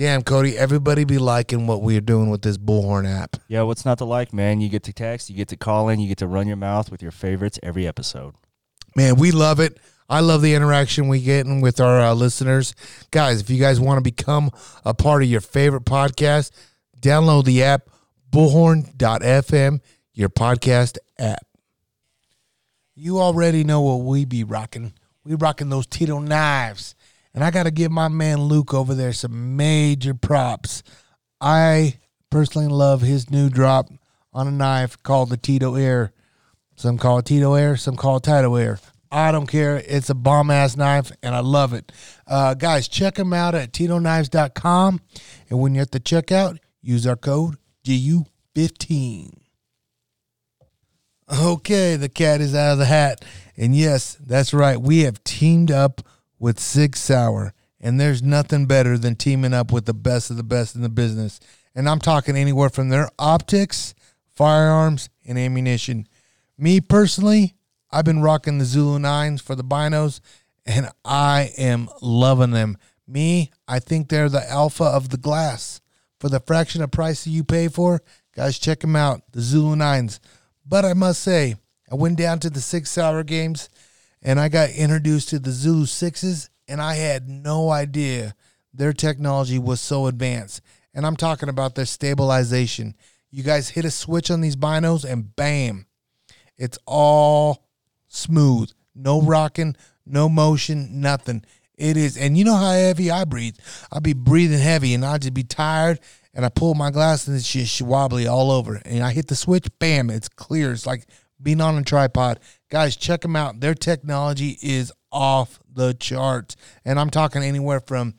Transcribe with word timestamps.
Damn, 0.00 0.22
Cody, 0.22 0.56
everybody 0.56 1.04
be 1.04 1.18
liking 1.18 1.66
what 1.66 1.82
we're 1.82 2.00
doing 2.00 2.30
with 2.30 2.40
this 2.40 2.56
Bullhorn 2.56 3.06
app. 3.06 3.36
Yeah, 3.48 3.64
what's 3.64 3.84
not 3.84 3.98
to 3.98 4.06
like, 4.06 4.32
man? 4.32 4.62
You 4.62 4.70
get 4.70 4.84
to 4.84 4.94
text, 4.94 5.28
you 5.28 5.36
get 5.36 5.48
to 5.48 5.58
call 5.58 5.90
in, 5.90 6.00
you 6.00 6.08
get 6.08 6.16
to 6.16 6.26
run 6.26 6.48
your 6.48 6.56
mouth 6.56 6.90
with 6.90 7.02
your 7.02 7.10
favorites 7.10 7.58
every 7.62 7.86
episode. 7.86 8.34
Man, 8.96 9.16
we 9.16 9.30
love 9.30 9.60
it. 9.60 9.76
I 10.08 10.20
love 10.20 10.40
the 10.40 10.54
interaction 10.54 11.08
we 11.08 11.20
get 11.20 11.44
with 11.46 11.80
our 11.80 12.00
uh, 12.00 12.14
listeners. 12.14 12.74
Guys, 13.10 13.42
if 13.42 13.50
you 13.50 13.60
guys 13.60 13.78
want 13.78 13.98
to 13.98 14.02
become 14.02 14.50
a 14.86 14.94
part 14.94 15.22
of 15.22 15.28
your 15.28 15.42
favorite 15.42 15.84
podcast, 15.84 16.50
download 16.98 17.44
the 17.44 17.62
app 17.62 17.90
bullhorn.fm, 18.30 19.80
your 20.14 20.30
podcast 20.30 20.96
app. 21.18 21.44
You 22.94 23.18
already 23.18 23.64
know 23.64 23.82
what 23.82 23.96
we 23.96 24.24
be 24.24 24.44
rocking. 24.44 24.94
We 25.24 25.34
rocking 25.34 25.68
those 25.68 25.86
Tito 25.86 26.20
knives. 26.20 26.94
And 27.34 27.44
I 27.44 27.50
got 27.50 27.64
to 27.64 27.70
give 27.70 27.92
my 27.92 28.08
man 28.08 28.42
Luke 28.42 28.74
over 28.74 28.94
there 28.94 29.12
some 29.12 29.56
major 29.56 30.14
props. 30.14 30.82
I 31.40 31.98
personally 32.28 32.68
love 32.68 33.02
his 33.02 33.30
new 33.30 33.48
drop 33.48 33.88
on 34.32 34.48
a 34.48 34.52
knife 34.52 35.00
called 35.02 35.30
the 35.30 35.36
Tito 35.36 35.74
Air. 35.74 36.12
Some 36.76 36.98
call 36.98 37.18
it 37.18 37.26
Tito 37.26 37.54
Air, 37.54 37.76
some 37.76 37.96
call 37.96 38.16
it 38.16 38.24
Tito 38.24 38.54
Air. 38.54 38.78
I 39.12 39.32
don't 39.32 39.48
care. 39.48 39.82
It's 39.86 40.08
a 40.08 40.14
bomb 40.14 40.50
ass 40.50 40.76
knife, 40.76 41.10
and 41.22 41.34
I 41.34 41.40
love 41.40 41.72
it. 41.72 41.90
Uh, 42.26 42.54
guys, 42.54 42.86
check 42.86 43.16
them 43.16 43.32
out 43.32 43.54
at 43.54 43.72
TitoKnives.com. 43.72 45.00
And 45.50 45.58
when 45.58 45.74
you're 45.74 45.82
at 45.82 45.90
the 45.90 46.00
checkout, 46.00 46.58
use 46.80 47.06
our 47.06 47.16
code 47.16 47.56
GU15. 47.84 49.32
Okay, 51.32 51.96
the 51.96 52.08
cat 52.08 52.40
is 52.40 52.54
out 52.54 52.72
of 52.72 52.78
the 52.78 52.86
hat. 52.86 53.24
And 53.56 53.74
yes, 53.74 54.16
that's 54.20 54.54
right. 54.54 54.80
We 54.80 55.00
have 55.00 55.22
teamed 55.24 55.70
up 55.70 56.02
with 56.40 56.58
Sig 56.58 56.96
Sauer, 56.96 57.52
and 57.80 58.00
there's 58.00 58.22
nothing 58.22 58.66
better 58.66 58.98
than 58.98 59.14
teaming 59.14 59.54
up 59.54 59.70
with 59.70 59.84
the 59.84 59.94
best 59.94 60.30
of 60.30 60.36
the 60.36 60.42
best 60.42 60.74
in 60.74 60.82
the 60.82 60.88
business. 60.88 61.38
And 61.74 61.88
I'm 61.88 62.00
talking 62.00 62.34
anywhere 62.34 62.70
from 62.70 62.88
their 62.88 63.08
optics, 63.18 63.94
firearms, 64.34 65.08
and 65.24 65.38
ammunition. 65.38 66.08
Me 66.58 66.80
personally, 66.80 67.54
I've 67.92 68.04
been 68.04 68.22
rocking 68.22 68.58
the 68.58 68.64
Zulu 68.64 68.98
Nines 68.98 69.40
for 69.40 69.54
the 69.54 69.62
binos, 69.62 70.20
and 70.66 70.88
I 71.04 71.52
am 71.56 71.88
loving 72.00 72.50
them. 72.50 72.76
Me, 73.06 73.50
I 73.68 73.78
think 73.78 74.08
they're 74.08 74.28
the 74.28 74.48
alpha 74.50 74.84
of 74.84 75.10
the 75.10 75.16
glass. 75.16 75.80
For 76.18 76.28
the 76.28 76.40
fraction 76.40 76.82
of 76.82 76.90
price 76.90 77.24
that 77.24 77.30
you 77.30 77.44
pay 77.44 77.68
for, 77.68 78.02
guys, 78.36 78.58
check 78.58 78.80
them 78.80 78.94
out, 78.94 79.22
the 79.32 79.40
Zulu 79.40 79.74
Nines. 79.74 80.20
But 80.66 80.84
I 80.84 80.92
must 80.92 81.22
say, 81.22 81.56
I 81.90 81.94
went 81.94 82.18
down 82.18 82.38
to 82.40 82.50
the 82.50 82.60
Sig 82.60 82.86
Sauer 82.86 83.24
games 83.24 83.68
and 84.22 84.38
I 84.38 84.48
got 84.48 84.70
introduced 84.70 85.30
to 85.30 85.38
the 85.38 85.50
Zulu 85.50 85.86
Sixes, 85.86 86.50
and 86.68 86.80
I 86.80 86.94
had 86.94 87.28
no 87.28 87.70
idea 87.70 88.34
their 88.72 88.92
technology 88.92 89.58
was 89.58 89.80
so 89.80 90.06
advanced. 90.06 90.60
And 90.94 91.06
I'm 91.06 91.16
talking 91.16 91.48
about 91.48 91.74
their 91.74 91.86
stabilization. 91.86 92.94
You 93.30 93.42
guys 93.42 93.70
hit 93.70 93.84
a 93.84 93.90
switch 93.90 94.30
on 94.30 94.40
these 94.40 94.56
binos, 94.56 95.04
and 95.04 95.34
bam, 95.34 95.86
it's 96.56 96.78
all 96.86 97.68
smooth. 98.08 98.70
No 98.94 99.22
rocking, 99.22 99.76
no 100.04 100.28
motion, 100.28 101.00
nothing. 101.00 101.44
It 101.74 101.96
is, 101.96 102.18
and 102.18 102.36
you 102.36 102.44
know 102.44 102.56
how 102.56 102.72
heavy 102.72 103.10
I 103.10 103.24
breathe. 103.24 103.56
I'll 103.90 104.00
be 104.00 104.12
breathing 104.12 104.58
heavy, 104.58 104.92
and 104.92 105.04
I'll 105.04 105.18
just 105.18 105.32
be 105.32 105.44
tired. 105.44 106.00
And 106.34 106.44
I 106.44 106.48
pull 106.48 106.74
my 106.74 106.90
glass, 106.90 107.26
and 107.26 107.36
it's 107.36 107.50
just 107.50 107.82
wobbly 107.82 108.26
all 108.26 108.50
over. 108.50 108.80
And 108.84 109.02
I 109.02 109.12
hit 109.12 109.28
the 109.28 109.34
switch, 109.34 109.66
bam, 109.78 110.10
it's 110.10 110.28
clear. 110.28 110.72
It's 110.72 110.86
like 110.86 111.06
being 111.42 111.60
on 111.60 111.78
a 111.78 111.82
tripod. 111.82 112.38
Guys, 112.70 112.96
check 112.96 113.20
them 113.22 113.34
out. 113.34 113.60
Their 113.60 113.74
technology 113.74 114.56
is 114.62 114.92
off 115.10 115.58
the 115.72 115.92
charts. 115.92 116.56
And 116.84 117.00
I'm 117.00 117.10
talking 117.10 117.42
anywhere 117.42 117.80
from, 117.80 118.14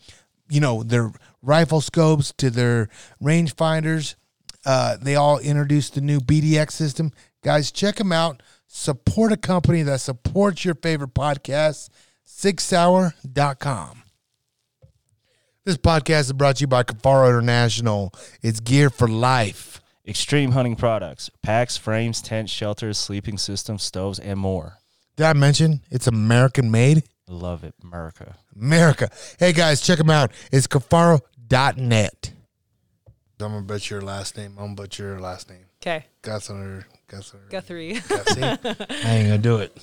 you 0.50 0.60
know, 0.60 0.84
their 0.84 1.12
rifle 1.42 1.80
scopes 1.80 2.34
to 2.38 2.50
their 2.50 2.90
rangefinders. 3.24 4.16
Uh, 4.66 4.98
they 5.02 5.16
all 5.16 5.40
introduced 5.40 5.96
the 5.96 6.02
new 6.02 6.20
BDX 6.20 6.72
system. 6.72 7.12
Guys, 7.44 7.72
check 7.72 7.96
them 7.96 8.12
out. 8.12 8.44
Support 8.68 9.32
a 9.32 9.38
company 9.38 9.84
that 9.84 10.02
supports 10.02 10.64
your 10.66 10.76
favorite 10.76 11.14
podcast, 11.14 11.90
sigsauer.com. 12.28 14.04
This 15.64 15.78
podcast 15.78 16.22
is 16.22 16.34
brought 16.34 16.58
to 16.58 16.62
you 16.62 16.68
by 16.68 16.84
Kifaru 16.84 17.30
International. 17.30 18.14
It's 18.42 18.60
gear 18.60 18.90
for 18.90 19.08
life. 19.08 19.71
Extreme 20.08 20.54
hunting 20.54 20.76
products, 20.76 21.30
packs, 21.44 21.78
frames, 21.78 22.24
tents, 22.24 22.52
shelters, 22.52 22.98
sleeping 22.98 23.38
systems, 23.38 23.84
stoves, 23.84 24.18
and 24.18 24.40
more. 24.40 24.80
Did 25.16 25.28
I 25.28 25.34
mention 25.34 25.82
it's 25.92 26.08
American 26.08 26.72
made? 26.72 27.04
Love 27.28 27.64
it, 27.64 27.76
America. 27.84 28.36
America. 28.56 29.10
Hey 29.38 29.54
guys, 29.54 29.80
check 29.80 30.00
them 30.00 30.10
out. 30.10 30.32
It's 30.52 30.66
kifaru.net. 30.66 32.34
I'm 33.40 33.52
gonna 33.52 33.62
butcher 33.62 33.96
your 33.96 34.02
last 34.02 34.38
name. 34.38 34.56
I'm 34.58 34.66
gonna 34.66 34.76
butcher 34.76 35.04
your 35.04 35.20
last 35.20 35.50
name. 35.50 35.66
Okay. 35.82 36.06
Guthner. 36.24 36.86
Guthner. 37.08 37.50
Guthrie. 37.50 37.94
Guthrie. 37.94 38.44
I 38.44 38.58
ain't 39.06 39.28
gonna 39.28 39.38
do 39.38 39.58
it. 39.58 39.78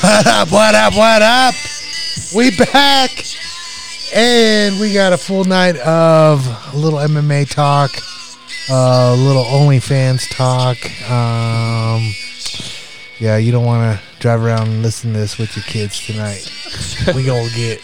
What 0.00 0.26
up? 0.26 0.50
What 0.50 0.74
up? 0.74 0.94
What 0.96 1.22
up? 1.22 1.54
We 2.34 2.56
back, 2.56 3.10
and 4.14 4.78
we 4.78 4.92
got 4.92 5.12
a 5.12 5.18
full 5.18 5.44
night 5.44 5.76
of 5.78 6.46
a 6.72 6.76
little 6.76 7.00
MMA 7.00 7.50
talk, 7.50 7.90
a 8.70 8.72
uh, 8.72 9.16
little 9.16 9.42
OnlyFans 9.42 10.30
talk. 10.30 10.78
Um, 11.10 12.12
yeah, 13.18 13.36
you 13.38 13.50
don't 13.50 13.64
want 13.64 13.98
to 13.98 14.20
drive 14.20 14.40
around 14.40 14.68
and 14.68 14.82
listen 14.82 15.12
to 15.12 15.18
this 15.18 15.36
with 15.36 15.56
your 15.56 15.64
kids 15.64 16.06
tonight. 16.06 16.48
we 17.14 17.24
gonna 17.24 17.50
get, 17.56 17.80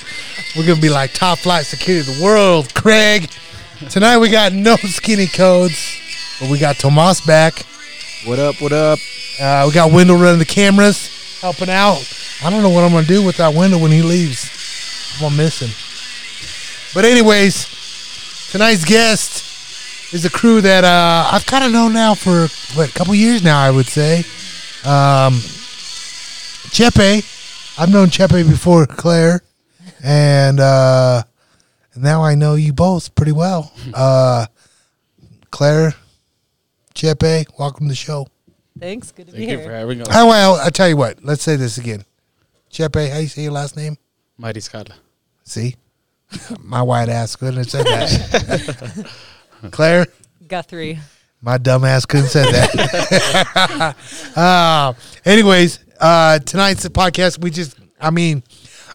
we're 0.56 0.66
gonna 0.66 0.80
be 0.80 0.88
like 0.88 1.12
top 1.12 1.38
flight 1.38 1.66
security 1.66 2.08
of 2.08 2.16
the 2.16 2.24
world, 2.24 2.72
Craig. 2.74 3.28
Tonight 3.88 4.18
we 4.18 4.30
got 4.30 4.52
no 4.52 4.76
skinny 4.76 5.26
codes, 5.26 5.98
but 6.38 6.48
we 6.48 6.60
got 6.60 6.76
Tomas 6.76 7.20
back. 7.26 7.66
What 8.24 8.38
up? 8.38 8.60
What 8.62 8.72
up? 8.72 9.00
Uh, 9.41 9.64
we 9.66 9.74
got 9.74 9.91
Wendell 9.91 10.16
running 10.16 10.38
the 10.38 10.44
cameras, 10.44 11.41
helping 11.41 11.70
out. 11.70 11.98
I 12.44 12.50
don't 12.50 12.62
know 12.62 12.70
what 12.70 12.84
I'm 12.84 12.92
gonna 12.92 13.06
do 13.06 13.24
without 13.24 13.54
Wendell 13.54 13.80
when 13.80 13.91
he 13.91 14.02
leaves. 14.02 14.48
I'm 15.16 15.22
gonna 15.22 15.36
miss 15.36 15.60
him. 15.60 15.89
But 16.94 17.04
anyways, 17.04 18.48
tonight's 18.50 18.84
guest 18.84 20.12
is 20.12 20.24
a 20.24 20.30
crew 20.30 20.60
that 20.60 20.82
uh, 20.84 21.28
I've 21.32 21.46
kind 21.46 21.64
of 21.64 21.72
known 21.72 21.92
now 21.92 22.14
for 22.14 22.48
what 22.76 22.88
a 22.90 22.92
couple 22.92 23.14
years 23.14 23.42
now. 23.42 23.60
I 23.60 23.70
would 23.70 23.86
say. 23.86 24.18
Um, 24.84 25.34
Chepe, 26.70 27.78
I've 27.78 27.92
known 27.92 28.08
Chepe 28.08 28.48
before 28.48 28.86
Claire, 28.86 29.42
and 30.02 30.58
uh, 30.60 31.22
now 31.96 32.22
I 32.22 32.34
know 32.34 32.54
you 32.54 32.72
both 32.72 33.14
pretty 33.14 33.32
well. 33.32 33.72
Uh, 33.94 34.46
Claire, 35.50 35.94
Chepe, 36.94 37.44
welcome 37.58 37.86
to 37.86 37.90
the 37.90 37.94
show. 37.96 38.28
Thanks. 38.78 39.10
Good 39.10 39.26
to 39.26 39.32
Thank 39.32 39.46
be 39.46 39.50
you 39.50 39.58
here. 39.58 39.66
for 39.66 39.72
having 39.74 40.00
us. 40.00 40.06
Oh, 40.12 40.28
well, 40.28 40.54
I 40.56 40.70
tell 40.70 40.88
you 40.88 40.96
what. 40.96 41.24
Let's 41.24 41.42
say 41.42 41.56
this 41.56 41.76
again. 41.76 42.04
Chepe, 42.70 43.10
how 43.10 43.18
you 43.18 43.26
say 43.26 43.42
your 43.42 43.52
last 43.52 43.76
name? 43.76 43.98
Mariscal. 44.40 44.90
See, 45.42 45.74
my 46.60 46.82
white 46.82 47.08
ass 47.08 47.36
couldn't 47.36 47.56
have 47.56 47.70
said 47.70 47.86
that. 47.86 49.06
Claire, 49.70 50.06
Guthrie. 50.46 50.98
my 51.41 51.58
dumb 51.58 51.84
ass 51.84 52.06
couldn't 52.06 52.32
have 52.32 52.32
said 52.32 52.54
that. 52.54 53.96
uh, 54.36 54.92
anyways, 55.24 55.80
uh, 56.00 56.38
tonight's 56.41 56.86
podcast. 56.88 57.41
We 57.42 57.50
just, 57.50 57.78
I 58.00 58.10
mean, 58.10 58.42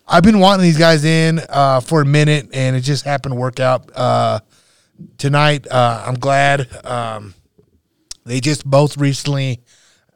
I've 0.08 0.24
been 0.24 0.40
wanting 0.40 0.64
these 0.64 0.78
guys 0.78 1.04
in 1.04 1.42
uh, 1.50 1.80
for 1.80 2.02
a 2.02 2.06
minute, 2.06 2.50
and 2.54 2.76
it 2.76 2.82
just 2.82 3.06
happened 3.06 3.34
to 3.34 3.40
work 3.40 3.60
out 3.60 3.90
uh, 3.96 4.40
tonight. 5.18 5.68
Uh, 5.70 6.04
I'm 6.06 6.16
glad. 6.16 6.68
Um, 6.86 7.34
they 8.26 8.40
just 8.40 8.66
both 8.66 8.98
recently 8.98 9.62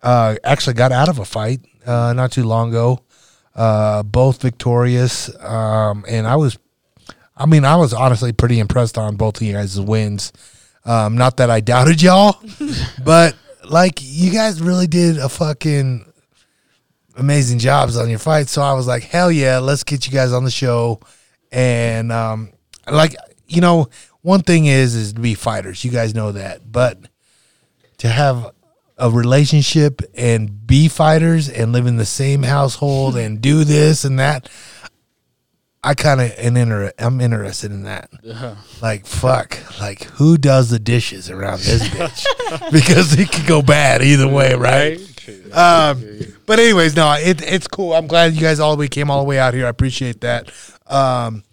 uh, 0.01 0.35
actually 0.43 0.73
got 0.75 0.91
out 0.91 1.09
of 1.09 1.19
a 1.19 1.25
fight 1.25 1.61
uh, 1.85 2.13
not 2.13 2.31
too 2.31 2.43
long 2.43 2.69
ago. 2.69 2.99
Uh, 3.55 4.03
both 4.03 4.41
victorious, 4.41 5.29
um, 5.43 6.05
and 6.07 6.25
I 6.27 6.35
was, 6.37 6.57
I 7.39 7.45
mean, 7.45 7.63
I 7.65 7.77
was 7.77 7.93
honestly 7.93 8.33
pretty 8.33 8.59
impressed 8.59 8.97
on 8.97 9.15
both 9.15 9.37
of 9.37 9.43
you 9.43 9.53
guys' 9.53 9.79
wins. 9.79 10.33
Um, 10.85 11.17
not 11.17 11.37
that 11.37 11.49
I 11.49 11.61
doubted 11.61 12.01
y'all, 12.01 12.41
but 13.03 13.35
like 13.69 13.99
you 14.01 14.31
guys 14.31 14.61
really 14.61 14.87
did 14.87 15.17
a 15.17 15.29
fucking 15.29 16.05
amazing 17.15 17.59
jobs 17.59 17.97
on 17.97 18.09
your 18.09 18.19
fight. 18.19 18.47
So 18.47 18.61
I 18.61 18.73
was 18.73 18.87
like, 18.87 19.03
hell 19.03 19.31
yeah, 19.31 19.59
let's 19.59 19.83
get 19.83 20.05
you 20.05 20.13
guys 20.13 20.33
on 20.33 20.43
the 20.43 20.51
show. 20.51 20.99
And 21.51 22.11
um, 22.11 22.51
like 22.89 23.15
you 23.47 23.61
know, 23.61 23.89
one 24.21 24.41
thing 24.41 24.65
is 24.65 24.95
is 24.95 25.13
to 25.13 25.21
be 25.21 25.33
fighters. 25.33 25.83
You 25.83 25.91
guys 25.91 26.13
know 26.13 26.31
that, 26.33 26.71
but 26.71 26.99
to 27.99 28.09
have 28.09 28.51
a 28.97 29.09
relationship 29.09 30.01
and 30.13 30.67
be 30.67 30.87
fighters 30.87 31.49
and 31.49 31.71
live 31.71 31.87
in 31.87 31.97
the 31.97 32.05
same 32.05 32.43
household 32.43 33.15
and 33.17 33.41
do 33.41 33.63
this 33.63 34.03
and 34.03 34.19
that. 34.19 34.49
I 35.83 35.93
kind 35.93 36.19
of 36.19 36.31
am 36.37 36.57
inter- 36.57 36.91
I'm 36.99 37.21
interested 37.21 37.71
in 37.71 37.83
that. 37.83 38.09
Like 38.81 39.05
fuck, 39.05 39.57
like 39.79 40.03
who 40.03 40.37
does 40.37 40.69
the 40.69 40.79
dishes 40.79 41.29
around 41.29 41.59
this 41.61 41.81
bitch? 41.89 42.71
because 42.71 43.17
it 43.17 43.31
could 43.31 43.45
go 43.47 43.61
bad 43.61 44.01
either 44.01 44.27
way, 44.27 44.55
right? 44.55 44.99
Um, 45.53 46.03
but 46.45 46.59
anyways, 46.59 46.95
no, 46.95 47.13
it, 47.13 47.41
it's 47.41 47.67
cool. 47.67 47.93
I'm 47.93 48.07
glad 48.07 48.33
you 48.33 48.41
guys 48.41 48.59
all 48.59 48.75
the 48.75 48.79
way 48.79 48.87
came 48.87 49.09
all 49.11 49.19
the 49.19 49.27
way 49.27 49.39
out 49.39 49.53
here. 49.53 49.65
I 49.65 49.69
appreciate 49.69 50.21
that. 50.21 50.51
Um, 50.87 51.43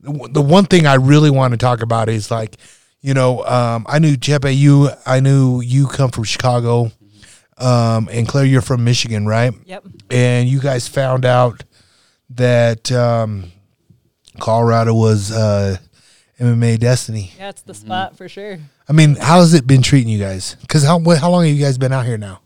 the, 0.00 0.28
the 0.32 0.42
one 0.42 0.64
thing 0.66 0.86
I 0.86 0.94
really 0.94 1.30
want 1.30 1.52
to 1.52 1.58
talk 1.58 1.82
about 1.82 2.08
is 2.08 2.30
like, 2.30 2.56
you 3.00 3.12
know, 3.12 3.44
um, 3.44 3.86
I 3.88 3.98
knew 3.98 4.16
Chepe, 4.16 4.56
you, 4.56 4.90
I 5.04 5.20
knew 5.20 5.60
you 5.60 5.88
come 5.88 6.10
from 6.10 6.24
Chicago, 6.24 6.92
um, 7.58 8.08
and 8.10 8.26
Claire, 8.28 8.44
you're 8.44 8.62
from 8.62 8.84
Michigan, 8.84 9.26
right? 9.26 9.52
Yep. 9.66 9.84
And 10.10 10.48
you 10.48 10.60
guys 10.60 10.86
found 10.88 11.24
out 11.24 11.64
that 12.30 12.90
um, 12.92 13.50
Colorado 14.40 14.94
was 14.94 15.30
uh, 15.30 15.76
MMA 16.40 16.78
Destiny. 16.78 17.32
Yeah, 17.38 17.50
it's 17.50 17.62
the 17.62 17.74
spot 17.74 18.16
for 18.16 18.28
sure. 18.28 18.58
I 18.88 18.92
mean, 18.92 19.16
how 19.16 19.40
has 19.40 19.54
it 19.54 19.66
been 19.66 19.82
treating 19.82 20.08
you 20.08 20.18
guys? 20.18 20.56
Because 20.60 20.84
how 20.84 20.98
what, 20.98 21.18
how 21.18 21.30
long 21.30 21.44
have 21.46 21.54
you 21.54 21.62
guys 21.62 21.78
been 21.78 21.92
out 21.92 22.04
here 22.06 22.18
now? 22.18 22.40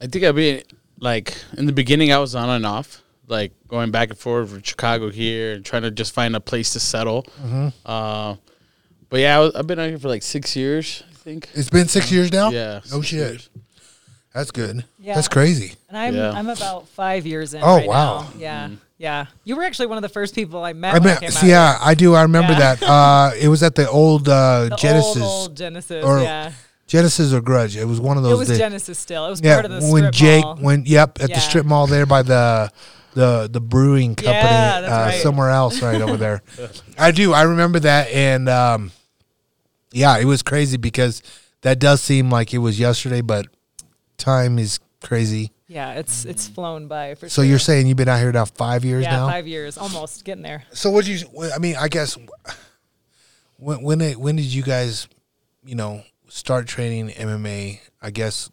I 0.00 0.06
think 0.06 0.24
I've 0.24 0.34
been 0.34 0.62
like 0.98 1.36
in 1.56 1.66
the 1.66 1.72
beginning. 1.72 2.12
I 2.12 2.18
was 2.18 2.34
on 2.34 2.48
and 2.48 2.66
off, 2.66 3.02
like 3.26 3.52
going 3.68 3.90
back 3.90 4.10
and 4.10 4.18
forth 4.18 4.50
from 4.50 4.62
Chicago 4.62 5.10
here 5.10 5.52
and 5.54 5.64
trying 5.64 5.82
to 5.82 5.90
just 5.90 6.12
find 6.12 6.36
a 6.36 6.40
place 6.40 6.72
to 6.74 6.80
settle. 6.80 7.26
Uh, 7.84 8.36
but 9.08 9.20
yeah, 9.20 9.36
I 9.36 9.40
was, 9.40 9.54
I've 9.54 9.66
been 9.66 9.78
out 9.78 9.88
here 9.88 9.98
for 9.98 10.08
like 10.08 10.22
six 10.22 10.54
years. 10.54 11.02
I 11.10 11.14
think. 11.14 11.48
It's 11.54 11.70
been 11.70 11.88
six 11.88 12.12
years 12.12 12.32
now. 12.32 12.50
Yeah. 12.50 12.80
No 12.90 13.00
six 13.00 13.06
shit. 13.06 13.18
years. 13.18 13.50
That's 14.32 14.52
good. 14.52 14.84
Yeah. 14.98 15.14
That's 15.14 15.28
crazy. 15.28 15.74
And 15.88 15.98
I'm 15.98 16.14
Yeah. 16.14 16.30
I'm 16.30 16.48
about 16.48 16.86
five 16.88 17.26
years 17.26 17.54
in. 17.54 17.62
Oh, 17.62 17.76
right 17.76 17.88
wow. 17.88 18.20
now. 18.22 18.28
Yeah. 18.38 18.68
Yeah. 19.00 19.26
You 19.44 19.56
were 19.56 19.62
actually 19.62 19.86
one 19.86 19.96
of 19.96 20.02
the 20.02 20.10
first 20.10 20.34
people 20.34 20.62
I 20.62 20.74
met. 20.74 20.94
I 20.94 20.98
mean, 20.98 21.08
I 21.08 21.16
came 21.16 21.30
see, 21.30 21.52
out 21.54 21.78
yeah, 21.78 21.78
I 21.80 21.94
do. 21.94 22.14
I 22.14 22.20
remember 22.22 22.52
Yeah. 22.52 22.74
that. 22.74 22.82
Uh, 22.90 23.30
it 23.40 23.48
was 23.48 23.62
at 23.62 23.74
the 23.74 23.88
old 23.88 24.28
uh. 24.28 24.68
The 24.68 24.76
Genesis, 24.76 25.22
Old, 25.22 25.48
old 25.48 25.56
Genesis. 25.56 26.04
or 26.04 26.20
yeah. 26.20 26.52
Genesis 26.86 27.32
or 27.32 27.40
Grudge. 27.40 27.76
It 27.78 27.86
was 27.86 27.98
one 27.98 28.18
of 28.18 28.22
those. 28.22 28.32
It 28.34 28.38
was 28.38 28.48
days. 28.48 28.58
Genesis 28.58 28.98
still. 28.98 29.26
It 29.26 29.30
was 29.30 29.40
yeah, 29.40 29.54
part 29.54 29.64
of 29.64 29.80
the 29.80 29.88
when 29.90 30.12
Jake 30.12 30.44
mall. 30.44 30.58
went. 30.60 30.86
Yep, 30.86 31.18
at 31.22 31.30
Yeah. 31.30 31.36
the 31.36 31.40
strip 31.40 31.64
mall 31.64 31.86
there 31.86 32.04
by 32.04 32.20
the 32.22 32.70
the 33.14 33.48
the 33.50 33.60
brewing 33.60 34.16
company 34.16 34.34
Yeah, 34.36 34.80
uh, 34.84 35.04
right. 35.06 35.22
somewhere 35.22 35.48
else, 35.50 35.80
right 35.80 36.00
over 36.02 36.18
there. 36.18 36.42
I 36.98 37.10
do. 37.10 37.32
I 37.32 37.42
remember 37.42 37.80
that, 37.80 38.08
and 38.10 38.48
um, 38.50 38.92
yeah, 39.92 40.18
it 40.18 40.26
was 40.26 40.42
crazy 40.42 40.76
because 40.76 41.22
that 41.62 41.78
does 41.78 42.02
seem 42.02 42.28
like 42.28 42.52
it 42.52 42.58
was 42.58 42.78
yesterday, 42.78 43.22
but 43.22 43.46
time 44.18 44.58
is 44.58 44.78
crazy. 45.02 45.52
Yeah, 45.70 45.92
it's 45.92 46.24
it's 46.24 46.48
flown 46.48 46.88
by 46.88 47.14
for 47.14 47.28
So 47.28 47.42
sure. 47.42 47.48
you're 47.48 47.60
saying 47.60 47.86
you've 47.86 47.96
been 47.96 48.08
out 48.08 48.18
here 48.18 48.32
now 48.32 48.44
five 48.44 48.84
years 48.84 49.04
yeah, 49.04 49.12
now? 49.12 49.28
five 49.28 49.46
years, 49.46 49.78
almost 49.78 50.24
getting 50.24 50.42
there. 50.42 50.64
So 50.72 50.90
what 50.90 51.04
did 51.04 51.20
you? 51.20 51.28
I 51.54 51.58
mean, 51.58 51.76
I 51.76 51.86
guess 51.86 52.18
when 53.56 53.80
when 53.82 54.00
it, 54.00 54.16
when 54.16 54.34
did 54.34 54.46
you 54.46 54.64
guys, 54.64 55.06
you 55.64 55.76
know, 55.76 56.02
start 56.28 56.66
training 56.66 57.10
MMA? 57.10 57.78
I 58.02 58.10
guess 58.10 58.50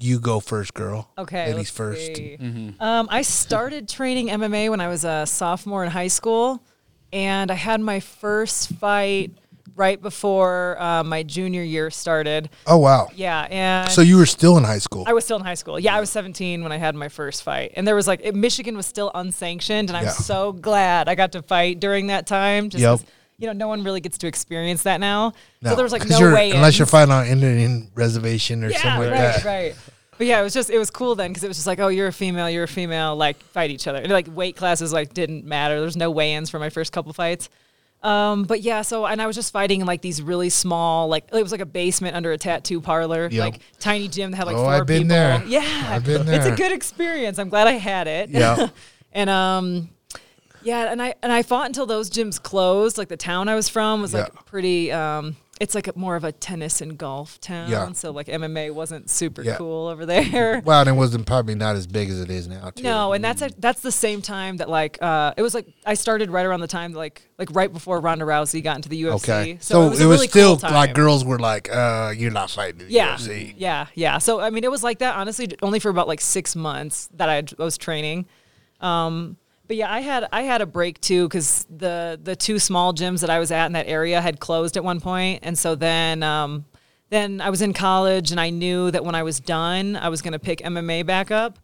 you 0.00 0.18
go 0.18 0.40
first, 0.40 0.74
girl. 0.74 1.08
Okay, 1.16 1.44
ladies 1.46 1.56
let's 1.56 1.70
first. 1.70 2.16
see. 2.16 2.36
Mm-hmm. 2.40 2.82
Um, 2.82 3.06
I 3.12 3.22
started 3.22 3.88
training 3.98 4.26
MMA 4.26 4.68
when 4.68 4.80
I 4.80 4.88
was 4.88 5.04
a 5.04 5.24
sophomore 5.24 5.84
in 5.84 5.92
high 5.92 6.08
school, 6.08 6.60
and 7.12 7.52
I 7.52 7.54
had 7.54 7.80
my 7.80 8.00
first 8.00 8.70
fight 8.70 9.30
right 9.76 10.00
before 10.00 10.80
uh, 10.80 11.04
my 11.04 11.22
junior 11.22 11.62
year 11.62 11.90
started. 11.90 12.48
Oh 12.66 12.78
wow! 12.78 13.08
Yeah, 13.14 13.46
and 13.50 13.90
So 13.90 14.00
you 14.00 14.16
were 14.16 14.26
still 14.26 14.56
in 14.58 14.64
high 14.64 14.78
school. 14.78 15.04
I 15.06 15.12
was 15.12 15.24
still 15.24 15.36
in 15.36 15.44
high 15.44 15.54
school. 15.54 15.78
Yeah, 15.78 15.94
I 15.96 16.00
was 16.00 16.10
17 16.10 16.62
when 16.62 16.72
I 16.72 16.78
had 16.78 16.94
my 16.94 17.08
first 17.08 17.42
fight, 17.42 17.72
and 17.76 17.86
there 17.86 17.94
was 17.94 18.06
like 18.08 18.34
Michigan 18.34 18.76
was 18.76 18.86
still 18.86 19.10
unsanctioned, 19.14 19.90
and 19.90 19.96
I'm 19.96 20.04
Yeah. 20.04 20.10
so 20.12 20.52
glad 20.52 21.08
I 21.08 21.14
got 21.14 21.32
to 21.32 21.42
fight 21.42 21.78
during 21.80 22.08
that 22.08 22.26
time. 22.26 22.70
Just 22.70 22.82
Yep. 22.82 23.00
you 23.38 23.46
know, 23.46 23.52
no 23.52 23.68
one 23.68 23.84
really 23.84 24.00
gets 24.00 24.18
to 24.18 24.26
experience 24.26 24.82
that 24.84 24.98
now. 24.98 25.34
No, 25.62 25.70
so 25.70 25.76
there 25.76 25.84
was 25.84 25.92
like 25.92 26.08
no 26.08 26.18
way 26.32 26.50
unless 26.52 26.78
you're 26.78 26.86
fighting 26.86 27.12
on 27.12 27.26
Indian 27.26 27.90
reservation 27.94 28.64
or 28.64 28.70
yeah, 28.70 28.78
something 28.82 29.10
like 29.10 29.18
right, 29.20 29.34
that. 29.36 29.44
right. 29.44 29.74
But 30.18 30.26
yeah, 30.26 30.40
it 30.40 30.44
was 30.44 30.54
just 30.54 30.70
it 30.70 30.78
was 30.78 30.90
cool 30.90 31.14
then 31.14 31.30
because 31.30 31.44
it 31.44 31.48
was 31.48 31.58
just 31.58 31.66
like, 31.66 31.78
oh, 31.78 31.88
you're 31.88 32.06
a 32.06 32.12
female, 32.12 32.48
you're 32.48 32.64
a 32.64 32.68
female, 32.68 33.14
like 33.16 33.36
fight 33.36 33.70
each 33.70 33.86
other. 33.86 33.98
And, 33.98 34.10
like 34.10 34.26
weight 34.34 34.56
classes 34.56 34.90
like 34.90 35.12
didn't 35.12 35.44
matter. 35.44 35.78
There's 35.78 35.96
no 35.96 36.10
weigh-ins 36.10 36.48
for 36.48 36.58
my 36.58 36.70
first 36.70 36.90
couple 36.92 37.12
fights. 37.12 37.50
Um, 38.02 38.44
but 38.44 38.60
yeah, 38.60 38.82
so 38.82 39.04
and 39.06 39.20
I 39.20 39.26
was 39.26 39.34
just 39.34 39.52
fighting 39.52 39.80
in 39.80 39.86
like 39.86 40.00
these 40.00 40.22
really 40.22 40.48
small, 40.48 41.08
like 41.08 41.24
it 41.32 41.42
was 41.42 41.50
like 41.50 41.60
a 41.60 41.66
basement 41.66 42.14
under 42.14 42.30
a 42.32 42.38
tattoo 42.38 42.80
parlor, 42.80 43.28
Yep. 43.30 43.40
like 43.40 43.60
tiny 43.80 44.06
gym 44.06 44.30
that 44.30 44.36
had 44.36 44.46
like 44.46 44.56
Oh, 44.56 44.64
4 44.64 44.72
I've 44.74 44.86
been 44.86 45.02
people. 45.04 45.08
there. 45.16 45.42
Yeah, 45.46 45.86
I've 45.88 46.04
been 46.04 46.28
It's 46.28 46.46
a 46.46 46.54
good 46.54 46.70
experience. 46.72 47.38
I'm 47.38 47.48
glad 47.48 47.66
I 47.66 47.72
had 47.72 48.06
it. 48.06 48.30
Yeah. 48.30 48.68
and 49.12 49.28
um, 49.30 49.88
yeah, 50.62 50.90
and 50.92 51.00
I 51.02 51.14
and 51.22 51.32
I 51.32 51.42
fought 51.42 51.66
until 51.66 51.86
those 51.86 52.08
gyms 52.10 52.40
closed. 52.40 52.96
Like 52.98 53.08
the 53.08 53.16
town 53.16 53.48
I 53.48 53.54
was 53.54 53.68
from 53.68 54.02
was 54.02 54.14
like 54.14 54.32
pretty. 54.46 54.92
Um, 54.92 55.36
it's 55.60 55.74
like 55.74 55.88
a, 55.88 55.92
more 55.96 56.16
of 56.16 56.24
a 56.24 56.32
tennis 56.32 56.80
and 56.80 56.98
golf 56.98 57.40
town. 57.40 57.70
Yeah. 57.70 57.92
So 57.92 58.10
like 58.10 58.26
MMA 58.26 58.72
wasn't 58.74 59.08
super 59.08 59.42
Yeah. 59.42 59.56
cool 59.56 59.86
over 59.88 60.04
there. 60.06 60.60
Well, 60.66 60.80
and 60.80 60.88
it 60.88 60.92
wasn't 60.92 61.26
probably 61.26 61.54
not 61.54 61.76
as 61.76 61.86
big 61.86 62.10
as 62.10 62.20
it 62.20 62.30
is 62.30 62.46
now. 62.48 62.70
Too. 62.70 62.82
No, 62.82 63.12
and 63.12 63.24
that's 63.24 63.40
a, 63.42 63.50
that's 63.58 63.80
the 63.80 63.92
same 63.92 64.20
time 64.22 64.56
that 64.58 64.68
like 64.68 64.98
uh, 65.02 65.32
it 65.36 65.42
was 65.42 65.54
like 65.54 65.66
I 65.84 65.94
started 65.94 66.30
right 66.30 66.44
around 66.44 66.60
the 66.60 66.66
time 66.66 66.92
like 66.92 67.22
like 67.38 67.48
right 67.54 67.72
before 67.72 68.00
Ronda 68.00 68.24
Rousey 68.24 68.62
got 68.62 68.76
into 68.76 68.88
the 68.88 69.02
UFC. 69.04 69.14
Okay. 69.14 69.58
So, 69.60 69.74
So, 69.74 69.86
it 69.86 69.90
was, 69.90 70.00
a 70.00 70.08
really 70.08 70.28
still 70.28 70.56
cool 70.58 70.70
like 70.70 70.94
girls 70.94 71.24
were 71.24 71.38
like, 71.38 71.70
uh, 71.74 72.12
"You're 72.16 72.30
not 72.30 72.50
fighting 72.50 72.78
the 72.86 72.92
Yeah, 72.92 73.16
UFC." 73.16 73.54
yeah, 73.56 73.86
yeah. 73.94 74.18
So 74.18 74.40
I 74.40 74.50
mean, 74.50 74.64
it 74.64 74.70
was 74.70 74.82
like 74.82 74.98
that 74.98 75.14
honestly, 75.16 75.48
only 75.62 75.78
for 75.78 75.88
about 75.90 76.08
like 76.08 76.20
six 76.20 76.56
months 76.56 77.08
that 77.14 77.28
I 77.28 77.42
was 77.62 77.78
training. 77.78 78.26
Um, 78.80 79.36
but 79.66 79.76
yeah, 79.76 79.92
I 79.92 80.00
had 80.00 80.28
I 80.32 80.42
had 80.42 80.60
a 80.60 80.66
break 80.66 81.00
too 81.00 81.28
because 81.28 81.66
the 81.70 82.18
the 82.22 82.36
two 82.36 82.58
small 82.58 82.94
gyms 82.94 83.20
that 83.20 83.30
I 83.30 83.38
was 83.38 83.50
at 83.50 83.66
in 83.66 83.72
that 83.72 83.86
area 83.88 84.20
had 84.20 84.40
closed 84.40 84.76
at 84.76 84.84
one 84.84 85.00
point, 85.00 85.40
and 85.42 85.58
so 85.58 85.74
then 85.74 86.22
um, 86.22 86.64
then 87.10 87.40
I 87.40 87.50
was 87.50 87.62
in 87.62 87.72
college 87.72 88.30
and 88.30 88.40
I 88.40 88.50
knew 88.50 88.90
that 88.90 89.04
when 89.04 89.14
I 89.14 89.22
was 89.22 89.40
done, 89.40 89.96
I 89.96 90.08
was 90.08 90.22
going 90.22 90.32
to 90.32 90.38
pick 90.38 90.60
MMA 90.60 91.06
back 91.06 91.30
up. 91.30 91.58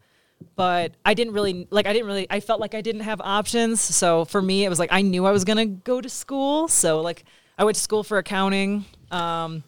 But 0.55 0.95
I 1.05 1.13
didn't 1.13 1.33
really 1.33 1.67
like. 1.69 1.87
I 1.87 1.93
didn't 1.93 2.07
really. 2.07 2.27
I 2.29 2.41
felt 2.41 2.59
like 2.59 2.75
I 2.75 2.81
didn't 2.81 3.01
have 3.01 3.21
options. 3.21 3.79
So 3.79 4.25
for 4.25 4.41
me, 4.41 4.65
it 4.65 4.69
was 4.69 4.77
like 4.77 4.91
I 4.91 5.01
knew 5.01 5.25
I 5.25 5.31
was 5.31 5.45
gonna 5.45 5.65
go 5.65 6.01
to 6.01 6.09
school. 6.09 6.67
So 6.67 6.99
like 6.99 7.23
I 7.57 7.63
went 7.63 7.75
to 7.75 7.81
school 7.81 8.03
for 8.03 8.17
accounting. 8.17 8.83
Um, 9.09 9.63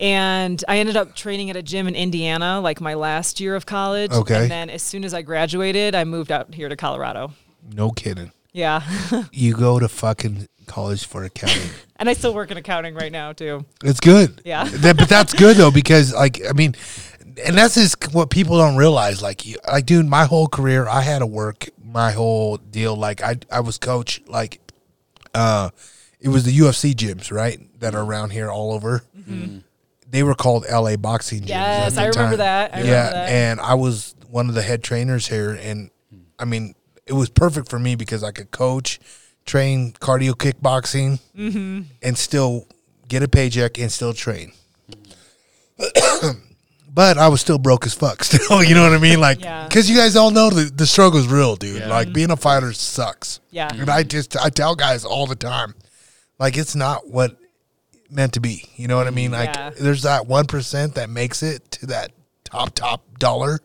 and 0.00 0.64
I 0.68 0.78
ended 0.78 0.96
up 0.96 1.14
training 1.14 1.50
at 1.50 1.56
a 1.56 1.62
gym 1.62 1.88
in 1.88 1.94
Indiana, 1.96 2.60
like 2.60 2.80
my 2.80 2.94
last 2.94 3.40
year 3.40 3.56
of 3.56 3.66
college. 3.66 4.12
Okay. 4.12 4.42
And 4.42 4.50
then 4.50 4.70
as 4.70 4.82
soon 4.82 5.04
as 5.04 5.12
I 5.12 5.22
graduated, 5.22 5.94
I 5.94 6.04
moved 6.04 6.30
out 6.30 6.54
here 6.54 6.68
to 6.68 6.76
Colorado. 6.76 7.32
No 7.72 7.90
kidding. 7.90 8.32
Yeah. 8.52 8.82
You 9.32 9.54
go 9.54 9.78
to 9.78 9.88
fucking 9.88 10.48
college 10.66 11.06
for 11.06 11.22
accounting. 11.24 11.70
and 11.96 12.08
I 12.08 12.12
still 12.14 12.34
work 12.34 12.50
in 12.50 12.56
accounting 12.56 12.94
right 12.94 13.12
now, 13.12 13.32
too. 13.32 13.64
It's 13.84 14.00
good. 14.00 14.40
Yeah. 14.44 14.64
That- 14.64 14.96
but 14.96 15.08
that's 15.14 15.32
good 15.34 15.56
though 15.56 15.70
because 15.70 16.12
like 16.14 16.40
I 16.48 16.52
mean, 16.52 16.74
and 17.46 17.56
that's 17.56 17.74
just 17.74 18.12
what 18.12 18.30
people 18.30 18.58
don't 18.58 18.76
realize. 18.76 19.22
Like, 19.22 19.46
you, 19.46 19.56
like, 19.70 19.86
dude, 19.86 20.06
my 20.06 20.24
whole 20.24 20.48
career, 20.48 20.88
I 20.88 21.02
had 21.02 21.20
to 21.20 21.26
work 21.26 21.68
my 21.82 22.10
whole 22.10 22.56
deal. 22.56 22.96
Like, 22.96 23.22
I 23.22 23.36
I 23.50 23.60
was 23.60 23.78
coach. 23.78 24.20
Like, 24.26 24.60
uh, 25.34 25.70
it 26.18 26.30
was 26.30 26.42
the 26.44 26.58
UFC 26.58 26.94
gyms, 26.94 27.30
right, 27.30 27.60
that 27.78 27.94
are 27.94 28.02
around 28.02 28.30
here 28.30 28.50
all 28.50 28.72
over. 28.72 29.04
They 30.10 30.22
were 30.24 30.34
called 30.34 30.64
LA 30.68 30.96
boxing 30.96 31.42
gyms. 31.42 31.50
at 31.50 31.94
Yes, 31.94 31.96
I 31.98 32.06
remember 32.06 32.30
time. 32.30 32.38
that. 32.38 32.74
I 32.74 32.78
yeah, 32.78 32.82
remember 32.82 33.12
that. 33.12 33.28
and 33.28 33.60
I 33.60 33.74
was 33.74 34.14
one 34.30 34.48
of 34.48 34.54
the 34.56 34.62
head 34.62 34.82
trainers 34.82 35.28
here, 35.28 35.50
and 35.52 35.90
I 36.40 36.44
mean, 36.44 36.74
it 37.08 37.12
was 37.14 37.28
perfect 37.30 37.68
for 37.68 37.78
me 37.78 37.94
because 37.94 38.22
I 38.22 38.30
could 38.32 38.50
coach, 38.50 38.98
train 39.46 39.92
cardio 39.92 40.32
kickboxing, 40.32 41.20
Mm-hmm. 41.36 41.82
and 42.02 42.18
still 42.18 42.66
get 43.08 43.22
a 43.22 43.28
paycheck 43.28 43.78
and 43.78 43.90
still 43.90 44.12
train. 44.12 44.52
but 46.92 47.18
I 47.18 47.28
was 47.28 47.40
still 47.40 47.58
broke 47.58 47.86
as 47.86 47.94
fuck. 47.94 48.24
Still, 48.28 48.62
you 48.64 48.74
know 48.74 48.82
what 48.82 48.92
I 48.92 48.98
mean? 48.98 49.20
Like, 49.20 49.40
Yeah. 49.42 49.66
because 49.68 49.88
you 49.88 49.96
guys 49.96 50.16
all 50.16 50.30
know 50.30 50.50
the 50.50 50.64
the 50.64 50.86
struggle's 50.86 51.26
real, 51.28 51.56
dude. 51.56 51.80
Yeah. 51.80 51.88
Like 51.88 52.12
being 52.12 52.30
a 52.30 52.36
fighter 52.36 52.72
sucks. 52.72 53.40
Yeah. 53.50 53.68
And 53.72 53.88
I 53.88 54.02
just 54.02 54.36
I 54.36 54.50
tell 54.50 54.74
guys 54.74 55.04
all 55.04 55.26
the 55.26 55.36
time, 55.36 55.74
like 56.38 56.56
it's 56.56 56.74
not 56.74 57.08
what 57.08 57.36
meant 58.10 58.32
to 58.34 58.40
be. 58.40 58.64
You 58.76 58.88
know 58.88 58.96
what 58.96 59.06
I 59.06 59.10
mean? 59.10 59.30
Like 59.30 59.54
Yeah. 59.54 59.70
there's 59.70 60.02
that 60.02 60.26
one 60.26 60.46
percent 60.46 60.94
that 60.96 61.08
makes 61.10 61.42
it 61.42 61.70
to 61.72 61.86
that 61.86 62.10
top 62.44 62.74
top 62.74 63.04
dollar. 63.18 63.60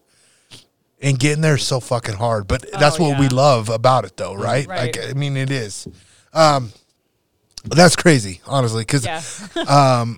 And 1.04 1.20
getting 1.20 1.42
there 1.42 1.56
is 1.56 1.64
so 1.64 1.80
fucking 1.82 2.16
hard, 2.16 2.48
but 2.48 2.66
that's 2.72 2.98
Oh, 3.00 3.04
what 3.10 3.20
we 3.20 3.28
love 3.28 3.68
about 3.70 4.06
it, 4.06 4.16
though, 4.18 4.34
right? 4.34 4.66
Right. 4.66 4.96
Like, 4.96 5.10
I 5.10 5.14
mean, 5.14 5.36
it 5.38 5.52
is. 5.52 5.86
Um, 6.34 6.72
that's 7.66 7.96
crazy, 7.98 8.40
honestly. 8.48 8.82
Because, 8.82 9.06
Yeah. 9.06 9.22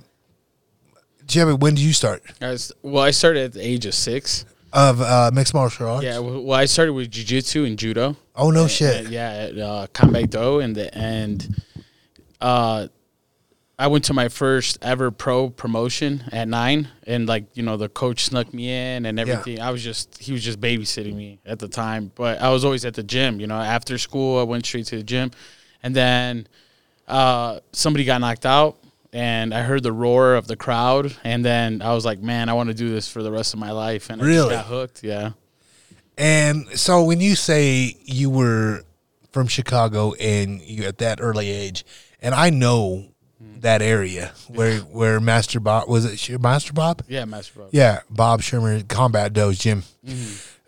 Jimmy, 1.27 1.53
when 1.53 1.73
did 1.73 1.81
you 1.83 1.93
start 1.93 2.21
I 2.39 2.49
was, 2.51 2.71
well, 2.83 3.03
I 3.03 3.09
started 3.11 3.45
at 3.45 3.53
the 3.53 3.67
age 3.67 3.87
of 3.87 3.95
six. 3.95 4.45
of 4.71 5.01
uh, 5.01 5.31
mixed 5.33 5.55
martial 5.55 5.87
arts? 5.89 6.03
Yeah, 6.03 6.19
well, 6.19 6.39
well, 6.43 6.59
I 6.59 6.65
started 6.65 6.93
with 6.93 7.09
jujitsu 7.09 7.65
and 7.65 7.79
judo. 7.79 8.15
Oh 8.35 8.51
no 8.51 8.65
Uh, 8.65 8.67
shit. 8.67 9.07
yeah, 9.09 9.31
at 9.31 9.57
uh, 9.57 9.87
Combat 9.91 10.29
Do, 10.29 10.59
and 10.59 10.75
the 10.75 10.95
and 10.95 11.63
uh, 12.41 12.89
I 13.77 13.87
went 13.87 14.05
to 14.05 14.13
my 14.13 14.29
first 14.29 14.77
ever 14.81 15.11
pro 15.11 15.49
promotion 15.49 16.23
at 16.31 16.47
nine, 16.47 16.87
and 17.05 17.27
like 17.27 17.45
you 17.57 17.63
know, 17.63 17.75
the 17.77 17.89
coach 17.89 18.23
snuck 18.23 18.53
me 18.53 18.69
in 18.69 19.05
and 19.05 19.19
everything. 19.19 19.59
I 19.59 19.71
was 19.71 19.83
just 19.83 20.17
he 20.17 20.31
was 20.31 20.43
just 20.43 20.61
babysitting 20.61 21.15
me 21.15 21.39
at 21.45 21.59
the 21.59 21.67
time, 21.67 22.11
but 22.15 22.39
I 22.41 22.49
was 22.49 22.63
always 22.63 22.85
at 22.85 22.93
the 22.93 23.03
gym. 23.03 23.39
You 23.39 23.47
know, 23.47 23.55
after 23.59 23.97
school, 23.97 24.39
I 24.39 24.43
went 24.43 24.65
straight 24.65 24.85
to 24.87 24.97
the 24.97 25.03
gym, 25.03 25.31
and 25.83 25.93
then 25.95 26.47
uh, 27.07 27.59
somebody 27.73 28.05
got 28.05 28.21
knocked 28.21 28.45
out, 28.45 28.77
and 29.11 29.53
I 29.53 29.61
heard 29.61 29.83
the 29.83 29.91
roar 29.91 30.35
of 30.35 30.47
the 30.47 30.55
crowd, 30.55 31.13
and 31.25 31.43
then 31.43 31.81
I 31.81 31.93
was 31.93 32.05
like, 32.05 32.19
man, 32.21 32.47
I 32.47 32.53
want 32.53 32.69
to 32.69 32.73
do 32.75 32.89
this 32.89 33.09
for 33.11 33.23
the 33.23 33.31
rest 33.31 33.53
of 33.53 33.59
my 33.59 33.71
life, 33.71 34.09
and 34.09 34.21
I 34.21 34.25
Really? 34.25 34.49
just 34.55 34.61
got 34.61 34.65
hooked. 34.67 35.03
Yeah. 35.03 35.31
And 36.17 36.67
so 36.79 37.03
when 37.03 37.19
you 37.19 37.35
say 37.35 37.97
you 38.05 38.29
were 38.29 38.83
from 39.33 39.47
Chicago 39.47 40.13
and 40.13 40.61
you 40.61 40.85
at 40.85 40.99
that 40.99 41.19
early 41.21 41.49
age, 41.51 41.83
and 42.21 42.33
I 42.33 42.49
know 42.51 43.09
that 43.61 43.81
area 43.81 44.31
where 44.47 44.79
where 44.79 45.19
Master 45.19 45.59
Bob 45.59 45.87
was 45.89 46.05
it 46.05 46.19
Sh- 46.19 46.37
Master 46.39 46.73
Bob? 46.73 47.01
Yeah, 47.07 47.25
Master 47.25 47.59
Bob. 47.59 47.69
Yeah, 47.71 48.01
Bob 48.09 48.41
Schirmer 48.41 48.81
Combat 48.83 49.33
Do's 49.33 49.57
gym. 49.57 49.83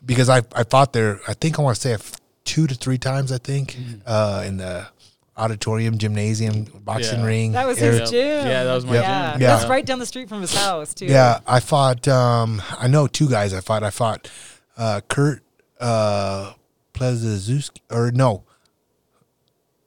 Because 0.05 0.29
I 0.29 0.41
I 0.55 0.63
fought 0.63 0.93
there. 0.93 1.19
I 1.27 1.33
think 1.33 1.59
I 1.59 1.61
want 1.61 1.75
to 1.75 1.81
say 1.81 1.93
f- 1.93 2.13
two 2.45 2.65
to 2.67 2.75
three 2.75 2.97
times. 2.97 3.31
I 3.31 3.37
think 3.37 3.77
uh, 4.05 4.43
in 4.47 4.57
the 4.57 4.87
auditorium, 5.35 5.97
gymnasium, 5.97 6.63
boxing 6.83 7.19
Yeah. 7.19 7.25
ring. 7.25 7.51
That 7.51 7.67
was 7.67 7.77
area. 7.79 7.99
his 8.01 8.09
gym. 8.09 8.47
Yeah, 8.47 8.63
that 8.63 8.73
was 8.75 8.85
my 8.85 8.93
yeah. 8.95 9.31
gym. 9.33 9.41
Yeah. 9.41 9.47
That's 9.57 9.69
right 9.69 9.85
down 9.85 9.99
the 9.99 10.05
street 10.05 10.29
from 10.29 10.41
his 10.41 10.53
house 10.55 10.93
too. 10.93 11.05
Yeah, 11.05 11.39
I 11.45 11.59
fought. 11.59 12.07
Um, 12.07 12.61
I 12.79 12.87
know 12.87 13.07
two 13.07 13.29
guys. 13.29 13.53
I 13.53 13.59
fought. 13.61 13.83
I 13.83 13.89
fought 13.89 14.29
uh, 14.77 15.01
Kurt 15.07 15.43
uh, 15.79 16.53
Palaszewski, 16.93 17.79
or 17.91 18.11
no, 18.11 18.43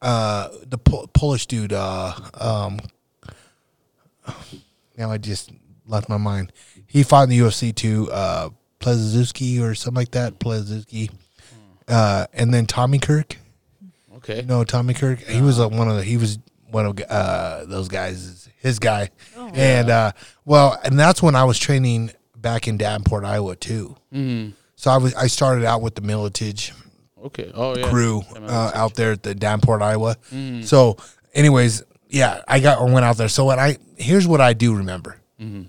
uh, 0.03 0.49
the 0.67 0.79
Pol- 0.79 1.09
Polish 1.13 1.47
dude. 1.47 1.73
Uh, 1.73 2.13
um, 2.35 2.79
now 4.97 5.11
I 5.11 5.19
just 5.19 5.51
left 5.87 6.09
my 6.09 6.17
mind. 6.17 6.53
He 6.87 7.03
fought 7.03 7.25
in 7.25 7.31
the 7.31 7.39
UFC 7.39 7.75
too. 7.75 8.11
Uh, 8.11 8.51
Palaszewski 8.81 9.61
or 9.61 9.75
something 9.75 9.97
like 9.97 10.13
that. 10.13 10.39
Palaszewski. 10.39 11.11
Uh, 11.87 12.27
and 12.33 12.53
then 12.55 12.67
Tommy 12.67 12.99
Kirk. 12.99 13.37
Okay. 14.17 14.41
You 14.41 14.47
know 14.47 14.65
Tommy 14.65 14.95
Kirk? 14.95 15.21
He 15.21 15.41
was 15.41 15.59
uh, 15.59 15.69
one 15.69 15.89
of 15.89 15.97
the, 15.97 16.05
he 16.05 16.17
was 16.17 16.39
one 16.71 16.87
of 16.87 17.01
uh, 17.09 17.65
those 17.65 17.89
guys, 17.89 18.49
his 18.59 18.79
guy. 18.79 19.11
Oh, 19.37 19.51
and 19.55 19.91
uh, 19.91 20.13
well, 20.45 20.79
and 20.85 20.99
that's 20.99 21.23
when 21.23 21.35
I 21.35 21.45
was 21.45 21.59
training 21.59 22.13
back 22.37 22.69
in 22.69 22.77
Davenport, 22.77 23.25
Iowa 23.25 23.57
too. 23.57 23.97
Mm. 24.13 24.53
So 24.77 24.91
I 24.91 24.97
was 24.99 25.15
I 25.15 25.27
started 25.27 25.65
out 25.65 25.83
with 25.83 25.95
the 25.95 26.01
Miletich 26.03 26.73
Okay. 27.27 27.51
Oh 27.55 27.77
yeah. 27.77 27.89
crew 27.89 28.23
uh, 28.37 28.71
out 28.75 28.95
there 28.95 29.13
at 29.13 29.23
the 29.23 29.35
Davenport, 29.35 29.83
Iowa. 29.83 30.17
Mm. 30.33 30.65
So, 30.65 30.97
anyways, 31.35 31.83
yeah, 32.09 32.43
I 32.49 32.61
got 32.61 32.83
went 32.89 33.05
out 33.05 33.17
there. 33.17 33.29
So 33.29 33.45
what 33.45 33.59
I 33.59 33.77
here's 33.97 34.27
what 34.27 34.41
I 34.41 34.53
do 34.55 34.75
remember, 34.75 35.17
Mm-hmm. 35.41 35.63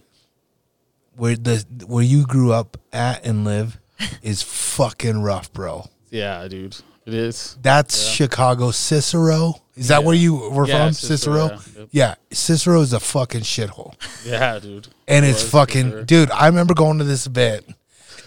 where 1.15 1.35
the 1.35 1.65
where 1.87 2.03
you 2.03 2.25
grew 2.25 2.51
up 2.53 2.77
at 2.93 3.25
and 3.25 3.43
live 3.45 3.79
is 4.21 4.41
fucking 4.41 5.21
rough, 5.21 5.51
bro. 5.53 5.85
Yeah, 6.09 6.47
dude. 6.47 6.77
It 7.05 7.13
is. 7.15 7.57
That's 7.61 8.07
Chicago 8.07 8.69
Cicero. 8.71 9.55
Is 9.75 9.87
that 9.87 10.01
Yeah. 10.01 10.05
where 10.05 10.15
you 10.15 10.35
were 10.35 10.67
Yeah, 10.67 10.85
from, 10.85 10.93
Cicero, 10.93 11.57
Cicero? 11.57 11.87
yeah. 11.91 12.05
Yeah, 12.07 12.15
Cicero 12.31 12.81
is 12.81 12.93
a 12.93 12.99
fucking 12.99 13.41
shithole, 13.41 13.95
Yeah, 14.25 14.59
dude. 14.59 14.87
and 15.07 15.25
It 15.25 15.29
it's 15.29 15.41
fucking 15.43 15.89
sure. 15.89 16.03
dude. 16.03 16.29
I 16.31 16.45
remember 16.47 16.73
going 16.75 16.99
to 16.99 17.03
this 17.03 17.25
event, 17.25 17.65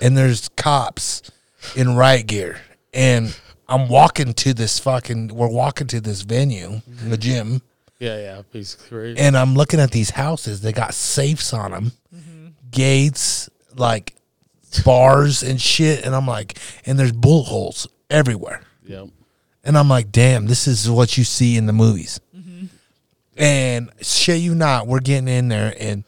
and 0.01 0.17
there's 0.17 0.49
cops 0.57 1.23
in 1.77 1.95
riot 1.95 2.27
gear, 2.27 2.59
and 2.95 3.37
I'm 3.69 3.89
walking 3.89 4.33
to 4.33 4.55
this 4.55 4.79
fucking. 4.79 5.29
We're 5.29 5.49
walking 5.49 5.87
to 5.89 6.01
this 6.01 6.23
venue, 6.23 6.81
the 6.87 7.17
gym, 7.17 7.63
Yeah, 7.99 8.19
yeah. 8.19 8.43
Basically, 8.53 9.19
and 9.19 9.37
I'm 9.37 9.55
looking 9.55 9.81
at 9.81 9.91
these 9.91 10.11
houses. 10.11 10.61
They 10.61 10.73
got 10.73 10.95
safes 10.95 11.53
on 11.53 11.71
them, 11.73 11.93
gates, 12.71 13.49
like 13.75 14.15
bars 14.85 15.43
and 15.43 15.61
shit, 15.61 16.05
and 16.05 16.15
I'm 16.15 16.27
like, 16.27 16.59
and 16.87 16.99
there's 16.99 17.13
bullet 17.13 17.45
holes 17.45 17.87
everywhere. 18.11 18.63
Yep. 18.87 19.09
And 19.65 19.79
I'm 19.79 19.89
like, 19.89 20.13
damn, 20.13 20.47
this 20.47 20.67
is 20.67 20.91
what 20.91 21.17
you 21.17 21.25
see 21.25 21.57
in 21.57 21.67
the 21.67 21.73
movies. 21.73 22.21
And 23.37 23.91
shit 24.01 24.41
you 24.41 24.55
not, 24.55 24.87
we're 24.87 25.01
getting 25.01 25.27
in 25.27 25.49
there 25.49 25.75
and 25.81 26.05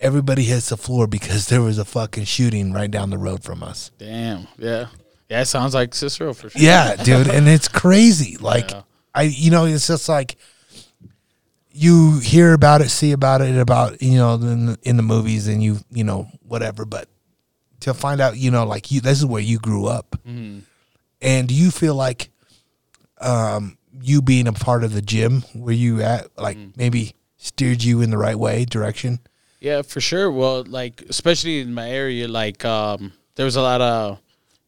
everybody 0.00 0.44
hits 0.44 0.68
the 0.68 0.76
floor 0.76 1.06
because 1.06 1.46
there 1.48 1.62
was 1.62 1.78
a 1.78 1.84
fucking 1.84 2.24
shooting 2.24 2.72
right 2.72 2.90
down 2.90 3.10
the 3.10 3.18
road 3.18 3.42
from 3.42 3.62
us. 3.62 3.90
Damn. 3.98 4.46
Yeah. 4.58 4.86
Yeah. 5.30 5.40
It 5.42 5.46
sounds 5.46 5.72
like 5.74 5.94
Cicero 5.94 6.34
for 6.34 6.50
sure. 6.50 6.60
Yeah, 6.60 6.96
dude. 6.96 7.28
And 7.28 7.48
it's 7.48 7.68
crazy. 7.68 8.36
Like, 8.40 8.70
Yeah. 8.72 8.82
I, 9.14 9.22
you 9.22 9.50
know, 9.50 9.64
it's 9.64 9.86
just 9.86 10.08
like 10.08 10.36
you 11.72 12.18
hear 12.18 12.52
about 12.52 12.80
it, 12.80 12.88
see 12.90 13.12
about 13.12 13.40
it, 13.40 13.56
about, 13.56 14.02
you 14.02 14.16
know, 14.18 14.34
in 14.34 14.66
the, 14.66 14.78
in 14.82 14.96
the 14.96 15.02
movies 15.02 15.46
and 15.48 15.62
you, 15.62 15.78
you 15.90 16.04
know, 16.04 16.28
whatever. 16.42 16.84
But 16.84 17.08
to 17.80 17.94
find 17.94 18.20
out, 18.20 18.36
you 18.36 18.50
know, 18.50 18.64
like 18.66 18.90
you, 18.90 19.00
this 19.00 19.18
is 19.18 19.26
where 19.26 19.40
you 19.42 19.58
grew 19.58 19.86
up. 19.86 20.16
Mm-hmm. 20.26 20.60
And 21.22 21.48
do 21.48 21.54
you 21.54 21.70
feel 21.70 21.94
like 21.94 22.30
um, 23.20 23.78
you 24.00 24.22
being 24.22 24.46
a 24.48 24.52
part 24.52 24.82
of 24.84 24.92
the 24.94 25.02
gym 25.02 25.42
where 25.54 25.74
you 25.74 26.02
at, 26.02 26.26
like 26.38 26.56
Mm. 26.56 26.76
maybe 26.76 27.14
steered 27.36 27.82
you 27.84 28.00
in 28.00 28.10
the 28.10 28.18
right 28.18 28.38
way 28.38 28.64
direction? 28.64 29.20
Yeah, 29.60 29.82
for 29.82 30.00
sure. 30.00 30.30
Well, 30.30 30.64
like 30.66 31.02
especially 31.08 31.60
in 31.60 31.74
my 31.74 31.88
area, 31.90 32.26
like 32.28 32.64
um, 32.64 33.12
there 33.36 33.44
was 33.44 33.56
a 33.56 33.62
lot 33.62 33.80
of, 33.80 34.18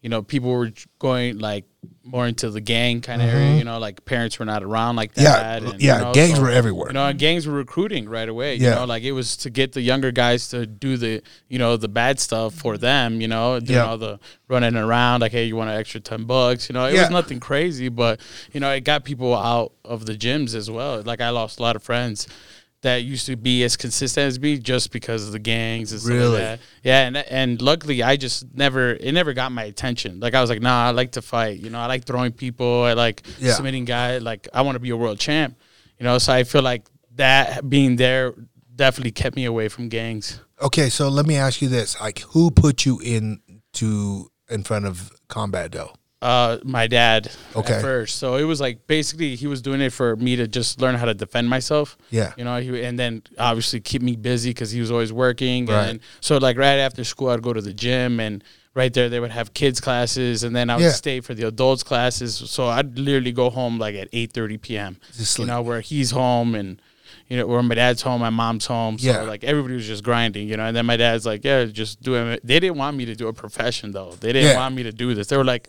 you 0.02 0.08
know, 0.08 0.20
people 0.22 0.50
were 0.50 0.70
going 0.98 1.38
like 1.38 1.64
more 2.04 2.26
into 2.26 2.50
the 2.50 2.60
gang 2.60 3.00
kind 3.00 3.22
of 3.22 3.28
area. 3.28 3.56
You 3.56 3.64
know, 3.64 3.78
like 3.78 4.04
parents 4.04 4.38
were 4.38 4.44
not 4.44 4.62
around 4.62 4.96
like 4.96 5.14
Mm-hmm. 5.14 5.22
Yeah, 5.22 5.56
and, 5.56 5.80
yeah, 5.82 5.98
you 5.98 6.04
know, 6.04 6.12
gangs 6.12 6.36
so- 6.36 6.42
were 6.42 6.50
everywhere. 6.50 6.88
You 6.88 6.94
know, 6.94 7.06
and 7.06 7.18
gangs 7.18 7.46
were 7.46 7.54
recruiting 7.54 8.08
right 8.08 8.28
away. 8.28 8.56
You 8.56 8.64
Yeah. 8.66 8.74
know, 8.76 8.84
like 8.84 9.04
it 9.04 9.12
was 9.12 9.36
to 9.38 9.50
get 9.50 9.72
the 9.72 9.80
younger 9.80 10.10
guys 10.12 10.48
to 10.48 10.66
do 10.66 10.96
the, 10.96 11.22
you 11.48 11.58
know, 11.58 11.76
the 11.76 11.88
bad 11.88 12.18
stuff 12.20 12.54
for 12.54 12.76
them. 12.76 13.20
You 13.20 13.28
know, 13.28 13.58
doing 13.60 13.78
Yeah. 13.78 13.86
all 13.86 13.98
the 13.98 14.18
running 14.48 14.76
around 14.76 15.20
like, 15.20 15.32
hey, 15.32 15.44
you 15.44 15.54
want 15.56 15.70
an 15.70 15.76
extra 15.78 16.00
ten 16.00 16.24
bucks? 16.24 16.68
You 16.68 16.72
know, 16.74 16.84
it 16.86 16.94
Yeah. 16.94 17.02
was 17.02 17.10
nothing 17.10 17.38
crazy, 17.40 17.88
but 17.88 18.20
you 18.52 18.60
know, 18.60 18.70
it 18.70 18.80
got 18.84 19.04
people 19.04 19.34
out 19.34 19.72
of 19.84 20.06
the 20.06 20.14
gyms 20.14 20.54
as 20.54 20.70
well. 20.70 21.02
Like 21.02 21.20
I 21.20 21.30
lost 21.30 21.58
a 21.60 21.62
lot 21.62 21.76
of 21.76 21.82
friends 21.82 22.26
that 22.82 23.04
used 23.04 23.26
to 23.26 23.36
be 23.36 23.62
as 23.64 23.76
consistent 23.76 24.26
as 24.26 24.38
me 24.40 24.58
just 24.58 24.90
because 24.92 25.24
of 25.26 25.32
the 25.32 25.38
gangs 25.38 25.92
and 25.92 26.00
stuff 26.00 26.12
Really? 26.12 26.28
like 26.32 26.40
that. 26.40 26.60
Yeah, 26.82 27.06
and 27.06 27.16
and 27.16 27.62
luckily 27.62 28.02
I 28.02 28.16
just 28.16 28.44
never 28.54 28.90
it 28.94 29.12
never 29.12 29.32
got 29.32 29.52
my 29.52 29.64
attention. 29.64 30.20
Like 30.20 30.34
I 30.34 30.40
was 30.40 30.50
like, 30.50 30.60
nah, 30.60 30.88
I 30.88 30.90
like 30.90 31.12
to 31.12 31.22
fight. 31.22 31.58
You 31.60 31.70
know, 31.70 31.78
I 31.78 31.86
like 31.86 32.04
throwing 32.04 32.32
people. 32.32 32.82
I 32.84 32.92
like 32.94 33.22
Yeah. 33.38 33.54
submitting 33.54 33.84
guys. 33.84 34.22
Like 34.22 34.48
I 34.52 34.62
want 34.62 34.74
to 34.76 34.80
be 34.80 34.90
a 34.90 34.96
world 34.96 35.18
champ. 35.18 35.56
You 35.98 36.04
know, 36.04 36.18
so 36.18 36.32
I 36.32 36.44
feel 36.44 36.62
like 36.62 36.88
that 37.14 37.68
being 37.68 37.96
there 37.96 38.34
definitely 38.74 39.12
kept 39.12 39.36
me 39.36 39.44
away 39.44 39.68
from 39.68 39.88
gangs. 39.88 40.40
Okay, 40.60 40.88
so 40.90 41.08
let 41.08 41.26
me 41.26 41.36
ask 41.36 41.62
you 41.62 41.68
this: 41.68 42.00
like, 42.00 42.20
who 42.30 42.50
put 42.50 42.84
you 42.84 42.98
in 43.00 43.40
to 43.74 44.30
in 44.50 44.64
front 44.64 44.86
of 44.86 45.12
Combat 45.28 45.70
Do? 45.70 45.88
Uh, 46.22 46.58
my 46.62 46.86
dad 46.86 47.30
Okay. 47.56 47.74
at 47.74 47.82
first. 47.82 48.16
So 48.16 48.36
it 48.36 48.44
was 48.44 48.60
like 48.60 48.86
basically 48.86 49.34
he 49.34 49.48
was 49.48 49.60
doing 49.60 49.80
it 49.80 49.92
for 49.92 50.14
me 50.16 50.36
to 50.36 50.46
just 50.46 50.80
learn 50.80 50.94
how 50.94 51.04
to 51.06 51.14
defend 51.14 51.50
myself. 51.50 51.98
Yeah. 52.10 52.32
You 52.36 52.44
know, 52.44 52.60
he, 52.60 52.82
and 52.82 52.96
then 52.96 53.22
obviously 53.38 53.80
keep 53.80 54.02
me 54.02 54.14
busy 54.14 54.50
because 54.50 54.70
he 54.70 54.80
was 54.80 54.90
always 54.92 55.12
working. 55.12 55.66
Right. 55.66 55.88
And 55.88 56.00
so 56.20 56.38
like 56.38 56.56
right 56.56 56.78
after 56.78 57.02
school, 57.02 57.30
I'd 57.30 57.42
go 57.42 57.52
to 57.52 57.60
the 57.60 57.74
gym 57.74 58.20
and 58.20 58.44
right 58.74 58.94
there 58.94 59.08
they 59.08 59.18
would 59.20 59.32
have 59.32 59.52
kids 59.52 59.80
classes 59.80 60.44
and 60.44 60.54
then 60.54 60.70
I 60.70 60.76
would 60.76 60.82
Yeah. 60.84 60.92
stay 60.92 61.20
for 61.20 61.34
the 61.34 61.46
adults 61.48 61.82
classes. 61.82 62.36
So 62.36 62.66
I'd 62.68 62.96
literally 62.98 63.32
go 63.32 63.50
home 63.50 63.78
like 63.80 63.96
at 63.96 64.08
8.30 64.12 64.62
p.m. 64.62 64.96
Just 65.08 65.18
You 65.18 65.24
sleep. 65.24 65.48
know, 65.48 65.60
where 65.60 65.80
he's 65.80 66.12
home 66.12 66.54
and 66.54 66.80
you 67.28 67.36
know, 67.36 67.46
where 67.46 67.62
my 67.62 67.74
dad's 67.74 68.02
home, 68.02 68.20
my 68.20 68.30
mom's 68.30 68.66
home. 68.66 68.98
So 68.98 69.06
Yeah. 69.10 69.22
like 69.22 69.42
everybody 69.44 69.74
was 69.74 69.86
just 69.86 70.04
grinding, 70.04 70.48
you 70.48 70.56
know. 70.56 70.64
And 70.64 70.76
then 70.76 70.84
my 70.86 70.96
dad's 70.96 71.24
like, 71.24 71.44
"Yeah, 71.44 71.64
just 71.64 72.02
do 72.02 72.14
it." 72.14 72.40
They 72.44 72.60
didn't 72.60 72.76
want 72.76 72.96
me 72.96 73.04
to 73.06 73.14
do 73.14 73.28
a 73.28 73.32
profession 73.32 73.92
though. 73.92 74.12
They 74.20 74.32
didn't 74.32 74.50
Yeah. 74.50 74.56
want 74.56 74.74
me 74.74 74.82
to 74.84 74.92
do 74.92 75.14
this. 75.14 75.28
They 75.28 75.36
were 75.36 75.44
like, 75.44 75.68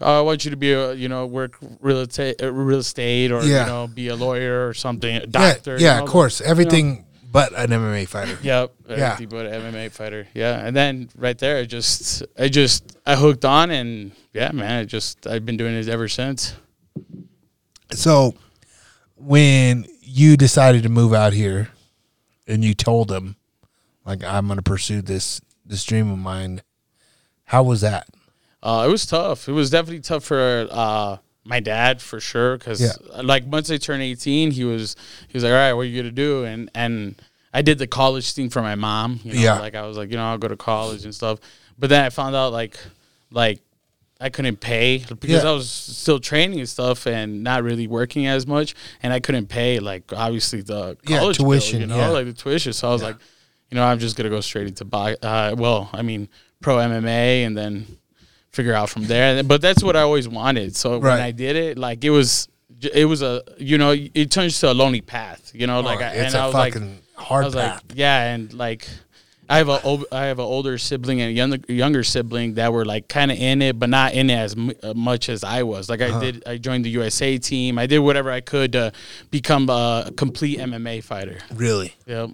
oh, 0.00 0.18
"I 0.18 0.20
want 0.22 0.44
you 0.44 0.50
to 0.50 0.56
be 0.56 0.72
a, 0.72 0.92
you 0.94 1.08
know, 1.08 1.26
work 1.26 1.56
real 1.80 2.00
estate, 2.00 2.42
uh, 2.42 2.52
real 2.52 2.78
estate, 2.78 3.30
or 3.32 3.42
Yeah. 3.44 3.60
you 3.62 3.66
know, 3.66 3.86
be 3.86 4.08
a 4.08 4.16
lawyer 4.16 4.66
or 4.68 4.74
something, 4.74 5.14
a 5.16 5.26
doctor." 5.26 5.76
yeah, 5.78 5.94
you 5.94 5.98
know? 6.00 6.04
of 6.04 6.10
course, 6.10 6.40
everything 6.40 7.04
but 7.30 7.52
an 7.58 7.70
MMA 7.72 8.06
fighter. 8.06 8.38
Yep. 8.42 8.72
Yeah. 8.88 8.94
Everything 8.94 9.28
but 9.28 9.46
an 9.46 9.60
MMA 9.72 9.88
fighter. 9.90 10.28
Yeah. 10.34 10.64
And 10.64 10.76
then 10.76 11.08
right 11.16 11.36
there, 11.36 11.56
I 11.58 11.64
just, 11.64 12.22
I 12.38 12.48
just, 12.48 12.96
I 13.04 13.16
hooked 13.16 13.44
on, 13.44 13.72
and 13.72 14.12
yeah, 14.32 14.52
man, 14.52 14.80
I 14.80 14.84
just, 14.84 15.26
I've 15.26 15.44
been 15.44 15.56
doing 15.56 15.74
it 15.74 15.88
ever 15.88 16.06
since. 16.08 16.54
So, 17.92 18.34
when 19.16 19.86
you 20.16 20.36
decided 20.36 20.84
to 20.84 20.88
move 20.88 21.12
out 21.12 21.32
here, 21.32 21.70
and 22.46 22.62
you 22.64 22.72
told 22.72 23.08
them, 23.08 23.34
like, 24.06 24.22
I'm 24.22 24.46
going 24.46 24.58
to 24.58 24.62
pursue 24.62 25.02
this 25.02 25.40
this 25.66 25.82
dream 25.84 26.10
of 26.10 26.18
mine, 26.18 26.62
how 27.46 27.62
was 27.62 27.80
that? 27.80 28.06
Uh, 28.62 28.84
it 28.86 28.90
was 28.90 29.06
tough. 29.06 29.48
It 29.48 29.52
was 29.52 29.70
definitely 29.70 30.00
tough 30.02 30.24
for 30.24 30.68
uh, 30.70 31.16
my 31.42 31.58
dad 31.58 32.00
for 32.02 32.20
sure. 32.20 32.56
Because 32.58 32.80
Yeah. 32.80 33.22
like 33.22 33.44
once 33.46 33.70
I 33.70 33.78
turned 33.78 34.02
eighteen, 34.02 34.50
he 34.52 34.62
was 34.64 34.94
he 35.28 35.34
was 35.36 35.42
like, 35.42 35.50
"All 35.52 35.56
right, 35.56 35.72
what 35.72 35.82
are 35.82 35.84
you 35.86 36.00
gonna 36.02 36.12
do?" 36.12 36.44
And 36.44 36.70
and 36.74 37.16
I 37.52 37.62
did 37.62 37.78
the 37.78 37.86
college 37.86 38.32
thing 38.32 38.50
for 38.50 38.60
my 38.62 38.74
mom. 38.74 39.20
You 39.24 39.34
know, 39.34 39.40
Yeah. 39.40 39.58
like 39.58 39.74
I 39.74 39.86
was 39.86 39.96
like, 39.96 40.10
you 40.10 40.16
know, 40.16 40.24
I'll 40.26 40.38
go 40.38 40.48
to 40.48 40.56
college 40.56 41.04
and 41.04 41.14
stuff. 41.14 41.40
But 41.78 41.88
then 41.90 42.04
I 42.04 42.10
found 42.10 42.36
out 42.36 42.52
like 42.52 42.76
like 43.32 43.60
I 44.24 44.30
couldn't 44.30 44.56
pay 44.60 44.98
because 45.20 45.42
Yeah. 45.44 45.50
I 45.50 45.52
was 45.52 45.68
still 45.70 46.18
training 46.18 46.58
and 46.58 46.68
stuff 46.68 47.06
and 47.06 47.42
not 47.44 47.62
really 47.62 47.86
working 47.86 48.26
as 48.26 48.46
much, 48.46 48.74
and 49.02 49.12
I 49.12 49.20
couldn't 49.20 49.46
pay 49.48 49.78
like 49.80 50.04
obviously 50.12 50.62
the 50.62 50.96
Yeah, 51.08 51.18
college 51.18 51.38
bill, 51.38 51.46
tuition, 51.50 51.80
you 51.82 51.86
know, 51.86 51.96
yeah. 51.98 52.08
like 52.08 52.26
the 52.26 52.32
tuition. 52.32 52.72
So 52.72 52.88
I 52.88 52.92
was 52.92 53.02
like, 53.02 53.16
you 53.70 53.74
know, 53.76 53.84
I'm 53.84 53.98
just 53.98 54.16
gonna 54.16 54.30
go 54.30 54.40
straight 54.40 54.66
into 54.68 54.84
buy. 54.84 55.14
Uh, 55.22 55.54
well, 55.58 55.90
I 55.92 56.02
mean, 56.02 56.28
pro 56.60 56.76
MMA, 56.78 57.44
and 57.46 57.56
then 57.56 57.86
figure 58.50 58.72
out 58.72 58.88
from 58.88 59.04
there. 59.04 59.42
But 59.42 59.60
that's 59.60 59.82
what 59.82 59.94
I 59.96 60.00
always 60.00 60.26
wanted. 60.28 60.74
So 60.76 60.98
when 60.98 61.20
I 61.20 61.30
did 61.32 61.56
it, 61.56 61.76
like 61.76 62.02
it 62.04 62.10
was 62.10 62.48
it 62.94 63.04
was 63.06 63.20
a 63.22 63.42
you 63.58 63.76
know 63.78 63.90
it 63.92 64.30
turns 64.30 64.58
to 64.60 64.70
a 64.72 64.74
lonely 64.74 65.00
path. 65.02 65.50
You 65.54 65.66
know, 65.66 65.80
like 65.80 66.00
I, 66.00 66.08
Oh, 66.16 66.20
it's 66.22 66.34
and 66.34 66.36
I 66.36 66.44
a 66.44 66.46
was 66.46 66.54
like, 66.54 66.72
fucking 66.74 66.98
I 67.18 67.22
hard 67.22 67.44
was 67.44 67.54
path. 67.54 67.82
like, 67.88 67.98
yeah, 67.98 68.32
and 68.32 68.52
like. 68.54 68.88
I 69.48 69.58
have 69.58 69.68
a 69.68 69.98
I 70.12 70.24
have 70.24 70.38
an 70.38 70.44
older 70.44 70.78
sibling 70.78 71.20
and 71.20 71.30
a 71.30 71.32
younger 71.32 71.58
younger 71.68 72.02
sibling 72.02 72.54
that 72.54 72.72
were 72.72 72.84
like 72.84 73.08
kind 73.08 73.30
of 73.30 73.38
in 73.38 73.60
it, 73.62 73.78
but 73.78 73.90
not 73.90 74.14
in 74.14 74.30
it 74.30 74.34
as 74.36 74.56
mu- 74.56 74.72
uh, 74.82 74.94
much 74.94 75.28
as 75.28 75.44
I 75.44 75.62
was. 75.64 75.88
Like 75.90 76.00
I 76.00 76.06
Uh-huh. 76.08 76.20
did, 76.20 76.42
I 76.46 76.56
joined 76.56 76.84
the 76.84 76.90
USA 76.90 77.36
team. 77.38 77.78
I 77.78 77.86
did 77.86 77.98
whatever 77.98 78.30
I 78.30 78.40
could 78.40 78.72
to 78.72 78.92
become 79.30 79.68
a 79.70 80.10
complete 80.16 80.58
MMA 80.58 81.02
fighter. 81.04 81.38
really. 81.54 81.94
Yep. 82.06 82.30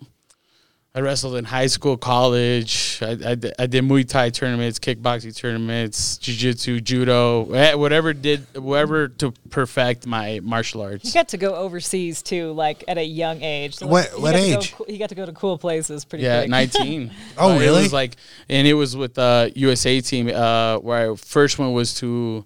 I 0.93 0.99
wrestled 1.03 1.37
in 1.37 1.45
high 1.45 1.69
school, 1.69 1.97
college. 1.97 2.99
I, 3.01 3.11
I, 3.13 3.35
did- 3.37 3.55
I 3.61 3.67
did 3.69 3.85
Muay 3.85 4.09
Thai 4.09 4.31
tournaments, 4.31 4.81
kickboxing 4.81 5.37
tournaments, 5.37 6.19
jiu-jitsu, 6.19 6.81
judo, 6.81 7.49
eh, 7.53 7.75
whatever 7.75 8.13
did 8.13 8.45
whatever 8.59 9.07
to 9.07 9.31
perfect 9.51 10.05
my 10.05 10.41
martial 10.43 10.81
arts. 10.83 11.05
arts. 11.05 11.15
got 11.15 11.29
to 11.29 11.37
go 11.37 11.55
overseas 11.55 12.23
too, 12.23 12.51
like 12.53 12.83
at 12.89 12.99
a 12.99 13.05
young 13.05 13.41
age. 13.41 13.77
So, 13.77 13.87
What- 13.87 14.11
he 14.11 14.21
what 14.21 14.33
got 14.33 14.39
to 14.41 14.51
go 14.51 14.59
age? 14.59 14.75
he 14.89 14.99
got 14.99 15.09
to 15.11 15.15
go 15.15 15.27
to 15.27 15.33
cool 15.33 15.59
places 15.59 16.05
pretty 16.05 16.25
Yeah, 16.25 16.41
quick. 16.41 16.51
19. 16.75 17.13
Oh, 17.39 17.53
Uh, 17.53 17.55
It 17.55 17.61
really? 17.61 17.83
was 17.85 17.93
like, 17.93 18.17
and 18.49 18.67
it 18.67 18.75
was 18.75 18.97
with 18.97 19.15
the 19.15 19.53
USA 19.55 20.01
team. 20.01 20.27
Uh, 20.29 20.79
where 20.79 21.13
I 21.13 21.15
first 21.15 21.61
one 21.61 21.73
was 21.73 21.95
to 22.01 22.45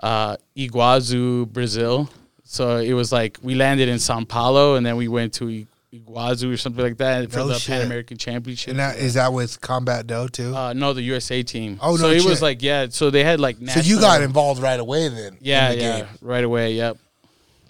uh, 0.00 0.36
Iguazu, 0.58 1.50
Brazil. 1.50 2.10
So 2.44 2.76
it 2.76 2.92
was 2.92 3.12
like 3.12 3.38
we 3.42 3.54
landed 3.54 3.88
in 3.88 3.98
Sao 3.98 4.22
Paulo, 4.24 4.74
and 4.74 4.84
then 4.84 4.96
we 4.96 5.08
went 5.08 5.32
to 5.34 5.48
I- 5.48 5.66
Iguazu 5.92 6.52
or 6.52 6.56
something 6.56 6.84
like 6.84 6.98
that 6.98 7.30
for 7.30 7.38
No 7.38 7.48
the 7.48 7.54
shit. 7.54 7.74
Pan 7.76 7.86
American 7.86 8.16
Championship. 8.18 8.70
And 8.72 8.78
that, 8.78 8.98
is 8.98 9.14
that 9.14 9.32
with 9.32 9.60
Combat 9.60 10.06
Do 10.06 10.28
too? 10.28 10.54
Uh, 10.54 10.72
no, 10.74 10.92
the 10.92 11.00
USA 11.02 11.42
team. 11.42 11.78
Oh, 11.80 11.96
so 11.96 12.08
no 12.08 12.12
it 12.12 12.20
shit. 12.20 12.28
was 12.28 12.42
like 12.42 12.62
yeah. 12.62 12.86
So 12.90 13.10
they 13.10 13.24
had 13.24 13.40
like 13.40 13.56
so 13.68 13.80
you 13.80 13.98
got 13.98 14.20
involved 14.22 14.60
right 14.60 14.78
away 14.78 15.08
then? 15.08 15.38
yeah 15.40 15.70
in 15.70 15.78
the 15.78 15.84
yeah 15.84 15.96
game. 16.00 16.08
right 16.20 16.44
away. 16.44 16.72
Yep 16.74 16.98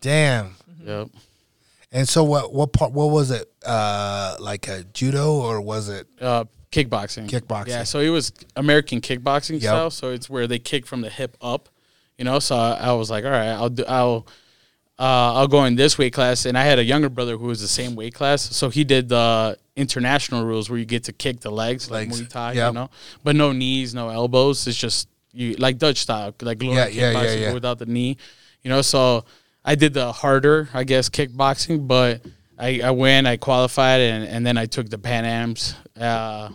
Damn. 0.00 0.54
yep. 0.84 1.08
And 1.90 2.08
so 2.08 2.22
what? 2.24 2.52
What 2.52 2.72
part? 2.72 2.92
What 2.92 3.06
was 3.06 3.30
it? 3.30 3.50
Uh, 3.64 4.36
like 4.40 4.68
a 4.68 4.84
judo 4.84 5.32
or 5.32 5.60
was 5.60 5.88
it? 5.88 6.06
Uh, 6.20 6.44
kickboxing. 6.70 7.28
Kickboxing. 7.30 7.68
Yeah. 7.68 7.84
So 7.84 8.00
it 8.00 8.10
was 8.10 8.30
American 8.56 9.00
kickboxing 9.00 9.52
Yep. 9.54 9.62
style. 9.62 9.90
So 9.90 10.10
it's 10.10 10.28
where 10.28 10.46
they 10.46 10.58
kick 10.58 10.86
from 10.86 11.00
the 11.00 11.08
hip 11.08 11.36
up. 11.40 11.68
You 12.18 12.24
know. 12.26 12.40
So 12.40 12.56
I, 12.56 12.72
I 12.74 12.92
was 12.92 13.10
like, 13.10 13.24
all 13.24 13.30
right, 13.30 13.48
I'll 13.48 13.70
do. 13.70 13.84
I'll. 13.88 14.26
Uh, 14.98 15.34
I'll 15.34 15.46
go 15.48 15.64
in 15.64 15.76
this 15.76 15.96
weight 15.96 16.12
class, 16.12 16.44
and 16.44 16.58
I 16.58 16.64
had 16.64 16.78
a 16.80 16.84
younger 16.84 17.08
brother 17.08 17.36
who 17.36 17.46
was 17.46 17.60
the 17.60 17.68
same 17.68 17.94
weight 17.94 18.14
class, 18.14 18.42
so 18.42 18.68
he 18.68 18.82
did 18.82 19.08
the 19.08 19.56
international 19.76 20.44
rules 20.44 20.68
where 20.68 20.78
you 20.78 20.84
get 20.84 21.04
to 21.04 21.12
kick 21.12 21.38
the 21.40 21.50
legs, 21.50 21.88
Legs. 21.88 22.18
like 22.20 22.26
Muay 22.26 22.30
Thai, 22.30 22.52
Yep. 22.54 22.66
you 22.68 22.74
know, 22.74 22.90
but 23.22 23.36
no 23.36 23.52
knees, 23.52 23.94
no 23.94 24.08
elbows. 24.08 24.66
It's 24.66 24.76
just 24.76 25.08
you 25.32 25.54
like 25.54 25.78
Dutch 25.78 25.98
style, 25.98 26.34
like 26.42 26.58
glory 26.58 26.76
Yeah, 26.78 26.86
yeah, 26.88 27.22
yeah, 27.22 27.32
yeah. 27.34 27.52
without 27.52 27.78
the 27.78 27.86
knee, 27.86 28.16
you 28.64 28.70
know. 28.70 28.82
So 28.82 29.24
I 29.64 29.76
did 29.76 29.94
the 29.94 30.10
harder, 30.10 30.68
I 30.74 30.82
guess, 30.82 31.08
kickboxing, 31.08 31.86
but 31.86 32.22
I, 32.58 32.80
I 32.82 32.90
went, 32.90 33.28
I 33.28 33.36
qualified, 33.36 34.00
and, 34.00 34.24
and 34.24 34.44
then 34.44 34.58
I 34.58 34.66
took 34.66 34.88
the 34.88 34.98
Pan 34.98 35.24
Am's, 35.24 35.76
uh, 35.96 36.48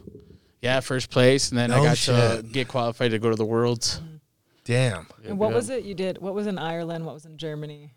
yeah, 0.62 0.82
first 0.82 1.10
place, 1.10 1.50
and 1.50 1.58
then 1.58 1.72
I 1.72 1.78
No 1.78 1.84
got 1.84 1.96
to 1.98 2.44
get 2.52 2.68
qualified 2.68 3.12
to 3.12 3.20
go 3.20 3.30
to 3.30 3.38
the 3.38 3.46
Worlds. 3.46 4.02
Damn. 4.66 5.08
And 5.26 5.40
what 5.40 5.52
Yeah. 5.52 5.56
was 5.56 5.70
it 5.70 5.84
you 5.86 5.94
did? 5.94 6.18
What 6.18 6.34
was 6.34 6.46
in 6.48 6.58
Ireland? 6.58 7.06
What 7.06 7.14
was 7.14 7.26
in 7.26 7.38
Germany? 7.38 7.94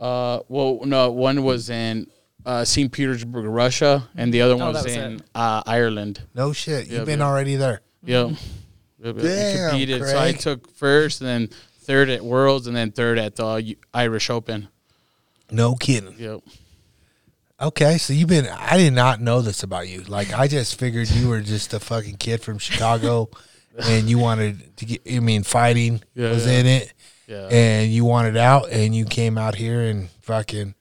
Uh, 0.00 0.40
well, 0.48 0.80
no, 0.84 1.10
one 1.10 1.42
was 1.42 1.70
in 1.70 2.06
uh, 2.44 2.64
St. 2.64 2.90
Petersburg, 2.92 3.44
Russia, 3.46 4.08
and 4.16 4.32
the 4.32 4.40
other 4.42 4.56
one 4.56 4.68
Oh, 4.68 4.72
that 4.72 4.84
was, 4.84 4.94
was 4.94 4.96
in 4.96 5.12
it. 5.16 5.22
uh, 5.34 5.62
Ireland. 5.66 6.20
No 6.34 6.52
shit. 6.52 6.86
You've 6.86 6.98
Yep, 6.98 7.06
been 7.06 7.18
yep. 7.20 7.26
already 7.28 7.56
there. 7.56 7.80
Yep. 8.04 8.30
Yep, 8.98 9.16
yep. 9.16 9.24
I 9.24 9.28
Damn, 9.28 9.70
competed. 9.70 10.02
So 10.06 10.16
I 10.18 10.30
Craig. 10.32 10.38
took 10.38 10.70
first, 10.74 11.20
and 11.20 11.28
then 11.28 11.48
third 11.80 12.08
at 12.08 12.24
Worlds, 12.24 12.66
and 12.66 12.74
then 12.74 12.90
third 12.92 13.18
at 13.18 13.36
the 13.36 13.56
U- 13.56 13.76
Irish 13.92 14.30
Open. 14.30 14.68
No 15.50 15.74
kidding. 15.74 16.14
Yep. 16.18 16.40
Okay, 17.60 17.98
so 17.98 18.12
you've 18.12 18.28
been. 18.28 18.46
I 18.48 18.76
did 18.78 18.92
not 18.94 19.20
know 19.20 19.40
this 19.42 19.62
about 19.62 19.88
you. 19.88 20.02
Like 20.02 20.32
I 20.32 20.46
just 20.48 20.78
figured 20.78 21.10
you 21.10 21.28
were 21.28 21.40
just 21.40 21.72
a 21.74 21.80
fucking 21.80 22.16
kid 22.16 22.42
from 22.42 22.58
Chicago, 22.58 23.28
and 23.82 24.08
you 24.10 24.18
wanted 24.18 24.76
to 24.78 24.84
get. 24.86 25.02
I 25.10 25.20
mean, 25.20 25.42
fighting 25.42 26.02
Yeah, 26.14 26.30
was 26.30 26.46
yeah. 26.46 26.52
in 26.58 26.66
it, 26.66 26.92
Yeah. 27.26 27.48
and 27.50 27.90
you 27.90 28.04
wanted 28.04 28.36
out, 28.36 28.70
and 28.70 28.94
you 28.94 29.04
came 29.04 29.36
out 29.38 29.54
here 29.56 29.80
and 29.80 30.08
fucking 30.22 30.74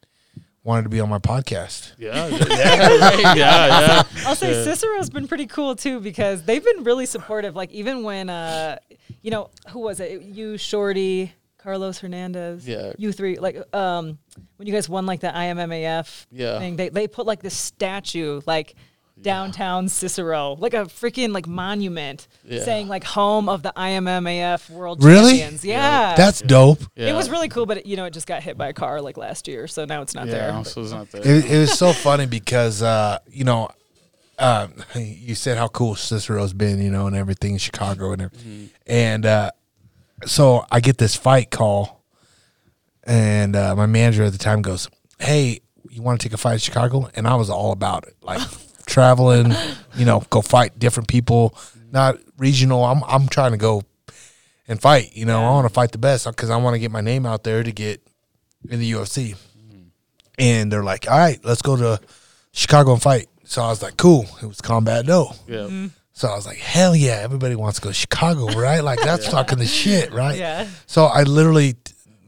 wanted 0.63 0.83
to 0.83 0.89
be 0.89 0.99
on 0.99 1.09
my 1.09 1.19
podcast. 1.19 1.93
yeah. 1.97 2.27
Yeah. 2.27 2.45
yeah. 2.49 3.35
Yeah. 3.35 4.03
I'll 4.25 4.35
say 4.35 4.63
Cicero's 4.63 5.09
been 5.09 5.27
pretty 5.27 5.45
cool 5.47 5.75
too 5.75 5.99
because 5.99 6.43
they've 6.43 6.63
been 6.63 6.83
really 6.83 7.05
supportive. 7.05 7.55
Like 7.55 7.71
even 7.71 8.03
when, 8.03 8.29
uh, 8.29 8.77
you 9.21 9.31
know, 9.31 9.49
who 9.69 9.79
was 9.79 9.99
it? 9.99 10.21
You, 10.23 10.57
Shorty, 10.57 11.33
Carlos 11.57 11.99
Hernandez. 11.99 12.67
Yeah. 12.67 12.93
You 12.97 13.11
three, 13.11 13.37
like, 13.37 13.57
um, 13.75 14.17
when 14.57 14.67
you 14.67 14.73
guys 14.73 14.87
won 14.89 15.05
like 15.05 15.19
the 15.19 15.27
IMMAF 15.27 16.25
Yeah. 16.31 16.59
thing, 16.59 16.75
they 16.75 16.89
they 16.89 17.07
put 17.07 17.25
like 17.25 17.41
this 17.41 17.55
statue 17.57 18.41
like 18.45 18.75
downtown 19.21 19.87
Cicero, 19.87 20.55
like 20.59 20.73
a 20.73 20.83
freaking 20.85 21.33
like 21.33 21.47
monument 21.47 22.27
Yeah. 22.43 22.63
saying 22.63 22.87
like 22.89 23.03
home 23.03 23.47
of 23.47 23.63
the 23.63 23.71
IMMAF 23.75 24.69
World 24.69 25.03
Really? 25.03 25.37
Champions. 25.39 25.63
Yeah. 25.65 26.15
That's 26.15 26.41
dope. 26.41 26.79
Yeah. 26.95 27.09
It 27.09 27.13
was 27.13 27.29
really 27.29 27.47
cool, 27.47 27.65
but 27.65 27.77
it, 27.77 27.85
you 27.85 27.95
know, 27.95 28.05
it 28.05 28.11
just 28.13 28.27
got 28.27 28.43
hit 28.43 28.57
by 28.57 28.67
a 28.67 28.73
car 28.73 29.01
like 29.01 29.17
last 29.17 29.47
year, 29.47 29.67
so 29.67 29.85
now 29.85 30.01
it's 30.01 30.13
not 30.13 30.27
Yeah. 30.27 30.51
there. 30.51 30.63
So 30.65 30.81
it's 30.81 30.91
not 30.91 31.09
there. 31.11 31.21
It, 31.21 31.45
it 31.45 31.57
was 31.59 31.77
so 31.77 31.93
funny 31.93 32.25
because 32.25 32.81
uh, 32.83 33.19
you 33.29 33.45
know, 33.45 33.69
um, 34.37 34.73
you 34.95 35.33
said 35.35 35.57
how 35.57 35.69
cool 35.69 35.95
Cicero's 35.95 36.53
been, 36.53 36.81
you 36.81 36.91
know, 36.91 37.07
and 37.07 37.15
everything 37.15 37.53
in 37.53 37.57
Chicago 37.57 38.11
and 38.11 38.21
everything. 38.23 38.69
And 38.85 39.25
uh, 39.25 39.51
so 40.25 40.65
I 40.69 40.81
get 40.81 40.97
this 40.97 41.15
fight 41.15 41.51
call, 41.51 42.03
and 43.03 43.55
uh, 43.55 43.75
my 43.75 43.85
manager 43.85 44.23
at 44.23 44.31
the 44.33 44.37
time 44.37 44.61
goes, 44.61 44.89
"Hey, 45.19 45.61
you 45.89 46.01
want 46.01 46.19
to 46.19 46.27
take 46.27 46.33
a 46.33 46.37
fight 46.37 46.53
in 46.53 46.59
Chicago?" 46.59 47.09
And 47.15 47.27
I 47.27 47.35
was 47.35 47.49
all 47.49 47.71
about 47.71 48.05
it, 48.07 48.15
like 48.21 48.41
traveling, 48.85 49.53
you 49.95 50.05
know, 50.05 50.23
go 50.29 50.41
fight 50.41 50.77
different 50.79 51.09
people, 51.09 51.57
not 51.91 52.17
regional. 52.37 52.83
I'm 52.83 53.03
I'm 53.07 53.27
trying 53.27 53.51
to 53.51 53.57
go 53.57 53.83
and 54.67 54.81
fight. 54.81 55.15
You 55.15 55.25
know, 55.25 55.43
I 55.43 55.49
want 55.51 55.67
to 55.67 55.73
fight 55.73 55.91
the 55.91 55.97
best 55.97 56.25
because 56.25 56.49
I 56.49 56.57
want 56.57 56.75
to 56.75 56.79
get 56.79 56.91
my 56.91 57.01
name 57.01 57.25
out 57.25 57.43
there 57.43 57.63
to 57.63 57.71
get 57.71 58.01
in 58.69 58.79
the 58.79 58.91
UFC 58.91 59.35
and 60.37 60.71
they're 60.71 60.83
like, 60.83 61.09
"All 61.09 61.17
right, 61.17 61.39
let's 61.43 61.61
go 61.61 61.75
to 61.75 61.99
Chicago 62.51 62.93
and 62.93 63.01
fight." 63.01 63.27
So 63.43 63.61
I 63.61 63.69
was 63.69 63.81
like, 63.81 63.97
"Cool." 63.97 64.25
It 64.41 64.45
was 64.45 64.61
Combat 64.61 65.05
no. 65.05 65.31
Yeah. 65.47 65.57
Mm-hmm. 65.57 65.87
So 66.13 66.27
I 66.27 66.35
was 66.35 66.45
like, 66.45 66.57
"Hell 66.57 66.95
yeah!" 66.95 67.19
Everybody 67.23 67.55
wants 67.55 67.79
to 67.79 67.83
go 67.83 67.89
to 67.89 67.93
Chicago, 67.93 68.47
right? 68.59 68.81
Like 68.81 69.01
that's 69.01 69.27
fucking 69.27 69.59
the 69.59 69.65
shit, 69.65 70.13
right? 70.13 70.37
Yeah. 70.37 70.67
So 70.87 71.05
I 71.05 71.23
literally, 71.23 71.75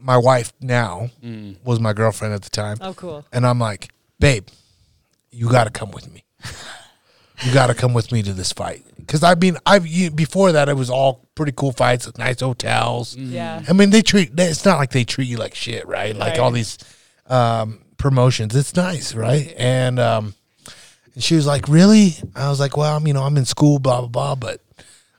my 0.00 0.16
wife 0.16 0.52
now 0.60 1.10
mm. 1.22 1.56
was 1.64 1.80
my 1.80 1.92
girlfriend 1.92 2.34
at 2.34 2.42
the 2.42 2.50
time, 2.50 2.78
Oh, 2.80 2.94
cool. 2.94 3.24
and 3.32 3.46
I'm 3.46 3.58
like, 3.58 3.90
"Babe, 4.20 4.46
you 5.30 5.50
got 5.50 5.64
to 5.64 5.70
come 5.70 5.90
with 5.90 6.12
me. 6.12 6.24
You 7.44 7.54
got 7.54 7.68
to 7.68 7.74
come 7.74 7.94
with 7.94 8.10
me 8.10 8.22
to 8.24 8.32
this 8.32 8.52
fight." 8.52 8.84
Because 8.96 9.22
I 9.22 9.34
mean, 9.36 9.56
I've 9.64 9.86
you, 9.86 10.10
before 10.10 10.52
that 10.52 10.68
it 10.68 10.74
was 10.76 10.90
all 10.90 11.26
pretty 11.34 11.52
cool 11.52 11.72
fights, 11.72 12.10
nice 12.18 12.40
hotels. 12.40 13.16
Yeah. 13.16 13.62
I 13.68 13.72
mean, 13.72 13.90
they 13.90 14.02
treat. 14.02 14.32
It's 14.36 14.64
not 14.64 14.78
like 14.78 14.90
they 14.90 15.04
treat 15.04 15.28
you 15.28 15.36
like 15.36 15.54
shit, 15.54 15.86
right? 15.86 16.14
Like 16.16 16.30
Right. 16.32 16.38
all 16.40 16.50
these 16.50 16.78
um, 17.28 17.80
promotions. 17.96 18.56
It's 18.56 18.74
nice, 18.74 19.14
right? 19.14 19.54
And 19.56 19.98
um, 20.00 20.34
and 21.14 21.22
she 21.22 21.36
was 21.36 21.46
like, 21.46 21.68
"Really?" 21.68 22.16
I 22.34 22.48
was 22.50 22.58
like, 22.60 22.76
"Well, 22.76 22.96
I'm, 22.96 23.06
you 23.06 23.12
know, 23.12 23.22
I'm 23.22 23.36
in 23.36 23.44
school, 23.44 23.78
blah 23.78 24.00
blah 24.00 24.08
blah, 24.08 24.34
but 24.34 24.60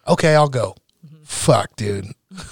okay, 0.08 0.36
I'll 0.36 0.50
go." 0.50 0.76
Fuck, 1.24 1.76
dude. 1.78 2.08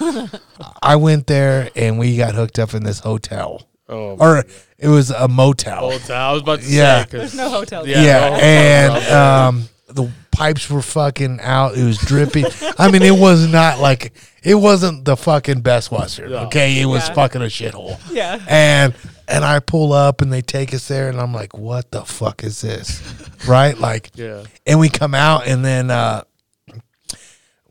I 0.82 0.96
went 0.96 1.26
there 1.26 1.68
and 1.76 1.98
we 1.98 2.16
got 2.16 2.34
hooked 2.34 2.58
up 2.58 2.74
in 2.74 2.84
this 2.84 3.00
hotel, 3.00 3.68
Oh. 3.88 4.16
or 4.18 4.44
it 4.78 4.88
was 4.88 5.10
a 5.10 5.26
motel. 5.28 5.90
Hotel. 5.90 6.16
I 6.30 6.32
was 6.32 6.42
about 6.42 6.60
to 6.60 6.66
Yeah. 6.70 7.00
say. 7.04 7.10
'cause- 7.10 7.10
There's 7.20 7.34
no 7.34 7.50
hotel. 7.50 7.86
Yeah. 7.86 8.02
yeah, 8.02 8.30
hotel 8.30 8.40
and 8.44 8.92
was 8.94 9.12
um, 9.12 9.68
the 9.88 10.10
pipes 10.30 10.70
were 10.70 10.82
fucking 10.82 11.40
out. 11.42 11.76
It 11.76 11.84
was 11.84 11.98
dripping. 11.98 12.46
I 12.78 12.90
mean, 12.90 13.02
it 13.02 13.14
was 13.16 13.46
not 13.48 13.80
like 13.80 14.12
it 14.42 14.54
wasn't 14.54 15.04
the 15.04 15.16
fucking 15.16 15.60
best 15.62 15.90
Western. 15.90 16.30
No. 16.30 16.38
Okay, 16.46 16.80
it 16.80 16.86
was 16.86 17.06
Yeah. 17.08 17.14
fucking 17.14 17.42
a 17.42 17.46
shithole. 17.46 17.98
Yeah. 18.12 18.38
And 18.48 18.94
and 19.26 19.44
I 19.44 19.58
pull 19.60 19.92
up 19.92 20.22
and 20.22 20.32
they 20.32 20.40
take 20.42 20.72
us 20.72 20.88
there, 20.88 21.08
and 21.10 21.20
I'm 21.20 21.34
like, 21.34 21.56
what 21.58 21.90
the 21.90 22.02
fuck 22.04 22.44
is 22.44 22.60
this? 22.60 23.02
right? 23.46 23.76
Like, 23.78 24.10
Yeah. 24.14 24.42
and 24.66 24.78
we 24.80 24.88
come 24.88 25.14
out 25.14 25.46
and 25.46 25.64
then 25.64 25.90
uh, 25.90 26.22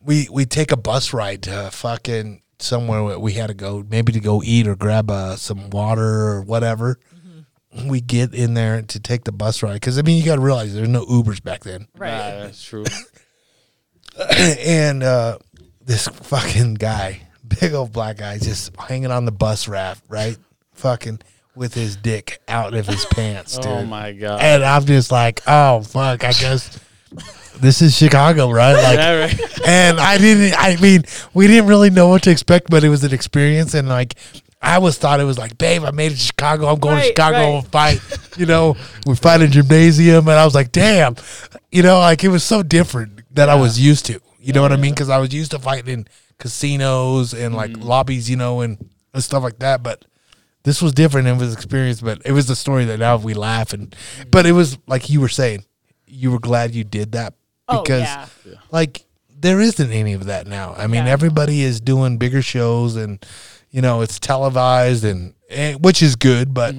we 0.04 0.28
we 0.32 0.46
take 0.46 0.72
a 0.72 0.78
bus 0.78 1.14
ride 1.14 1.44
to 1.44 1.70
fucking 1.72 2.42
somewhere 2.60 3.04
where 3.04 3.20
we 3.20 3.34
had 3.34 3.48
to 3.48 3.54
go, 3.54 3.86
maybe 3.90 4.12
to 4.14 4.20
go 4.20 4.42
eat 4.44 4.68
or 4.68 4.76
grab 4.76 5.10
uh, 5.12 5.36
some 5.36 5.70
water 5.70 6.04
or 6.04 6.42
whatever. 6.42 7.00
We 7.86 8.02
get 8.02 8.34
in 8.34 8.56
there 8.56 8.82
to 8.82 9.00
take 9.00 9.24
the 9.26 9.32
bus 9.32 9.62
ride 9.62 9.74
because 9.74 10.00
I 10.00 10.02
mean 10.02 10.18
you 10.18 10.26
got 10.26 10.36
to 10.38 10.42
realize 10.42 10.74
there's 10.74 10.88
no 10.88 11.06
Ubers 11.06 11.44
back 11.44 11.64
then, 11.64 11.88
Right. 11.96 12.10
Nah, 12.10 12.44
that's 12.44 12.64
true. 12.64 12.86
and 14.38 15.04
uh, 15.04 15.38
this 15.86 16.08
fucking 16.08 16.76
guy, 16.76 17.22
big 17.60 17.74
old 17.74 17.92
black 17.92 18.18
guy, 18.18 18.38
just 18.40 18.76
hanging 18.78 19.12
on 19.12 19.26
the 19.26 19.32
bus 19.32 19.68
raft, 19.68 20.04
right? 20.10 20.38
Fucking 20.74 21.20
with 21.56 21.74
his 21.74 21.96
dick 21.96 22.40
out 22.48 22.74
of 22.74 22.88
his 22.88 23.06
pants, 23.06 23.58
dude. 23.60 23.68
oh 23.68 23.86
my 23.86 24.12
god. 24.14 24.42
And 24.42 24.64
I'm 24.64 24.86
just 24.86 25.12
like, 25.12 25.42
oh 25.48 25.82
fuck, 25.82 26.24
I 26.24 26.32
guess 26.32 26.80
this 27.62 27.82
is 27.82 27.96
Chicago, 27.98 28.50
right? 28.52 28.74
Like, 28.84 28.98
yeah, 28.98 29.20
right. 29.20 29.40
and 29.68 30.00
I 30.00 30.18
didn't. 30.18 30.56
I 30.58 30.76
mean, 30.82 31.04
we 31.34 31.48
didn't 31.48 31.68
really 31.68 31.90
know 31.90 32.08
what 32.10 32.24
to 32.24 32.32
expect, 32.32 32.70
but 32.70 32.84
it 32.84 32.90
was 32.90 33.04
an 33.04 33.14
experience, 33.14 33.74
and 33.74 33.88
like, 33.90 34.16
I 34.62 34.76
always 34.76 34.98
thought 34.98 35.20
it 35.20 35.24
was 35.26 35.38
like, 35.38 35.58
babe, 35.58 35.84
I 35.84 35.92
made 35.92 36.12
it 36.12 36.16
to 36.16 36.22
Chicago. 36.22 36.68
I'm 36.68 36.80
going 36.80 36.96
to 36.96 37.02
Right, 37.02 37.08
Chicago 37.08 37.38
right. 37.38 37.64
and 37.64 37.68
fight. 37.68 38.00
You 38.38 38.46
know, 38.48 38.76
we 39.06 39.16
fight 39.16 39.42
in 39.42 39.52
gymnasium, 39.52 40.28
and 40.28 40.38
I 40.40 40.46
was 40.46 40.56
like, 40.56 40.72
damn. 40.72 41.16
You 41.72 41.84
know, 41.84 42.00
like 42.00 42.24
it 42.24 42.30
was 42.30 42.44
so 42.44 42.64
different 42.64 43.22
that 43.36 43.50
I 43.50 43.56
was 43.56 43.80
used 43.80 44.06
to. 44.08 44.20
You 44.40 44.54
know 44.54 44.62
what 44.62 44.72
I 44.72 44.78
mean? 44.78 44.94
Because 44.94 45.10
I 45.10 45.18
was 45.18 45.34
used 45.34 45.52
to 45.52 45.60
fighting 45.60 45.94
in 45.94 46.08
casinos 46.40 47.34
and 47.34 47.54
like 47.56 47.72
Mm. 47.72 47.84
lobbies, 47.84 48.30
you 48.30 48.36
know, 48.38 48.62
and, 48.62 48.78
and 49.14 49.24
stuff 49.24 49.44
like 49.44 49.60
that. 49.60 49.84
But 49.84 50.06
this 50.64 50.82
was 50.82 50.94
different. 50.94 51.28
It 51.28 51.38
was 51.38 51.54
experience, 51.54 52.02
but 52.02 52.22
it 52.26 52.32
was 52.32 52.48
the 52.48 52.56
story 52.56 52.86
that 52.86 53.00
now 53.00 53.18
we 53.18 53.34
laugh 53.34 53.74
and. 53.74 53.96
But 54.32 54.46
it 54.46 54.54
was 54.54 54.78
like 54.88 55.10
you 55.10 55.20
were 55.22 55.30
saying, 55.30 55.66
you 56.06 56.32
were 56.32 56.40
glad 56.40 56.74
you 56.74 56.84
did 56.84 57.12
that 57.12 57.34
Oh, 57.70 57.82
because 57.82 58.02
yeah. 58.04 58.28
like 58.72 59.06
there 59.40 59.60
isn't 59.62 59.92
any 59.92 60.14
of 60.14 60.26
that 60.26 60.48
now. 60.48 60.74
I 60.78 60.88
mean, 60.88 61.06
Yeah. 61.06 61.12
everybody 61.12 61.62
is 61.62 61.80
doing 61.82 62.18
bigger 62.18 62.42
shows 62.42 62.96
and 62.96 63.24
you 63.72 63.82
know 63.82 64.02
it's 64.02 64.20
televised 64.20 65.04
and, 65.04 65.34
and 65.50 65.84
which 65.84 66.02
is 66.02 66.16
good, 66.16 66.54
but 66.54 66.74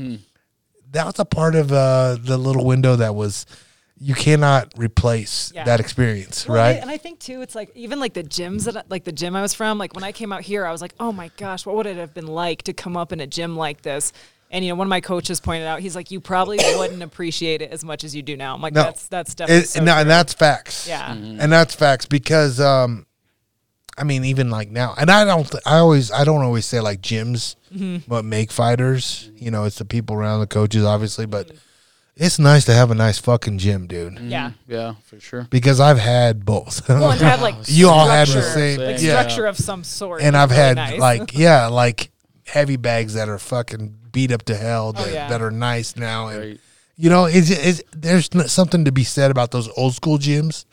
that 0.91 1.05
was 1.07 1.19
a 1.19 1.25
part 1.25 1.55
of 1.55 1.71
uh, 1.73 2.17
the 2.21 2.39
little 2.39 2.65
window 2.65 2.97
that 2.97 3.15
was 3.15 3.47
you 4.01 4.15
cannot 4.15 4.73
replace 4.77 5.51
Yeah. 5.55 5.65
that 5.65 5.81
experience, 5.81 6.47
Well, 6.47 6.57
and 6.57 6.65
I- 6.65 6.73
right? 6.73 6.81
And 6.83 6.91
I 6.91 6.97
think 6.99 7.19
too, 7.19 7.43
it's 7.43 7.55
like 7.55 7.71
even 7.75 7.99
like 8.01 8.15
the 8.15 8.23
gyms 8.23 8.65
that 8.65 8.89
like 8.91 9.05
the 9.05 9.13
gym 9.13 9.35
I 9.37 9.43
was 9.43 9.55
from. 9.55 9.77
Like 9.77 9.95
when 9.95 10.05
I 10.05 10.13
came 10.13 10.33
out 10.33 10.43
here, 10.43 10.65
I 10.65 10.71
was 10.73 10.81
like, 10.81 10.95
oh 11.01 11.11
my 11.13 11.31
gosh, 11.37 11.67
what 11.67 11.75
would 11.77 11.87
it 11.87 11.97
have 11.97 12.15
been 12.15 12.29
like 12.29 12.63
to 12.63 12.73
come 12.73 12.97
up 12.97 13.13
in 13.13 13.21
a 13.21 13.27
gym 13.27 13.57
like 13.57 13.83
this? 13.83 14.13
And 14.51 14.65
you 14.65 14.71
know, 14.71 14.77
one 14.77 14.87
of 14.87 14.91
my 14.91 15.01
coaches 15.01 15.41
pointed 15.41 15.67
out, 15.67 15.81
he's 15.81 15.95
like, 15.95 16.11
you 16.11 16.21
probably 16.21 16.59
wouldn't 16.77 17.03
appreciate 17.03 17.61
it 17.63 17.71
as 17.71 17.85
much 17.85 18.03
as 18.05 18.15
you 18.17 18.23
do 18.23 18.37
now. 18.37 18.55
I'm 18.55 18.63
like, 18.63 18.73
No. 18.75 18.83
that's 18.85 19.07
that's 19.09 19.35
definitely 19.35 19.65
It- 19.65 19.69
so 19.69 19.81
and, 19.81 19.89
and 19.89 20.09
that's 20.11 20.33
facts. 20.33 20.89
yeah. 20.89 21.09
Mm-hmm. 21.15 21.41
and 21.41 21.53
that's 21.53 21.75
facts 21.75 22.07
because 22.07 22.61
um 22.61 23.05
i 23.99 24.05
mean 24.05 24.25
even 24.25 24.49
like 24.49 24.71
now 24.71 24.95
and 24.97 25.11
i 25.11 25.25
don't 25.25 25.51
th- 25.51 25.63
i 25.67 25.79
always 25.79 26.13
i 26.13 26.23
don't 26.23 26.43
always 26.43 26.65
say 26.65 26.79
like 26.81 27.01
gyms 27.01 27.57
mm-hmm. 27.75 27.97
but 28.07 28.25
make 28.25 28.53
fighters 28.53 29.29
you 29.35 29.51
know 29.51 29.65
it's 29.65 29.79
the 29.79 29.85
people 29.85 30.15
around 30.15 30.39
the 30.39 30.47
coaches 30.47 30.85
obviously 30.85 31.27
but 31.27 31.49
mm-hmm. 31.49 31.57
it's 32.17 32.39
nice 32.39 32.65
to 32.65 32.73
have 32.73 32.93
a 32.93 32.95
nice 32.95 33.19
fucking 33.19 33.59
gym 33.59 33.89
dude 33.89 34.17
Yeah. 34.21 34.53
Yeah, 34.69 34.95
for 35.05 35.19
sure. 35.19 35.49
because 35.51 35.81
i've 35.81 35.99
had 35.99 36.45
both 36.45 36.89
Well, 36.89 37.11
and 37.11 37.19
to 37.19 37.27
have 37.27 37.43
like 37.43 37.57
you 37.67 37.89
all 37.89 38.07
had 38.07 38.29
the 38.29 38.41
same 38.43 38.79
like 38.81 39.03
yeah 39.03 39.19
structure 39.21 39.47
of 39.47 39.57
some 39.59 39.83
sort. 39.83 40.23
and 40.23 40.37
i've 40.37 40.51
really 40.51 40.63
had 40.63 40.77
nice. 40.77 41.01
like 41.01 41.37
yeah 41.37 41.67
like 41.67 42.13
heavy 42.47 42.77
bags 42.77 43.15
that 43.15 43.29
are 43.29 43.39
fucking 43.39 43.98
beat 44.13 44.31
up 44.33 44.43
to 44.45 44.55
hell 44.55 44.93
that, 44.93 45.07
Oh, 45.07 45.11
yeah. 45.11 45.29
that 45.29 45.43
are 45.43 45.51
nice 45.51 45.97
now 45.97 46.29
and 46.29 46.39
Right. 46.41 46.61
you 46.97 47.11
know 47.11 47.27
it's, 47.27 47.51
it's 47.51 47.83
there's 47.93 48.29
something 48.53 48.85
to 48.85 48.93
be 48.93 49.05
said 49.05 49.31
about 49.31 49.51
those 49.51 49.69
old 49.77 49.95
school 49.95 50.19
gyms 50.19 50.65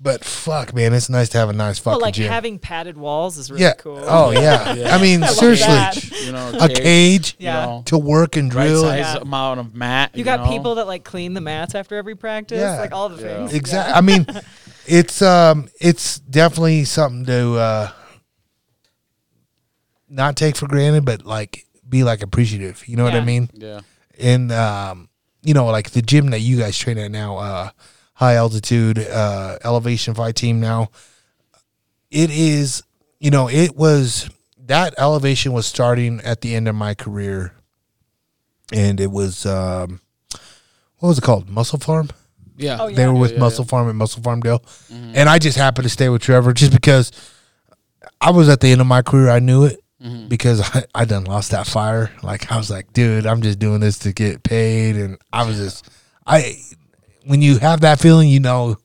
but 0.00 0.22
fuck 0.24 0.74
man 0.74 0.92
it's 0.92 1.08
nice 1.08 1.30
to 1.30 1.38
have 1.38 1.48
a 1.48 1.52
nice 1.54 1.78
fucking 1.78 1.92
well, 1.92 2.00
like 2.00 2.14
gym 2.14 2.28
having 2.30 2.58
padded 2.58 2.96
walls 2.98 3.38
is 3.38 3.50
really 3.50 3.62
yeah. 3.62 3.72
cool. 3.74 3.98
Oh 4.06 4.30
yeah. 4.30 4.74
Yeah. 4.74 4.94
I 4.94 5.00
mean, 5.00 5.20
love 5.22 5.30
seriously, 5.30 5.66
that. 5.68 6.10
You 6.22 6.32
know, 6.32 6.52
a 6.60 6.68
cage 6.68 7.34
Yeah. 7.38 7.60
You 7.62 7.66
know, 7.66 7.82
to 7.86 7.96
work 7.98 8.36
and 8.36 8.52
right 8.52 8.66
drill. 8.68 8.82
size 8.82 8.98
Yeah. 8.98 9.16
amount 9.22 9.60
of 9.60 9.74
mat. 9.74 10.10
You 10.14 10.22
got 10.22 10.40
know? 10.40 10.50
people 10.50 10.74
that 10.74 10.86
like 10.86 11.02
clean 11.02 11.32
the 11.32 11.40
mats 11.40 11.74
after 11.74 11.96
every 11.96 12.14
practice, 12.14 12.60
Yeah. 12.60 12.78
like 12.78 12.92
all 12.92 13.08
the 13.08 13.22
Yeah. 13.22 13.36
things. 13.38 13.54
Exactly. 13.54 13.94
I 13.94 14.00
mean, 14.02 14.26
it's 14.86 15.22
um, 15.22 15.68
it's 15.80 16.18
definitely 16.18 16.84
something 16.84 17.24
to 17.24 17.54
uh, 17.56 17.90
not 20.08 20.36
take 20.36 20.56
for 20.56 20.66
granted, 20.66 21.04
but 21.04 21.24
like 21.24 21.65
be 21.88 22.04
like 22.04 22.22
appreciative. 22.22 22.86
You 22.86 22.96
know 22.96 23.04
what 23.04 23.14
I 23.14 23.24
mean? 23.24 23.50
Yeah. 23.52 23.80
And 24.18 24.50
um, 24.52 25.08
you 25.42 25.54
know, 25.54 25.66
like 25.66 25.90
the 25.90 26.02
gym 26.02 26.30
that 26.30 26.40
you 26.40 26.58
guys 26.58 26.76
train 26.76 26.98
at 26.98 27.10
now, 27.10 27.38
uh, 27.38 27.70
high 28.14 28.34
altitude 28.34 28.98
uh, 28.98 29.58
elevation 29.64 30.14
fight 30.14 30.36
team 30.36 30.60
now. 30.60 30.90
It 32.10 32.30
is, 32.30 32.82
you 33.20 33.30
know, 33.30 33.48
it 33.48 33.76
was 33.76 34.30
that 34.66 34.94
elevation 34.98 35.52
was 35.52 35.66
starting 35.66 36.20
at 36.20 36.40
the 36.40 36.54
end 36.54 36.68
of 36.68 36.74
my 36.74 36.94
career, 36.94 37.52
and 38.72 39.00
it 39.00 39.10
was 39.10 39.44
um, 39.44 40.00
what 40.98 41.08
was 41.08 41.18
it 41.18 41.22
called? 41.22 41.48
Muscle 41.48 41.78
Farm. 41.78 42.10
Yeah. 42.56 42.78
Oh, 42.80 42.86
yeah. 42.86 42.96
They 42.96 43.06
were 43.06 43.14
with 43.14 43.32
yeah, 43.32 43.40
Muscle 43.40 43.64
Farm 43.64 43.88
at 43.88 43.94
Muscle 43.94 44.22
Farmdale, 44.22 44.62
and 44.90 45.28
I 45.28 45.38
just 45.38 45.58
happened 45.58 45.84
to 45.84 45.90
stay 45.90 46.08
with 46.08 46.22
Trevor 46.22 46.52
just 46.52 46.72
because 46.72 47.12
I 48.20 48.30
was 48.30 48.48
at 48.48 48.60
the 48.60 48.72
end 48.72 48.80
of 48.80 48.86
my 48.86 49.02
career. 49.02 49.28
I 49.28 49.40
knew 49.40 49.64
it 49.64 49.80
because 50.28 50.60
I, 50.74 50.84
I 50.94 51.04
done 51.04 51.24
lost 51.24 51.50
that 51.52 51.66
fire. 51.66 52.10
Like 52.22 52.50
I 52.52 52.56
was 52.56 52.70
like, 52.70 52.92
dude, 52.92 53.26
I'm 53.26 53.42
just 53.42 53.58
doing 53.58 53.80
this 53.80 53.98
to 54.00 54.12
get 54.12 54.42
paid, 54.42 54.96
and 54.96 55.18
I 55.32 55.46
was 55.46 55.56
just 55.56 55.88
I. 56.26 56.56
When 57.24 57.42
you 57.42 57.58
have 57.58 57.80
that 57.80 57.98
feeling, 57.98 58.28
you 58.28 58.38
know 58.38 58.76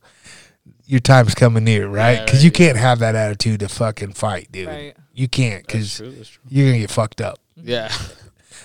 your 0.86 1.00
time's 1.00 1.36
coming 1.36 1.64
near, 1.64 1.88
right? 1.88 2.14
Yeah, 2.14 2.26
Because 2.26 2.44
you 2.44 2.50
right, 2.50 2.56
can't 2.56 2.78
have 2.78 3.00
that 3.00 3.16
attitude 3.16 3.60
to 3.60 3.70
fucking 3.70 4.14
fight, 4.14 4.52
dude. 4.52 4.68
Right. 4.68 4.98
You 5.14 5.28
can't 5.28 5.66
because 5.66 5.98
true. 5.98 6.12
That's 6.12 6.30
true. 6.30 6.44
you're 6.50 6.66
gonna 6.68 6.80
get 6.80 6.90
fucked 6.92 7.22
up. 7.22 7.40
Yeah. 7.56 7.92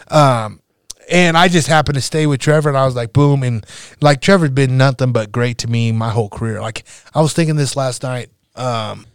Um, 0.09 0.61
and 1.11 1.37
I 1.37 1.49
just 1.49 1.69
happened 1.69 1.97
to 1.97 2.01
stay 2.01 2.27
with 2.27 2.41
Trevor, 2.41 2.69
and 2.69 2.79
I 2.79 2.85
was 2.85 2.97
like, 2.97 3.13
boom, 3.13 3.43
and 3.43 3.65
like 4.01 4.21
Trevor's 4.21 4.51
been 4.51 4.77
nothing 4.77 5.13
but 5.13 5.31
great 5.33 5.59
to 5.59 5.69
me 5.69 5.93
my 5.93 6.11
whole 6.11 6.29
career. 6.29 6.61
Like 6.61 6.85
I 7.15 7.21
was 7.21 7.33
thinking 7.33 7.57
this 7.57 7.77
last 7.77 8.03
night. 8.03 8.31
Um, 8.55 9.07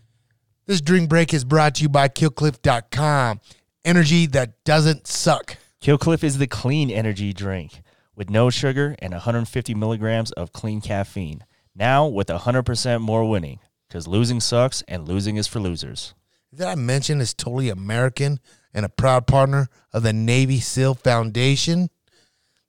this 0.71 0.79
drink 0.79 1.09
break 1.09 1.33
is 1.33 1.43
brought 1.43 1.75
to 1.75 1.81
you 1.81 1.89
by 1.89 2.07
KillCliff.com. 2.07 3.41
Energy 3.83 4.25
that 4.27 4.63
doesn't 4.63 5.05
suck. 5.05 5.57
Killcliff 5.81 6.23
is 6.23 6.37
the 6.37 6.47
clean 6.47 6.89
energy 6.89 7.33
drink 7.33 7.81
with 8.15 8.29
no 8.29 8.49
sugar 8.49 8.95
and 8.99 9.11
150 9.11 9.75
milligrams 9.75 10.31
of 10.31 10.53
clean 10.53 10.79
caffeine. 10.79 11.43
Now 11.75 12.07
with 12.07 12.27
100% 12.27 13.01
more 13.01 13.29
winning 13.29 13.59
because 13.89 14.07
losing 14.07 14.39
sucks 14.39 14.81
and 14.87 15.05
losing 15.05 15.35
is 15.35 15.45
for 15.45 15.59
losers. 15.59 16.13
Did 16.55 16.67
I 16.67 16.75
mention 16.75 17.19
is 17.19 17.33
totally 17.33 17.67
American 17.67 18.39
and 18.73 18.85
a 18.85 18.89
proud 18.89 19.27
partner 19.27 19.67
of 19.91 20.03
the 20.03 20.13
Navy 20.13 20.61
SEAL 20.61 20.95
Foundation? 20.95 21.89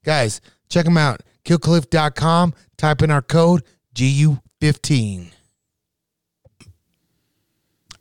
Guys, 0.03 0.41
check 0.67 0.83
them 0.83 0.97
out. 0.97 1.21
KillCliff.com. 1.45 2.53
Type 2.75 3.01
in 3.01 3.11
our 3.11 3.21
code 3.21 3.63
GU15. 3.95 5.31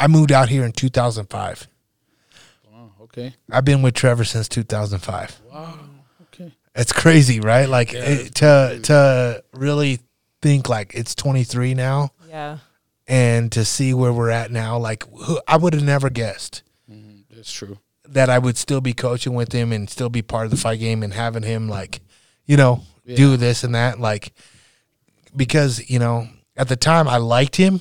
I 0.03 0.09
moved 0.09 0.33
out 0.33 0.49
here 0.49 0.65
in 0.65 0.73
2005. 0.73 1.69
Wow. 2.73 2.91
Okay. 3.03 3.35
I've 3.51 3.65
been 3.65 3.83
with 3.83 3.95
Trevor 3.95 4.25
since 4.25 4.49
2005. 4.49 5.41
Wow. 5.53 5.79
Okay. 6.23 6.53
It's 6.75 6.93
crazy, 6.93 7.39
right? 7.39 7.69
Like 7.69 7.95
it, 7.95 8.35
to 8.37 8.81
to 8.83 9.45
really 9.53 10.01
think 10.41 10.69
like 10.69 10.93
it's 10.95 11.15
23 11.15 11.75
now 11.75 12.11
Yeah. 12.29 12.59
and 13.07 13.53
to 13.53 13.65
see 13.65 13.95
where 13.95 14.13
we're 14.13 14.31
at 14.31 14.51
now 14.51 14.77
like 14.77 15.05
who, 15.09 15.41
I 15.47 15.57
would 15.57 15.73
have 15.73 15.85
never 15.85 16.11
guessed 16.11 16.65
mm-hmm, 16.91 17.21
That's 17.33 17.53
true. 17.53 17.79
that 18.09 18.29
I 18.29 18.41
would 18.41 18.57
still 18.57 18.81
be 18.81 18.93
coaching 18.93 19.35
with 19.35 19.53
him 19.53 19.71
and 19.71 19.89
still 19.89 20.09
be 20.09 20.21
part 20.23 20.47
of 20.47 20.51
the 20.51 20.57
fight 20.57 20.81
game 20.81 21.05
and 21.05 21.15
having 21.15 21.45
him 21.45 21.69
like, 21.69 22.01
you 22.45 22.57
know, 22.57 22.83
do 23.07 23.37
this 23.37 23.63
and 23.63 23.77
that 23.77 24.01
like 24.01 24.33
because, 25.37 25.89
you 25.89 26.01
know, 26.01 26.27
at 26.57 26.67
the 26.69 26.77
time 26.77 27.07
I 27.07 27.19
liked 27.19 27.55
him. 27.55 27.81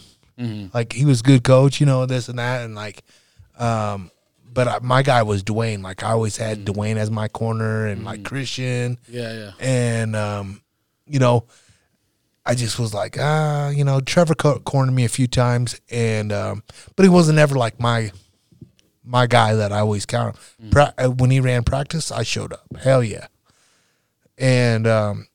Like 0.74 0.94
he 0.94 1.06
was 1.06 1.22
good 1.22 1.44
coach, 1.44 1.80
you 1.80 1.86
know, 1.86 2.06
this 2.06 2.28
and 2.30 2.40
that 2.40 2.66
and 2.66 2.74
like 2.76 3.04
um 3.60 4.10
but 4.54 4.68
I, 4.68 4.80
my 4.82 5.02
guy 5.04 5.24
was 5.24 5.44
Dwayne. 5.44 5.82
Like 5.84 6.04
I 6.04 6.12
always 6.12 6.36
had 6.38 6.66
Dwayne 6.66 6.98
as 6.98 7.10
my 7.12 7.28
corner 7.28 7.86
and 7.88 8.04
like 8.04 8.24
Christian 8.24 8.98
Yeah. 9.08 9.32
Yeah. 9.34 9.52
and 9.60 10.16
um 10.16 10.62
you 11.06 11.20
know, 11.20 11.46
I 12.46 12.56
just 12.56 12.80
was 12.80 12.94
like, 12.94 13.18
ah, 13.20 13.70
you 13.70 13.84
know, 13.84 14.00
Trevor 14.02 14.34
co- 14.34 14.60
cornered 14.60 14.94
me 14.94 15.06
a 15.06 15.10
few 15.10 15.28
times 15.28 15.80
and 15.92 16.32
um 16.32 16.64
but 16.96 17.04
he 17.04 17.10
wasn't 17.10 17.38
ever 17.40 17.56
like 17.56 17.80
my 17.80 18.12
my 19.04 19.28
guy 19.28 19.54
that 19.56 19.72
I 19.72 19.80
always 19.80 20.06
count. 20.06 20.38
on. 20.64 20.70
Pra- 20.70 20.94
uh, 20.98 21.10
when 21.10 21.32
he 21.32 21.40
ran 21.40 21.64
practice, 21.64 22.12
I 22.12 22.24
showed 22.24 22.54
up. 22.54 22.66
Hell 22.82 23.04
yeah. 23.04 23.28
And 24.38 24.88
um, 24.88 25.28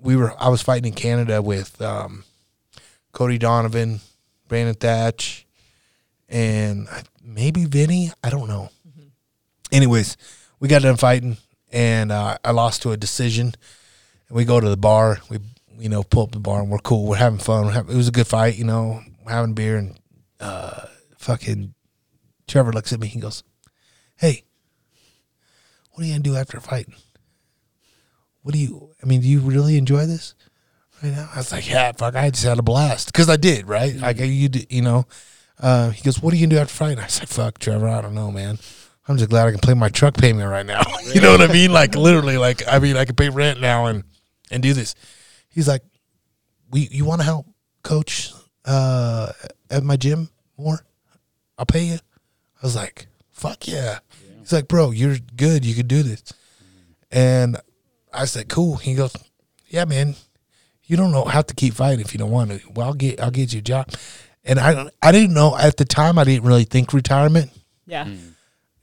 we 0.00 0.16
were. 0.16 0.32
I 0.42 0.48
was 0.48 0.62
fighting 0.62 0.92
in 0.92 0.94
Canada 0.94 1.40
with 1.42 1.80
um, 1.80 2.24
Cody 3.12 3.38
Donovan, 3.38 4.00
Brandon 4.48 4.74
Thatch, 4.74 5.46
and 6.28 6.88
maybe 7.22 7.64
Vinny. 7.64 8.12
I 8.22 8.30
don't 8.30 8.48
know. 8.48 8.70
Anyways, 9.72 10.16
we 10.60 10.68
got 10.68 10.82
done 10.82 10.96
fighting, 10.96 11.36
and 11.72 12.12
uh, 12.12 12.38
I 12.44 12.52
lost 12.52 12.82
to 12.82 12.92
a 12.92 12.96
decision. 12.96 13.54
And 14.28 14.36
we 14.36 14.44
go 14.44 14.60
to 14.60 14.68
the 14.68 14.76
bar. 14.76 15.18
We 15.28 15.38
you 15.78 15.88
know 15.88 16.02
pull 16.02 16.24
up 16.24 16.32
the 16.32 16.40
bar, 16.40 16.60
and 16.60 16.70
we're 16.70 16.78
cool. 16.78 17.06
We're 17.06 17.16
having 17.16 17.38
fun. 17.38 17.66
We're 17.66 17.72
having, 17.72 17.94
it 17.94 17.96
was 17.96 18.08
a 18.08 18.12
good 18.12 18.26
fight. 18.26 18.56
You 18.56 18.64
know, 18.64 19.00
we're 19.24 19.32
having 19.32 19.54
beer 19.54 19.76
and 19.76 19.98
uh, 20.40 20.86
fucking 21.18 21.74
Trevor 22.46 22.72
looks 22.72 22.92
at 22.92 23.00
me. 23.00 23.08
He 23.08 23.20
goes, 23.20 23.42
"Hey, 24.16 24.44
what 25.92 26.02
are 26.02 26.06
you 26.06 26.12
gonna 26.12 26.22
do 26.22 26.36
after 26.36 26.60
fighting? 26.60 26.94
What 28.42 28.52
do 28.52 28.58
you? 28.58 28.90
I 29.02 29.06
mean, 29.06 29.20
do 29.20 29.28
you 29.28 29.40
really 29.40 29.76
enjoy 29.76 30.06
this 30.06 30.34
right 31.02 31.12
now?" 31.12 31.28
I 31.34 31.38
was 31.38 31.52
like, 31.52 31.68
"Yeah, 31.68 31.92
fuck, 31.92 32.14
I 32.14 32.30
just 32.30 32.44
had 32.44 32.58
a 32.58 32.62
blast 32.62 33.12
because 33.12 33.28
I 33.28 33.36
did, 33.36 33.68
right? 33.68 33.94
Like 33.96 34.18
you, 34.18 34.48
you 34.68 34.82
know." 34.82 35.06
Uh, 35.58 35.90
he 35.90 36.02
goes, 36.02 36.20
"What 36.20 36.32
are 36.32 36.36
you 36.36 36.46
gonna 36.46 36.56
do 36.56 36.60
after 36.60 36.74
fighting?" 36.74 36.98
I 36.98 37.06
said, 37.06 37.28
"Fuck, 37.28 37.58
Trevor, 37.58 37.88
I 37.88 38.00
don't 38.02 38.14
know, 38.14 38.30
man. 38.30 38.58
I'm 39.08 39.16
just 39.16 39.30
glad 39.30 39.46
I 39.46 39.52
can 39.52 39.60
pay 39.60 39.74
my 39.74 39.88
truck 39.88 40.16
payment 40.16 40.50
right 40.50 40.66
now. 40.66 40.82
you 41.14 41.20
know 41.20 41.30
what 41.30 41.40
I 41.40 41.52
mean? 41.52 41.72
Like 41.72 41.94
literally, 41.94 42.38
like 42.38 42.62
I 42.66 42.78
mean, 42.78 42.96
I 42.96 43.04
can 43.04 43.14
pay 43.14 43.28
rent 43.28 43.60
now 43.60 43.86
and 43.86 44.04
and 44.50 44.62
do 44.62 44.72
this." 44.72 44.94
He's 45.48 45.68
like, 45.68 45.82
"We, 46.70 46.88
you 46.90 47.04
want 47.04 47.20
to 47.20 47.24
help 47.24 47.46
coach 47.82 48.32
uh, 48.64 49.32
at 49.70 49.82
my 49.82 49.96
gym 49.96 50.28
more? 50.58 50.84
I'll 51.58 51.66
pay 51.66 51.84
you." 51.84 51.94
I 51.94 52.66
was 52.66 52.76
like, 52.76 53.06
"Fuck 53.32 53.66
yeah!" 53.68 54.00
He's 54.46 54.52
like, 54.52 54.68
bro, 54.68 54.92
you're 54.92 55.16
good. 55.34 55.64
You 55.64 55.74
could 55.74 55.88
do 55.88 56.04
this. 56.04 56.22
And 57.10 57.56
I 58.12 58.26
said, 58.26 58.48
cool. 58.48 58.76
He 58.76 58.94
goes, 58.94 59.12
yeah, 59.66 59.84
man. 59.84 60.14
You 60.86 60.96
don't 60.96 61.12
know 61.12 61.24
have 61.24 61.46
to 61.46 61.54
keep 61.54 61.74
fighting 61.74 62.00
if 62.00 62.12
you 62.12 62.18
don't 62.18 62.30
want 62.30 62.50
to. 62.50 62.60
Well, 62.72 62.88
I'll 62.88 62.94
get 62.94 63.20
I'll 63.20 63.30
get 63.30 63.52
you 63.52 63.58
a 63.58 63.62
job. 63.62 63.90
And 64.44 64.58
I 64.58 64.88
I 65.02 65.12
didn't 65.12 65.34
know 65.34 65.56
at 65.56 65.76
the 65.76 65.84
time. 65.84 66.18
I 66.18 66.24
didn't 66.24 66.44
really 66.44 66.64
think 66.64 66.92
retirement. 66.92 67.50
Yeah. 67.86 68.08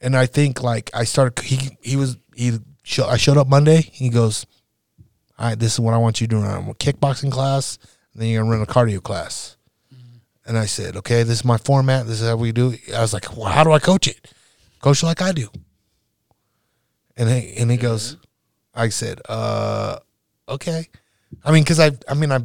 And 0.00 0.16
I 0.16 0.26
think 0.26 0.62
like 0.62 0.90
I 0.94 1.04
started. 1.04 1.42
He 1.42 1.76
he 1.80 1.96
was 1.96 2.16
he. 2.34 2.58
Show, 2.86 3.06
I 3.06 3.16
showed 3.16 3.38
up 3.38 3.48
Monday. 3.48 3.80
He 3.80 4.10
goes, 4.10 4.44
all 5.38 5.48
right, 5.48 5.58
this 5.58 5.72
is 5.72 5.80
what 5.80 5.94
I 5.94 5.96
want 5.96 6.20
you 6.20 6.26
to 6.26 6.36
do. 6.36 6.42
I'm 6.42 6.68
a 6.68 6.74
kickboxing 6.74 7.32
class. 7.32 7.78
And 8.12 8.20
then 8.20 8.28
you're 8.28 8.42
gonna 8.42 8.58
run 8.58 8.62
a 8.62 8.66
cardio 8.66 9.02
class. 9.02 9.56
And 10.46 10.58
I 10.58 10.66
said, 10.66 10.94
okay, 10.96 11.22
this 11.22 11.38
is 11.38 11.44
my 11.46 11.56
format. 11.56 12.06
This 12.06 12.20
is 12.20 12.28
how 12.28 12.36
we 12.36 12.52
do 12.52 12.72
it. 12.72 12.92
I 12.94 13.00
was 13.00 13.14
like, 13.14 13.34
well, 13.34 13.46
how 13.46 13.64
do 13.64 13.72
I 13.72 13.78
coach 13.78 14.06
it? 14.06 14.30
Coach 14.82 15.02
like 15.02 15.22
I 15.22 15.32
do. 15.32 15.48
And 17.16 17.30
he, 17.30 17.56
and 17.56 17.70
he 17.70 17.78
goes, 17.78 18.18
I 18.74 18.90
said, 18.90 19.22
uh, 19.30 20.00
okay. 20.46 20.88
I 21.44 21.52
mean, 21.52 21.62
because 21.62 21.80
I, 21.80 21.92
I 22.08 22.14
mean, 22.14 22.32
I, 22.32 22.40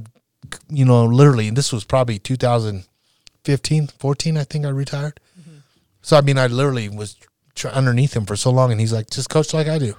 you 0.69 0.85
know, 0.85 1.05
literally, 1.05 1.47
and 1.47 1.57
this 1.57 1.73
was 1.73 1.83
probably 1.83 2.19
2015, 2.19 3.87
14, 3.87 4.37
I 4.37 4.43
think 4.43 4.65
I 4.65 4.69
retired. 4.69 5.19
Mm-hmm. 5.39 5.57
So, 6.01 6.17
I 6.17 6.21
mean, 6.21 6.37
I 6.37 6.47
literally 6.47 6.89
was 6.89 7.17
tr- 7.55 7.67
underneath 7.67 8.15
him 8.15 8.25
for 8.25 8.35
so 8.35 8.51
long. 8.51 8.71
And 8.71 8.79
he's 8.79 8.93
like, 8.93 9.09
just 9.09 9.29
coach 9.29 9.53
like 9.53 9.67
I 9.67 9.77
do. 9.77 9.95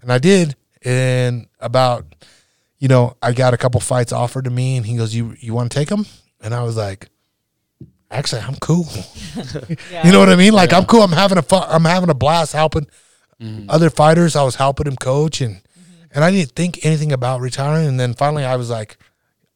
And 0.00 0.12
I 0.12 0.18
did. 0.18 0.56
And 0.84 1.46
about, 1.60 2.06
you 2.78 2.88
know, 2.88 3.16
I 3.22 3.32
got 3.32 3.54
a 3.54 3.56
couple 3.56 3.80
fights 3.80 4.12
offered 4.12 4.44
to 4.44 4.50
me. 4.50 4.76
And 4.76 4.84
he 4.84 4.96
goes, 4.96 5.14
you, 5.14 5.34
you 5.38 5.54
want 5.54 5.70
to 5.70 5.78
take 5.78 5.88
them? 5.88 6.06
And 6.40 6.52
I 6.54 6.62
was 6.62 6.76
like, 6.76 7.08
actually, 8.10 8.42
I'm 8.42 8.56
cool. 8.56 8.86
Yeah. 9.90 10.06
You 10.06 10.12
know 10.12 10.18
what 10.18 10.28
I 10.28 10.36
mean? 10.36 10.52
Like 10.52 10.72
I'm 10.72 10.84
cool. 10.84 11.02
I'm 11.02 11.12
having 11.12 11.38
a 11.38 11.42
fun, 11.42 11.64
I'm 11.68 11.84
having 11.84 12.10
a 12.10 12.14
blast 12.14 12.52
helping 12.52 12.86
mm. 13.40 13.66
other 13.68 13.88
fighters. 13.88 14.36
I 14.36 14.42
was 14.42 14.56
helping 14.56 14.86
him 14.86 14.96
coach 14.96 15.40
and 15.40 15.62
and 16.14 16.24
I 16.24 16.30
didn't 16.30 16.52
think 16.52 16.84
anything 16.84 17.12
about 17.12 17.40
retiring. 17.40 17.88
And 17.88 17.98
then 17.98 18.14
finally, 18.14 18.44
I 18.44 18.56
was 18.56 18.70
like, 18.70 18.96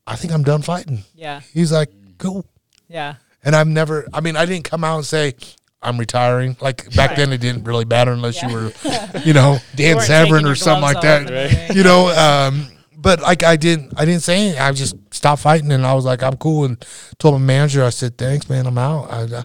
I 0.07 0.17
think 0.17 0.33
I'm 0.33 0.43
done 0.43 0.63
fighting. 0.63 1.05
Yeah. 1.15 1.41
He's 1.53 1.73
like, 1.73 1.91
cool. 2.19 2.47
Yeah. 2.89 3.17
And 3.43 3.55
I've 3.55 3.69
never. 3.69 4.07
I 4.13 4.21
mean, 4.21 4.37
I 4.37 4.47
didn't 4.47 4.65
come 4.65 4.85
out 4.85 4.97
and 4.97 5.07
say 5.07 5.35
I'm 5.83 5.99
retiring. 5.99 6.57
Like 6.61 6.95
back 6.95 7.17
then, 7.17 7.33
it 7.33 7.41
didn't 7.41 7.65
really 7.65 7.85
matter 7.85 8.13
unless 8.13 8.43
you 8.43 8.53
were, 8.53 8.73
you 9.25 9.33
know, 9.33 9.59
Dan 9.75 10.01
Severn 10.01 10.47
or 10.47 10.55
something 10.55 10.83
like 10.83 11.01
that. 11.03 11.75
You 11.75 11.83
know. 11.83 12.09
Um, 12.09 12.69
but 12.97 13.21
like 13.21 13.45
I 13.45 13.57
didn't, 13.57 13.93
I 13.97 14.05
didn't 14.05 14.23
say 14.23 14.39
anything. 14.39 14.61
I 14.61 14.73
just 14.73 14.97
stopped 15.15 15.43
fighting, 15.43 15.71
and 15.71 15.87
I 15.87 15.95
was 15.95 16.05
like, 16.05 16.23
I'm 16.25 16.37
cool, 16.39 16.65
and 16.65 16.85
told 17.19 17.35
my 17.35 17.47
manager, 17.47 17.85
I 17.85 17.91
said, 17.91 18.19
thanks, 18.19 18.49
man, 18.49 18.67
I'm 18.67 18.79
out. 18.79 19.13
I, 19.13 19.23
I, 19.23 19.43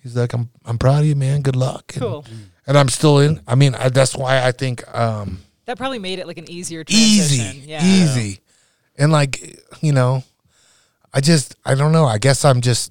he's 0.00 0.16
like, 0.16 0.32
I'm, 0.32 0.48
I'm 0.64 0.78
proud 0.78 1.00
of 1.00 1.06
you, 1.06 1.16
man. 1.16 1.42
Good 1.42 1.56
luck. 1.56 1.90
And, 1.94 2.02
Cool. 2.02 2.24
And 2.68 2.78
I'm 2.78 2.88
still 2.88 3.18
in. 3.18 3.40
I 3.48 3.56
mean, 3.56 3.74
I, 3.74 3.88
that's 3.88 4.16
why 4.16 4.46
I 4.46 4.52
think 4.52 4.86
um, 4.96 5.40
That 5.70 5.78
probably 5.78 6.00
made 6.00 6.18
it 6.18 6.26
like 6.26 6.36
an 6.38 6.50
easier 6.50 6.82
transition. 6.82 7.46
easy, 7.56 7.68
Yeah. 7.70 7.84
easy, 7.84 8.40
and 8.98 9.12
like 9.12 9.62
you 9.80 9.92
know, 9.92 10.24
I 11.14 11.20
just, 11.20 11.54
I 11.64 11.76
don't 11.76 11.92
know. 11.92 12.06
I 12.06 12.18
guess 12.18 12.44
I'm 12.44 12.60
just 12.60 12.90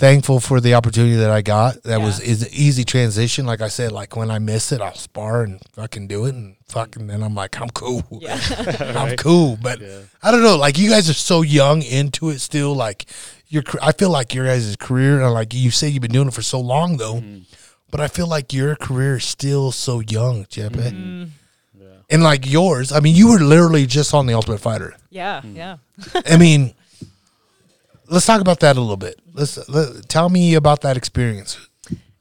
thankful 0.00 0.40
for 0.40 0.60
the 0.60 0.74
opportunity 0.74 1.14
that 1.14 1.30
I 1.30 1.42
got. 1.42 1.80
That 1.84 2.00
was 2.00 2.18
is 2.18 2.42
an 2.42 2.48
easy 2.50 2.82
transition. 2.82 3.46
Like 3.46 3.60
I 3.60 3.68
said, 3.68 3.92
like 3.92 4.16
when 4.16 4.32
I 4.32 4.40
miss 4.40 4.72
it, 4.72 4.80
I'll 4.80 4.96
spar 4.96 5.44
and 5.44 5.60
fucking 5.74 6.08
do 6.08 6.24
it, 6.26 6.34
and 6.34 6.56
fucking 6.66 7.06
then 7.06 7.22
I'm 7.22 7.36
like, 7.36 7.60
I'm 7.60 7.70
cool. 7.70 8.02
Yeah. 8.10 8.36
I'm 8.96 9.16
cool. 9.16 9.56
But 9.62 9.80
I 10.24 10.32
don't 10.32 10.42
know. 10.42 10.56
Like 10.56 10.78
you 10.78 10.90
guys 10.90 11.08
are 11.08 11.14
so 11.14 11.42
young 11.42 11.82
into 11.82 12.30
it 12.30 12.40
still. 12.40 12.74
Like 12.74 13.06
your, 13.46 13.62
I 13.80 13.92
feel 13.92 14.10
like 14.10 14.34
your 14.34 14.46
guys' 14.46 14.74
career, 14.74 15.20
and 15.20 15.32
like 15.32 15.54
you 15.54 15.70
say, 15.70 15.86
you've 15.88 16.02
been 16.02 16.10
doing 16.10 16.26
it 16.26 16.34
for 16.34 16.42
so 16.42 16.58
long 16.58 16.96
though. 16.96 17.20
Mm-hmm. 17.20 17.42
But 17.92 18.00
I 18.00 18.08
feel 18.08 18.26
like 18.26 18.52
your 18.52 18.74
career 18.74 19.18
is 19.18 19.24
still 19.24 19.70
so 19.70 20.00
young, 20.00 20.46
Chepe. 20.46 21.30
And 22.08 22.22
like 22.22 22.46
yours, 22.46 22.92
I 22.92 23.00
mean, 23.00 23.16
you 23.16 23.30
were 23.30 23.38
literally 23.38 23.86
just 23.86 24.14
on 24.14 24.26
the 24.26 24.34
Ultimate 24.34 24.60
Fighter. 24.60 24.94
yeah. 25.10 25.42
Yeah. 25.44 25.78
I 26.26 26.36
mean, 26.36 26.74
let's 28.08 28.26
talk 28.26 28.40
about 28.40 28.60
that 28.60 28.76
a 28.76 28.80
little 28.80 28.96
bit. 28.96 29.18
Let's 29.32 29.68
let, 29.68 30.08
tell 30.08 30.28
me 30.28 30.54
about 30.54 30.82
that 30.82 30.96
experience. 30.96 31.58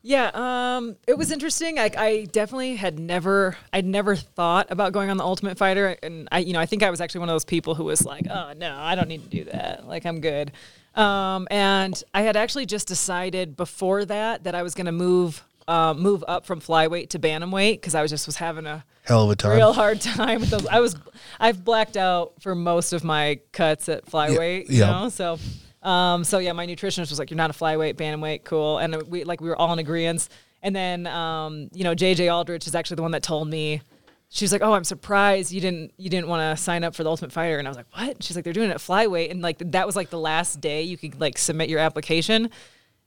Yeah, 0.08 0.30
um, 0.36 0.98
it 1.08 1.18
was 1.18 1.32
interesting. 1.32 1.80
I, 1.80 1.90
I 1.98 2.26
definitely 2.32 2.76
had 2.76 3.00
never, 3.00 3.58
I'd 3.74 3.88
never 3.88 4.16
thought 4.16 4.68
about 4.70 4.94
going 4.94 5.10
on 5.10 5.18
the 5.18 5.24
Ultimate 5.24 5.58
Fighter, 5.58 5.98
and 6.04 6.28
I, 6.32 6.40
you 6.40 6.54
know, 6.54 6.60
I 6.60 6.68
think 6.68 6.84
I 6.84 6.92
was 6.92 7.02
actually 7.02 7.22
one 7.22 7.30
of 7.30 7.34
those 7.34 7.44
people 7.44 7.74
who 7.74 7.86
was 7.86 8.06
like, 8.06 8.28
"Oh 8.30 8.54
no, 8.56 8.78
I 8.78 8.94
don't 8.94 9.08
need 9.08 9.24
to 9.24 9.30
do 9.30 9.46
that. 9.46 9.88
Like, 9.88 10.06
I'm 10.06 10.22
good." 10.22 10.52
Um, 10.94 11.48
and 11.50 12.04
I 12.14 12.22
had 12.22 12.38
actually 12.38 12.68
just 12.68 12.88
decided 12.88 13.58
before 13.58 14.06
that 14.06 14.44
that 14.44 14.54
I 14.54 14.62
was 14.62 14.76
going 14.76 14.86
to 14.86 14.92
move, 14.92 15.44
um, 15.68 16.00
move 16.00 16.24
up 16.28 16.46
from 16.46 16.62
flyweight 16.62 17.10
to 17.10 17.20
bantamweight 17.20 17.74
because 17.74 17.96
I 17.96 18.02
was 18.02 18.12
just 18.12 18.28
was 18.28 18.36
having 18.38 18.66
a 18.66 18.86
Hell 19.04 19.24
of 19.24 19.32
a 19.32 19.36
time. 19.36 19.58
real 19.58 19.74
hard 19.74 20.02
time 20.02 20.42
with 20.42 20.50
those. 20.50 20.68
I 20.68 20.80
was, 20.80 20.96
I've 21.40 21.64
blacked 21.64 21.98
out 21.98 22.34
for 22.42 22.56
most 22.56 22.94
of 22.94 23.04
my 23.04 23.40
cuts 23.52 23.90
at 23.90 24.06
flyweight. 24.06 24.70
You 24.70 24.80
yeah. 24.80 24.92
know, 24.92 25.10
so, 25.10 25.40
um, 25.82 26.24
so 26.24 26.38
yeah, 26.40 26.54
my 26.54 26.68
nutritionist 26.68 27.10
was 27.10 27.20
like, 27.20 27.30
"You're 27.32 27.38
not 27.38 27.50
a 27.50 27.54
flyweight, 27.54 27.96
bantamweight, 27.96 28.44
cool." 28.44 28.78
And 28.78 29.02
we 29.04 29.24
like 29.24 29.42
we 29.42 29.50
were 29.50 29.56
all 29.58 29.74
in 29.74 29.80
agreement. 29.80 30.30
And 30.62 30.76
then, 30.76 31.06
um, 31.08 31.70
you 31.74 31.84
know, 31.84 31.94
JJ 31.94 32.34
Aldrich 32.34 32.66
is 32.66 32.74
actually 32.74 32.96
the 32.96 33.04
one 33.04 33.12
that 33.12 33.24
told 33.24 33.48
me. 33.48 33.82
She's 34.30 34.52
like, 34.52 34.64
"Oh, 34.64 34.74
I'm 34.74 34.84
surprised 34.84 35.52
you 35.52 35.62
didn't 35.62 35.94
you 35.98 36.10
didn't 36.10 36.28
want 36.28 36.58
to 36.58 36.62
sign 36.62 36.84
up 36.84 36.96
for 36.96 37.04
the 37.04 37.10
Ultimate 37.10 37.32
Fighter." 37.32 37.58
And 37.58 37.68
I 37.68 37.70
was 37.70 37.78
like, 37.78 37.86
"What?" 37.96 38.24
She's 38.24 38.36
like, 38.36 38.44
"They're 38.44 38.54
doing 38.54 38.70
it 38.70 38.74
at 38.74 38.80
flyweight," 38.80 39.30
and 39.32 39.42
like 39.42 39.60
that 39.60 39.86
was 39.86 39.96
like 39.96 40.10
the 40.10 40.20
last 40.20 40.60
day 40.60 40.82
you 40.82 40.98
could 40.98 41.20
like 41.20 41.38
submit 41.38 41.70
your 41.70 41.80
application. 41.80 42.50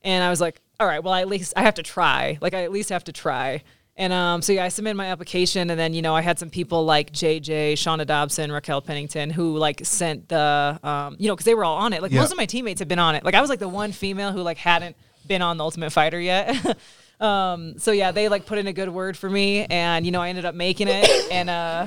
And 0.02 0.22
I 0.22 0.30
was 0.30 0.40
like, 0.40 0.60
"All 0.80 0.86
right, 0.86 1.02
well, 1.02 1.12
I 1.12 1.20
at 1.20 1.28
least 1.28 1.52
I 1.56 1.62
have 1.62 1.74
to 1.74 1.82
try. 1.82 2.38
Like, 2.40 2.54
I 2.54 2.62
at 2.64 2.72
least 2.72 2.90
have 2.90 3.04
to 3.04 3.12
try." 3.12 3.62
And 3.96 4.12
um, 4.12 4.42
so 4.42 4.52
yeah, 4.52 4.64
I 4.64 4.68
submitted 4.68 4.96
my 4.96 5.06
application, 5.06 5.70
and 5.70 5.78
then 5.80 5.92
you 5.92 6.02
know 6.02 6.14
I 6.14 6.20
had 6.20 6.38
some 6.38 6.50
people 6.50 6.84
like 6.84 7.12
JJ, 7.12 7.72
Shauna 7.72 8.06
Dobson, 8.06 8.52
Raquel 8.52 8.80
Pennington, 8.80 9.28
who 9.30 9.56
like 9.58 9.84
sent 9.84 10.28
the, 10.28 10.78
um, 10.84 11.16
you 11.18 11.26
know, 11.26 11.34
because 11.34 11.46
they 11.46 11.54
were 11.54 11.64
all 11.64 11.78
on 11.78 11.92
it. 11.92 12.00
Like 12.00 12.12
Yeah. 12.12 12.20
most 12.20 12.30
of 12.30 12.36
my 12.38 12.46
teammates 12.46 12.78
had 12.78 12.86
been 12.86 13.00
on 13.00 13.16
it. 13.16 13.24
Like 13.24 13.34
I 13.34 13.40
was 13.40 13.50
like 13.50 13.58
the 13.58 13.68
one 13.68 13.90
female 13.90 14.30
who 14.30 14.40
like 14.40 14.56
hadn't 14.56 14.94
been 15.26 15.42
on 15.42 15.56
the 15.56 15.64
Ultimate 15.64 15.90
Fighter 15.90 16.20
yet. 16.20 16.78
um, 17.20 17.76
so 17.80 17.90
yeah, 17.90 18.12
they 18.12 18.28
like 18.28 18.46
put 18.46 18.58
in 18.58 18.68
a 18.68 18.72
good 18.72 18.88
word 18.88 19.16
for 19.16 19.28
me, 19.28 19.64
and 19.64 20.06
you 20.06 20.12
know 20.12 20.20
I 20.22 20.28
ended 20.28 20.44
up 20.44 20.54
making 20.54 20.86
it, 20.88 21.10
and 21.32 21.50
uh, 21.50 21.86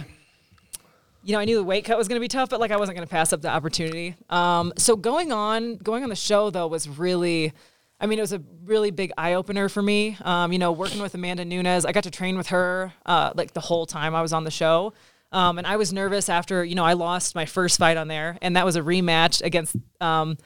you 1.24 1.32
know, 1.32 1.40
I 1.40 1.46
knew 1.46 1.56
the 1.56 1.64
weight 1.64 1.86
cut 1.86 1.98
was 1.98 2.10
going 2.10 2.18
to 2.18 2.22
be 2.22 2.28
tough, 2.28 2.50
but 2.50 2.60
like 2.60 2.72
I 2.72 2.78
wasn't 2.78 2.98
going 2.98 3.08
to 3.08 3.12
pass 3.12 3.32
up 3.32 3.42
the 3.42 3.48
opportunity. 3.50 4.16
Um, 4.30 4.74
so 4.78 4.98
going 4.98 5.32
on, 5.32 5.78
going 5.78 6.04
on 6.04 6.10
the 6.10 6.16
show 6.18 6.50
though 6.50 6.68
was 6.68 6.90
really, 6.90 7.54
I 8.02 8.08
mean, 8.08 8.18
it 8.18 8.24
was 8.24 8.34
a 8.34 8.42
really 8.66 8.90
big 8.92 9.12
eye 9.18 9.34
opener 9.36 9.70
for 9.70 9.82
me. 9.82 10.18
Um, 10.22 10.52
you 10.52 10.58
know, 10.60 10.72
working 10.72 11.02
with 11.02 11.14
Amanda 11.14 11.46
Nunes, 11.46 11.86
I 11.86 11.92
got 11.92 12.04
to 12.06 12.12
train 12.12 12.36
with 12.36 12.48
her 12.48 12.92
uh, 13.06 13.32
like 13.36 13.54
the 13.54 13.60
whole 13.62 13.86
time 13.86 14.16
I 14.16 14.22
was 14.24 14.34
on 14.34 14.44
the 14.44 14.52
show. 14.52 14.94
Um, 15.32 15.58
and 15.60 15.66
I 15.68 15.78
was 15.78 15.94
nervous 15.94 16.28
after, 16.28 16.66
you 16.66 16.76
know, 16.76 16.84
I 16.84 16.94
lost 16.94 17.36
my 17.36 17.46
first 17.46 17.78
fight 17.78 17.96
on 17.98 18.08
there, 18.10 18.38
and 18.42 18.56
that 18.58 18.66
was 18.66 18.76
a 18.76 18.82
rematch 18.82 19.42
against 19.42 19.76
um, 20.02 20.38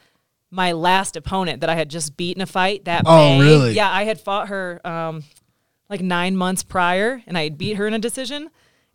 my 0.50 0.72
last 0.72 1.16
opponent 1.16 1.62
that 1.62 1.70
I 1.70 1.74
had 1.74 1.88
just 1.88 2.16
beaten 2.16 2.40
a 2.42 2.46
fight 2.46 2.84
that 2.84 3.02
Oh, 3.06 3.38
May. 3.38 3.40
really? 3.44 3.72
Yeah, 3.72 3.90
I 3.90 4.04
had 4.04 4.20
fought 4.20 4.48
her 4.48 4.80
um, 4.86 5.24
like 5.90 6.02
nine 6.02 6.36
months 6.36 6.62
prior, 6.62 7.20
and 7.26 7.36
I 7.36 7.44
had 7.44 7.58
beat 7.58 7.78
her 7.78 7.86
in 7.88 7.94
a 7.94 7.98
decision. 7.98 8.48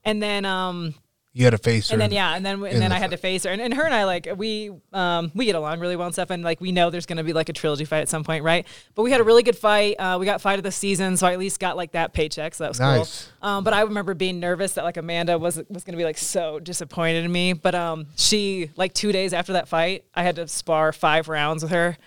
And 0.05 0.23
then 0.23 0.45
um, 0.45 0.93
You 1.33 1.45
had 1.45 1.51
to 1.51 1.57
face 1.57 1.87
her. 1.89 1.93
and 1.93 2.01
then 2.01 2.11
yeah, 2.11 2.35
and 2.35 2.45
then 2.45 2.55
and 2.65 2.81
then 2.81 2.89
the 2.89 2.95
I 2.95 2.99
had 2.99 3.11
to 3.11 3.17
face 3.17 3.45
her, 3.45 3.51
and, 3.51 3.61
and 3.61 3.73
her 3.73 3.85
and 3.85 3.93
I 3.93 4.03
like 4.03 4.27
we 4.35 4.69
um 4.91 5.31
we 5.33 5.45
get 5.45 5.55
along 5.55 5.79
really 5.79 5.95
well 5.95 6.07
and 6.07 6.13
stuff, 6.13 6.29
and 6.29 6.43
like 6.43 6.59
we 6.59 6.73
know 6.73 6.89
there's 6.89 7.05
gonna 7.05 7.23
be 7.23 7.31
like 7.31 7.47
a 7.47 7.53
trilogy 7.53 7.85
fight 7.85 7.99
at 8.01 8.09
some 8.09 8.25
point, 8.25 8.43
right? 8.43 8.67
But 8.95 9.03
we 9.03 9.11
had 9.11 9.21
a 9.21 9.23
really 9.23 9.41
good 9.41 9.57
fight. 9.57 9.95
Uh, 9.97 10.17
we 10.19 10.25
got 10.25 10.41
fight 10.41 10.59
of 10.59 10.63
the 10.63 10.73
season, 10.73 11.15
so 11.15 11.25
I 11.27 11.31
at 11.31 11.39
least 11.39 11.61
got 11.61 11.77
like 11.77 11.93
that 11.93 12.11
paycheck, 12.11 12.53
so 12.53 12.65
that 12.65 12.69
was 12.69 12.79
Nice. 12.81 13.31
cool. 13.41 13.49
Um, 13.49 13.63
but 13.63 13.73
I 13.73 13.81
remember 13.83 14.13
being 14.13 14.41
nervous 14.41 14.73
that 14.73 14.83
like 14.83 14.97
Amanda 14.97 15.37
was 15.37 15.61
was 15.69 15.85
gonna 15.85 15.97
be 15.97 16.03
like 16.03 16.17
so 16.17 16.59
disappointed 16.59 17.23
in 17.23 17.31
me, 17.31 17.53
but 17.53 17.75
um 17.75 18.07
she 18.17 18.69
like 18.75 18.93
two 18.93 19.13
days 19.13 19.31
after 19.31 19.53
that 19.53 19.69
fight, 19.69 20.03
I 20.13 20.23
had 20.23 20.35
to 20.35 20.49
spar 20.49 20.91
five 20.91 21.29
rounds 21.29 21.63
with 21.63 21.71
her. 21.71 21.97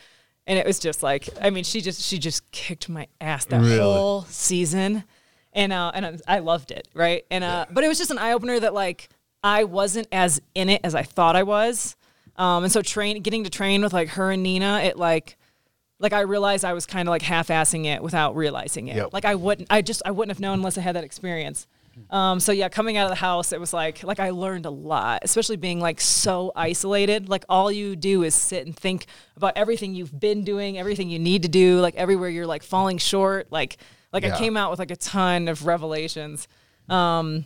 And 0.47 0.59
it 0.59 0.67
was 0.67 0.79
just 0.79 1.03
like, 1.03 1.31
I 1.41 1.49
mean, 1.49 1.65
she 1.65 1.81
just 1.81 2.03
she 2.03 2.19
just 2.19 2.51
kicked 2.51 2.91
my 2.91 3.07
ass 3.23 3.47
that 3.47 3.63
Really? 3.63 3.79
whole 3.79 4.25
season 4.25 5.05
and 5.55 5.73
uh, 5.73 5.93
and 5.95 6.07
I- 6.07 6.37
I 6.37 6.39
loved 6.41 6.71
it, 6.71 6.89
right? 6.95 7.25
And 7.31 7.45
uh, 7.45 7.67
but 7.71 7.85
it 7.85 7.89
was 7.89 7.99
just 7.99 8.11
an 8.11 8.19
eye 8.19 8.33
opener 8.33 8.59
that 8.61 8.75
like 8.75 9.09
I 9.43 9.65
wasn't 9.65 10.09
as 10.13 10.41
in 10.55 10.69
it 10.69 10.81
as 10.85 10.95
I 10.95 11.03
thought 11.03 11.37
I 11.37 11.43
was, 11.43 11.97
um, 12.37 12.65
and 12.65 12.73
so 12.73 12.83
train 12.83 13.23
getting 13.23 13.45
to 13.45 13.51
train 13.51 13.83
with 13.83 13.93
like 13.93 14.09
her 14.11 14.31
and 14.31 14.43
Nina, 14.43 14.81
it 14.85 14.97
like 14.99 15.37
like 16.01 16.13
I 16.13 16.21
realized 16.21 16.65
I 16.65 16.73
was 16.73 16.87
kind 16.87 17.09
of 17.09 17.11
like 17.13 17.23
half-assing 17.23 17.87
it 17.87 18.03
without 18.03 18.35
realizing 18.37 18.89
it. 18.89 18.97
Yep. 18.97 19.11
Like 19.13 19.25
I 19.25 19.37
wouldn't, 19.37 19.69
I 19.71 19.81
just 19.81 20.03
I 20.05 20.11
wouldn't 20.11 20.35
have 20.37 20.41
known 20.41 20.59
unless 20.59 20.77
I 20.77 20.81
had 20.81 20.97
that 20.97 21.05
experience. 21.05 21.67
Um, 22.11 22.41
so 22.41 22.51
yeah, 22.51 22.69
coming 22.69 22.97
out 22.97 23.05
of 23.05 23.11
the 23.11 23.15
house, 23.21 23.53
it 23.53 23.61
was 23.61 23.73
like 23.73 24.03
like 24.03 24.19
I 24.19 24.31
learned 24.31 24.67
a 24.67 24.71
lot, 24.71 25.21
especially 25.23 25.57
being 25.57 25.79
like 25.79 26.01
so 26.01 26.51
isolated. 26.57 27.29
Like 27.29 27.45
all 27.49 27.71
you 27.71 27.95
do 27.95 28.25
is 28.25 28.35
sit 28.35 28.67
and 28.67 28.77
think 28.77 29.07
about 29.37 29.53
everything 29.57 29.95
you've 29.95 30.19
been 30.19 30.43
doing, 30.43 30.77
everything 30.77 31.09
you 31.09 31.21
need 31.21 31.43
to 31.43 31.49
do, 31.49 31.79
like 31.81 31.95
everywhere 31.95 32.29
you're 32.29 32.49
like 32.49 32.65
falling 32.65 32.99
short. 32.99 33.53
Like 33.53 33.77
like 34.15 34.23
Yeah. 34.25 34.35
I 34.35 34.39
came 34.39 34.57
out 34.57 34.71
with 34.71 34.79
like 34.79 34.91
a 34.91 34.97
ton 34.97 35.49
of 35.49 35.67
revelations. 35.67 36.49
Um, 36.89 37.45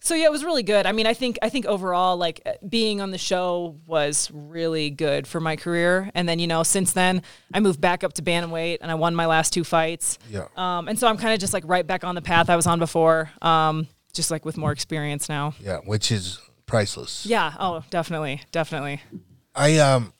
So 0.00 0.14
yeah, 0.14 0.26
it 0.26 0.30
was 0.30 0.44
really 0.44 0.62
good. 0.62 0.86
I 0.86 0.92
mean, 0.92 1.06
I 1.06 1.14
think 1.14 1.36
I 1.42 1.48
think 1.48 1.66
overall, 1.66 2.16
like 2.16 2.40
uh, 2.46 2.52
being 2.68 3.00
on 3.00 3.10
the 3.10 3.18
show 3.18 3.76
was 3.86 4.30
really 4.32 4.88
good 4.90 5.26
for 5.26 5.40
my 5.40 5.56
career. 5.56 6.10
And 6.14 6.28
then 6.28 6.38
you 6.38 6.46
know, 6.46 6.62
since 6.62 6.92
then, 6.92 7.22
I 7.52 7.60
moved 7.60 7.80
back 7.80 8.04
up 8.04 8.12
to 8.14 8.22
bantamweight, 8.22 8.78
and 8.82 8.90
I 8.90 8.94
won 8.94 9.14
my 9.14 9.26
last 9.26 9.52
two 9.52 9.64
fights. 9.64 10.18
Yeah. 10.30 10.46
Um, 10.56 10.86
and 10.88 10.98
so 10.98 11.08
I'm 11.08 11.16
kind 11.16 11.34
of 11.34 11.40
just 11.40 11.52
like 11.52 11.64
right 11.66 11.86
back 11.86 12.04
on 12.04 12.14
the 12.14 12.22
path 12.22 12.48
I 12.50 12.56
was 12.56 12.66
on 12.66 12.78
before. 12.78 13.30
Um, 13.42 13.88
just 14.12 14.30
like 14.30 14.44
with 14.44 14.56
more 14.56 14.70
experience 14.72 15.28
now. 15.28 15.54
Yeah, 15.60 15.78
which 15.84 16.12
is 16.12 16.38
priceless. 16.66 17.26
Yeah. 17.26 17.54
Oh, 17.58 17.82
definitely, 17.90 18.42
definitely. 18.52 19.00
I 19.54 19.78
um, 19.78 20.12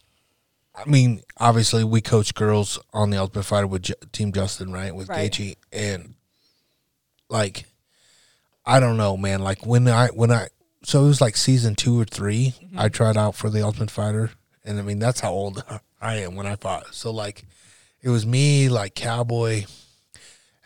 I 0.77 0.89
mean, 0.89 1.23
obviously 1.39 1.85
we 1.85 2.01
coach 2.03 2.35
girls 2.35 2.79
on 2.93 3.11
the 3.11 3.17
Ultimate 3.19 3.45
Fighter 3.45 3.67
with 3.67 3.83
J- 3.83 3.95
Team 4.13 4.33
Justin, 4.33 4.73
right? 4.73 4.95
With 4.95 5.09
Right. 5.09 5.31
Gaethje, 5.33 5.57
and 5.73 6.15
like, 7.29 7.65
I 8.65 8.81
don't 8.81 8.97
know, 8.97 9.17
man. 9.17 9.41
Like 9.43 9.65
when 9.67 9.89
I 9.89 10.09
when 10.09 10.31
I 10.31 10.49
so 10.85 11.05
it 11.05 11.09
was 11.09 11.21
like 11.21 11.37
season 11.37 11.75
two 11.75 12.01
or 12.01 12.05
3 12.05 12.55
Mm-hmm. 12.63 12.79
I 12.79 12.89
tried 12.89 13.17
out 13.17 13.35
for 13.35 13.49
the 13.51 13.63
Ultimate 13.65 13.91
Fighter, 13.91 14.31
and 14.65 14.79
I 14.79 14.83
mean 14.83 14.99
that's 14.99 15.21
how 15.21 15.33
old 15.33 15.65
I 16.01 16.17
am 16.19 16.35
when 16.37 16.47
I 16.47 16.57
fought. 16.57 16.95
So 16.95 17.11
like, 17.11 17.45
it 18.03 18.11
was 18.11 18.27
me, 18.27 18.69
like 18.69 18.95
Cowboy, 18.95 19.65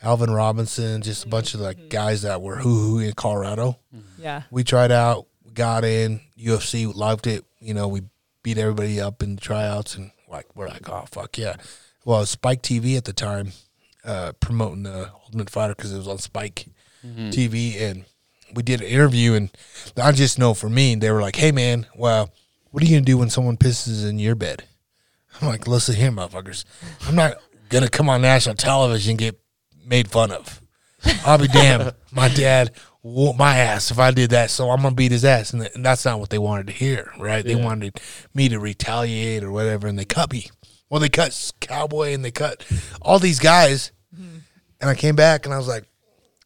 Alvin 0.02 0.30
Robinson, 0.30 1.02
just 1.02 1.24
a 1.24 1.28
bunch 1.28 1.54
of 1.54 1.60
Mm-hmm. 1.60 1.66
like 1.66 1.88
guys 1.88 2.22
that 2.22 2.42
were 2.42 2.56
hoo 2.56 2.78
hoo 2.80 2.98
in 2.98 3.12
Colorado 3.12 3.78
Yeah. 4.18 4.42
we 4.50 4.64
tried 4.64 4.90
out, 4.90 5.26
got 5.54 5.84
in 5.84 6.20
UFC, 6.38 6.92
loved 6.92 7.26
it. 7.26 7.44
You 7.60 7.74
know, 7.74 7.86
we 7.88 8.02
beat 8.42 8.58
everybody 8.58 9.00
up 9.00 9.22
in 9.22 9.34
the 9.36 9.40
tryouts, 9.40 9.96
and 9.96 10.10
like 10.28 10.46
we're 10.54 10.68
like, 10.68 10.88
oh 10.88 11.04
fuck 11.10 11.36
yeah. 11.38 11.56
Well, 12.04 12.24
Spike 12.26 12.62
TV 12.62 12.96
at 12.96 13.04
the 13.04 13.12
time 13.12 13.52
uh, 14.04 14.32
promoting 14.40 14.84
the 14.84 15.10
Ultimate 15.24 15.50
Fighter 15.50 15.74
because 15.74 15.92
it 15.92 15.98
was 15.98 16.08
on 16.08 16.18
Spike 16.18 16.66
TV, 17.04 17.80
and 17.80 18.04
we 18.54 18.62
did 18.62 18.80
an 18.80 18.86
interview, 18.86 19.34
and 19.34 19.50
I 19.96 20.12
just 20.12 20.38
know 20.38 20.54
for 20.54 20.68
me, 20.68 20.94
they 20.94 21.10
were 21.10 21.22
like, 21.22 21.36
hey 21.36 21.52
man, 21.52 21.86
well, 21.94 22.30
what 22.70 22.82
are 22.82 22.86
you 22.86 22.96
gonna 22.96 23.04
do 23.04 23.18
when 23.18 23.30
someone 23.30 23.56
pisses 23.56 24.08
in 24.08 24.18
your 24.18 24.34
bed? 24.34 24.64
I'm 25.40 25.48
like, 25.48 25.66
listen 25.66 25.94
here, 25.94 26.10
motherfuckers, 26.10 26.64
I'm 27.06 27.14
not 27.14 27.34
gonna 27.68 27.88
come 27.88 28.08
on 28.08 28.22
national 28.22 28.56
television 28.56 29.10
and 29.12 29.18
get 29.18 29.40
made 29.86 30.10
fun 30.10 30.30
of. 30.32 30.60
I'll 31.24 31.38
be 31.38 31.48
damned. 31.48 31.94
My 32.12 32.28
dad 32.28 32.72
whooped 33.02 33.38
my 33.38 33.56
ass 33.56 33.90
if 33.90 33.98
I 33.98 34.10
did 34.10 34.30
that, 34.30 34.50
so 34.50 34.70
I'm 34.70 34.82
gonna 34.82 34.94
beat 34.94 35.12
his 35.12 35.24
ass, 35.24 35.52
and, 35.52 35.68
that's 35.84 36.04
not 36.04 36.20
what 36.20 36.30
they 36.30 36.38
wanted 36.38 36.66
to 36.68 36.72
hear, 36.72 37.12
right? 37.18 37.44
They 37.44 37.54
wanted 37.54 38.00
me 38.34 38.48
to 38.48 38.58
retaliate 38.58 39.42
or 39.42 39.50
whatever, 39.50 39.86
and 39.86 39.98
they 39.98 40.04
cut 40.04 40.32
me. 40.32 40.46
Well, 40.88 41.00
they 41.00 41.08
cut 41.08 41.52
Cowboy 41.60 42.12
and 42.12 42.24
they 42.24 42.30
cut 42.32 42.66
all 43.00 43.18
these 43.18 43.38
guys, 43.38 43.92
mm-hmm. 44.14 44.38
and 44.80 44.90
I 44.90 44.94
came 44.94 45.16
back 45.16 45.46
and 45.46 45.54
I 45.54 45.58
was 45.58 45.68
like, 45.68 45.84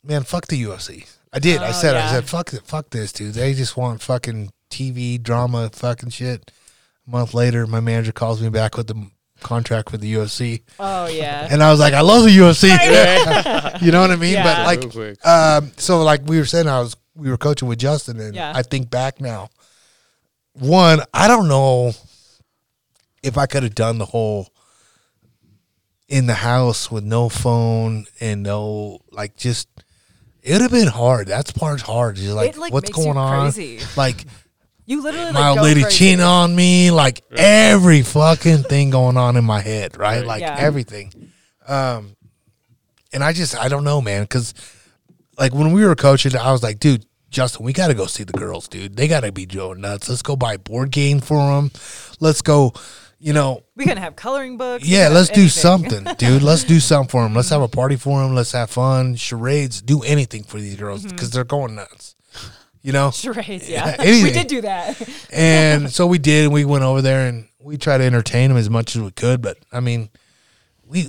man, 0.04 0.22
fuck 0.22 0.46
the 0.46 0.62
UFC. 0.62 1.08
I 1.32 1.38
did. 1.38 1.60
I 1.62 1.70
Oh, 1.70 1.72
said, 1.72 1.96
I 1.96 2.10
said, 2.12 2.26
fuck 2.26 2.52
it, 2.52 2.62
fuck 2.64 2.90
this, 2.90 3.12
dude. 3.12 3.34
They 3.34 3.54
just 3.54 3.76
want 3.76 4.02
fucking 4.02 4.50
TV 4.70 5.20
drama, 5.20 5.70
fucking 5.72 6.10
shit. 6.10 6.52
A 7.06 7.10
month 7.10 7.34
later, 7.34 7.66
my 7.66 7.80
manager 7.80 8.12
calls 8.12 8.40
me 8.40 8.50
back 8.50 8.76
with 8.76 8.86
the 8.86 9.08
contract 9.44 9.92
with 9.92 10.00
the 10.00 10.12
UFC. 10.14 10.62
Oh 10.80 11.06
yeah. 11.06 11.46
And 11.48 11.62
I 11.62 11.70
was 11.70 11.78
like, 11.78 11.94
I 11.94 12.00
love 12.00 12.24
the 12.24 12.30
UFC. 12.36 12.64
you 13.82 13.92
know 13.92 14.00
what 14.00 14.10
I 14.10 14.16
mean? 14.16 14.32
Yeah. 14.32 14.42
But 14.42 14.96
like, 14.96 15.26
um, 15.26 15.70
so 15.76 16.02
like 16.02 16.22
we 16.26 16.38
were 16.38 16.44
saying, 16.44 16.66
I 16.66 16.80
was 16.80 16.96
we 17.14 17.30
were 17.30 17.36
coaching 17.36 17.68
with 17.68 17.78
Justin, 17.78 18.18
and 18.18 18.34
Yeah. 18.34 18.52
I 18.54 18.62
think 18.62 18.90
back 18.90 19.20
now. 19.20 19.50
One, 20.54 21.00
I 21.12 21.28
don't 21.28 21.46
know 21.48 21.92
if 23.22 23.38
I 23.38 23.46
could 23.46 23.62
have 23.62 23.74
done 23.74 23.98
the 23.98 24.04
whole 24.06 24.48
in 26.08 26.26
the 26.26 26.34
house 26.34 26.90
with 26.90 27.04
no 27.04 27.28
phone 27.28 28.06
and 28.20 28.42
no 28.42 28.98
like 29.12 29.36
just. 29.36 29.68
It 30.42 30.52
would 30.52 30.60
have 30.60 30.70
been 30.72 30.88
hard. 30.88 31.26
That's 31.26 31.52
part's 31.52 31.82
hard. 31.82 32.16
Just 32.16 32.34
like, 32.34 32.50
It, 32.50 32.58
like, 32.58 32.70
what's 32.70 32.88
makes 32.90 32.98
you 32.98 33.04
going 33.04 33.16
on? 33.16 33.50
crazy. 33.50 33.80
Like 33.96 34.26
You 34.86 35.02
literally 35.02 35.32
my 35.32 35.48
like, 35.50 35.58
old 35.58 35.64
lady 35.66 35.82
crazy. 35.82 35.96
cheating 35.98 36.20
on 36.20 36.54
me, 36.54 36.90
like 36.90 37.22
every 37.36 38.02
fucking 38.02 38.64
thing 38.64 38.90
going 38.90 39.16
on 39.16 39.36
in 39.36 39.44
my 39.44 39.60
head, 39.60 39.96
right? 39.98 40.18
Right. 40.18 40.26
Like 40.26 40.40
Yeah. 40.42 40.56
everything. 40.58 41.30
Um, 41.66 42.16
and 43.12 43.24
I 43.24 43.32
just 43.32 43.56
I 43.56 43.68
don't 43.68 43.84
know, 43.84 44.00
man, 44.02 44.22
because 44.22 44.52
like 45.38 45.54
when 45.54 45.72
we 45.72 45.84
were 45.84 45.94
coaching, 45.94 46.36
I 46.36 46.52
was 46.52 46.62
like, 46.62 46.78
dude, 46.80 47.06
Justin, 47.30 47.64
we 47.64 47.72
got 47.72 47.88
to 47.88 47.94
go 47.94 48.06
see 48.06 48.24
the 48.24 48.32
girls, 48.34 48.68
dude. 48.68 48.96
They 48.96 49.08
got 49.08 49.20
to 49.20 49.32
be 49.32 49.46
going 49.46 49.80
nuts. 49.80 50.08
Let's 50.08 50.22
go 50.22 50.36
buy 50.36 50.54
a 50.54 50.58
board 50.58 50.90
game 50.90 51.20
for 51.20 51.38
them. 51.38 51.70
Let's 52.20 52.42
go, 52.42 52.72
you 53.18 53.32
know. 53.32 53.62
We 53.74 53.86
can 53.86 53.96
have 53.96 54.14
coloring 54.14 54.56
books. 54.56 54.86
Yeah, 54.86 55.08
let's 55.08 55.30
do 55.30 55.40
anything. 55.40 55.48
something, 55.48 56.04
dude. 56.18 56.42
Let's 56.42 56.62
do 56.62 56.78
something 56.78 57.08
for 57.08 57.22
them. 57.24 57.34
Let's 57.34 57.48
have 57.48 57.62
a 57.62 57.66
party 57.68 57.96
for 57.96 58.22
them. 58.22 58.34
Let's 58.36 58.52
have 58.52 58.70
fun, 58.70 59.16
charades, 59.16 59.82
do 59.82 60.02
anything 60.02 60.44
for 60.44 60.60
these 60.60 60.76
girls 60.76 61.04
because 61.04 61.30
they're 61.30 61.42
going 61.44 61.74
nuts. 61.74 62.14
You 62.84 62.92
know, 62.92 63.10
Charades, 63.14 63.68
yeah. 63.68 63.96
Anything. 63.98 64.22
we 64.24 64.30
did 64.30 64.46
do 64.46 64.60
that. 64.60 65.28
and 65.32 65.90
so 65.90 66.06
we 66.06 66.18
did. 66.18 66.44
and 66.44 66.52
We 66.54 66.64
went 66.64 66.84
over 66.84 67.00
there 67.02 67.26
and 67.26 67.48
we 67.60 67.76
tried 67.78 67.98
to 67.98 68.04
entertain 68.04 68.50
them 68.50 68.58
as 68.58 68.68
much 68.70 68.94
as 68.94 69.02
we 69.02 69.10
could. 69.10 69.40
But 69.42 69.56
I 69.72 69.80
mean, 69.80 70.10
we 70.86 71.08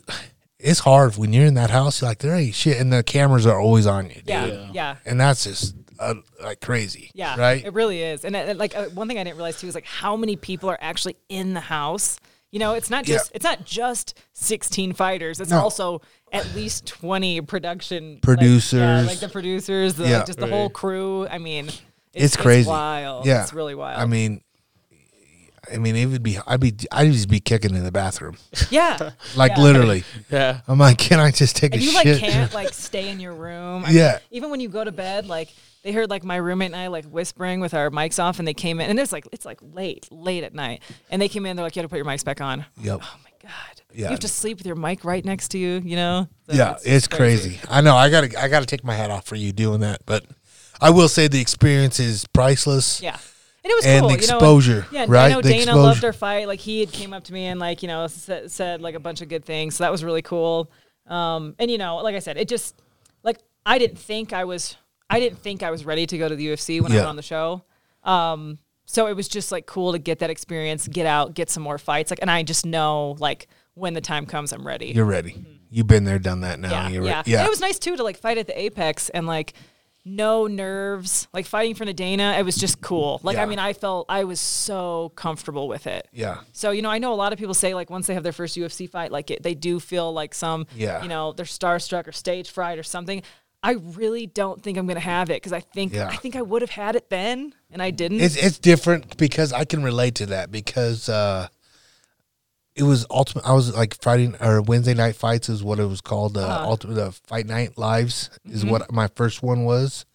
it's 0.57 0.79
hard 0.79 1.17
when 1.17 1.33
you're 1.33 1.45
in 1.45 1.55
that 1.55 1.69
house. 1.69 2.01
You're 2.01 2.09
like 2.09 2.19
there 2.19 2.33
ain't 2.35 2.55
shit, 2.55 2.79
and 2.79 2.91
the 2.93 3.03
cameras 3.03 3.45
are 3.45 3.59
always 3.59 3.85
on 3.85 4.07
you, 4.07 4.15
dude. 4.15 4.27
Yeah, 4.29 4.45
Yeah. 4.45 4.69
yeah. 4.73 4.95
and 5.05 5.19
that's 5.19 5.43
just 5.43 5.75
uh, 5.99 6.15
like 6.41 6.61
crazy. 6.61 7.11
Yeah, 7.13 7.38
right. 7.39 7.63
It 7.63 7.73
really 7.73 8.01
is, 8.01 8.23
and, 8.25 8.35
uh, 8.35 8.53
like 8.55 8.75
uh, 8.75 8.85
one 8.85 9.07
thing 9.09 9.19
I 9.19 9.23
didn't 9.25 9.35
realize 9.35 9.59
too 9.59 9.67
is 9.67 9.75
like 9.75 9.85
how 9.85 10.15
many 10.15 10.38
people 10.38 10.69
are 10.69 10.77
actually 10.81 11.17
in 11.29 11.53
the 11.53 11.59
house. 11.59 12.17
You 12.51 12.59
know, 12.59 12.73
it's 12.73 12.89
not 12.89 13.05
Yeah. 13.05 13.15
just 13.15 13.31
it's 13.35 13.43
not 13.43 13.65
just 13.65 14.17
sixteen 14.31 14.93
fighters. 14.93 15.41
It's 15.41 15.51
No. 15.51 15.59
also 15.59 16.01
at 16.31 16.53
least 16.55 16.85
twenty 16.85 17.41
production 17.41 18.13
like- 18.13 18.21
Producers. 18.21 18.73
yeah, 18.79 19.01
like 19.01 19.19
the 19.19 19.29
producers, 19.29 19.93
the, 19.95 20.07
Yeah. 20.07 20.17
like, 20.17 20.25
just 20.27 20.39
the 20.39 20.47
whole 20.47 20.69
crew. 20.69 21.27
I 21.27 21.38
mean, 21.38 21.69
It's 22.13 22.35
crazy. 22.35 22.67
wild. 22.69 23.25
Yeah, 23.25 23.43
it's 23.43 23.53
really 23.53 23.75
wild. 23.75 23.99
I 24.01 24.05
mean, 24.05 24.41
I 25.73 25.77
mean, 25.77 25.95
it 25.95 26.05
would 26.05 26.21
be. 26.21 26.38
I'd 26.45 26.59
be. 26.59 26.73
I'd 26.91 27.11
just 27.11 27.27
be 27.27 27.39
kicking 27.39 27.73
in 27.75 27.83
the 27.83 27.91
bathroom, 27.91 28.38
yeah, 28.69 29.11
like 29.35 29.53
Yeah. 29.57 29.63
literally. 29.63 30.03
Yeah. 30.29 30.61
I'm 30.67 30.77
like, 30.77 30.99
can 30.99 31.19
I 31.19 31.31
just 31.31 31.55
take 31.55 31.73
and 31.73 31.81
a 31.81 31.85
you 31.85 31.91
like 31.93 32.03
shit? 32.05 32.19
can't 32.19 32.53
like 32.53 32.71
stay 32.73 33.09
in 33.09 33.19
your 33.19 33.33
room. 33.33 33.83
I 33.85 33.89
Yeah. 33.91 34.11
mean, 34.11 34.19
even 34.31 34.49
when 34.51 34.59
you 34.59 34.69
go 34.69 34.83
to 34.83 34.91
bed, 34.91 35.25
like 35.27 35.49
they 35.83 35.91
heard 35.91 36.09
like 36.11 36.23
my 36.23 36.35
roommate 36.35 36.67
and 36.67 36.75
I 36.75 36.88
like 36.88 37.05
whispering 37.05 37.61
with 37.61 37.73
our 37.73 37.89
mics 37.89 38.23
off, 38.23 38.38
and 38.38 38.47
they 38.47 38.53
came 38.53 38.79
in, 38.79 38.91
and 38.91 38.99
it's 38.99 39.11
like 39.11 39.27
it's 39.31 39.45
like 39.45 39.57
late, 39.61 40.07
late 40.11 40.43
at 40.43 40.53
night, 40.53 40.83
and 41.09 41.19
they 41.19 41.27
came 41.29 41.47
in. 41.47 41.55
They're 41.55 41.65
like, 41.65 41.75
you 41.75 41.81
have 41.81 41.89
to 41.89 41.93
put 41.93 41.97
your 41.97 42.05
mics 42.05 42.23
back 42.23 42.41
on. 42.41 42.65
Yep. 42.81 42.99
Oh 43.01 43.15
my 43.23 43.23
god. 43.23 43.24
Yeah. 43.95 44.05
You 44.05 44.12
have 44.12 44.19
to 44.21 44.27
sleep 44.27 44.58
with 44.58 44.67
your 44.67 44.75
mic 44.75 45.03
right 45.03 45.23
next 45.23 45.49
to 45.49 45.58
you. 45.58 45.81
You 45.84 45.95
know. 45.95 46.27
So 46.49 46.55
yeah, 46.55 46.75
it's, 46.84 47.08
crazy. 47.08 47.60
I 47.69 47.81
know. 47.81 47.95
I 47.95 48.10
gotta. 48.10 48.39
I 48.41 48.47
gotta 48.47 48.65
take 48.65 48.84
my 48.84 48.93
hat 48.93 49.12
off 49.12 49.25
for 49.25 49.36
you 49.36 49.51
doing 49.51 49.79
that, 49.81 50.01
but 50.05 50.25
I 50.81 50.89
will 50.89 51.08
say 51.08 51.27
the 51.27 51.41
experience 51.41 51.99
is 51.99 52.25
priceless. 52.34 53.01
Yeah. 53.01 53.17
And 53.63 53.71
it 53.71 53.75
was 53.77 53.86
And 53.88 54.01
cool, 54.01 54.10
the 54.10 54.21
you 54.21 54.27
know, 54.27 54.36
exposure, 54.36 54.88
yeah, 54.91 55.05
right? 55.08 55.25
I 55.25 55.29
know 55.29 55.41
The 55.41 55.49
Dana 55.49 55.75
loved 55.75 56.05
our 56.05 56.13
fight. 56.13 56.47
Like 56.47 56.60
he 56.60 56.81
had 56.81 56.91
came 56.91 57.13
up 57.13 57.23
to 57.23 57.34
me 57.34 57.45
and 57.45 57.60
like 57.60 57.81
you 57.81 57.88
know 57.88 58.05
said, 58.05 58.51
said 58.51 58.79
like 58.79 58.93
a 58.93 58.99
bunch 58.99 59.21
of 59.21 59.29
good 59.29 59.43
things. 59.43 59.75
So 59.77 59.84
that 59.86 59.91
was 59.91 60.03
really 60.03 60.21
cool. 60.21 60.69
Um, 61.08 61.55
and 61.58 61.71
you 61.71 61.79
know, 61.79 61.95
like 61.97 62.15
I 62.15 62.19
said, 62.19 62.38
it 62.38 62.47
just 62.47 62.75
like 63.23 63.39
I 63.65 63.79
didn't 63.79 63.97
think 63.97 64.34
I 64.34 64.43
was 64.43 64.77
I 65.10 65.19
didn't 65.19 65.39
think 65.39 65.63
I 65.63 65.71
was 65.71 65.84
ready 65.84 66.05
to 66.05 66.17
go 66.17 66.29
to 66.29 66.36
the 66.36 66.45
UFC 66.47 66.79
when 66.79 66.91
I 66.91 66.95
Yeah. 66.95 67.01
went 67.01 67.10
on 67.10 67.15
the 67.15 67.21
show. 67.23 67.63
Um, 68.03 68.60
so 68.86 69.08
it 69.08 69.15
was 69.15 69.27
just 69.27 69.51
like 69.51 69.65
cool 69.65 69.93
to 69.93 69.97
get 69.99 70.19
that 70.19 70.29
experience, 70.29 70.88
get 70.88 71.08
out, 71.08 71.34
get 71.34 71.49
some 71.49 71.63
more 71.63 71.79
fights. 71.79 72.12
Like, 72.12 72.19
and 72.21 72.29
I 72.29 72.43
just 72.43 72.67
know 72.67 73.15
like 73.17 73.47
when 73.75 73.93
the 73.93 74.01
time 74.01 74.25
comes, 74.25 74.51
I'm 74.51 74.65
ready. 74.65 74.88
You're 74.88 75.05
ready. 75.05 75.45
You've 75.69 75.88
been 75.88 76.03
there, 76.05 76.19
done 76.19 76.41
that. 76.41 76.59
Now 76.59 76.71
yeah, 76.71 76.89
you're 76.89 77.03
yeah. 77.05 77.17
ready. 77.17 77.31
Yeah. 77.31 77.38
And 77.39 77.47
it 77.47 77.49
was 77.49 77.59
nice 77.61 77.77
too 77.79 77.95
to 77.97 78.03
like 78.03 78.17
fight 78.17 78.38
at 78.38 78.47
the 78.47 78.59
Apex 78.59 79.09
and 79.09 79.27
like 79.27 79.53
no 80.07 80.45
nerves, 80.45 81.27
like 81.33 81.45
fighting 81.47 81.73
for 81.75 81.83
Nadana. 81.83 82.38
It 82.39 82.43
was 82.45 82.55
just 82.55 82.79
cool. 82.79 83.19
Like 83.23 83.38
Yeah. 83.38 83.43
I 83.43 83.45
mean, 83.47 83.59
I 83.59 83.73
felt 83.73 84.05
I 84.07 84.23
was 84.23 84.39
so 84.39 85.11
comfortable 85.15 85.67
with 85.67 85.88
it. 85.88 86.07
yeah. 86.13 86.41
So 86.53 86.71
you 86.71 86.81
know, 86.81 86.89
I 86.91 86.99
know 86.99 87.11
a 87.11 87.15
lot 87.15 87.33
of 87.33 87.39
people 87.39 87.53
say 87.55 87.73
like 87.73 87.89
once 87.89 88.07
they 88.07 88.13
have 88.13 88.23
their 88.23 88.31
first 88.31 88.55
UFC 88.55 88.89
fight, 88.89 89.11
like 89.11 89.31
it, 89.31 89.43
they 89.43 89.55
do 89.55 89.79
feel 89.79 90.13
like 90.13 90.33
some, 90.33 90.67
Yeah. 90.75 91.01
you 91.01 91.09
know, 91.09 91.33
they're 91.33 91.45
starstruck 91.45 92.07
or 92.07 92.11
stage 92.11 92.49
fright 92.51 92.77
or 92.79 92.83
something. 92.83 93.23
I 93.63 93.71
really 93.95 94.27
don't 94.27 94.61
think 94.61 94.77
I'm 94.77 94.85
gonna 94.85 94.99
have 94.99 95.31
it 95.31 95.41
because 95.41 95.51
I 95.53 95.59
think 95.61 95.91
Yeah. 95.93 96.07
I 96.07 96.15
think 96.17 96.35
I 96.35 96.43
would 96.43 96.61
have 96.61 96.69
had 96.69 96.95
it 96.95 97.09
then 97.09 97.53
and 97.71 97.81
I 97.81 97.89
didn't. 97.89 98.21
It's 98.21 98.35
it's 98.35 98.59
different 98.59 99.17
because 99.17 99.51
I 99.51 99.65
can 99.65 99.81
relate 99.83 100.13
to 100.15 100.27
that 100.27 100.51
because 100.51 101.09
uh, 101.09 101.47
it 102.75 102.83
was 102.83 103.05
ultimate. 103.09 103.45
I 103.45 103.53
was 103.53 103.73
like 103.75 103.95
Friday 104.01 104.33
or 104.41 104.61
Wednesday 104.61 104.93
night 104.93 105.15
fights 105.15 105.47
is 105.49 105.63
what 105.63 105.79
it 105.79 105.85
was 105.85 106.01
called. 106.01 106.38
Uh, 106.38 106.41
Uh-huh. 106.41 106.69
ultimate 106.69 106.95
the 106.95 107.11
fight 107.11 107.45
night 107.47 107.77
lives 107.77 108.29
is 108.45 108.61
Mm-hmm. 108.61 108.69
what 108.71 108.91
my 108.91 109.07
first 109.15 109.41
one 109.41 109.63
was, 109.63 110.05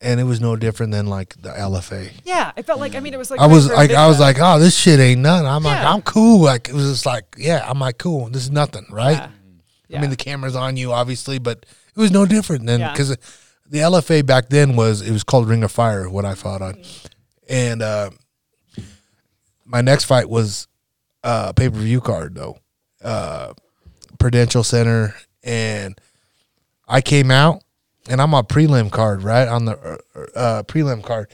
and 0.00 0.18
it 0.20 0.24
was 0.24 0.40
no 0.40 0.56
different 0.56 0.92
than 0.92 1.06
like 1.06 1.40
the 1.40 1.50
LFA. 1.50 2.10
yeah, 2.24 2.52
it 2.56 2.66
felt 2.66 2.80
like 2.80 2.94
I 2.96 3.00
mean 3.00 3.14
it 3.14 3.18
was 3.18 3.30
like 3.30 3.40
I 3.40 3.46
was 3.46 3.68
fighting 3.68 3.68
for 3.68 3.74
a 3.74 3.76
like 3.76 3.90
I 3.92 4.06
was 4.08 4.18
like 4.20 4.36
oh 4.40 4.58
this 4.58 4.76
shit 4.76 4.98
ain't 5.00 5.20
nothing. 5.20 5.46
I'm 5.46 5.62
like 5.62 5.84
I'm 5.84 6.02
cool. 6.02 6.40
Like 6.42 6.68
it 6.68 6.74
was 6.74 6.90
just 6.90 7.06
like 7.06 7.36
yeah 7.38 7.64
I'm 7.68 7.78
like 7.78 7.98
cool. 7.98 8.28
This 8.28 8.42
is 8.42 8.50
nothing, 8.50 8.86
right? 8.90 9.30
Yeah. 9.88 9.98
I 9.98 10.00
mean 10.00 10.10
the 10.10 10.16
camera's 10.16 10.56
on 10.56 10.76
you 10.76 10.92
obviously, 10.92 11.38
but 11.38 11.64
it 11.94 12.00
was 12.00 12.10
no 12.10 12.26
different 12.26 12.66
than 12.66 12.80
Yeah. 12.80 12.92
because 12.92 13.10
the 13.70 13.78
LFA 13.78 14.24
back 14.26 14.48
then 14.48 14.76
was 14.76 15.00
it 15.02 15.12
was 15.12 15.22
called 15.24 15.48
Ring 15.48 15.62
of 15.62 15.70
Fire 15.72 16.08
what 16.10 16.24
I 16.24 16.34
fought 16.34 16.60
on, 16.62 16.82
and 17.48 17.82
uh, 17.82 18.10
my 19.64 19.80
next 19.80 20.04
fight 20.04 20.28
was 20.28 20.66
uh, 21.24 21.52
pay 21.52 21.68
per 21.68 21.76
view 21.78 22.00
card 22.00 22.34
though, 22.34 22.58
uh, 23.02 23.52
Prudential 24.18 24.64
Center, 24.64 25.14
and 25.42 25.98
I 26.88 27.00
came 27.00 27.30
out 27.30 27.62
and 28.08 28.20
I'm 28.22 28.34
on 28.34 28.44
prelim 28.46 28.90
card, 28.90 29.22
right 29.22 29.46
on 29.48 29.64
the 29.66 30.00
uh, 30.16 30.20
uh, 30.38 30.62
prelim 30.62 31.02
card, 31.04 31.28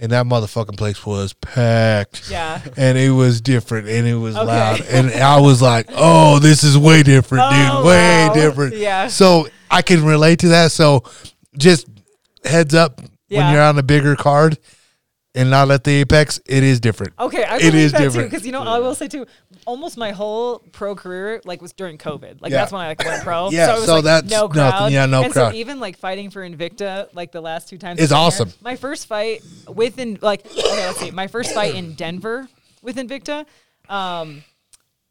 and 0.00 0.10
that 0.12 0.26
motherfucking 0.26 0.76
place 0.76 1.06
was 1.06 1.32
packed. 1.34 2.28
Yeah. 2.30 2.60
and 2.76 2.98
it 2.98 3.10
was 3.10 3.40
different, 3.40 3.88
and 3.88 4.06
it 4.06 4.16
was 4.16 4.36
Okay. 4.36 4.46
loud, 4.46 4.80
and 4.90 5.10
I 5.12 5.40
was 5.40 5.62
like, 5.62 5.86
"Oh, 5.90 6.38
this 6.38 6.64
is 6.64 6.76
way 6.76 7.02
different, 7.02 7.44
Oh, 7.46 7.50
dude, 7.78 7.86
way 7.86 8.26
wow. 8.28 8.34
different." 8.34 8.76
Yeah. 8.76 9.06
So 9.08 9.48
I 9.70 9.82
can 9.82 10.04
relate 10.04 10.40
to 10.40 10.48
that. 10.48 10.72
So 10.72 11.04
just 11.56 11.86
heads 12.44 12.74
up 12.74 13.00
when 13.28 13.52
you're 13.52 13.62
on 13.62 13.78
a 13.78 13.82
bigger 13.82 14.14
card 14.16 14.58
and 15.36 15.50
not 15.50 15.70
at 15.70 15.84
the 15.84 15.92
apex, 16.00 16.40
it 16.46 16.62
is 16.64 16.80
different. 16.80 17.12
Okay, 17.18 17.44
I 17.44 17.58
It 17.58 17.74
is 17.74 17.92
that 17.92 17.98
different. 18.00 18.26
too 18.28 18.30
because 18.30 18.46
you 18.46 18.52
know 18.52 18.62
I 18.62 18.78
will 18.80 18.94
say 18.94 19.06
too. 19.08 19.26
Almost 19.66 19.96
my 19.96 20.10
whole 20.12 20.60
pro 20.72 20.94
career 20.96 21.40
like 21.44 21.60
was 21.62 21.72
during 21.72 21.98
COVID. 21.98 22.40
Like 22.40 22.50
Yeah. 22.52 22.58
that's 22.58 22.72
when 22.72 22.80
I 22.82 22.88
like 22.88 23.04
went 23.04 23.22
pro. 23.22 23.50
Yeah, 23.52 23.66
so, 23.66 23.72
it 23.72 23.76
was, 23.76 23.86
so 23.86 23.94
like, 23.96 24.04
that's 24.04 24.30
no 24.30 24.40
nothing. 24.46 24.52
crowd. 24.54 24.92
Yeah, 24.92 25.06
no 25.06 25.22
and 25.22 25.32
crowd. 25.32 25.50
So 25.52 25.56
even 25.56 25.78
like 25.80 25.96
fighting 25.98 26.30
for 26.30 26.40
Invicta, 26.48 27.08
like 27.14 27.30
the 27.32 27.40
last 27.40 27.68
two 27.68 27.78
times 27.78 28.00
Is 28.00 28.10
I've 28.10 28.16
been 28.16 28.16
there, 28.16 28.26
awesome. 28.26 28.52
My 28.62 28.76
first 28.76 29.06
fight 29.06 29.42
within 29.68 30.18
like 30.22 30.46
okay, 30.46 30.86
let's 30.86 30.98
see, 30.98 31.10
my 31.10 31.26
first 31.26 31.52
fight 31.54 31.74
in 31.74 31.94
Denver 31.94 32.48
with 32.82 32.96
Invicta, 32.96 33.44
um, 33.88 34.42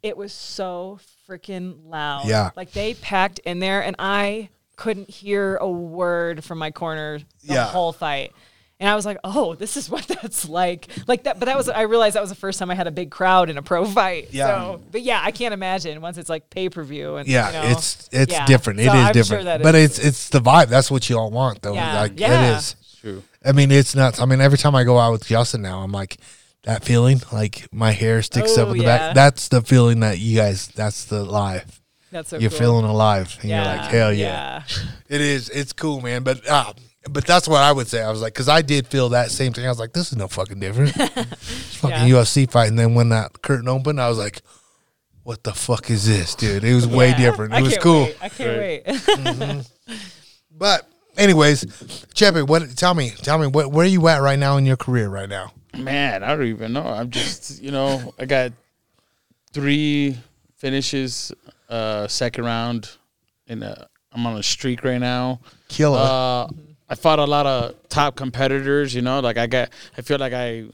it 0.04 0.16
was 0.18 0.34
so 0.34 1.00
freaking 1.30 1.78
loud. 1.90 2.28
Yeah. 2.28 2.52
like 2.56 2.72
they 2.72 2.94
packed 2.96 3.40
in 3.40 3.60
there, 3.60 3.82
and 3.84 3.96
I 4.00 4.50
couldn't 4.78 5.10
hear 5.10 5.56
a 5.58 5.70
word 5.70 6.44
from 6.44 6.58
my 6.60 6.70
corner 6.72 7.20
the 7.20 7.54
Yeah. 7.54 7.66
whole 7.66 7.92
fight. 7.94 8.32
And 8.80 8.90
I 8.90 8.96
was 8.96 9.06
like, 9.06 9.18
"Oh, 9.24 9.56
this 9.56 9.78
is 9.78 9.90
what 9.94 10.06
that's 10.08 10.50
like." 10.50 10.88
Like 11.08 11.24
that, 11.24 11.40
but 11.40 11.46
that 11.46 11.56
was 11.56 11.70
I 11.70 11.84
realized 11.84 12.16
that 12.16 12.22
was 12.22 12.30
the 12.30 12.36
first 12.36 12.60
time 12.60 12.70
I 12.70 12.76
had 12.76 12.88
a 12.88 12.92
big 12.92 13.10
crowd 13.10 13.50
in 13.50 13.58
a 13.58 13.62
pro 13.62 13.86
fight. 13.86 14.30
Yeah. 14.34 14.48
So, 14.48 14.82
but 14.92 15.02
yeah, 15.02 15.22
I 15.24 15.32
can't 15.32 15.54
imagine 15.54 16.02
once 16.02 16.18
it's 16.18 16.30
like 16.30 16.50
pay 16.50 16.68
per 16.70 16.84
view 16.84 17.16
and 17.16 17.28
Yeah, 17.28 17.48
you 17.48 17.54
know, 17.70 17.78
it's 17.78 18.10
it's 18.12 18.34
yeah. 18.34 18.46
different. 18.46 18.80
It 18.82 18.86
So 18.88 18.94
is 18.94 18.96
I'm 18.98 19.04
sure 19.06 19.14
different. 19.14 19.46
that 19.46 19.64
but 19.64 19.76
is- 19.76 19.98
it's 20.00 20.08
it's 20.08 20.30
the 20.30 20.42
vibe. 20.42 20.68
That's 20.68 20.92
what 20.92 21.10
you 21.10 21.18
all 21.18 21.32
want 21.32 21.62
though. 21.62 21.74
Yeah. 21.74 22.02
Like 22.02 22.20
Yeah. 22.20 22.54
it 22.54 22.58
is. 22.58 22.76
True. 23.02 23.24
I 23.46 23.52
mean, 23.54 23.72
it's 23.72 23.96
nuts. 23.96 24.20
I 24.20 24.26
mean, 24.26 24.42
every 24.42 24.58
time 24.58 24.76
I 24.76 24.84
go 24.84 24.98
out 25.00 25.12
with 25.14 25.26
Justin 25.28 25.62
now, 25.62 25.80
I'm 25.82 25.92
like 25.92 26.18
that 26.64 26.84
feeling, 26.84 27.22
like 27.32 27.68
my 27.72 27.92
hair 27.92 28.22
sticks 28.24 28.58
up 28.58 28.68
Oh, 28.68 28.72
in 28.72 28.80
the 28.80 28.84
yeah. 28.86 28.98
back. 28.98 29.16
That's 29.16 29.48
the 29.50 29.62
feeling 29.62 30.00
that 30.02 30.18
you 30.20 30.36
guys. 30.36 30.68
That's 30.70 31.06
the 31.06 31.24
live. 31.24 31.80
that's 32.12 32.30
so 32.30 32.40
you're 32.40 32.50
cool. 32.50 32.60
feeling 32.60 32.86
alive, 32.86 33.38
and 33.42 33.50
yeah. 33.52 33.64
you're 33.74 33.82
like, 33.84 33.92
hell 33.92 34.14
yeah. 34.14 34.64
It 35.08 35.22
is. 35.22 35.50
It's 35.50 35.72
cool, 35.74 36.02
man. 36.02 36.24
But 36.24 36.48
uh, 36.50 36.74
but 37.10 37.26
that's 37.26 37.48
what 37.48 37.62
I 37.62 37.72
would 37.72 37.88
say. 37.88 38.02
I 38.02 38.10
was 38.12 38.22
like, 38.22 38.34
because 38.34 38.50
I 38.50 38.62
did 38.62 38.88
feel 38.88 39.10
that 39.10 39.32
same 39.32 39.54
thing. 39.54 39.66
I 39.66 39.70
was 39.70 39.80
like, 39.80 39.94
this 39.94 40.12
is 40.12 40.18
no 40.18 40.28
fucking 40.28 40.60
different. 40.60 40.94
it's 40.98 41.76
fucking 41.78 42.08
Yeah. 42.08 42.16
UFC 42.16 42.50
fight. 42.50 42.68
And 42.70 42.78
then 42.80 42.96
when 42.96 43.10
that 43.10 43.42
curtain 43.42 43.68
opened, 43.68 44.02
I 44.02 44.10
was 44.10 44.18
like, 44.18 44.42
what 45.24 45.44
the 45.44 45.54
fuck 45.54 45.90
is 45.90 46.06
this, 46.06 46.36
dude? 46.36 46.64
It 46.64 46.74
was 46.74 46.88
way 46.88 47.10
Yeah. 47.10 47.18
different. 47.18 47.54
It 47.54 47.58
I 47.58 47.62
was 47.62 47.78
cool. 47.78 48.04
wait. 48.04 48.18
I 48.22 48.30
can't 48.30 48.86
Right. 48.88 49.48
wait. 49.88 49.98
But 50.58 50.88
anyways, 51.18 51.66
Chepe, 52.14 52.48
what? 52.48 52.78
Tell 52.78 52.94
me, 52.94 53.10
tell 53.10 53.38
me, 53.38 53.48
what, 53.48 53.72
where 53.72 53.86
are 53.86 53.90
you 53.90 54.08
at 54.08 54.22
right 54.22 54.40
now 54.40 54.56
in 54.58 54.66
your 54.66 54.78
career 54.78 55.10
right 55.10 55.28
now? 55.28 55.52
Man, 55.78 56.24
I 56.24 56.30
don't 56.36 56.46
even 56.48 56.72
know. 56.72 56.86
I'm 56.88 57.10
just, 57.10 57.62
you 57.62 57.72
know, 57.72 58.14
I 58.18 58.24
got 58.26 58.54
three 59.52 60.18
finishes, 60.58 61.32
uh, 61.70 62.08
second 62.08 62.46
round, 62.46 62.90
and 63.48 63.64
I'm 63.64 64.26
on 64.26 64.38
a 64.38 64.44
streak 64.44 64.84
right 64.84 65.00
now. 65.00 65.42
Killer. 65.68 66.00
Uh, 66.00 66.48
I 66.90 66.96
fought 66.96 67.20
a 67.20 67.26
lot 67.26 67.46
of 67.46 67.76
top 67.90 68.16
competitors. 68.16 68.94
You 68.94 69.02
know, 69.02 69.20
like 69.20 69.38
I 69.38 69.48
got. 69.48 69.70
I 69.98 70.02
feel 70.02 70.20
like 70.20 70.34
I, 70.34 70.66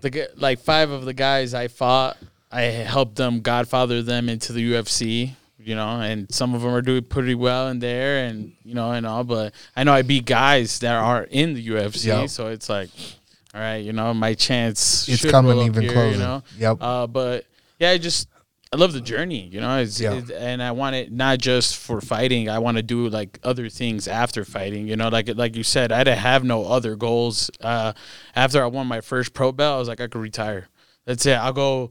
the 0.00 0.28
like 0.36 0.58
five 0.58 0.90
of 0.90 1.04
the 1.04 1.12
guys 1.14 1.54
I 1.54 1.68
fought, 1.68 2.16
I 2.50 2.62
helped 2.62 3.16
them 3.16 3.40
godfather 3.40 4.02
them 4.02 4.28
into 4.28 4.52
the 4.52 4.72
UFC. 4.72 5.30
You 5.64 5.76
know, 5.76 6.00
and 6.00 6.32
some 6.34 6.54
of 6.56 6.62
them 6.62 6.74
are 6.74 6.82
doing 6.82 7.04
pretty 7.04 7.36
well 7.36 7.68
in 7.68 7.78
there, 7.78 8.24
and 8.26 8.52
you 8.64 8.74
know, 8.74 8.90
and 8.90 9.06
all. 9.06 9.22
But 9.22 9.54
I 9.76 9.84
know 9.84 9.92
I 9.92 10.02
beat 10.02 10.24
guys 10.24 10.80
that 10.80 10.92
are 10.96 11.22
in 11.30 11.54
the 11.54 11.64
UFC, 11.64 12.06
Yep. 12.06 12.30
so 12.30 12.48
it's 12.48 12.68
like, 12.68 12.90
all 13.54 13.60
right, 13.60 13.76
you 13.76 13.92
know, 13.92 14.12
my 14.12 14.34
chance. 14.34 15.08
it's 15.08 15.24
coming 15.30 15.58
even 15.58 15.82
here, 15.84 15.92
closer. 15.92 16.10
You 16.10 16.18
know, 16.18 16.42
Yep. 16.58 16.78
uh, 16.80 17.06
but 17.06 17.46
yeah, 17.78 17.90
I 17.90 17.98
just 17.98 18.26
I 18.72 18.78
love 18.78 18.94
the 18.94 19.02
journey, 19.02 19.48
you 19.52 19.60
know. 19.60 19.78
It's, 19.78 20.00
Yeah. 20.00 20.14
it- 20.14 20.30
and 20.30 20.62
I 20.62 20.70
want 20.72 20.96
it 20.96 21.12
not 21.12 21.38
just 21.38 21.76
for 21.76 22.00
fighting. 22.00 22.48
I 22.48 22.58
want 22.58 22.78
to 22.78 22.82
do 22.82 23.06
like 23.08 23.38
other 23.44 23.68
things 23.68 24.08
after 24.08 24.44
fighting. 24.46 24.88
You 24.88 24.96
know, 24.96 25.08
like 25.08 25.28
like 25.36 25.54
you 25.56 25.62
said, 25.62 25.92
I 25.92 26.04
didn't 26.04 26.20
have 26.20 26.42
no 26.42 26.64
other 26.64 26.96
goals. 26.96 27.50
Uh, 27.60 27.92
after 28.34 28.62
I 28.62 28.66
won 28.66 28.86
my 28.86 29.02
first 29.02 29.34
pro 29.34 29.52
belt, 29.52 29.76
I 29.76 29.78
was 29.78 29.88
like, 29.88 30.00
I 30.00 30.06
could 30.06 30.22
retire. 30.22 30.68
That's 31.04 31.26
it. 31.26 31.34
I'll 31.36 31.52
go 31.52 31.90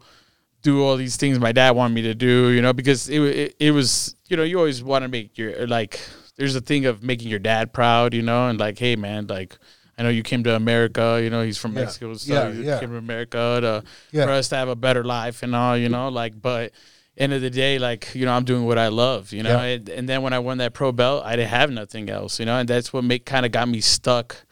do 0.63 0.83
all 0.83 0.95
these 0.97 1.17
things 1.17 1.39
my 1.39 1.51
dad 1.51 1.71
wanted 1.71 1.93
me 1.93 2.01
to 2.03 2.15
do. 2.15 2.49
You 2.49 2.61
know, 2.63 2.73
because 2.73 3.09
it 3.09 3.19
it, 3.21 3.55
it 3.59 3.71
was 3.71 4.15
you 4.27 4.35
know 4.37 4.43
you 4.43 4.57
always 4.57 4.83
want 4.83 5.03
to 5.03 5.07
make 5.09 5.37
your 5.37 5.67
like. 5.67 5.99
There's 6.37 6.55
a 6.55 6.61
thing 6.61 6.87
of 6.87 7.03
making 7.03 7.27
your 7.27 7.39
dad 7.39 7.73
proud, 7.73 8.15
you 8.15 8.23
know, 8.23 8.47
and 8.47 8.59
like, 8.59 8.79
hey 8.79 8.95
man, 8.95 9.27
like. 9.27 9.57
I 10.01 10.03
know 10.03 10.09
you 10.09 10.23
came 10.23 10.43
to 10.45 10.55
America. 10.55 11.19
You 11.23 11.29
know 11.29 11.43
he's 11.43 11.59
from 11.59 11.73
Yeah. 11.73 11.81
Mexico, 11.81 12.15
so 12.15 12.33
Yeah, 12.33 12.49
you 12.51 12.63
yeah. 12.63 12.79
came 12.79 12.89
to 12.89 12.97
America 12.97 13.59
to 13.61 13.83
for 14.25 14.31
us 14.31 14.49
to 14.49 14.55
have 14.55 14.67
a 14.67 14.75
better 14.75 15.03
life 15.03 15.43
and 15.43 15.55
all, 15.55 15.77
you 15.77 15.89
know, 15.89 16.09
like, 16.09 16.41
but 16.41 16.71
end 17.17 17.33
of 17.33 17.41
the 17.41 17.51
day, 17.51 17.77
like, 17.77 18.07
you 18.15 18.25
know, 18.25 18.33
I'm 18.33 18.43
doing 18.43 18.65
what 18.65 18.79
I 18.79 18.87
love, 18.87 19.31
you 19.31 19.43
know, 19.43 19.57
and, 19.59 19.87
and 19.89 20.09
then 20.09 20.23
when 20.23 20.33
I 20.33 20.39
won 20.39 20.57
that 20.57 20.73
pro 20.73 20.91
belt, 20.91 21.23
I 21.23 21.35
didn't 21.35 21.49
have 21.49 21.69
nothing 21.69 22.09
else, 22.09 22.39
you 22.39 22.47
know, 22.47 22.57
and 22.57 22.67
that's 22.67 22.91
what 22.91 23.03
make 23.03 23.25
kind 23.25 23.45
of 23.45 23.51
got 23.51 23.67
me 23.69 23.79
stuck, 23.79 24.43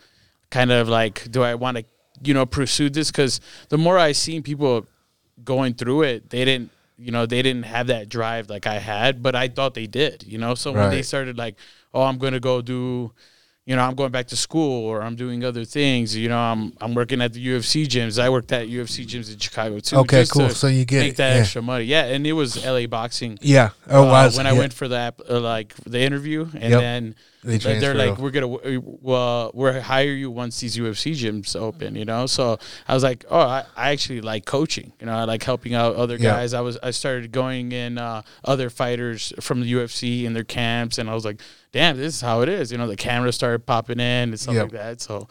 kind 0.51 0.71
of 0.71 0.87
like, 0.87 1.31
do 1.31 1.41
I 1.41 1.55
want 1.55 1.77
to, 1.77 1.83
you 2.21 2.35
know, 2.35 2.45
pursue 2.45 2.91
this? 2.91 3.09
Because 3.09 3.41
the 3.69 3.77
more 3.79 3.97
I 3.97 4.11
seen 4.11 4.43
people 4.43 4.85
going 5.43 5.73
through 5.73 6.03
it, 6.03 6.29
they 6.29 6.45
didn't, 6.45 6.69
you 6.95 7.11
know, 7.11 7.25
they 7.25 7.41
didn't 7.41 7.63
have 7.63 7.87
that 7.87 8.07
drive 8.09 8.51
like 8.51 8.67
I 8.67 8.77
had, 8.77 9.23
but 9.23 9.33
I 9.35 9.47
thought 9.47 9.73
they 9.73 9.87
did, 9.87 10.25
you 10.27 10.37
know. 10.37 10.53
So 10.53 10.71
when 10.73 10.91
they 10.91 11.01
started 11.01 11.37
like, 11.39 11.55
oh, 11.91 12.03
I'm 12.03 12.19
gonna 12.19 12.39
go 12.41 12.61
do 12.61 13.13
you 13.69 13.75
know, 13.75 13.83
I'm 13.83 13.93
going 13.93 14.09
back 14.09 14.25
to 14.29 14.35
school 14.35 14.87
or 14.87 15.03
I'm 15.03 15.15
doing 15.15 15.45
other 15.45 15.63
things. 15.63 16.15
You 16.15 16.27
know, 16.27 16.39
I'm 16.39 16.73
I'm 16.81 16.95
working 16.95 17.21
at 17.21 17.33
the 17.33 17.47
UFC 17.47 17.85
gyms. 17.85 18.19
I 18.19 18.27
worked 18.27 18.51
at 18.51 18.67
UFC 18.67 19.05
gyms 19.05 19.31
in 19.31 19.37
Chicago 19.37 19.77
too. 19.77 19.97
Okay, 19.97 20.25
cool. 20.25 20.49
So 20.49 20.65
you 20.65 20.85
get 20.85 21.01
make 21.01 21.17
that 21.17 21.35
yeah. 21.35 21.41
extra 21.41 21.61
money. 21.61 21.83
Yeah, 21.83 22.05
and 22.05 22.25
it 22.25 22.33
was 22.33 22.65
LA 22.65 22.87
boxing. 22.87 23.37
Yeah. 23.43 23.69
Oh, 23.87 24.07
uh, 24.07 24.11
was 24.11 24.37
when 24.37 24.47
I 24.47 24.53
went 24.53 24.73
for 24.73 24.87
that, 24.87 25.21
uh, 25.29 25.39
like 25.39 25.75
the 25.85 25.99
interview, 25.99 26.47
and 26.55 26.71
Yep. 26.71 26.81
then 26.81 27.15
They 27.41 27.57
they're 27.57 27.93
like, 27.93 28.11
over. 28.11 28.21
we're 28.23 28.31
gonna 28.31 28.53
uh, 28.55 29.51
we're 29.53 29.79
hire 29.79 30.11
you 30.11 30.29
once 30.29 30.59
these 30.59 30.75
UFC 30.77 31.13
gyms 31.13 31.55
open, 31.55 31.95
you 31.95 32.03
know. 32.05 32.25
So 32.25 32.59
I 32.87 32.93
was 32.93 33.01
like, 33.03 33.23
oh, 33.29 33.39
I, 33.39 33.63
I 33.77 33.91
actually 33.91 34.21
like 34.21 34.45
coaching, 34.45 34.91
you 34.99 35.05
know. 35.05 35.13
I 35.13 35.23
like 35.23 35.43
helping 35.43 35.73
out 35.73 35.95
other 35.95 36.15
Yeah. 36.15 36.31
guys. 36.31 36.53
I 36.53 36.61
was 36.61 36.77
I 36.83 36.91
started 36.91 37.31
going 37.31 37.71
in 37.71 37.97
uh, 37.97 38.23
other 38.43 38.69
fighters 38.69 39.31
from 39.39 39.61
the 39.61 39.71
UFC 39.71 40.23
in 40.25 40.33
their 40.33 40.43
camps, 40.43 40.97
and 40.97 41.09
I 41.09 41.13
was 41.13 41.23
like, 41.23 41.39
damn, 41.71 41.95
this 41.97 42.15
is 42.15 42.21
how 42.21 42.41
it 42.41 42.49
is, 42.49 42.71
you 42.71 42.77
know. 42.77 42.87
The 42.87 42.97
cameras 42.97 43.35
started 43.35 43.65
popping 43.65 43.99
in 43.99 44.29
and 44.29 44.39
stuff 44.39 44.55
Yep. 44.55 44.63
like 44.63 44.71
that. 44.73 45.01
So 45.01 45.27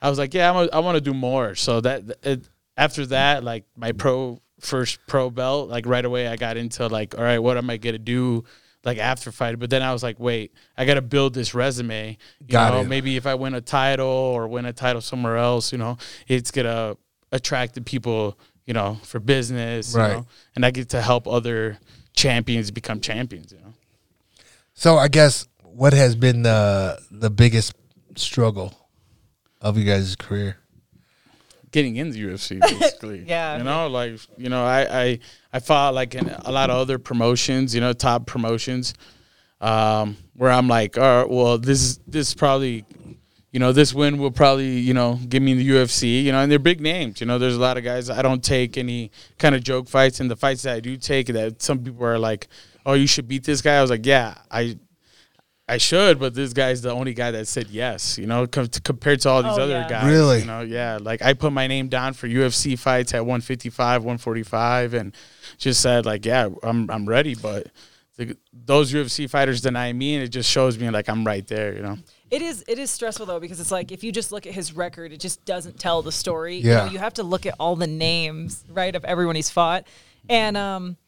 I 0.00 0.10
was 0.10 0.18
like, 0.18 0.34
yeah, 0.34 0.50
I'm 0.50 0.56
a, 0.56 0.68
I 0.72 0.80
want 0.80 0.96
to 0.96 1.00
do 1.00 1.14
more. 1.14 1.54
So 1.54 1.80
that 1.80 2.02
it, 2.24 2.48
after 2.76 3.06
that, 3.06 3.44
like 3.44 3.64
my 3.76 3.92
pro 3.92 4.40
first 4.58 4.98
pro 5.06 5.30
belt, 5.30 5.68
like 5.68 5.86
right 5.86 6.04
away, 6.04 6.26
I 6.26 6.34
got 6.36 6.56
into 6.56 6.86
like, 6.88 7.16
all 7.16 7.22
right, 7.24 7.38
what 7.38 7.56
am 7.56 7.70
I 7.70 7.76
gonna 7.76 7.98
do? 7.98 8.44
Like 8.84 8.98
after 8.98 9.30
fighting, 9.30 9.60
but 9.60 9.70
then 9.70 9.80
I 9.82 9.92
was 9.92 10.02
like, 10.02 10.18
wait, 10.18 10.52
I 10.76 10.84
got 10.84 10.94
to 10.94 11.02
build 11.02 11.34
this 11.34 11.54
resume. 11.54 12.18
You 12.40 12.46
Got 12.48 12.72
know, 12.74 12.80
it. 12.80 12.88
maybe 12.88 13.16
if 13.16 13.26
I 13.26 13.34
win 13.36 13.54
a 13.54 13.60
title 13.60 14.06
or 14.06 14.48
win 14.48 14.64
a 14.66 14.72
title 14.72 15.00
somewhere 15.00 15.36
else, 15.36 15.70
you 15.70 15.78
know, 15.78 15.98
it's 16.26 16.50
gonna 16.50 16.96
attract 17.30 17.74
the 17.74 17.80
people, 17.80 18.36
you 18.66 18.74
know, 18.74 18.98
for 19.04 19.20
business, 19.20 19.94
Right. 19.94 20.08
you 20.08 20.14
know, 20.16 20.26
and 20.56 20.66
I 20.66 20.72
get 20.72 20.88
to 20.90 21.00
help 21.00 21.28
other 21.28 21.78
champions 22.14 22.70
become 22.72 23.00
champions, 23.00 23.52
you 23.52 23.58
know. 23.58 23.72
So 24.74 24.98
I 24.98 25.06
guess 25.08 25.46
what 25.62 25.92
has 25.92 26.16
been 26.16 26.42
the 26.42 26.98
the 27.10 27.30
biggest 27.30 27.74
struggle 28.16 28.74
of 29.60 29.78
you 29.78 29.84
guys' 29.84 30.16
career? 30.16 30.56
Getting 31.72 31.96
in 31.96 32.10
the 32.10 32.22
UFC 32.22 32.60
basically. 32.80 33.24
Yeah. 33.26 33.58
You 33.58 33.64
know, 33.64 33.88
like 33.88 34.20
you 34.36 34.48
know, 34.48 34.64
I 34.64 35.02
I, 35.02 35.18
I 35.52 35.58
fought 35.58 35.94
like 35.94 36.14
in 36.14 36.28
a 36.28 36.52
lot 36.52 36.70
of 36.70 36.76
other 36.76 36.98
promotions, 36.98 37.74
you 37.74 37.80
know, 37.80 37.92
top 37.92 38.26
promotions, 38.26 38.94
um, 39.60 40.16
where 40.34 40.50
I'm 40.50 40.68
like, 40.68 40.96
all 40.96 41.22
right, 41.22 41.28
well, 41.30 41.58
this 41.58 41.82
is 41.82 42.00
this 42.06 42.34
probably 42.34 42.84
you 43.52 43.60
know, 43.60 43.70
this 43.70 43.92
win 43.92 44.16
will 44.16 44.30
probably, 44.30 44.78
you 44.78 44.94
know, 44.94 45.20
give 45.28 45.42
me 45.42 45.52
the 45.52 45.68
UFC, 45.68 46.24
you 46.24 46.32
know, 46.32 46.40
and 46.40 46.50
they're 46.50 46.58
big 46.58 46.80
names. 46.80 47.20
You 47.20 47.26
know, 47.26 47.38
there's 47.38 47.54
a 47.54 47.60
lot 47.60 47.76
of 47.76 47.84
guys. 47.84 48.08
I 48.08 48.22
don't 48.22 48.42
take 48.42 48.78
any 48.78 49.10
kind 49.38 49.54
of 49.54 49.62
joke 49.62 49.90
fights, 49.90 50.20
and 50.20 50.30
the 50.30 50.36
fights 50.36 50.62
that 50.62 50.74
I 50.74 50.80
do 50.80 50.96
take, 50.96 51.26
that 51.26 51.60
some 51.60 51.84
people 51.84 52.04
are 52.06 52.18
like, 52.18 52.48
"Oh, 52.86 52.94
you 52.94 53.06
should 53.06 53.28
beat 53.28 53.44
this 53.44 53.60
guy." 53.60 53.76
I 53.76 53.82
was 53.82 53.90
like, 53.90 54.06
"Yeah, 54.06 54.36
I, 54.50 54.78
I 55.72 55.78
should," 55.78 56.18
but 56.18 56.34
this 56.34 56.52
guy's 56.52 56.82
the 56.82 56.90
only 56.90 57.14
guy 57.14 57.30
that 57.32 57.48
said 57.48 57.68
yes. 57.70 58.18
You 58.18 58.26
know, 58.26 58.46
com- 58.46 58.68
compared 58.84 59.20
to 59.22 59.28
all 59.30 59.42
these 59.42 59.58
Oh, 59.58 59.62
other 59.62 59.80
yeah. 59.80 59.88
guys. 59.88 60.06
Really? 60.06 60.40
You 60.40 60.46
know, 60.46 60.60
yeah. 60.60 60.98
Like 61.00 61.22
I 61.22 61.32
put 61.34 61.52
my 61.52 61.66
name 61.66 61.88
down 61.88 62.12
for 62.14 62.28
UFC 62.28 62.78
fights 62.78 63.14
at 63.14 63.20
155, 63.26 64.04
145, 64.04 64.94
and 64.94 65.14
just 65.58 65.80
said 65.80 66.06
like, 66.06 66.24
"Yeah, 66.24 66.48
I'm 66.62 66.90
I'm 66.90 67.06
ready," 67.08 67.34
but. 67.34 67.66
The, 68.18 68.36
those 68.52 68.92
UFC 68.92 69.28
fighters 69.28 69.62
deny 69.62 69.90
me, 69.90 70.14
and 70.16 70.22
it 70.22 70.28
just 70.28 70.48
shows 70.50 70.78
me 70.78 70.90
like 70.90 71.08
I'm 71.08 71.24
right 71.26 71.46
there, 71.46 71.74
you 71.74 71.80
know. 71.80 71.96
It 72.30 72.42
is 72.42 72.62
it 72.68 72.78
is 72.78 72.90
stressful 72.90 73.24
though 73.24 73.40
because 73.40 73.58
it's 73.58 73.70
like 73.72 73.90
if 73.90 74.04
you 74.04 74.12
just 74.12 74.30
look 74.32 74.46
at 74.46 74.52
his 74.52 74.74
record, 74.74 75.14
it 75.14 75.16
just 75.18 75.42
doesn't 75.46 75.80
tell 75.80 76.02
the 76.02 76.12
story. 76.12 76.56
You 76.56 76.68
Yeah. 76.72 76.84
know, 76.84 76.92
you 76.92 76.98
have 76.98 77.14
to 77.14 77.22
look 77.22 77.46
at 77.46 77.54
all 77.58 77.74
the 77.74 77.86
names, 77.86 78.64
right, 78.68 78.94
of 78.94 79.02
everyone 79.06 79.34
he's 79.34 79.48
fought. 79.48 79.86
And 80.28 80.58
um 80.58 80.98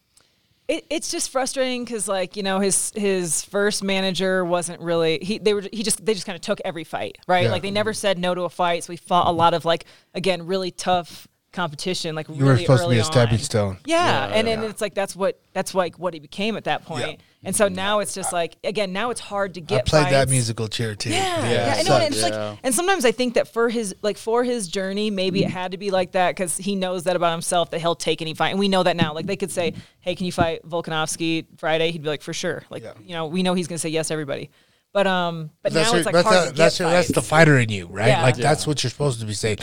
It, 0.67 0.85
it's 0.89 1.11
just 1.11 1.29
frustrating 1.29 1.85
because, 1.85 2.07
like 2.07 2.35
you 2.35 2.43
know, 2.43 2.59
his 2.59 2.91
his 2.95 3.43
first 3.43 3.83
manager 3.83 4.43
wasn't 4.43 4.81
really 4.81 5.19
he. 5.21 5.37
They 5.37 5.53
were 5.53 5.61
he 5.71 5.83
just 5.83 6.03
they 6.05 6.13
just 6.13 6.25
kind 6.25 6.35
of 6.35 6.41
took 6.41 6.59
every 6.65 6.83
fight, 6.83 7.17
right? 7.27 7.45
Yeah. 7.45 7.51
Like 7.51 7.61
they 7.61 7.71
never 7.71 7.93
said 7.93 8.17
no 8.17 8.33
to 8.33 8.41
a 8.43 8.49
fight. 8.49 8.83
So 8.83 8.91
we 8.93 8.97
fought 8.97 9.27
a 9.27 9.31
lot 9.31 9.53
of 9.53 9.63
like 9.65 9.85
again 10.15 10.47
really 10.47 10.71
tough 10.71 11.27
competition. 11.51 12.15
Like 12.15 12.27
You 12.27 12.35
really 12.35 12.49
were 12.49 12.57
supposed 12.57 12.83
to 12.83 12.89
be 12.89 12.97
a 12.97 13.03
stepping 13.03 13.35
on. 13.35 13.39
stone. 13.39 13.77
Yeah, 13.85 14.27
and 14.33 14.47
then 14.47 14.63
it's 14.63 14.81
like 14.81 14.93
that's 14.93 15.15
what 15.15 15.39
that's 15.53 15.73
like 15.73 15.97
what 15.97 16.13
he 16.13 16.19
became 16.19 16.57
at 16.57 16.65
that 16.65 16.83
point. 16.85 17.21
Yeah. 17.45 17.47
And 17.49 17.55
so 17.55 17.67
now 17.67 17.99
it's 17.99 18.13
just 18.15 18.33
like 18.33 18.57
again 18.63 18.91
now 18.91 19.11
it's 19.11 19.19
hard 19.21 19.53
to 19.53 19.61
get. 19.61 19.81
I 19.81 19.81
played 19.83 20.13
that 20.13 20.29
musical 20.29 20.67
chair 20.67 20.95
too. 20.95 21.11
Yeah, 21.11 21.43
Yeah, 21.45 21.51
yeah, 21.51 21.73
I 21.75 21.79
it 21.81 21.87
know. 21.87 21.95
And 21.97 22.03
it's 22.13 22.19
sucks. 22.21 22.35
like, 22.35 22.59
and 22.63 22.73
sometimes 22.73 23.05
I 23.05 23.11
think 23.11 23.35
that 23.35 23.47
for 23.47 23.69
his 23.69 23.95
like 24.01 24.17
for 24.17 24.43
his 24.43 24.67
journey, 24.67 25.11
maybe 25.11 25.43
it 25.43 25.49
had 25.51 25.71
to 25.73 25.77
be 25.77 25.91
like 25.91 26.13
that 26.13 26.31
because 26.31 26.57
he 26.57 26.75
knows 26.75 27.03
that 27.03 27.15
about 27.15 27.31
himself 27.31 27.69
that 27.71 27.79
he'll 27.81 27.95
take 27.95 28.21
any 28.21 28.33
fight, 28.33 28.49
and 28.49 28.59
we 28.59 28.67
know 28.67 28.83
that 28.83 28.95
now. 28.97 29.13
Like 29.13 29.27
they 29.27 29.35
could 29.35 29.51
say, 29.51 29.73
"Hey, 30.01 30.15
can 30.15 30.25
you 30.25 30.31
fight 30.31 30.67
Volkanovski 30.67 31.45
Friday?" 31.57 31.91
He'd 31.91 32.01
be 32.01 32.09
like, 32.09 32.21
"For 32.23 32.33
sure." 32.33 32.63
Like 32.69 32.83
Yeah. 32.83 32.93
you 33.03 33.13
know, 33.13 33.27
we 33.27 33.43
know 33.43 33.53
he's 33.53 33.67
gonna 33.67 33.77
say 33.79 33.89
yes 33.89 34.07
to 34.07 34.13
everybody. 34.13 34.49
But 34.91 35.07
um, 35.07 35.51
but 35.61 35.73
that's 35.73 35.87
now 35.87 35.91
your- 35.91 35.97
it's 35.99 36.05
like 36.05 36.13
that's, 36.13 36.27
hard 36.27 36.37
the- 36.39 36.45
to 36.45 36.51
get 36.53 36.57
that's, 36.57 36.79
your- 36.79 36.89
that's 36.89 37.07
the 37.11 37.21
fighter 37.21 37.59
in 37.59 37.69
you, 37.69 37.87
right? 37.87 38.07
Yeah. 38.07 38.23
Like 38.23 38.37
that's 38.37 38.65
what 38.65 38.83
you're 38.83 38.89
supposed 38.89 39.19
to 39.19 39.25
be 39.25 39.33
saying. 39.33 39.57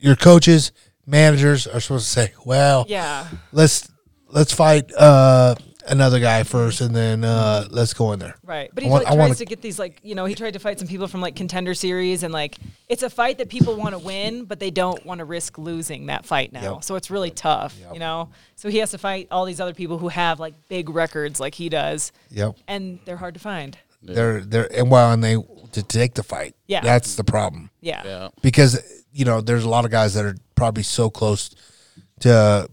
Your 0.00 0.16
coaches, 0.16 0.72
managers 1.06 1.66
are 1.66 1.80
supposed 1.80 2.04
to 2.06 2.10
say, 2.10 2.32
"Well, 2.44 2.84
yeah, 2.88 3.28
let's 3.52 3.88
let's 4.28 4.52
fight 4.52 4.92
uh, 4.94 5.54
another 5.86 6.20
guy 6.20 6.42
first, 6.42 6.80
and 6.80 6.94
then 6.94 7.24
uh, 7.24 7.66
let's 7.70 7.94
go 7.94 8.12
in 8.12 8.18
there." 8.18 8.36
right. 8.44 8.70
But 8.74 8.84
he 8.84 8.90
want- 8.90 9.04
like, 9.04 9.12
tries 9.14 9.18
wanna- 9.18 9.34
to 9.36 9.44
get 9.44 9.60
these 9.62 9.78
like 9.78 10.00
you 10.02 10.14
know 10.14 10.24
he 10.24 10.34
tried 10.34 10.52
to 10.54 10.58
fight 10.58 10.78
some 10.78 10.88
people 10.88 11.06
from 11.08 11.20
like 11.20 11.36
contender 11.36 11.74
series, 11.74 12.22
and 12.22 12.32
like 12.32 12.56
it's 12.88 13.02
a 13.02 13.10
fight 13.10 13.38
that 13.38 13.48
people 13.48 13.76
want 13.76 13.92
to 13.92 13.98
win, 13.98 14.44
but 14.44 14.60
they 14.60 14.70
don't 14.70 15.04
want 15.06 15.18
to 15.18 15.24
risk 15.24 15.58
losing 15.58 16.06
that 16.06 16.24
fight 16.26 16.52
now. 16.52 16.74
Yep. 16.74 16.84
So 16.84 16.96
it's 16.96 17.10
really 17.10 17.30
tough, 17.30 17.76
you 17.92 17.98
know. 17.98 18.28
So 18.56 18.68
he 18.68 18.78
has 18.78 18.90
to 18.92 18.98
fight 18.98 19.28
all 19.30 19.44
these 19.44 19.60
other 19.60 19.74
people 19.74 19.98
who 19.98 20.08
have 20.08 20.40
like 20.40 20.54
big 20.68 20.88
records 20.90 21.40
like 21.40 21.54
he 21.54 21.68
does. 21.68 22.12
Yep. 22.30 22.56
and 22.68 22.98
they're 23.04 23.16
hard 23.16 23.34
to 23.34 23.40
find. 23.40 23.76
They're 24.02 24.40
they're 24.40 24.68
and 24.76 24.90
well, 24.90 25.12
and 25.12 25.24
they 25.24 25.36
to 25.72 25.82
take 25.82 26.14
the 26.14 26.22
fight. 26.22 26.54
Yeah. 26.66 26.82
that's 26.82 27.16
the 27.16 27.24
problem 27.24 27.70
Yeah. 27.80 28.02
Yeah. 28.04 28.28
because 28.42 28.80
you 29.12 29.24
know 29.24 29.40
there's 29.40 29.64
a 29.64 29.68
lot 29.68 29.84
of 29.84 29.90
guys 29.90 30.14
that 30.14 30.24
are 30.24 30.36
probably 30.54 30.82
so 30.82 31.08
close 31.10 31.50
to 32.20 32.68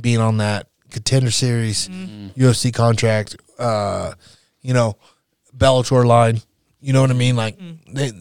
being 0.00 0.18
on 0.20 0.38
that 0.38 0.68
contender 0.96 1.30
series, 1.30 1.88
UFC 1.88 2.72
contract, 2.72 3.36
uh, 3.58 4.14
you 4.62 4.72
know, 4.72 4.96
Bellator 5.54 6.06
line. 6.06 6.40
You 6.80 6.94
know 6.94 7.02
what 7.02 7.10
I 7.10 7.14
mean? 7.14 7.36
Like 7.36 7.58
they 7.86 8.12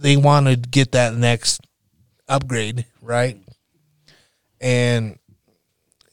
they 0.00 0.16
want 0.16 0.48
to 0.48 0.56
get 0.56 0.92
that 0.92 1.14
next 1.14 1.60
upgrade, 2.28 2.86
right? 3.00 3.38
And 4.60 5.16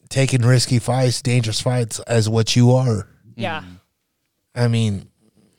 taking 0.09 0.43
risky 0.43 0.77
fights, 0.77 1.23
dangerous 1.23 1.59
fights, 1.59 1.99
as 2.01 2.29
what 2.29 2.55
you 2.55 2.71
are. 2.73 3.07
Yeah. 3.35 3.63
I 4.53 4.67
mean, 4.67 5.07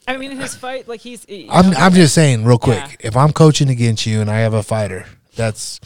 I 0.07 0.17
mean, 0.17 0.31
in 0.31 0.39
his 0.39 0.55
fight, 0.55 0.87
like 0.87 1.01
he's. 1.01 1.29
you 1.29 1.49
I'm 1.51 1.71
know, 1.71 1.77
I'm 1.77 1.93
just 1.93 2.15
saying 2.15 2.45
real 2.45 2.59
quick. 2.59 2.79
Yeah. 2.79 3.09
If 3.09 3.17
I'm 3.17 3.33
coaching 3.33 3.69
against 3.69 4.07
you 4.07 4.21
and 4.21 4.31
I 4.31 4.41
have 4.41 4.55
a 4.55 4.63
fighter 4.63 5.07
that's 5.35 5.81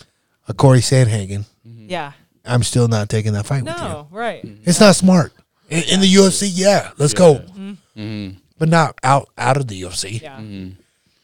a 0.49 0.53
Cory 0.53 0.81
Sandhagen, 0.81 1.47
yeah. 1.65 2.13
I'm 2.47 2.63
still 2.63 2.89
not 2.89 3.09
taking 3.09 3.33
that 3.35 3.47
fight 3.47 3.65
with 3.65 3.77
you. 3.77 3.83
No, 3.83 4.09
right. 4.11 4.45
Mm-hmm. 4.45 4.69
It's 4.69 4.81
not 4.81 4.95
smart. 4.97 5.33
In, 5.69 5.83
in 5.85 6.01
the 6.01 6.13
UFC, 6.13 6.51
yeah, 6.53 6.93
let's 6.99 7.15
go. 7.15 7.35
Mm-hmm. 7.37 7.71
Mm-hmm. 7.97 8.39
But 8.59 8.69
not 8.69 8.99
out 9.03 9.29
out 9.37 9.57
of 9.57 9.67
the 9.69 9.83
UFC. 9.83 10.21
Yeah. 10.23 10.41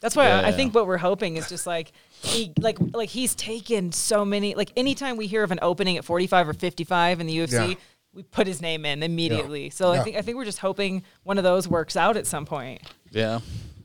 That's 0.01 0.17
why 0.17 0.29
I, 0.31 0.49
I 0.49 0.53
think 0.53 0.75
what 0.75 0.87
we're 0.87 0.97
hoping 0.99 1.37
is 1.37 1.49
just 1.49 1.67
like 1.67 1.93
he 2.11 2.53
like 2.61 2.77
like 2.93 3.09
he's 3.09 3.35
taken 3.37 3.93
so 3.93 4.25
many 4.25 4.55
like 4.55 4.73
anytime 4.77 5.17
we 5.17 5.27
hear 5.29 5.43
of 5.45 5.51
an 5.53 5.61
opening 5.63 5.97
at 5.97 6.05
45 6.05 6.49
or 6.49 6.53
55 6.55 7.21
in 7.21 7.27
the 7.27 7.37
UFC, 7.39 7.69
Yeah. 7.71 7.75
we 8.13 8.23
put 8.25 8.47
his 8.49 8.61
name 8.61 8.85
in 8.85 9.03
immediately. 9.03 9.71
So 9.71 9.93
Yeah. 9.93 10.01
I 10.01 10.05
think 10.05 10.17
I 10.17 10.23
think 10.23 10.37
we're 10.37 10.45
just 10.45 10.59
hoping 10.59 11.05
one 11.23 11.39
of 11.39 11.45
those 11.45 11.69
works 11.69 11.97
out 11.97 12.17
at 12.17 12.27
some 12.27 12.45
point. 12.47 12.83
Yeah. 13.13 13.39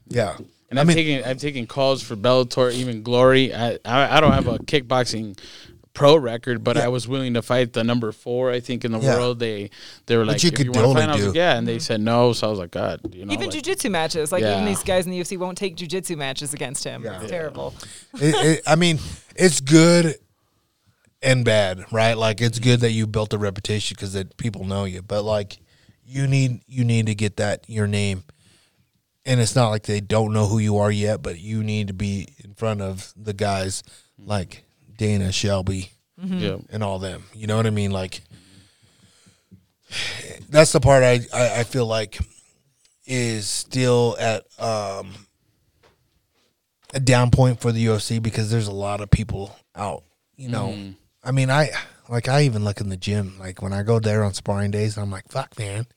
Yeah. 0.07 0.35
And 0.69 0.79
I 0.79 0.81
I've 0.81 0.88
mean- 0.88 0.95
taken 0.97 1.29
I'm 1.29 1.38
taking 1.38 1.67
calls 1.67 2.01
for 2.01 2.15
Bellator, 2.15 2.73
even 2.73 3.03
Glory. 3.03 3.53
I 3.53 3.77
I, 3.85 4.17
I 4.17 4.19
don't 4.19 4.33
have 4.33 4.47
a 4.47 4.57
kickboxing 4.57 5.38
pro 5.97 6.15
record, 6.15 6.63
but 6.63 6.75
Yeah. 6.75 6.85
I 6.85 6.87
was 6.89 7.07
willing 7.07 7.33
to 7.33 7.41
fight 7.41 7.73
the 7.73 7.83
number 7.83 8.11
four, 8.11 8.51
I 8.51 8.59
think, 8.59 8.85
in 8.85 8.91
the 8.91 8.99
Yeah. 8.99 9.15
world. 9.15 9.39
They 9.39 9.71
they 10.05 10.15
were 10.15 10.21
Which 10.25 10.29
like, 10.29 10.43
you 10.43 10.51
could 10.51 10.65
you 10.67 10.71
want 10.71 10.85
totally 10.85 11.01
fight, 11.01 11.09
I 11.09 11.13
was 11.15 11.21
do. 11.21 11.27
like, 11.29 11.35
yeah, 11.35 11.57
and 11.57 11.67
they 11.67 11.77
mm-hmm. 11.77 11.79
said 11.81 12.01
no. 12.01 12.33
So 12.33 12.45
I 12.45 12.49
was 12.51 12.59
like, 12.59 12.69
God, 12.69 13.01
you 13.15 13.25
know, 13.25 13.33
Even 13.33 13.49
like, 13.49 13.63
jujitsu 13.63 13.89
matches, 13.89 14.31
like 14.31 14.43
even 14.43 14.63
these 14.65 14.83
guys 14.83 15.05
in 15.05 15.11
the 15.11 15.19
UFC 15.19 15.37
won't 15.39 15.57
take 15.57 15.75
jujitsu 15.75 16.15
matches 16.15 16.53
against 16.53 16.83
him. 16.83 17.03
Yeah. 17.03 17.15
It's 17.15 17.23
Yeah. 17.23 17.29
terrible. 17.39 17.73
It, 18.21 18.35
it, 18.35 18.63
I 18.67 18.75
mean, 18.75 18.99
it's 19.35 19.59
good 19.59 20.15
and 21.23 21.43
bad, 21.43 21.91
right? 21.91 22.13
Like 22.15 22.41
it's 22.41 22.59
good 22.59 22.81
that 22.81 22.91
you 22.91 23.07
built 23.07 23.33
a 23.33 23.39
reputation 23.39 23.95
because 23.95 24.13
that 24.13 24.37
people 24.37 24.65
know 24.65 24.83
you, 24.85 25.01
but 25.01 25.23
like 25.23 25.57
you 26.05 26.27
need 26.27 26.61
you 26.67 26.83
need 26.83 27.07
to 27.07 27.15
get 27.15 27.37
that 27.37 27.67
your 27.67 27.87
name. 27.87 28.23
And 29.25 29.39
it's 29.41 29.55
not 29.55 29.69
like 29.69 29.83
they 29.83 29.99
don't 29.99 30.31
know 30.31 30.45
who 30.45 30.59
you 30.59 30.77
are 30.77 30.91
yet, 30.91 31.23
but 31.23 31.39
you 31.39 31.63
need 31.63 31.87
to 31.87 31.93
be 31.93 32.27
in 32.43 32.53
front 32.53 32.81
of 32.81 33.13
the 33.17 33.33
guys 33.33 33.81
like 34.19 34.63
Dana 34.97 35.31
Shelby, 35.31 35.91
yeah, 36.21 36.57
and 36.69 36.83
all 36.83 36.99
them. 36.99 37.23
You 37.33 37.47
know 37.47 37.55
what 37.55 37.67
I 37.67 37.71
mean? 37.71 37.91
Like 37.91 38.21
that's 40.49 40.71
the 40.71 40.79
part 40.79 41.03
I, 41.03 41.21
I, 41.33 41.59
I 41.59 41.63
feel 41.63 41.85
like 41.85 42.19
is 43.05 43.47
still 43.47 44.17
at 44.19 44.43
um 44.59 45.13
a 46.93 46.99
down 46.99 47.31
point 47.31 47.59
for 47.61 47.71
the 47.71 47.85
UFC 47.85 48.21
because 48.21 48.49
there's 48.51 48.67
a 48.67 48.73
lot 48.73 49.01
of 49.01 49.09
people 49.09 49.55
out. 49.75 50.03
You 50.35 50.49
know, 50.49 50.77
I 51.23 51.31
mean, 51.31 51.49
I 51.49 51.69
like 52.09 52.27
I 52.27 52.43
even 52.43 52.63
look 52.63 52.81
in 52.81 52.89
the 52.89 52.97
gym. 52.97 53.35
Like 53.39 53.61
when 53.61 53.73
I 53.73 53.83
go 53.83 53.99
there 53.99 54.23
on 54.23 54.33
sparring 54.33 54.71
days, 54.71 54.97
I'm 54.97 55.09
like, 55.11 55.27
fuck, 55.29 55.57
man, 55.57 55.87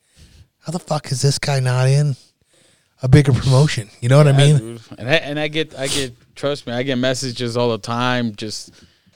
how 0.59 0.71
the 0.71 0.79
fuck 0.79 1.11
is 1.11 1.21
this 1.21 1.37
guy 1.37 1.59
not 1.59 1.87
in 1.87 2.15
a 3.03 3.07
bigger 3.07 3.33
promotion? 3.33 3.89
You 3.99 4.09
know 4.09 4.17
what 4.17 4.27
I 4.27 4.31
mean? 4.31 4.57
dude. 4.57 4.81
And 4.97 5.09
I 5.09 5.13
and 5.15 5.39
I 5.39 5.47
get 5.47 5.77
I 5.77 5.87
get 5.87 6.15
trust 6.35 6.65
me, 6.65 6.73
I 6.73 6.83
get 6.83 6.97
messages 6.97 7.55
all 7.55 7.69
the 7.71 7.77
time. 7.77 8.35
Just 8.35 8.71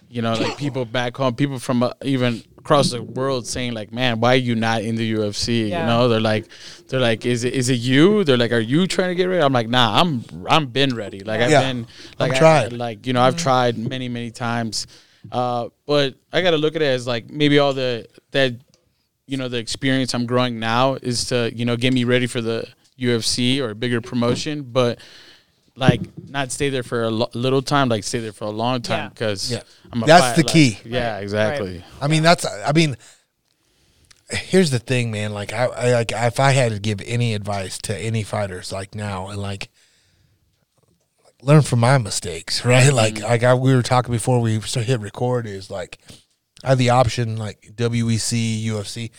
you 0.09 0.21
know, 0.21 0.33
like 0.33 0.57
people 0.57 0.85
back 0.85 1.17
home, 1.17 1.35
people 1.35 1.59
from 1.59 1.83
uh, 1.83 1.91
even 2.03 2.43
across 2.57 2.91
the 2.91 3.01
world 3.01 3.45
saying 3.45 3.73
like, 3.73 3.91
"Man, 3.91 4.19
why 4.19 4.33
are 4.33 4.37
you 4.37 4.55
not 4.55 4.81
in 4.81 4.95
the 4.95 5.13
UFC?" 5.13 5.69
Yeah. 5.69 5.81
You 5.81 5.85
know, 5.87 6.07
they're 6.07 6.19
like, 6.21 6.45
they're 6.87 6.99
like, 6.99 7.25
"Is 7.25 7.43
it 7.43 7.53
is 7.53 7.69
it 7.69 7.75
you?" 7.79 8.23
They're 8.23 8.37
like, 8.37 8.51
"Are 8.51 8.59
you 8.59 8.87
trying 8.87 9.09
to 9.09 9.15
get 9.15 9.25
ready?" 9.25 9.41
I'm 9.43 9.53
like, 9.53 9.67
"Nah, 9.69 9.99
I'm 10.01 10.23
I'm 10.49 10.67
been 10.67 10.95
ready. 10.95 11.19
Like 11.21 11.41
I've 11.41 11.51
Yeah. 11.51 11.61
been 11.61 11.87
like 12.19 12.31
I'm 12.31 12.35
I- 12.35 12.39
tried. 12.39 12.73
like 12.73 13.05
you 13.07 13.13
know, 13.13 13.21
I've 13.21 13.37
tried 13.37 13.77
many 13.77 14.07
many 14.09 14.31
times." 14.31 14.87
Uh, 15.31 15.69
but 15.87 16.15
I 16.31 16.41
got 16.43 16.51
to 16.51 16.57
look 16.57 16.75
at 16.75 16.81
it 16.83 16.85
as 16.85 17.07
like 17.07 17.29
maybe 17.29 17.57
all 17.59 17.73
the 17.73 18.07
that 18.31 18.53
you 19.27 19.37
know 19.37 19.47
the 19.47 19.57
experience 19.57 20.13
I'm 20.13 20.27
growing 20.27 20.59
now 20.59 20.95
is 20.95 21.25
to 21.25 21.51
you 21.53 21.65
know 21.65 21.75
get 21.75 21.93
me 21.93 22.03
ready 22.03 22.27
for 22.27 22.41
the 22.41 22.67
UFC 22.99 23.59
or 23.59 23.71
a 23.71 23.75
bigger 23.75 24.01
promotion, 24.01 24.61
but 24.63 24.99
like 25.75 26.01
not 26.29 26.51
stay 26.51 26.69
there 26.69 26.83
for 26.83 27.03
a 27.03 27.09
lo- 27.09 27.29
little 27.33 27.61
time, 27.61 27.89
like 27.89 28.03
stay 28.03 28.19
there 28.19 28.31
for 28.33 28.45
a 28.45 28.49
long 28.49 28.81
time 28.81 29.09
because 29.09 29.51
Yeah. 29.51 29.61
I'm 29.91 30.03
a 30.03 30.05
That's 30.05 30.25
fight- 30.27 30.35
the 30.37 30.43
like- 30.43 30.53
key. 30.53 30.79
yeah, 30.85 31.13
Right, 31.15 31.23
exactly. 31.23 31.83
I 32.01 32.07
mean, 32.07 32.23
that's. 32.23 32.45
I 32.45 32.71
mean, 32.73 32.95
here's 34.29 34.71
the 34.71 34.79
thing, 34.79 35.11
man. 35.11 35.33
Like, 35.33 35.53
I, 35.53 35.65
I 35.65 35.93
like 35.93 36.11
if 36.13 36.39
I 36.39 36.51
had 36.51 36.71
to 36.71 36.79
give 36.79 37.01
any 37.05 37.33
advice 37.33 37.77
to 37.79 37.97
any 37.97 38.23
fighters, 38.23 38.71
like 38.71 38.95
now, 38.95 39.27
and 39.27 39.41
like 39.41 39.69
learn 41.41 41.61
from 41.61 41.79
my 41.79 41.97
mistakes, 41.97 42.63
right? 42.73 42.91
Like, 42.93 43.15
mm-hmm. 43.15 43.25
like 43.25 43.43
I, 43.43 43.53
we 43.53 43.75
were 43.75 43.81
talking 43.83 44.11
before 44.11 44.39
we 44.41 44.59
started 44.61 44.89
hit 44.89 44.99
record. 45.01 45.45
Is 45.45 45.69
like 45.69 45.99
I 46.63 46.69
had 46.69 46.77
the 46.77 46.89
option, 46.91 47.37
like 47.37 47.73
WEC, 47.75 48.63
UFC. 48.65 49.11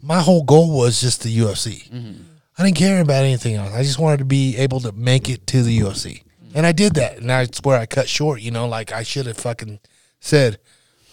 My 0.00 0.20
whole 0.20 0.44
goal 0.44 0.76
was 0.78 1.00
just 1.00 1.22
the 1.22 1.36
UFC. 1.38 1.88
Mm-hmm. 1.90 2.22
I 2.58 2.64
didn't 2.64 2.76
care 2.76 3.00
about 3.00 3.24
anything 3.24 3.54
else. 3.54 3.72
I 3.72 3.82
just 3.82 3.98
wanted 3.98 4.18
to 4.18 4.24
be 4.24 4.56
able 4.56 4.80
to 4.80 4.92
make 4.92 5.28
it 5.28 5.46
to 5.48 5.62
the 5.62 5.78
UFC, 5.78 6.22
and 6.54 6.66
I 6.66 6.72
did 6.72 6.94
that. 6.94 7.18
And 7.18 7.30
that's 7.30 7.62
where 7.62 7.78
I 7.78 7.86
cut 7.86 8.08
short. 8.08 8.40
You 8.40 8.50
know, 8.50 8.66
like 8.66 8.92
I 8.92 9.04
should 9.04 9.26
have 9.26 9.36
fucking 9.36 9.78
said, 10.20 10.58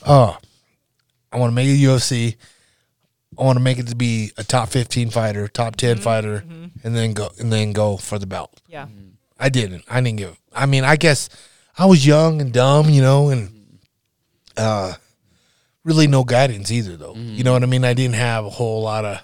"Oh, 0.06 0.38
I 1.32 1.38
want 1.38 1.52
to 1.52 1.56
make 1.56 1.68
it 1.68 1.80
UFC. 1.80 2.36
I 3.38 3.44
want 3.44 3.58
to 3.58 3.64
make 3.64 3.78
it 3.78 3.88
to 3.88 3.96
be 3.96 4.32
a 4.38 4.44
top 4.44 4.70
15 4.70 5.10
fighter, 5.10 5.48
top 5.48 5.76
10 5.76 5.96
mm-hmm. 5.96 6.04
fighter, 6.04 6.44
mm-hmm. 6.48 6.66
and 6.88 6.96
then 6.96 7.14
go 7.14 7.30
and 7.40 7.52
then 7.52 7.74
go 7.74 7.98
for 7.98 8.18
the 8.18 8.26
belt. 8.26 8.62
Yeah. 8.68 8.88
I 9.38 9.50
didn't. 9.50 9.84
I 9.90 10.02
didn't 10.02 10.18
give. 10.18 10.40
I 10.54 10.66
mean, 10.66 10.84
I 10.84 10.96
guess 10.96 11.30
I 11.78 11.86
was 11.86 12.06
young 12.06 12.40
and 12.40 12.54
dumb, 12.54 12.90
you 12.90 13.02
know, 13.02 13.30
and 13.30 13.80
uh, 14.56 14.94
really 15.84 16.08
no 16.08 16.24
guidance 16.24 16.72
either, 16.72 16.96
though. 16.96 17.14
Mm-hmm. 17.14 17.36
You 17.36 17.44
know 17.44 17.54
what 17.54 17.64
I 17.64 17.66
mean? 17.66 17.84
I 17.84 17.94
didn't 17.94 18.16
have 18.16 18.46
a 18.46 18.50
whole 18.50 18.82
lot 18.82 19.04
of 19.04 19.22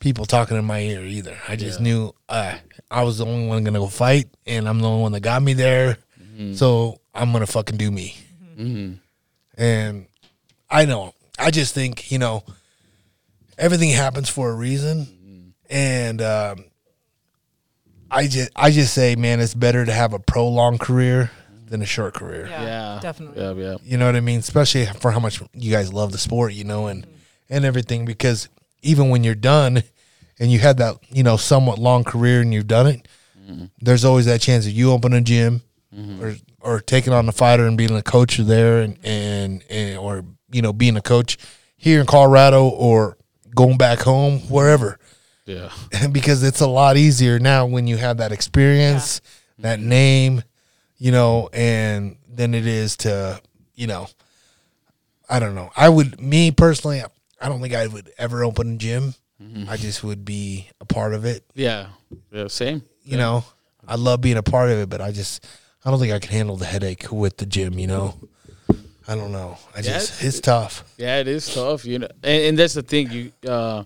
people 0.00 0.24
talking 0.26 0.56
in 0.56 0.64
my 0.64 0.80
ear 0.80 1.04
either. 1.04 1.36
I 1.48 1.56
just 1.56 1.80
knew 1.80 2.14
uh, 2.28 2.56
I 2.90 3.02
was 3.02 3.18
the 3.18 3.26
only 3.26 3.46
one 3.46 3.64
gonna 3.64 3.78
go 3.78 3.88
fight, 3.88 4.28
and 4.46 4.68
I'm 4.68 4.78
the 4.80 4.88
only 4.88 5.02
one 5.02 5.12
that 5.12 5.20
got 5.20 5.42
me 5.42 5.52
there. 5.54 5.98
So 6.54 7.00
I'm 7.14 7.32
gonna 7.32 7.46
fucking 7.46 7.76
do 7.78 7.90
me. 7.90 8.16
And 9.56 10.06
I 10.70 10.84
know. 10.84 11.14
I 11.38 11.50
just 11.50 11.74
think 11.74 12.10
you 12.12 12.18
know 12.18 12.42
everything 13.56 13.90
happens 13.90 14.28
for 14.28 14.50
a 14.50 14.54
reason, 14.54 15.52
and 15.68 16.22
um, 16.22 16.64
I 18.10 18.26
just 18.28 18.50
I 18.54 18.70
just 18.70 18.94
say, 18.94 19.16
man, 19.16 19.40
it's 19.40 19.54
better 19.54 19.84
to 19.84 19.92
have 19.92 20.12
a 20.12 20.18
prolonged 20.18 20.80
career 20.80 21.30
than 21.66 21.82
a 21.82 21.86
short 21.86 22.14
career. 22.14 22.46
Yeah. 22.48 22.62
Yeah, 22.62 22.98
Definitely. 23.02 23.42
Yeah, 23.42 23.52
yeah. 23.52 23.76
You 23.84 23.98
know 23.98 24.06
what 24.06 24.16
I 24.16 24.20
mean? 24.20 24.38
Especially 24.38 24.86
for 24.86 25.10
how 25.10 25.20
much 25.20 25.42
you 25.54 25.70
guys 25.72 25.92
love 25.92 26.12
the 26.12 26.18
sport, 26.18 26.52
you 26.52 26.64
know, 26.64 26.86
and 26.86 27.06
and 27.50 27.64
everything. 27.64 28.04
Because 28.04 28.48
even 28.82 29.10
when 29.10 29.24
you're 29.24 29.34
done, 29.34 29.82
and 30.38 30.52
you 30.52 30.58
had 30.58 30.78
that 30.78 30.96
you 31.10 31.22
know 31.22 31.36
somewhat 31.36 31.78
long 31.78 32.04
career 32.04 32.40
and 32.40 32.52
you've 32.52 32.66
done 32.66 32.86
it, 32.86 33.08
mm-hmm. 33.38 33.66
there's 33.80 34.04
always 34.04 34.26
that 34.26 34.40
chance 34.40 34.64
that 34.64 34.72
you 34.72 34.92
open 34.92 35.12
a 35.12 35.20
gym 35.20 35.62
mm-hmm. 35.94 36.22
or 36.22 36.36
or 36.60 36.80
taking 36.80 37.12
on 37.12 37.28
a 37.28 37.32
fighter 37.32 37.66
and 37.66 37.78
being 37.78 37.96
a 37.96 38.02
coach 38.02 38.36
there 38.38 38.80
and, 38.80 38.98
and 39.04 39.64
and 39.70 39.98
or 39.98 40.24
you 40.50 40.62
know 40.62 40.72
being 40.72 40.96
a 40.96 41.02
coach 41.02 41.38
here 41.76 42.00
in 42.00 42.06
Colorado 42.06 42.68
or 42.68 43.16
going 43.54 43.78
back 43.78 44.00
home 44.00 44.40
wherever. 44.48 44.98
Yeah. 45.46 45.70
because 46.12 46.42
it's 46.42 46.60
a 46.60 46.66
lot 46.66 46.96
easier 46.96 47.38
now 47.38 47.64
when 47.64 47.86
you 47.86 47.96
have 47.96 48.18
that 48.18 48.32
experience, 48.32 49.22
that 49.60 49.78
mm-hmm. 49.78 49.88
name, 49.88 50.42
you 50.98 51.12
know, 51.12 51.48
and 51.52 52.16
than 52.28 52.54
it 52.54 52.66
is 52.66 52.98
to, 52.98 53.40
you 53.74 53.86
know, 53.86 54.08
I 55.30 55.38
don't 55.38 55.54
know. 55.54 55.70
I 55.76 55.88
would, 55.88 56.20
me 56.20 56.50
personally, 56.50 57.02
I 57.40 57.48
don't 57.48 57.60
think 57.60 57.74
I 57.74 57.86
would 57.86 58.10
ever 58.18 58.44
open 58.44 58.74
a 58.74 58.76
gym. 58.76 59.14
I 59.68 59.76
just 59.76 60.02
would 60.02 60.24
be 60.24 60.68
a 60.80 60.84
part 60.84 61.14
of 61.14 61.24
it. 61.24 61.44
Yeah. 61.54 61.86
Yeah. 62.32 62.48
Same. 62.48 62.82
You 63.04 63.16
know, 63.18 63.44
I 63.86 63.94
love 63.94 64.20
being 64.20 64.36
a 64.36 64.42
part 64.42 64.68
of 64.70 64.78
it, 64.78 64.88
but 64.88 65.00
I 65.00 65.12
just, 65.12 65.46
I 65.84 65.90
don't 65.90 66.00
think 66.00 66.12
I 66.12 66.18
can 66.18 66.32
handle 66.32 66.56
the 66.56 66.66
headache 66.66 67.06
with 67.12 67.36
the 67.36 67.46
gym. 67.46 67.78
You 67.78 67.86
know, 67.86 68.14
I 69.06 69.14
don't 69.14 69.30
know. 69.30 69.56
I 69.74 69.78
Yeah, 69.78 69.82
just, 69.82 70.10
it's- 70.14 70.24
it's 70.24 70.40
tough. 70.40 70.82
Yeah, 70.98 71.20
it 71.20 71.28
is 71.28 71.54
tough, 71.54 71.84
you 71.84 72.00
know, 72.00 72.08
and, 72.24 72.42
and 72.46 72.58
that's 72.58 72.74
the 72.74 72.82
thing. 72.82 73.10
You, 73.12 73.32
uh, 73.48 73.84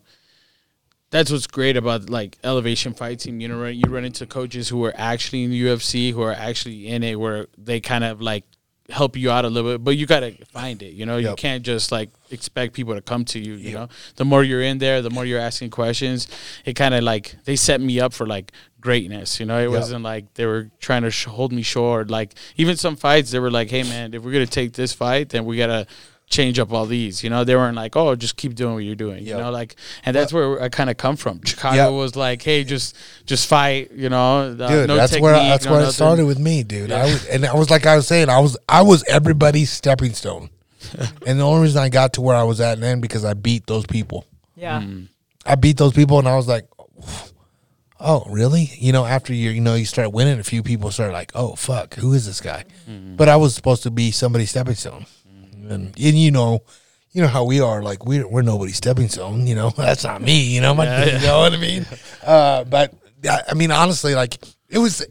that's 1.11 1.31
what's 1.31 1.47
great 1.47 1.77
about 1.77 2.09
like 2.09 2.39
elevation 2.43 2.95
fight 2.95 3.21
team. 3.21 3.39
You 3.39 3.49
know, 3.49 3.67
you 3.67 3.85
run 3.89 4.07
into 4.07 4.25
coaches 4.27 4.71
who 4.71 4.83
are 4.87 4.95
actually 4.97 5.45
in 5.45 5.51
the 5.51 5.63
UFC, 5.67 6.13
who 6.13 6.23
are 6.23 6.33
actually 6.33 6.89
in 6.89 7.03
it, 7.03 7.21
where 7.21 7.49
they 7.59 7.81
kind 7.81 8.03
of 8.05 8.23
like 8.23 8.45
help 8.91 9.17
you 9.17 9.31
out 9.31 9.45
a 9.45 9.49
little 9.49 9.73
bit, 9.73 9.85
but 9.85 9.97
you 9.97 10.07
gotta 10.07 10.33
find 10.53 10.83
it. 10.83 10.93
You 10.93 11.07
know, 11.07 11.17
you 11.17 11.35
can't 11.37 11.63
just 11.65 11.93
like 11.93 12.11
expect 12.31 12.75
people 12.75 12.95
to 12.95 13.01
come 13.01 13.25
to 13.27 13.39
you. 13.39 13.55
You 13.55 13.73
know, 13.75 13.89
the 14.17 14.25
more 14.25 14.43
you're 14.45 14.63
in 14.63 14.79
there, 14.79 15.01
the 15.03 15.11
more 15.11 15.25
you're 15.25 15.41
asking 15.41 15.71
questions. 15.71 16.29
It 16.65 16.75
kind 16.75 16.93
of 16.95 17.03
like 17.05 17.37
they 17.45 17.57
set 17.57 17.81
me 17.81 18.01
up 18.01 18.13
for 18.13 18.27
like 18.27 18.53
greatness. 18.81 19.39
You 19.41 19.47
know, 19.47 19.59
it 19.59 19.63
Yep. 19.65 19.71
wasn't 19.71 20.03
like 20.05 20.35
they 20.35 20.47
were 20.47 20.71
trying 20.81 21.03
to 21.03 21.11
sh- 21.11 21.25
hold 21.27 21.53
me 21.53 21.63
short. 21.63 22.11
Like 22.11 22.35
even 22.57 22.77
some 22.77 22.97
fights, 22.97 23.31
they 23.31 23.39
were 23.39 23.51
like, 23.51 23.71
"Hey 23.71 23.85
man, 23.85 24.13
if 24.15 24.23
we're 24.23 24.33
gonna 24.33 24.47
take 24.47 24.73
this 24.73 24.93
fight, 24.93 25.29
then 25.31 25.45
we 25.45 25.57
gotta." 25.57 25.87
Change 26.33 26.59
up 26.59 26.73
all 26.73 26.87
these. 26.87 27.23
You 27.23 27.31
know, 27.31 27.45
they 27.45 27.55
weren't 27.55 27.77
like, 27.77 27.95
oh, 27.95 28.17
just 28.17 28.37
keep 28.37 28.55
doing 28.55 28.75
what 28.75 28.83
you're 28.83 28.97
doing. 28.97 29.25
You 29.25 29.37
know, 29.37 29.51
like, 29.51 29.77
and 30.05 30.17
that's 30.17 30.33
where 30.33 30.61
I 30.61 30.69
kind 30.69 30.91
of 30.91 30.97
come 30.97 31.17
from. 31.17 31.43
Chicago 31.45 31.77
Yep. 31.77 31.93
was 31.93 32.17
like, 32.17 32.43
hey, 32.43 32.65
just 32.65 32.97
just 33.27 33.47
fight. 33.47 33.93
You 33.93 34.09
know, 34.09 34.57
uh, 34.59 34.69
dude. 34.69 34.89
no 34.89 34.97
that's 34.97 35.19
where 35.19 35.35
technique, 35.35 35.51
that's 35.51 35.67
no 35.67 35.73
where 35.73 35.83
it 35.83 35.93
started 35.93 36.25
with 36.27 36.39
me, 36.39 36.65
dude. 36.65 36.91
I 36.91 37.05
was, 37.05 37.27
and 37.27 37.47
I 37.47 37.55
was 37.55 37.71
like 37.71 37.87
I 37.87 37.95
was 37.97 38.09
saying, 38.09 38.29
I 38.29 38.41
was 38.41 38.57
I 38.69 38.83
was 38.83 39.05
everybody's 39.05 39.71
stepping 39.71 40.15
stone, 40.15 40.51
and 41.27 41.39
the 41.39 41.45
only 41.45 41.63
reason 41.63 41.83
I 41.83 41.89
got 41.89 42.15
to 42.15 42.21
where 42.21 42.37
I 42.37 42.43
was 42.43 42.61
at 42.61 42.81
then 42.81 43.01
because 43.01 43.25
I 43.25 43.35
beat 43.35 43.67
those 43.67 43.87
people. 43.87 44.27
Yeah. 44.57 44.81
Mm. 44.81 45.09
I 45.45 45.57
beat 45.57 45.77
those 45.77 45.93
people, 45.93 46.19
and 46.19 46.29
I 46.29 46.37
was 46.37 46.47
like, 46.49 46.69
oh, 48.01 48.25
really? 48.31 48.71
You 48.79 48.93
know, 48.93 49.05
after 49.05 49.33
you 49.35 49.51
you 49.51 49.61
know 49.61 49.75
you 49.75 49.85
start 49.85 50.13
winning, 50.13 50.39
a 50.39 50.45
few 50.45 50.63
people 50.63 50.91
start 50.91 51.13
like, 51.13 51.33
oh 51.35 51.55
fuck, 51.55 51.95
who 51.95 52.13
is 52.13 52.27
this 52.27 52.41
guy? 52.41 52.65
Mm-hmm. 52.89 53.17
But 53.17 53.29
I 53.29 53.37
was 53.37 53.55
supposed 53.55 53.83
to 53.85 53.91
be 53.91 54.11
somebody's 54.11 54.51
stepping 54.51 54.75
stone, 54.75 55.07
and, 55.73 55.87
and 55.87 55.97
you 56.19 56.31
know. 56.31 56.63
You 57.15 57.21
know 57.21 57.29
how 57.29 57.45
we 57.45 57.61
are, 57.61 57.83
like 57.83 58.07
we're 58.07 58.27
we're 58.27 58.41
nobody's 58.41 58.79
stepping 58.79 59.11
stone. 59.11 59.47
You 59.47 59.55
know 59.55 59.69
that's 59.77 60.03
not 60.03 60.23
me. 60.23 60.45
You 60.45 60.63
know, 60.63 60.73
my, 60.73 61.05
you 61.13 61.19
know 61.19 61.41
what 61.41 61.53
I 61.53 61.59
mean. 61.59 61.85
Uh, 62.25 62.65
but 62.65 62.95
I, 63.29 63.43
I 63.51 63.53
mean, 63.53 63.71
honestly, 63.71 64.15
like 64.15 64.43
it 64.71 64.79
was, 64.79 65.05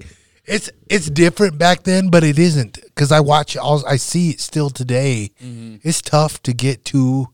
it's 0.45 0.71
it's 0.89 1.07
different 1.11 1.59
back 1.59 1.83
then, 1.83 2.09
but 2.09 2.23
it 2.23 2.39
isn't 2.39 2.79
because 2.85 3.11
I 3.11 3.19
watch, 3.19 3.55
all, 3.55 3.85
I 3.85 3.97
see 3.97 4.31
it 4.31 4.39
still 4.39 4.71
today. 4.71 5.29
It's 5.83 6.01
tough 6.01 6.41
to 6.41 6.53
get 6.53 6.85
to 6.85 7.27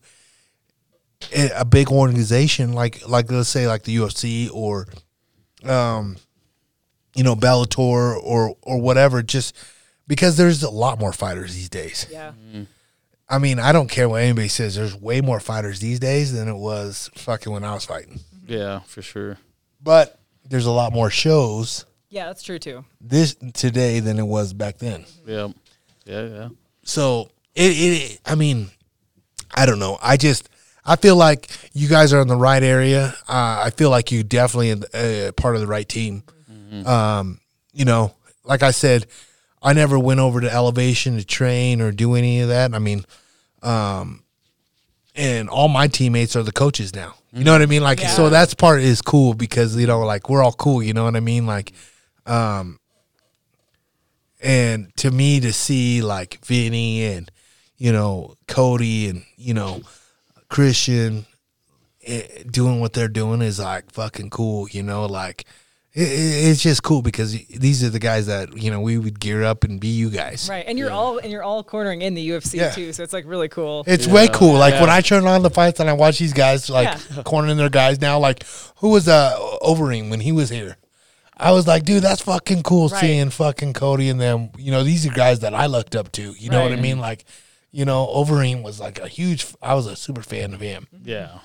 a 1.34 1.50
a 1.56 1.64
big 1.64 1.90
organization 1.90 2.72
like 2.72 3.06
like 3.08 3.30
let's 3.30 3.48
say 3.48 3.66
like 3.66 3.82
the 3.84 3.96
UFC 3.96 4.50
or 4.52 4.86
um 5.64 6.16
you 7.14 7.24
know 7.24 7.34
Bellator 7.34 8.16
or 8.22 8.54
or 8.62 8.80
whatever 8.80 9.22
just 9.22 9.56
because 10.06 10.36
there's 10.36 10.62
a 10.62 10.70
lot 10.70 10.98
more 10.98 11.12
fighters 11.12 11.54
these 11.54 11.68
days. 11.68 12.06
Yeah. 12.10 12.32
I 13.28 13.38
mean, 13.38 13.58
I 13.58 13.72
don't 13.72 13.90
care 13.90 14.08
what 14.08 14.22
anybody 14.22 14.48
says. 14.48 14.74
There's 14.76 14.94
way 14.94 15.20
more 15.20 15.38
fighters 15.40 15.80
these 15.80 16.00
days 16.00 16.32
than 16.32 16.48
it 16.48 16.56
was 16.56 17.10
fucking 17.14 17.52
when 17.52 17.62
I 17.64 17.74
was 17.74 17.84
fighting. 17.84 18.20
Yeah, 18.46 18.80
for 18.80 19.02
sure. 19.02 19.36
But 19.82 20.18
there's 20.48 20.66
a 20.66 20.70
lot 20.70 20.92
more 20.94 21.10
shows 21.10 21.84
Yeah, 22.08 22.26
that's 22.26 22.42
true 22.42 22.58
too. 22.58 22.84
this 23.00 23.36
today 23.52 24.00
than 24.00 24.18
it 24.18 24.26
was 24.26 24.54
back 24.54 24.78
then. 24.78 25.04
Yeah, 25.26 25.48
yeah, 26.06 26.22
yeah. 26.26 26.48
So 26.84 27.30
it, 27.54 27.62
it 27.72 28.20
I 28.24 28.34
mean, 28.34 28.70
I 29.54 29.66
don't 29.66 29.78
know. 29.78 29.98
I 30.02 30.16
just 30.16 30.48
I 30.86 30.96
feel 30.96 31.16
like 31.16 31.50
you 31.74 31.86
guys 31.86 32.14
are 32.14 32.22
in 32.22 32.28
the 32.28 32.36
right 32.36 32.62
area. 32.62 33.14
Uh, 33.28 33.62
I 33.66 33.70
feel 33.70 33.90
like 33.90 34.10
you 34.10 34.22
definitely 34.22 34.72
uh, 34.72 35.32
part 35.32 35.54
of 35.54 35.60
the 35.60 35.66
right 35.66 35.86
team. 35.88 36.22
Um, 36.86 37.40
you 37.72 37.84
know, 37.84 38.14
like 38.44 38.62
I 38.62 38.70
said, 38.72 39.06
I 39.62 39.72
never 39.72 39.98
went 39.98 40.20
over 40.20 40.40
to 40.40 40.52
elevation 40.52 41.16
to 41.18 41.24
train 41.24 41.80
or 41.80 41.90
do 41.92 42.14
any 42.14 42.40
of 42.40 42.48
that. 42.48 42.74
I 42.74 42.78
mean, 42.78 43.04
um, 43.62 44.22
and 45.14 45.48
all 45.48 45.68
my 45.68 45.88
teammates 45.88 46.36
are 46.36 46.42
the 46.44 46.52
coaches 46.52 46.94
now. 46.94 47.14
You 47.32 47.44
know 47.44 47.52
what 47.52 47.62
I 47.62 47.66
mean? 47.66 47.82
Like, 47.82 48.00
so 48.14 48.30
that's 48.30 48.54
part 48.54 48.80
is 48.80 49.02
cool 49.02 49.34
because 49.34 49.76
you 49.76 49.86
know, 49.86 50.00
like 50.00 50.30
we're 50.30 50.42
all 50.42 50.52
cool. 50.52 50.82
You 50.82 50.94
know 50.94 51.04
what 51.04 51.16
I 51.16 51.20
mean? 51.20 51.44
Like, 51.46 51.72
um, 52.26 52.78
and 54.40 54.94
to 54.96 55.10
me 55.10 55.40
to 55.40 55.52
see 55.52 56.02
like 56.02 56.44
Vinny 56.44 57.04
and 57.04 57.30
you 57.76 57.92
know 57.92 58.36
Cody 58.46 59.08
and 59.08 59.24
you 59.36 59.54
know 59.54 59.82
Christian 60.48 61.26
eh, 62.04 62.22
doing 62.50 62.80
what 62.80 62.92
they're 62.92 63.08
doing 63.08 63.42
is 63.42 63.58
like 63.58 63.90
fucking 63.90 64.30
cool. 64.30 64.68
You 64.68 64.82
know, 64.82 65.06
like 65.06 65.40
it, 65.42 65.44
it- 65.44 65.46
it's 65.94 66.62
just 66.62 66.82
cool 66.82 67.02
because 67.02 67.32
these 67.46 67.82
are 67.82 67.88
the 67.88 67.98
guys 67.98 68.26
that 68.26 68.56
you 68.56 68.70
know 68.70 68.80
we 68.80 68.98
would 68.98 69.18
gear 69.18 69.42
up 69.42 69.64
and 69.64 69.80
be 69.80 69.88
you 69.88 70.10
guys. 70.10 70.48
Right. 70.48 70.64
And 70.66 70.78
you're 70.78 70.90
all 70.90 71.18
and 71.18 71.32
you're 71.32 71.42
all 71.42 71.64
cornering 71.64 72.02
in 72.02 72.14
the 72.14 72.28
UFC 72.30 72.54
Yeah. 72.54 72.70
too, 72.70 72.92
so 72.92 73.02
it's 73.02 73.12
like 73.12 73.24
really 73.26 73.48
cool. 73.48 73.84
It's 73.86 74.06
way 74.06 74.28
cool. 74.28 74.54
Like 74.54 74.74
when 74.80 74.90
I 74.90 75.00
turn 75.00 75.26
on 75.26 75.42
the 75.42 75.50
fights 75.50 75.80
and 75.80 75.88
I 75.88 75.94
watch 75.94 76.18
these 76.18 76.32
guys 76.34 76.68
like 76.70 76.96
Yeah. 77.14 77.22
cornering 77.24 77.56
their 77.56 77.68
guys 77.70 78.00
now. 78.00 78.18
Like 78.18 78.44
who 78.76 78.90
was 78.90 79.08
uh 79.08 79.36
Overeem 79.62 80.10
when 80.10 80.20
he 80.20 80.30
was 80.32 80.50
here? 80.50 80.76
I 81.40 81.52
was 81.52 81.66
like, 81.66 81.84
dude, 81.84 82.02
that's 82.02 82.20
fucking 82.22 82.64
cool 82.64 82.88
Right. 82.88 83.00
seeing 83.00 83.30
fucking 83.30 83.72
Cody 83.72 84.08
and 84.08 84.20
them. 84.20 84.50
You 84.58 84.72
know, 84.72 84.82
these 84.84 85.06
are 85.06 85.10
guys 85.10 85.40
that 85.40 85.54
I 85.54 85.66
looked 85.66 85.94
up 85.96 86.12
to. 86.12 86.32
You 86.38 86.50
know 86.50 86.62
what 86.62 86.72
I 86.72 86.76
mean? 86.76 86.98
Like, 86.98 87.24
you 87.70 87.84
know, 87.84 88.06
Overeem 88.06 88.62
was 88.62 88.80
like 88.80 88.98
a 88.98 89.06
huge. 89.08 89.46
I 89.62 89.74
was 89.74 89.86
a 89.86 89.94
super 89.94 90.22
fan 90.22 90.52
of 90.52 90.60
him, 90.60 90.86
Yeah. 91.04 91.38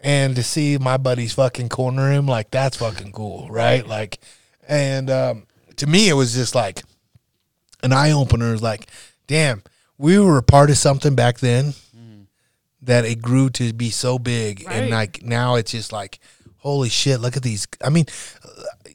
And 0.00 0.36
to 0.36 0.42
see 0.42 0.78
my 0.78 0.96
buddies 0.96 1.32
fucking 1.32 1.68
corner 1.68 2.10
him, 2.12 2.26
like 2.26 2.50
that's 2.50 2.76
fucking 2.76 3.12
cool, 3.12 3.48
right? 3.50 3.86
Like, 3.86 4.18
and 4.66 5.10
um, 5.10 5.46
to 5.76 5.86
me, 5.86 6.08
it 6.08 6.14
was 6.14 6.34
just 6.34 6.54
like 6.54 6.82
an 7.82 7.92
eye 7.92 8.12
opener. 8.12 8.56
Like, 8.56 8.88
damn, 9.26 9.62
we 9.96 10.18
were 10.18 10.38
a 10.38 10.42
part 10.42 10.70
of 10.70 10.76
something 10.76 11.14
back 11.14 11.38
then 11.38 11.74
that 12.82 13.04
it 13.04 13.20
grew 13.20 13.50
to 13.50 13.72
be 13.72 13.90
so 13.90 14.18
big, 14.18 14.64
and 14.68 14.90
like 14.90 15.22
now 15.22 15.56
it's 15.56 15.72
just 15.72 15.92
like, 15.92 16.20
holy 16.58 16.88
shit, 16.88 17.20
look 17.20 17.36
at 17.36 17.42
these. 17.42 17.66
I 17.84 17.90
mean, 17.90 18.06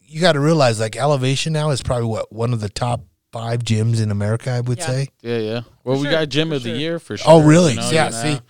you 0.06 0.22
got 0.22 0.34
to 0.34 0.40
realize 0.40 0.80
like 0.80 0.96
Elevation 0.96 1.54
now 1.54 1.72
is 1.72 1.82
probably 1.82 2.08
what 2.08 2.32
one 2.32 2.54
of 2.54 2.62
the 2.62 2.70
top 2.70 3.02
five 3.32 3.64
gyms 3.64 4.02
in 4.02 4.12
America. 4.12 4.52
I 4.52 4.62
would 4.62 4.78
Yeah. 4.78 4.86
say. 4.86 5.08
Yeah, 5.22 5.38
yeah. 5.38 5.62
Well, 5.84 5.98
we 5.98 6.04
sure, 6.04 6.12
got 6.12 6.30
gym 6.30 6.50
for 6.50 6.56
of 6.56 6.64
the 6.64 6.70
year 6.70 7.00
for 7.00 7.18
sure. 7.18 7.26
Oh, 7.30 7.42
really? 7.42 7.74
you 7.74 7.80
know, 7.80 7.90
yeah. 7.90 8.06
you 8.06 8.12
know. 8.12 8.36
See, 8.36 8.42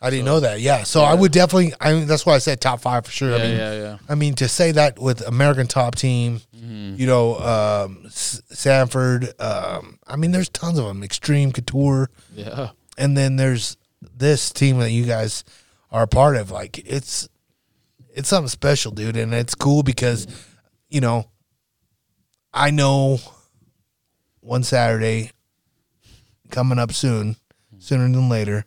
I 0.00 0.10
didn't 0.10 0.26
know 0.26 0.40
that. 0.40 0.60
Yeah. 0.60 0.82
So 0.82 1.00
I 1.02 1.14
would 1.14 1.32
definitely. 1.32 1.72
I 1.80 1.92
mean, 1.94 2.06
that's 2.06 2.26
why 2.26 2.34
I 2.34 2.38
said 2.38 2.60
top 2.60 2.80
five 2.80 3.06
for 3.06 3.10
sure. 3.12 3.30
Yeah, 3.30 3.36
I 3.36 3.38
mean, 3.46 3.56
yeah, 3.56 3.72
yeah. 3.74 3.98
I 4.08 4.14
mean, 4.14 4.34
to 4.34 4.48
say 4.48 4.72
that 4.72 4.98
with 4.98 5.26
American 5.26 5.66
Top 5.66 5.94
Team, 5.94 6.40
Mm-hmm. 6.54 6.96
you 7.00 7.06
know, 7.06 7.36
um, 7.38 8.02
S- 8.06 8.42
Sanford. 8.50 9.32
Um, 9.40 9.98
I 10.06 10.16
mean, 10.16 10.32
there's 10.32 10.48
tons 10.48 10.78
of 10.78 10.84
them. 10.86 11.02
Extreme 11.04 11.52
Couture, 11.52 12.10
Yeah. 12.34 12.70
and 12.98 13.16
then 13.16 13.36
there's 13.36 13.76
this 14.16 14.50
team 14.50 14.78
that 14.80 14.90
you 14.90 15.04
guys 15.04 15.44
are 15.92 16.02
a 16.02 16.08
part 16.08 16.34
of. 16.36 16.50
Like, 16.50 16.78
it's 16.78 17.28
it's 18.14 18.28
something 18.28 18.48
special, 18.48 18.90
dude, 18.92 19.16
and 19.16 19.32
it's 19.32 19.54
cool 19.54 19.82
because, 19.84 20.26
you 20.90 21.00
know, 21.00 21.30
I 22.52 22.70
know 22.70 23.18
one 24.40 24.62
Saturday 24.64 25.30
coming 26.50 26.78
up 26.78 26.92
soon, 26.92 27.36
sooner 27.78 28.04
than 28.04 28.28
later, 28.28 28.64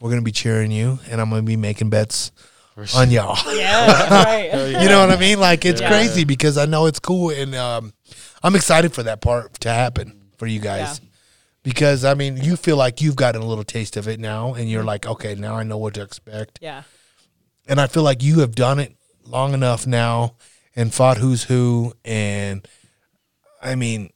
we're 0.00 0.10
gonna 0.10 0.22
be 0.22 0.32
cheering 0.32 0.70
you, 0.70 0.98
and 1.10 1.20
I'm 1.20 1.30
gonna 1.30 1.42
be 1.42 1.56
making 1.56 1.90
bets 1.90 2.32
on 2.94 3.10
y'all. 3.10 3.38
Yeah, 3.54 4.24
right. 4.24 4.82
You 4.82 4.88
know 4.88 5.00
what 5.06 5.10
I 5.10 5.16
mean? 5.20 5.38
Like 5.40 5.64
it's 5.64 5.80
Yeah. 5.80 5.88
crazy 5.88 6.24
because 6.24 6.58
I 6.58 6.66
know 6.66 6.86
it's 6.86 6.98
cool 6.98 7.30
and 7.30 7.54
um, 7.54 7.92
I'm 8.42 8.56
excited 8.56 8.92
for 8.92 9.04
that 9.04 9.20
part 9.20 9.54
to 9.60 9.68
happen 9.70 10.20
for 10.38 10.46
you 10.46 10.58
guys. 10.60 11.00
Yeah. 11.02 11.08
Because 11.62 12.04
I 12.04 12.14
mean, 12.14 12.36
you 12.36 12.56
feel 12.56 12.76
like 12.76 13.00
you've 13.00 13.16
gotten 13.16 13.40
a 13.40 13.46
little 13.46 13.64
taste 13.64 13.96
of 13.96 14.08
it 14.08 14.20
now, 14.20 14.54
and 14.54 14.68
you're 14.68 14.84
like, 14.84 15.06
okay, 15.06 15.34
now 15.34 15.54
I 15.54 15.62
know 15.62 15.78
what 15.78 15.94
to 15.94 16.02
expect. 16.02 16.58
Yeah. 16.60 16.82
And 17.66 17.80
I 17.80 17.86
feel 17.86 18.02
like 18.02 18.22
you 18.22 18.40
have 18.40 18.54
done 18.54 18.78
it 18.80 18.94
long 19.24 19.54
enough 19.54 19.86
now, 19.86 20.34
and 20.76 20.92
fought 20.92 21.16
who's 21.16 21.44
who, 21.44 21.94
and 22.04 22.68
I 23.62 23.76
mean, 23.76 24.10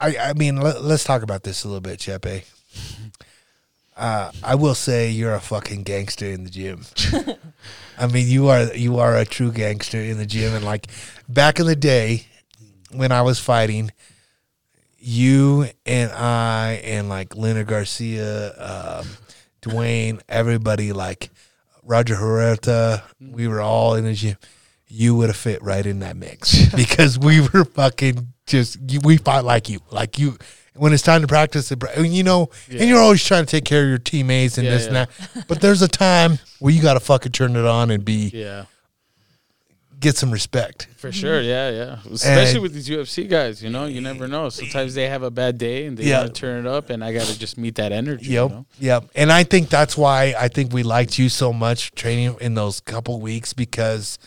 I 0.00 0.16
I 0.16 0.32
mean, 0.32 0.56
let, 0.56 0.82
let's 0.82 1.04
talk 1.04 1.22
about 1.22 1.44
this 1.44 1.62
a 1.62 1.68
little 1.68 1.80
bit, 1.82 2.00
Chepe. 2.00 2.44
uh, 3.96 4.32
I 4.42 4.54
will 4.54 4.74
say 4.74 5.10
you're 5.10 5.34
a 5.34 5.40
fucking 5.40 5.82
gangster 5.82 6.26
in 6.26 6.44
the 6.44 6.50
gym. 6.50 6.84
I 7.98 8.06
mean, 8.06 8.28
you 8.28 8.48
are 8.48 8.74
you 8.74 8.98
are 8.98 9.16
a 9.16 9.24
true 9.24 9.52
gangster 9.52 10.00
in 10.00 10.18
the 10.18 10.26
gym, 10.26 10.54
and 10.54 10.64
like 10.64 10.86
back 11.28 11.60
in 11.60 11.66
the 11.66 11.76
day 11.76 12.26
when 12.90 13.12
I 13.12 13.22
was 13.22 13.38
fighting, 13.38 13.90
you 14.98 15.66
and 15.84 16.10
I 16.12 16.80
and 16.84 17.08
like 17.08 17.36
Leonard 17.36 17.66
Garcia, 17.66 18.52
um, 18.58 19.06
Dwayne, 19.60 20.20
everybody 20.28 20.92
like 20.92 21.30
Roger 21.82 22.16
Huerta, 22.16 23.02
we 23.20 23.48
were 23.48 23.60
all 23.60 23.94
in 23.94 24.04
the 24.04 24.14
gym. 24.14 24.36
You 24.86 25.14
would 25.16 25.28
have 25.28 25.36
fit 25.36 25.62
right 25.62 25.84
in 25.84 26.00
that 26.00 26.16
mix 26.16 26.66
because 26.76 27.18
we 27.18 27.40
were 27.40 27.64
fucking 27.64 28.28
just 28.46 28.78
we 29.04 29.16
fought 29.16 29.44
like 29.44 29.68
you, 29.68 29.80
like 29.90 30.18
you. 30.18 30.36
When 30.74 30.92
it's 30.94 31.02
time 31.02 31.20
to 31.20 31.26
practice, 31.26 31.70
it, 31.70 31.82
I 31.96 32.00
mean, 32.00 32.12
you 32.12 32.22
know, 32.22 32.48
and 32.70 32.88
you're 32.88 32.98
always 33.00 33.22
trying 33.22 33.44
to 33.44 33.50
take 33.50 33.64
care 33.66 33.82
of 33.82 33.88
your 33.90 33.98
teammates 33.98 34.56
and 34.56 34.64
Yeah, 34.66 34.72
this 34.72 34.82
yeah. 34.82 34.88
and 34.88 34.96
that. 35.34 35.46
But 35.46 35.60
there's 35.60 35.82
a 35.82 35.88
time 35.88 36.38
where 36.60 36.72
you 36.72 36.80
got 36.80 36.94
to 36.94 37.00
fucking 37.00 37.32
turn 37.32 37.56
it 37.56 37.64
on 37.66 37.90
and 37.90 38.04
be 38.04 38.30
Yeah. 38.32 38.64
get 40.00 40.16
some 40.16 40.30
respect. 40.30 40.88
For 40.96 41.12
sure, 41.12 41.40
mm-hmm. 41.40 41.48
yeah, 41.48 41.70
yeah. 41.70 42.12
Especially 42.14 42.54
And- 42.54 42.62
with 42.62 42.72
these 42.74 42.88
UFC 42.88 43.28
guys, 43.28 43.62
you 43.62 43.70
know, 43.70 43.84
you 43.84 44.00
never 44.00 44.26
know. 44.26 44.48
Sometimes 44.48 44.94
they 44.94 45.08
have 45.08 45.22
a 45.22 45.30
bad 45.30 45.58
day 45.58 45.86
and 45.86 45.96
they 45.96 46.04
Yeah. 46.04 46.20
want 46.22 46.34
to 46.34 46.40
turn 46.40 46.66
it 46.66 46.68
up, 46.68 46.90
and 46.90 47.04
I 47.04 47.12
got 47.12 47.26
to 47.26 47.38
just 47.38 47.58
meet 47.58 47.74
that 47.76 47.92
energy. 47.92 48.30
Yep. 48.30 48.50
You 48.50 48.56
know? 48.56 48.66
Yep. 48.80 49.04
And 49.14 49.30
I 49.30 49.44
think 49.44 49.68
that's 49.68 49.96
why 49.96 50.34
I 50.38 50.48
think 50.48 50.72
we 50.72 50.82
liked 50.82 51.18
you 51.18 51.28
so 51.28 51.52
much 51.52 51.92
training 51.92 52.36
in 52.40 52.54
those 52.54 52.80
couple 52.80 53.20
weeks 53.20 53.52
because 53.52 54.18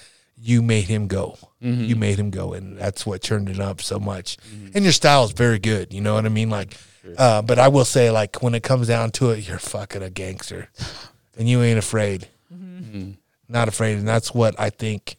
you 0.45 0.61
made 0.61 0.83
him 0.83 1.07
go. 1.07 1.37
Mm-hmm. 1.61 1.85
You 1.85 1.95
made 1.95 2.19
him 2.19 2.29
go, 2.29 2.53
and 2.53 2.77
that's 2.77 3.03
what 3.03 3.23
turned 3.23 3.49
it 3.49 3.59
up 3.59 3.81
so 3.81 3.99
much. 3.99 4.37
And 4.75 4.83
your 4.83 4.93
style 4.93 5.23
is 5.23 5.31
very 5.31 5.57
good. 5.57 5.91
You 5.91 6.01
know 6.01 6.13
what 6.13 6.25
I 6.25 6.29
mean? 6.29 6.51
Like, 6.51 6.77
uh, 7.17 7.41
but 7.41 7.57
I 7.57 7.67
will 7.67 7.83
say, 7.83 8.11
like, 8.11 8.43
when 8.43 8.53
it 8.53 8.61
comes 8.61 8.87
down 8.87 9.09
to 9.11 9.31
it, 9.31 9.47
you're 9.47 9.57
fucking 9.57 10.03
a 10.03 10.11
gangster, 10.11 10.69
and 11.37 11.49
you 11.49 11.63
ain't 11.63 11.79
afraid. 11.79 12.27
Mm-hmm. 12.53 12.97
Mm. 12.97 13.17
Not 13.49 13.67
afraid, 13.67 13.97
and 13.97 14.07
that's 14.07 14.35
what 14.35 14.59
I 14.59 14.69
think 14.69 15.17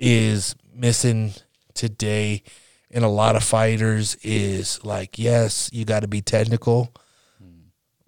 is 0.00 0.56
missing 0.74 1.32
today 1.74 2.42
in 2.90 3.04
a 3.04 3.08
lot 3.08 3.36
of 3.36 3.44
fighters 3.44 4.16
is 4.22 4.82
like 4.84 5.18
yes 5.18 5.70
you 5.72 5.84
got 5.84 6.00
to 6.00 6.08
be 6.08 6.20
technical 6.20 6.92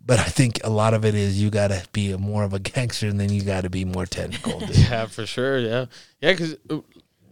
but 0.05 0.19
i 0.19 0.25
think 0.25 0.61
a 0.65 0.71
lot 0.71 0.95
of 0.95 1.05
it 1.05 1.15
is 1.15 1.41
you 1.41 1.51
got 1.51 1.69
to 1.69 1.83
be 1.93 2.17
more 2.17 2.45
of 2.45 2.53
a 2.53 2.59
gangster 2.73 3.09
and 3.09 3.19
then 3.21 3.31
you 3.31 3.43
got 3.43 3.63
to 3.63 3.71
be 3.71 3.85
more 3.85 4.07
technical. 4.07 4.63
Yeah, 4.73 5.07
for 5.07 5.27
sure. 5.27 5.59
Yeah, 5.59 5.87
yeah. 6.21 6.33
Because 6.33 6.57
uh, 6.71 6.81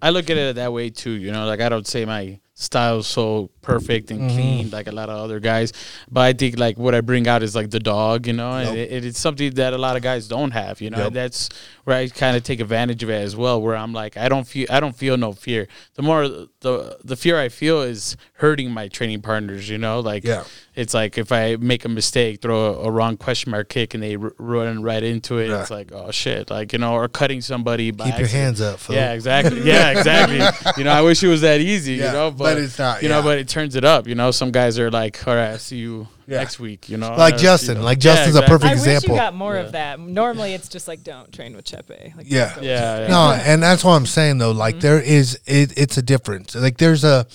I 0.02 0.10
look 0.10 0.30
at 0.30 0.36
it 0.36 0.56
that 0.56 0.72
way 0.72 0.90
too. 0.90 1.10
You 1.10 1.32
know, 1.32 1.46
like 1.46 1.60
I 1.60 1.68
don't 1.68 1.86
say 1.86 2.04
my 2.04 2.38
style 2.60 3.02
so 3.02 3.50
perfect 3.62 4.10
and 4.10 4.20
mm-hmm. 4.20 4.34
clean 4.36 4.70
like 4.70 4.86
a 4.86 4.92
lot 4.92 5.08
of 5.08 5.16
other 5.16 5.40
guys, 5.40 5.72
but 6.10 6.20
I 6.20 6.32
think 6.32 6.58
like 6.58 6.78
what 6.78 6.94
I 6.94 7.00
bring 7.00 7.26
out 7.26 7.42
is 7.42 7.54
like 7.54 7.70
the 7.70 7.80
dog. 7.80 8.26
You 8.26 8.34
know, 8.34 8.52
and 8.52 8.76
it, 8.76 9.04
it's 9.04 9.18
something 9.18 9.52
that 9.54 9.72
a 9.72 9.78
lot 9.78 9.96
of 9.96 10.02
guys 10.02 10.28
don't 10.28 10.50
have. 10.52 10.80
You 10.80 10.90
know, 10.90 11.04
Yep. 11.04 11.12
that's 11.12 11.48
where 11.84 11.96
I 11.96 12.08
kind 12.08 12.36
of 12.36 12.42
take 12.42 12.60
advantage 12.60 13.02
of 13.02 13.10
it 13.10 13.22
as 13.22 13.34
well. 13.34 13.60
Where 13.60 13.76
I'm 13.76 13.92
like, 13.92 14.16
I 14.16 14.28
don't 14.28 14.46
feel, 14.46 14.66
I 14.70 14.78
don't 14.80 14.94
feel 14.94 15.16
no 15.16 15.32
fear. 15.32 15.68
The 15.94 16.02
more 16.02 16.28
the 16.28 16.98
the 17.02 17.16
fear 17.16 17.38
I 17.38 17.48
feel 17.48 17.82
is 17.82 18.16
hurting 18.34 18.70
my 18.70 18.88
training 18.88 19.22
partners. 19.22 19.68
You 19.68 19.78
know, 19.78 20.00
like 20.00 20.24
Yeah. 20.24 20.44
it's 20.74 20.92
like 20.94 21.16
if 21.16 21.32
I 21.32 21.56
make 21.56 21.84
a 21.84 21.88
mistake, 21.88 22.42
throw 22.42 22.74
a, 22.74 22.88
a 22.88 22.90
wrong 22.90 23.16
question 23.16 23.50
mark 23.50 23.68
kick, 23.70 23.94
and 23.94 24.02
they 24.02 24.16
r- 24.16 24.32
run 24.38 24.82
right 24.82 25.02
into 25.02 25.38
it, 25.38 25.48
Yeah. 25.48 25.62
it's 25.62 25.70
like 25.70 25.92
oh 25.92 26.10
shit, 26.10 26.50
like 26.50 26.72
you 26.74 26.78
know, 26.78 26.92
or 26.92 27.08
cutting 27.08 27.40
somebody. 27.40 27.90
By 27.90 28.04
keep 28.04 28.18
your 28.18 28.24
accident. 28.24 28.44
hands 28.44 28.60
up 28.60 28.78
fool. 28.80 28.96
Yeah, 28.96 29.12
exactly. 29.12 29.62
Yeah, 29.62 29.90
exactly. 29.90 30.40
you 30.76 30.84
know, 30.84 30.92
I 30.92 31.00
wish 31.02 31.22
it 31.22 31.28
was 31.28 31.40
that 31.40 31.60
easy. 31.60 31.94
Yeah, 31.94 32.06
you 32.06 32.12
know, 32.12 32.30
but 32.30 32.49
but, 32.54 32.62
it's 32.64 32.78
not, 32.78 33.02
You 33.02 33.08
yeah. 33.08 33.16
know, 33.16 33.22
but 33.22 33.38
it 33.38 33.48
turns 33.48 33.76
it 33.76 33.84
up. 33.84 34.06
You 34.06 34.14
know, 34.14 34.30
some 34.30 34.50
guys 34.52 34.78
are 34.78 34.90
like, 34.90 35.26
"All 35.26 35.34
right, 35.34 35.50
I'll 35.50 35.58
see 35.58 35.76
you 35.78 36.08
Yeah. 36.26 36.38
next 36.38 36.58
week." 36.60 36.88
You 36.88 36.96
know, 36.96 37.14
Like 37.16 37.38
Justin, 37.38 37.76
you 37.76 37.78
know. 37.80 37.84
like 37.84 37.98
Yeah, 37.98 38.14
Justin's 38.14 38.36
a 38.36 38.38
exactly. 38.40 38.48
perfect 38.58 38.70
I 38.70 38.72
example. 38.72 39.08
wish 39.14 39.18
you 39.18 39.24
got 39.24 39.34
more 39.34 39.54
Yeah. 39.54 39.60
of 39.62 39.72
that. 39.72 40.00
Normally, 40.00 40.54
it's 40.54 40.68
just 40.68 40.86
like 40.88 41.02
don't 41.02 41.32
train 41.32 41.54
with 41.56 41.64
Chepe. 41.64 42.14
Like, 42.16 42.26
Yeah. 42.28 42.46
don't 42.46 42.54
go 42.56 42.60
with 42.60 42.68
Yeah, 42.70 43.00
yeah. 43.00 43.06
no 43.08 43.32
and 43.44 43.62
that's 43.62 43.82
what 43.84 43.92
i'm 43.92 44.06
saying 44.06 44.38
though 44.38 44.52
like 44.52 44.80
there 44.80 45.00
is 45.00 45.38
it, 45.46 45.72
it's 45.76 45.96
a 45.98 46.02
difference 46.02 46.54
like 46.54 46.78
there's 46.78 47.04
a 47.04 47.26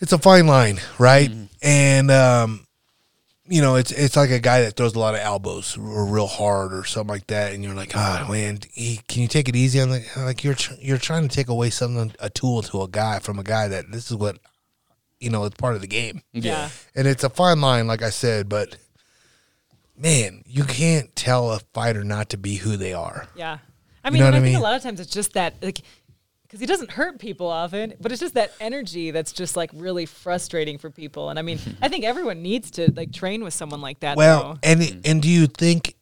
it's 0.00 0.12
a 0.12 0.18
fine 0.18 0.46
line 0.46 0.78
right 0.98 1.30
and 1.62 2.10
um 2.10 2.64
you 3.50 3.60
know 3.60 3.74
it's 3.74 3.90
it's 3.90 4.16
like 4.16 4.30
a 4.30 4.38
guy 4.38 4.60
that 4.62 4.76
throws 4.76 4.94
a 4.94 4.98
lot 4.98 5.14
of 5.14 5.20
elbows 5.20 5.76
or 5.76 6.06
real 6.06 6.26
hard 6.28 6.72
or 6.72 6.84
something 6.84 7.08
like 7.12 7.26
that 7.26 7.52
and 7.52 7.62
you're 7.64 7.74
like 7.74 7.90
oh 7.94 8.26
man 8.30 8.58
he, 8.72 9.00
can 9.08 9.20
you 9.22 9.28
take 9.28 9.48
it 9.48 9.56
easy 9.56 9.80
on 9.80 9.90
the 9.90 10.02
like 10.18 10.42
you're 10.44 10.54
tr- 10.54 10.74
you're 10.80 10.96
trying 10.98 11.26
to 11.28 11.34
take 11.34 11.48
away 11.48 11.68
something 11.68 12.14
a 12.20 12.30
tool 12.30 12.62
to 12.62 12.80
a 12.82 12.88
guy 12.88 13.18
from 13.18 13.38
a 13.38 13.42
guy 13.42 13.66
that 13.68 13.90
this 13.90 14.08
is 14.10 14.16
what 14.16 14.38
you 15.18 15.28
know 15.30 15.44
it's 15.44 15.56
part 15.56 15.74
of 15.74 15.80
the 15.80 15.88
game 15.88 16.22
Yeah. 16.32 16.70
and 16.94 17.06
it's 17.08 17.24
a 17.24 17.28
fine 17.30 17.60
line 17.60 17.86
like 17.88 18.02
i 18.02 18.10
said 18.10 18.48
but 18.48 18.76
man 19.96 20.42
you 20.46 20.64
can't 20.64 21.14
tell 21.16 21.50
a 21.52 21.58
fighter 21.74 22.04
not 22.04 22.28
to 22.30 22.36
be 22.38 22.56
who 22.56 22.76
they 22.76 22.92
are 22.94 23.26
Yeah. 23.34 23.58
I 24.02 24.08
mean, 24.08 24.20
know 24.20 24.26
and 24.28 24.34
what 24.36 24.42
I 24.42 24.46
I 24.46 24.48
think 24.48 24.58
a 24.58 24.62
lot 24.62 24.76
of 24.76 24.82
times 24.82 24.98
it's 24.98 25.12
just 25.12 25.34
that, 25.34 25.62
like, 25.62 25.80
because 26.50 26.58
he 26.58 26.66
doesn't 26.66 26.90
hurt 26.90 27.20
people 27.20 27.46
often, 27.46 27.94
but 28.00 28.10
it's 28.10 28.20
just 28.20 28.34
that 28.34 28.52
energy 28.58 29.12
that's 29.12 29.30
just 29.30 29.56
like 29.56 29.70
really 29.72 30.04
frustrating 30.04 30.78
for 30.78 30.90
people. 30.90 31.30
And 31.30 31.38
I 31.38 31.42
mean, 31.42 31.60
I 31.82 31.88
think 31.88 32.04
everyone 32.04 32.42
needs 32.42 32.72
to 32.72 32.92
like 32.92 33.12
train 33.12 33.44
with 33.44 33.54
someone 33.54 33.80
like 33.80 34.00
that. 34.00 34.16
Well, 34.16 34.54
though. 34.54 34.58
and 34.64 35.00
and 35.04 35.22
do 35.22 35.28
you 35.28 35.46
think, 35.46 35.94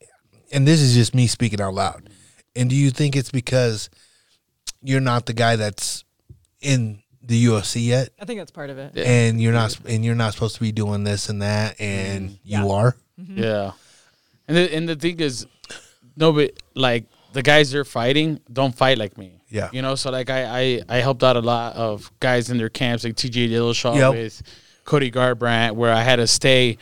and 0.51 0.66
this 0.66 0.80
is 0.80 0.94
just 0.94 1.14
me 1.14 1.26
speaking 1.26 1.61
out 1.61 1.74
loud, 1.74 2.09
and 2.57 2.70
do 2.70 2.76
you 2.76 2.90
think 2.90 3.14
it's 3.14 3.30
because 3.30 3.90
you're 4.82 5.03
not 5.03 5.26
the 5.26 5.34
guy 5.34 5.57
that's 5.57 6.05
in 6.62 7.03
the 7.22 7.44
UFC 7.44 7.84
yet, 7.84 8.09
I 8.18 8.24
think 8.24 8.40
that's 8.40 8.51
part 8.51 8.70
of 8.70 8.78
it. 8.78 8.96
and 8.96 9.38
you're 9.38 9.53
not 9.53 9.78
and 9.84 10.03
you're 10.03 10.14
not 10.14 10.32
supposed 10.32 10.55
to 10.55 10.62
be 10.62 10.72
doing 10.72 11.05
this 11.05 11.28
and 11.28 11.42
that, 11.42 11.78
and 11.78 12.30
mm-hmm. 12.30 12.36
Yeah. 12.44 12.62
you 12.62 12.70
are? 12.70 12.96
Mm-hmm. 13.20 13.42
Yeah, 13.42 13.72
and 14.49 14.57
the, 14.57 14.74
and 14.74 14.88
the 14.88 14.96
thing 14.96 15.20
is, 15.20 15.46
nobody 16.16 16.53
like 16.74 17.05
the 17.33 17.43
guys 17.43 17.70
they're 17.70 17.85
fighting 17.85 18.41
don't 18.53 18.74
fight 18.74 18.99
like 18.99 19.16
me. 19.18 19.41
Yeah. 19.51 19.70
you 19.72 19.83
know. 19.83 19.95
So 19.95 20.11
like 20.11 20.31
I 20.31 20.61
I, 20.61 20.83
I 20.89 20.97
helped 20.99 21.22
out 21.24 21.37
a 21.37 21.41
lot 21.41 21.74
of 21.76 22.11
guys 22.20 22.51
in 22.51 22.59
their 22.59 22.68
camps 22.70 23.05
like 23.05 23.16
T.J. 23.16 23.49
Dillashaw 23.49 23.97
Yep. 23.97 24.12
with 24.12 24.43
Cody 24.85 25.11
Garbrandt, 25.11 25.72
where 25.72 25.93
I 25.93 26.03
had 26.03 26.16
to 26.16 26.26
stay 26.26 26.79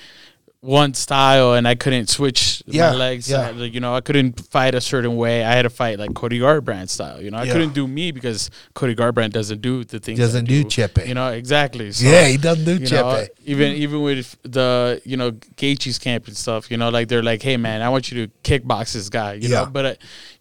one 0.61 0.95
style 0.95 1.53
and 1.55 1.69
I 1.69 1.77
couldn't 1.77 2.09
switch 2.09 2.61
Yeah, 2.67 2.91
my 2.91 2.97
legs. 2.97 3.31
yeah. 3.31 3.49
I- 3.51 3.51
you 3.53 3.79
know, 3.79 3.95
I 3.95 4.01
couldn't 4.01 4.41
fight 4.51 4.75
a 4.75 4.81
certain 4.81 5.15
way. 5.17 5.45
I 5.45 5.53
had 5.53 5.63
to 5.63 5.71
fight 5.71 5.97
like 6.01 6.13
Cody 6.15 6.41
Garbrandt 6.41 6.89
style. 6.89 7.21
You 7.23 7.31
know, 7.31 7.39
I 7.39 7.45
Yeah. 7.45 7.53
couldn't 7.53 7.75
do 7.75 7.87
me 7.87 8.11
because 8.11 8.51
Cody 8.75 8.97
Garbrandt 8.97 9.31
doesn't 9.31 9.61
do 9.61 9.85
the 9.85 10.01
things. 10.01 10.19
I 10.19 10.23
Doesn't 10.25 10.47
do 10.47 10.65
Chepe. 10.65 11.07
You 11.07 11.15
know, 11.15 11.29
exactly. 11.29 11.93
So, 11.93 12.09
yeah, 12.09 12.27
he 12.27 12.37
doesn't 12.37 12.65
do 12.65 12.83
you 12.83 12.91
know, 12.91 13.27
even 13.45 13.75
even 13.75 14.03
with 14.03 14.37
the 14.43 15.01
you 15.05 15.17
know 15.17 15.31
Gaethje's 15.33 15.99
camp 16.01 16.27
and 16.27 16.37
stuff, 16.37 16.69
you 16.71 16.79
know, 16.79 16.89
like 16.89 17.07
they're 17.09 17.23
like, 17.23 17.43
hey 17.43 17.57
man, 17.57 17.81
I 17.81 17.89
want 17.91 18.11
you 18.11 18.27
to 18.27 18.33
kickbox 18.43 18.95
this 18.95 19.09
guy, 19.09 19.35
you 19.35 19.49
Yeah. 19.49 19.65
know. 19.65 19.67
But 19.67 19.85
uh, 19.87 19.95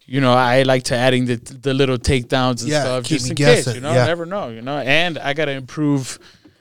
you 0.06 0.20
know, 0.20 0.32
I 0.32 0.62
like 0.62 0.84
to 0.84 0.96
adding 0.96 1.26
the 1.26 1.36
the 1.36 1.74
little 1.74 1.98
takedowns 1.98 2.62
and 2.62 2.70
Yeah, 2.70 2.82
stuff 2.82 3.04
keep 3.04 3.18
just 3.18 3.24
me 3.26 3.30
in 3.30 3.36
case, 3.36 3.74
you 3.74 3.80
know. 3.80 3.92
yeah. 3.92 4.06
Never 4.06 4.24
know, 4.26 4.48
you 4.48 4.62
know. 4.62 4.78
And 4.78 5.18
I 5.18 5.32
gotta 5.34 5.52
improve 5.52 6.18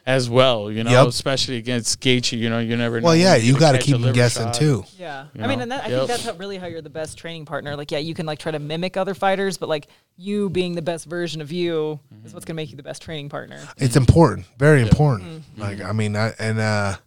as 0.08 0.30
well, 0.30 0.72
you 0.72 0.84
know, 0.84 0.91
Yep. 0.91 1.08
especially 1.08 1.58
against 1.58 2.00
Gaethje. 2.00 2.38
You 2.38 2.50
know, 2.50 2.60
you 2.60 2.78
never. 2.78 3.00
know 3.02 3.06
Well, 3.06 3.14
when 3.14 3.22
yeah, 3.22 3.36
you're 3.38 3.56
you 3.56 3.60
got 3.60 3.72
to 3.72 3.80
keep 3.80 3.96
a 3.96 4.00
him 4.00 4.14
guessing 4.14 4.43
shot. 4.46 4.54
too. 4.54 4.86
Yeah. 5.00 5.26
You 5.34 5.43
I 5.43 5.48
mean, 5.48 5.62
and 5.62 5.72
that, 5.72 5.84
I 5.86 5.88
Yep. 5.88 5.98
think 5.98 6.08
that's 6.10 6.26
how, 6.26 6.34
really 6.34 6.58
how 6.60 6.68
you're 6.68 6.84
the 6.84 6.91
best 6.91 7.18
training 7.18 7.46
partner. 7.46 7.76
Like, 7.76 7.89
yeah, 7.91 7.98
you 7.98 8.14
can 8.14 8.28
like 8.28 8.38
try 8.38 8.52
to 8.52 8.60
mimic 8.60 8.98
other 8.98 9.16
fighters, 9.16 9.58
but 9.58 9.68
like 9.68 9.88
you 10.16 10.50
being 10.52 10.76
the 10.76 10.84
best 10.84 11.06
version 11.08 11.41
of 11.41 11.52
you 11.52 12.00
is 12.24 12.34
what's 12.36 12.46
gonna 12.46 12.56
make 12.56 12.70
you 12.70 12.78
the 12.78 12.84
best 12.84 13.02
training 13.02 13.30
partner. 13.30 13.60
It's 13.78 13.96
important, 13.96 14.46
very 14.60 14.84
important. 14.84 15.28
Mm-hmm. 15.28 15.62
Like 15.62 15.82
I 15.82 15.91
mean, 15.91 16.16
I, 16.16 16.34
and 16.38 16.60
uh, 16.60 16.98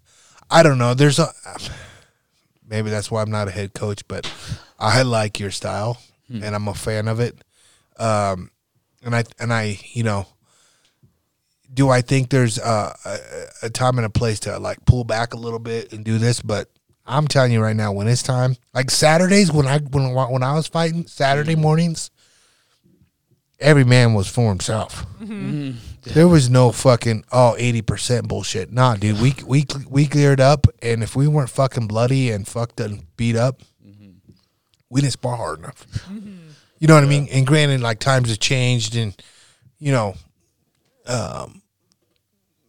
I 0.51 0.65
don't 0.65 0.79
know. 0.79 0.95
There's 0.95 1.21
a 1.21 1.29
maybe 2.69 2.91
that's 2.91 3.11
why 3.11 3.23
I'm 3.23 3.31
not 3.31 3.49
a 3.49 3.51
head 3.53 3.75
coach, 3.75 4.07
but 4.09 4.31
I 4.79 5.03
like 5.03 5.39
your 5.39 5.51
style 5.53 5.99
Hmm. 6.31 6.43
and 6.43 6.55
I'm 6.55 6.69
a 6.69 6.75
fan 6.75 7.09
of 7.09 7.21
it. 7.21 7.43
Um, 7.99 8.51
and 9.03 9.15
I 9.15 9.25
and 9.39 9.53
I, 9.53 9.79
you 9.93 10.03
know, 10.03 10.27
do 11.73 11.89
I 11.89 12.01
think 12.01 12.31
there's 12.31 12.59
a, 12.59 12.95
a, 13.05 13.19
a 13.65 13.71
time 13.71 13.99
and 13.99 14.07
a 14.07 14.11
place 14.11 14.41
to 14.41 14.59
like 14.59 14.85
pull 14.85 15.05
back 15.05 15.35
a 15.35 15.39
little 15.39 15.59
bit 15.59 15.93
and 15.93 16.05
do 16.05 16.19
this? 16.19 16.41
But 16.41 16.69
I'm 17.07 17.29
telling 17.29 17.53
you 17.53 17.61
right 17.63 17.77
now, 17.77 17.93
when 17.93 18.09
it's 18.09 18.23
time, 18.23 18.57
like 18.75 18.91
Saturdays 18.91 19.53
when 19.53 19.67
I 19.67 19.79
when 19.79 20.13
when 20.13 20.43
I 20.43 20.55
was 20.55 20.67
fighting 20.67 21.07
Saturday 21.07 21.55
hmm. 21.55 21.63
mornings, 21.63 22.11
every 23.61 23.85
man 23.85 24.15
was 24.15 24.29
for 24.29 24.49
himself. 24.49 25.07
Mm-hmm. 25.21 25.33
Mm-hmm. 25.33 26.13
There 26.15 26.29
was 26.29 26.49
no 26.49 26.73
fucking 26.73 27.25
all 27.31 27.55
80% 27.57 28.29
bullshit. 28.29 28.73
Nah, 28.73 28.97
dude, 28.97 29.21
we 29.21 29.35
we 29.47 29.67
we 29.89 30.07
cleared 30.07 30.41
up 30.41 30.67
and 30.81 31.03
if 31.03 31.17
we 31.17 31.29
weren't 31.29 31.51
fucking 31.51 31.87
bloody 31.87 32.31
and 32.31 32.47
fucked 32.47 32.81
and 32.81 33.05
beat 33.17 33.37
up, 33.37 33.63
we 34.91 35.01
didn't 35.01 35.13
spar 35.15 35.37
hard 35.37 35.59
enough. 35.59 35.87
You 36.79 36.87
know 36.87 36.95
what 36.95 37.05
I 37.05 37.09
mean? 37.09 37.29
And 37.31 37.47
granted 37.47 37.81
like 37.81 37.99
times 37.99 38.29
have 38.31 38.39
changed 38.39 38.95
and 38.97 39.15
you 39.79 39.93
know 39.93 40.15
um 41.07 41.63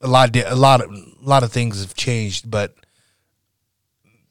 a 0.02 0.08
lot 0.08 0.36
of 0.36 0.52
a 0.52 0.56
lot 0.56 0.82
of 0.82 0.90
a 0.92 1.04
lot 1.22 1.44
of 1.44 1.52
things 1.52 1.82
have 1.82 1.94
changed, 1.94 2.50
but 2.50 2.74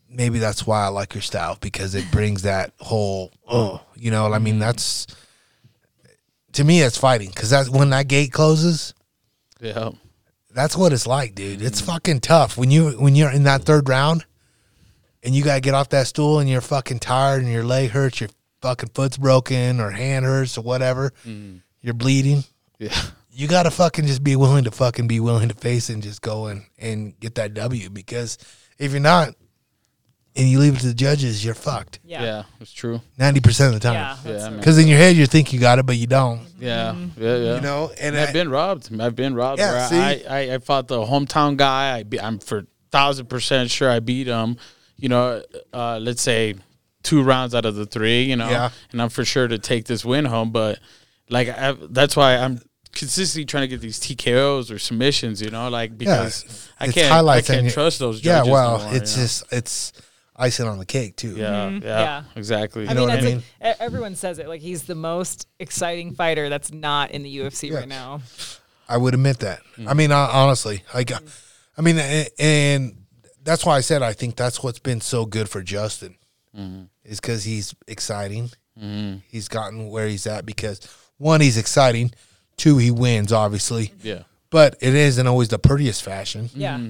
maybe 0.09 0.39
that's 0.39 0.67
why 0.67 0.85
I 0.85 0.89
like 0.89 1.15
your 1.15 1.23
style 1.23 1.57
because 1.61 1.95
it 1.95 2.11
brings 2.11 2.43
that 2.43 2.73
whole 2.81 3.31
oh, 3.47 3.83
you 3.95 4.11
know, 4.11 4.33
I 4.33 4.39
mean 4.39 4.59
that's 4.59 5.07
to 6.53 6.65
me 6.65 6.81
that's 6.81 6.99
fighting 6.99 7.31
cuz 7.31 7.51
that's 7.51 7.69
when 7.69 7.91
that 7.91 8.09
gate 8.09 8.33
closes 8.33 8.95
Yeah. 9.61 9.91
that's 10.55 10.77
what 10.77 10.93
it's 10.93 11.07
like, 11.07 11.35
dude. 11.35 11.63
It's 11.63 11.81
fucking 11.81 12.21
tough 12.21 12.57
when 12.57 12.71
you 12.71 12.91
when 12.93 13.15
you're 13.15 13.31
in 13.31 13.45
that 13.45 13.63
third 13.63 13.89
round. 13.89 14.25
And 15.23 15.35
you 15.35 15.43
gotta 15.43 15.61
get 15.61 15.75
off 15.75 15.91
that 15.91 16.07
stool 16.07 16.39
and 16.39 16.49
you're 16.49 16.61
fucking 16.61 16.99
tired 16.99 17.43
and 17.43 17.53
your 17.53 17.65
leg 17.65 17.91
hurts, 17.91 18.21
your 18.21 18.31
fucking 18.61 18.91
foot's 18.95 19.17
broken 19.17 19.81
or 19.81 19.91
hand 19.91 20.25
hurts 20.25 20.59
or 20.59 20.63
whatever, 20.63 21.13
mm-hmm. 21.27 21.59
you're 21.81 21.95
bleeding. 21.95 22.45
Yeah. 22.79 22.97
You 23.31 23.47
gotta 23.49 23.71
fucking 23.71 24.07
just 24.07 24.25
be 24.25 24.37
willing 24.37 24.65
to 24.65 24.71
fucking 24.71 25.07
be 25.07 25.21
willing 25.21 25.49
to 25.49 25.55
face 25.55 25.91
it 25.91 25.95
and 25.95 26.03
just 26.03 26.23
go 26.23 26.47
and, 26.47 26.65
and 26.79 27.19
get 27.21 27.37
that 27.37 27.55
W 27.55 27.91
because 27.91 28.39
if 28.79 28.93
you're 28.93 29.01
not 29.01 29.35
and 30.37 30.49
you 30.49 30.61
leave 30.61 30.77
it 30.77 30.81
to 30.81 30.87
the 30.87 30.95
judges, 30.95 31.45
you're 31.45 31.55
fucked. 31.55 31.99
Yeah. 32.05 32.23
Yeah. 32.23 32.43
It's 32.61 32.73
true. 32.73 33.01
Ninety 33.19 33.41
percent 33.41 33.75
of 33.75 33.81
the 33.81 33.89
time. 33.89 33.95
Yeah, 33.95 34.43
right. 34.43 34.51
man. 34.51 34.57
Because 34.59 34.79
in 34.79 34.87
your 34.87 34.99
head 34.99 35.17
you 35.17 35.27
think 35.27 35.53
you 35.53 35.59
got 35.59 35.81
it, 35.81 35.87
but 35.87 35.97
you 35.97 36.07
don't. 36.07 36.39
Mm-hmm. 36.41 36.63
Yeah. 36.63 36.95
Yeah. 37.17 37.37
Yeah. 37.37 37.55
You 37.57 37.61
know? 37.61 37.91
And 38.01 38.15
And 38.15 38.19
I've 38.19 38.33
been 38.33 38.49
robbed. 38.49 39.01
I've 39.01 39.17
been 39.17 39.35
robbed. 39.35 39.59
Yeah, 39.59 39.87
see? 39.87 39.99
I, 39.99 40.23
I, 40.29 40.55
I 40.55 40.59
fought 40.59 40.87
the 40.87 41.01
hometown 41.01 41.57
guy. 41.57 41.97
I 41.97 42.03
be, 42.05 42.21
I'm 42.21 42.39
for 42.39 42.67
thousand 42.91 43.27
percent 43.27 43.71
sure 43.71 43.91
I 43.91 44.01
beat 44.01 44.29
him. 44.29 44.57
You 44.99 45.09
know, 45.09 45.43
uh, 45.73 45.99
let's 46.01 46.23
say 46.23 46.57
two 47.03 47.23
rounds 47.23 47.55
out 47.55 47.65
of 47.65 47.75
the 47.77 47.87
three. 47.87 48.25
You 48.25 48.37
know, 48.37 48.49
Yeah. 48.51 48.71
and 48.93 49.01
I'm 49.01 49.09
for 49.09 49.25
sure 49.25 49.49
to 49.49 49.59
take 49.59 49.85
this 49.87 50.05
win 50.05 50.25
home. 50.25 50.51
But 50.51 50.79
like, 51.31 51.49
I, 51.49 51.77
that's 51.91 52.17
why 52.17 52.37
I'm 52.37 52.61
consistently 52.93 53.45
trying 53.45 53.63
to 53.63 53.69
get 53.69 53.81
these 53.81 54.01
TKOs 54.01 54.73
or 54.73 54.79
submissions. 54.79 55.41
You 55.41 55.51
know, 55.51 55.69
like 55.69 55.97
because 55.97 56.69
I 56.81 56.89
can't 56.89 57.13
I 57.29 57.41
can't 57.43 57.71
trust 57.71 57.99
those. 58.01 58.25
yeah, 58.25 58.39
Judges 58.41 58.53
well, 58.53 58.75
anymore, 58.81 58.97
it's 58.97 59.13
you 59.15 59.21
know? 59.21 59.25
just 59.25 59.53
it's 59.53 59.93
icing 60.41 60.67
on 60.69 60.79
the 60.79 60.87
cake 60.87 61.17
too. 61.17 61.35
yeah, 61.37 61.69
yeah, 61.69 61.79
Yeah. 61.83 62.23
exactly. 62.37 62.89
I 62.89 62.93
know 62.93 63.01
mean, 63.07 63.09
what 63.09 63.19
I 63.19 63.23
mean? 63.23 63.43
like, 63.61 63.77
everyone 63.81 64.15
says 64.17 64.39
it. 64.39 64.47
Like 64.49 64.61
he's 64.61 64.85
the 64.85 64.95
most 64.95 65.47
exciting 65.59 66.15
fighter 66.15 66.49
that's 66.49 66.73
not 66.73 67.11
in 67.11 67.23
the 67.23 67.39
UFC 67.39 67.71
Yeah. 67.71 67.79
right 67.79 67.89
now. 67.89 68.21
I 68.89 68.97
would 68.97 69.15
admit 69.15 69.41
that. 69.41 69.61
Mm. 69.77 69.89
I 69.89 69.95
mean, 69.95 70.11
hon- 70.11 70.31
honestly, 70.33 70.83
I 70.95 71.05
got, 71.05 71.23
I 71.77 71.83
mean, 71.83 71.99
a- 71.99 72.29
and 72.39 72.98
that's 73.45 73.65
why 73.65 73.77
I 73.77 73.81
said 73.81 74.03
I 74.03 74.13
think 74.13 74.37
that's 74.37 74.63
what's 74.63 74.79
been 74.79 75.01
so 75.01 75.25
good 75.27 75.49
for 75.49 75.63
Justin 75.63 76.17
Mm-hmm. 76.57 76.85
is 77.05 77.21
because 77.21 77.45
he's 77.45 77.75
exciting. 77.87 78.51
He's 79.29 79.49
gotten 79.49 79.89
where 79.91 80.07
he's 80.09 80.27
at 80.27 80.47
because 80.47 80.81
one, 81.19 81.41
he's 81.41 81.59
exciting. 81.59 82.13
Two, 82.57 82.79
he 82.79 82.91
wins, 82.91 83.33
obviously, 83.33 83.93
yeah, 84.03 84.23
but 84.51 84.77
it 84.81 84.95
isn't 84.95 85.27
always 85.27 85.49
the 85.49 85.59
prettiest 85.59 86.03
fashion. 86.03 86.49
Yeah. 86.55 86.81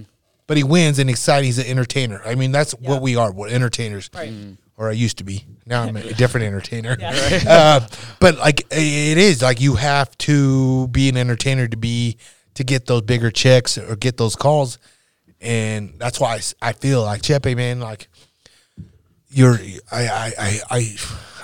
But 0.47 0.57
he 0.57 0.63
wins 0.65 0.99
and 0.99 1.11
exciting. 1.11 1.47
He's 1.47 1.59
an 1.59 1.67
entertainer. 1.67 2.23
I 2.25 2.35
mean, 2.35 2.53
that's 2.53 2.75
Yeah. 2.81 2.91
what 2.91 3.03
we 3.03 3.17
are. 3.17 3.33
We're 3.33 3.49
entertainers. 3.49 4.09
Right. 4.15 4.33
Or 4.79 4.89
I 4.89 4.93
used 4.93 5.19
to 5.19 5.25
be. 5.25 5.45
Now 5.67 5.83
I'm 5.83 5.97
a 5.97 6.13
different 6.15 6.47
entertainer. 6.47 6.97
Yeah. 6.99 7.45
uh, 7.49 7.87
but 8.21 8.39
like 8.39 8.61
it 8.71 9.19
is 9.19 9.43
like 9.43 9.61
you 9.61 9.75
have 9.75 10.17
to 10.19 10.89
be 10.89 11.09
an 11.09 11.17
entertainer 11.17 11.67
to 11.69 11.77
be 11.77 12.17
to 12.55 12.65
get 12.65 12.87
those 12.87 13.03
bigger 13.03 13.31
checks 13.31 13.77
or 13.77 13.97
get 13.97 14.17
those 14.19 14.37
calls, 14.37 14.79
and 15.41 15.95
that's 15.99 16.18
why 16.20 16.41
I 16.62 16.72
feel 16.72 17.03
like 17.03 17.22
Chepe, 17.22 17.57
man, 17.57 17.80
like 17.80 18.09
you're 19.30 19.59
I 19.93 20.09
I 20.09 20.32
I 20.39 20.61
I, 20.70 20.97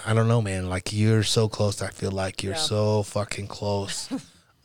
I 0.06 0.14
don't 0.14 0.28
know, 0.28 0.42
man, 0.42 0.68
like 0.68 0.92
you're 0.92 1.22
so 1.22 1.48
close. 1.48 1.82
I 1.82 1.88
feel 1.90 2.10
like 2.10 2.42
you're 2.42 2.54
Yeah. 2.54 2.58
so 2.58 3.02
fucking 3.02 3.46
close 3.48 4.08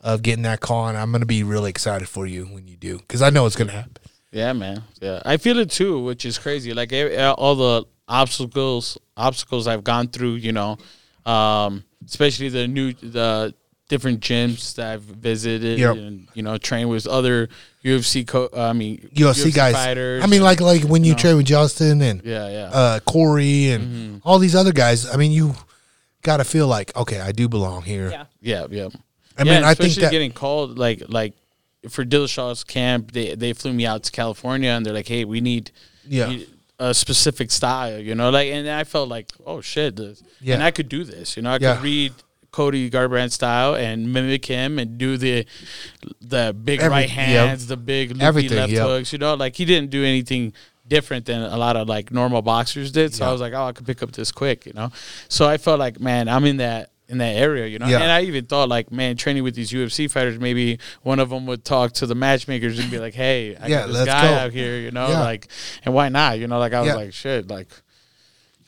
of 0.00 0.22
getting 0.22 0.42
that 0.44 0.60
call, 0.60 0.88
and 0.88 0.96
I'm 0.96 1.12
gonna 1.12 1.26
be 1.26 1.42
really 1.42 1.70
excited 1.70 2.08
for 2.08 2.26
you 2.26 2.46
when 2.46 2.66
you 2.66 2.76
do 2.76 2.98
because 2.98 3.22
I 3.22 3.30
know 3.30 3.46
it's 3.46 3.56
gonna 3.56 3.72
happen. 3.72 3.92
Yeah, 4.32 4.52
man. 4.52 4.84
Yeah, 5.00 5.20
I 5.24 5.36
feel 5.38 5.58
it 5.58 5.70
too, 5.70 6.02
which 6.02 6.24
is 6.24 6.38
crazy. 6.38 6.72
Like 6.72 6.92
all 7.36 7.54
the 7.56 7.84
obstacles, 8.08 8.96
obstacles 9.16 9.66
I've 9.66 9.84
gone 9.84 10.08
through. 10.08 10.34
You 10.36 10.52
know, 10.52 10.78
um, 11.26 11.84
especially 12.06 12.48
the 12.48 12.66
new, 12.68 12.92
the 12.92 13.54
different 13.88 14.20
gyms 14.20 14.76
that 14.76 14.92
I've 14.92 15.02
visited 15.02 15.78
Yep. 15.80 15.96
and 15.96 16.28
you 16.34 16.42
know 16.44 16.56
trained 16.58 16.88
with 16.90 17.06
other 17.08 17.48
UFC. 17.84 18.26
Co- 18.26 18.50
I 18.56 18.72
mean, 18.72 19.08
UFC, 19.14 19.54
guys. 19.54 19.74
fighters. 19.74 20.22
I 20.22 20.26
mean, 20.26 20.42
like 20.42 20.60
like 20.60 20.82
when 20.82 21.04
you 21.04 21.12
know. 21.12 21.18
train 21.18 21.36
with 21.36 21.46
Justin 21.46 22.02
and 22.02 22.22
yeah, 22.24 22.48
yeah, 22.48 22.70
uh, 22.72 23.00
Corey 23.00 23.70
and 23.70 23.84
Mm-hmm. 23.84 24.28
all 24.28 24.38
these 24.38 24.54
other 24.54 24.72
guys. 24.72 25.08
I 25.12 25.16
mean, 25.16 25.32
you 25.32 25.54
got 26.22 26.38
to 26.38 26.44
feel 26.44 26.66
like 26.66 26.94
okay, 26.96 27.20
I 27.20 27.32
do 27.32 27.48
belong 27.48 27.82
here. 27.82 28.10
Yeah. 28.10 28.24
yeah, 28.40 28.66
yeah. 28.70 28.88
I 29.38 29.44
yeah, 29.44 29.52
mean, 29.54 29.64
I 29.64 29.74
think 29.74 29.88
especially 29.90 30.02
that 30.02 30.10
getting 30.12 30.32
called 30.32 30.78
like 30.78 31.02
like 31.08 31.32
for 31.88 32.04
Dillashaw's 32.04 32.64
camp, 32.64 33.12
they 33.12 33.34
they 33.34 33.52
flew 33.54 33.72
me 33.72 33.86
out 33.86 34.02
to 34.04 34.10
California 34.12 34.70
and 34.70 34.84
they're 34.84 34.92
like, 34.92 35.08
hey, 35.08 35.24
we 35.24 35.40
need 35.40 35.70
Yeah. 36.06 36.28
need 36.28 36.48
a 36.78 36.92
specific 36.94 37.50
style, 37.50 37.98
you 37.98 38.14
know, 38.14 38.30
like, 38.30 38.48
and 38.48 38.66
I 38.68 38.84
felt 38.84 39.08
like, 39.10 39.28
oh 39.46 39.60
shit, 39.60 39.96
this, 39.96 40.22
Yeah. 40.40 40.54
and 40.54 40.62
I 40.62 40.70
could 40.70 40.88
do 40.88 41.04
this, 41.04 41.36
you 41.36 41.42
know, 41.42 41.50
I 41.50 41.58
Yeah. 41.60 41.74
could 41.76 41.84
read 41.84 42.12
Cody 42.52 42.90
Garbrandt 42.90 43.32
style 43.32 43.74
and 43.74 44.12
mimic 44.12 44.44
him 44.46 44.78
and 44.78 44.98
do 44.98 45.16
the 45.16 45.46
the 46.20 46.54
big 46.64 46.80
Every- 46.80 46.90
right 46.90 47.08
yep. 47.08 47.10
hands, 47.10 47.66
the 47.66 47.76
big 47.76 48.10
loopy 48.16 48.48
left 48.48 48.72
yep. 48.72 48.86
hooks, 48.86 49.12
you 49.12 49.18
know, 49.18 49.34
like 49.34 49.56
he 49.56 49.64
didn't 49.64 49.90
do 49.90 50.04
anything 50.04 50.52
different 50.88 51.26
than 51.26 51.40
a 51.42 51.56
lot 51.56 51.76
of 51.76 51.88
like 51.88 52.10
normal 52.10 52.42
boxers 52.42 52.90
did. 52.90 53.14
So 53.14 53.24
I 53.24 53.30
was 53.32 53.40
like, 53.40 53.52
oh, 53.52 53.64
I 53.66 53.72
could 53.72 53.86
pick 53.86 54.02
up 54.02 54.10
this 54.12 54.32
quick, 54.32 54.66
you 54.66 54.72
know. 54.72 54.90
So 55.28 55.48
I 55.48 55.56
felt 55.56 55.78
like, 55.78 56.00
man, 56.00 56.28
I'm 56.28 56.44
in 56.44 56.56
that 56.56 56.90
in 57.08 57.18
that 57.18 57.36
area, 57.36 57.66
you 57.66 57.78
know. 57.78 57.86
Yeah. 57.86 58.00
And 58.02 58.10
I 58.10 58.22
even 58.22 58.46
thought 58.46 58.68
like, 58.68 58.90
man, 58.92 59.16
training 59.16 59.42
with 59.42 59.54
these 59.56 59.70
UFC 59.72 60.08
fighters, 60.10 60.38
maybe 60.38 60.78
one 61.02 61.18
of 61.18 61.28
them 61.30 61.46
would 61.46 61.64
talk 61.64 61.92
to 61.94 62.06
the 62.06 62.14
matchmakers 62.14 62.78
and 62.78 62.88
be 62.90 62.98
like, 62.98 63.14
hey, 63.14 63.56
I 63.56 63.66
Yeah, 63.66 63.80
got 63.80 63.92
this 63.92 64.06
guy 64.06 64.22
go. 64.28 64.34
out 64.34 64.52
here, 64.52 64.76
you 64.78 64.90
know, 64.92 65.08
Yeah. 65.08 65.20
like, 65.20 65.48
and 65.84 65.92
why 65.94 66.08
not, 66.08 66.38
you 66.38 66.46
know? 66.46 66.58
Like 66.58 66.72
I 66.72 66.80
was 66.82 66.94
like, 66.94 67.12
shit, 67.12 67.48
like. 67.48 67.68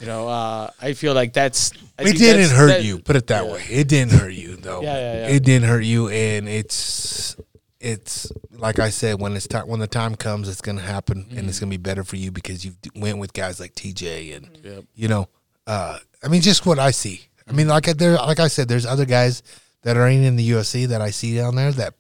You 0.02 0.08
know, 0.08 0.28
uh, 0.28 0.68
I 0.80 0.92
feel 0.94 1.14
like 1.14 1.32
that's. 1.32 1.70
I 1.98 2.02
it 2.02 2.18
didn't 2.18 2.42
that's- 2.42 2.50
hurt 2.50 2.66
that- 2.66 2.84
you. 2.84 2.98
Put 2.98 3.16
it 3.16 3.28
that 3.28 3.46
yeah. 3.46 3.52
way. 3.52 3.62
It 3.70 3.86
didn't 3.88 4.12
hurt 4.12 4.34
you 4.34 4.56
though. 4.56 4.82
Yeah, 4.82 4.94
yeah, 4.96 5.14
yeah. 5.28 5.34
It 5.34 5.44
didn't 5.44 5.68
hurt 5.68 5.84
you, 5.84 6.08
and 6.08 6.48
it's 6.48 7.36
it's 7.80 8.30
like 8.52 8.78
I 8.78 8.90
said 8.90 9.20
when 9.20 9.34
it's 9.36 9.46
time 9.46 9.68
when 9.68 9.78
the 9.80 9.86
time 9.86 10.16
comes, 10.16 10.48
it's 10.48 10.60
gonna 10.60 10.80
happen, 10.82 11.26
and 11.30 11.38
Mm-hmm. 11.38 11.48
it's 11.48 11.60
gonna 11.60 11.70
be 11.70 11.76
better 11.76 12.02
for 12.04 12.16
you 12.16 12.30
because 12.32 12.64
you 12.64 12.72
went 12.96 13.18
with 13.18 13.32
guys 13.32 13.60
like 13.60 13.74
TJ 13.74 14.36
and 14.36 14.58
Yep. 14.64 14.84
you 14.96 15.08
know, 15.08 15.28
uh, 15.68 15.98
I 16.22 16.28
mean, 16.28 16.42
just 16.42 16.66
what 16.66 16.78
I 16.80 16.90
see. 16.90 17.26
I 17.48 17.52
mean, 17.52 17.68
like 17.68 17.84
there, 17.84 18.14
like 18.16 18.40
I 18.40 18.48
said, 18.48 18.68
there's 18.68 18.86
other 18.86 19.04
guys 19.04 19.42
that 19.82 19.96
are 19.96 20.08
in 20.08 20.36
the 20.36 20.50
UFC 20.50 20.86
that 20.88 21.00
I 21.00 21.10
see 21.10 21.36
down 21.36 21.54
there 21.56 21.72
that 21.72 21.94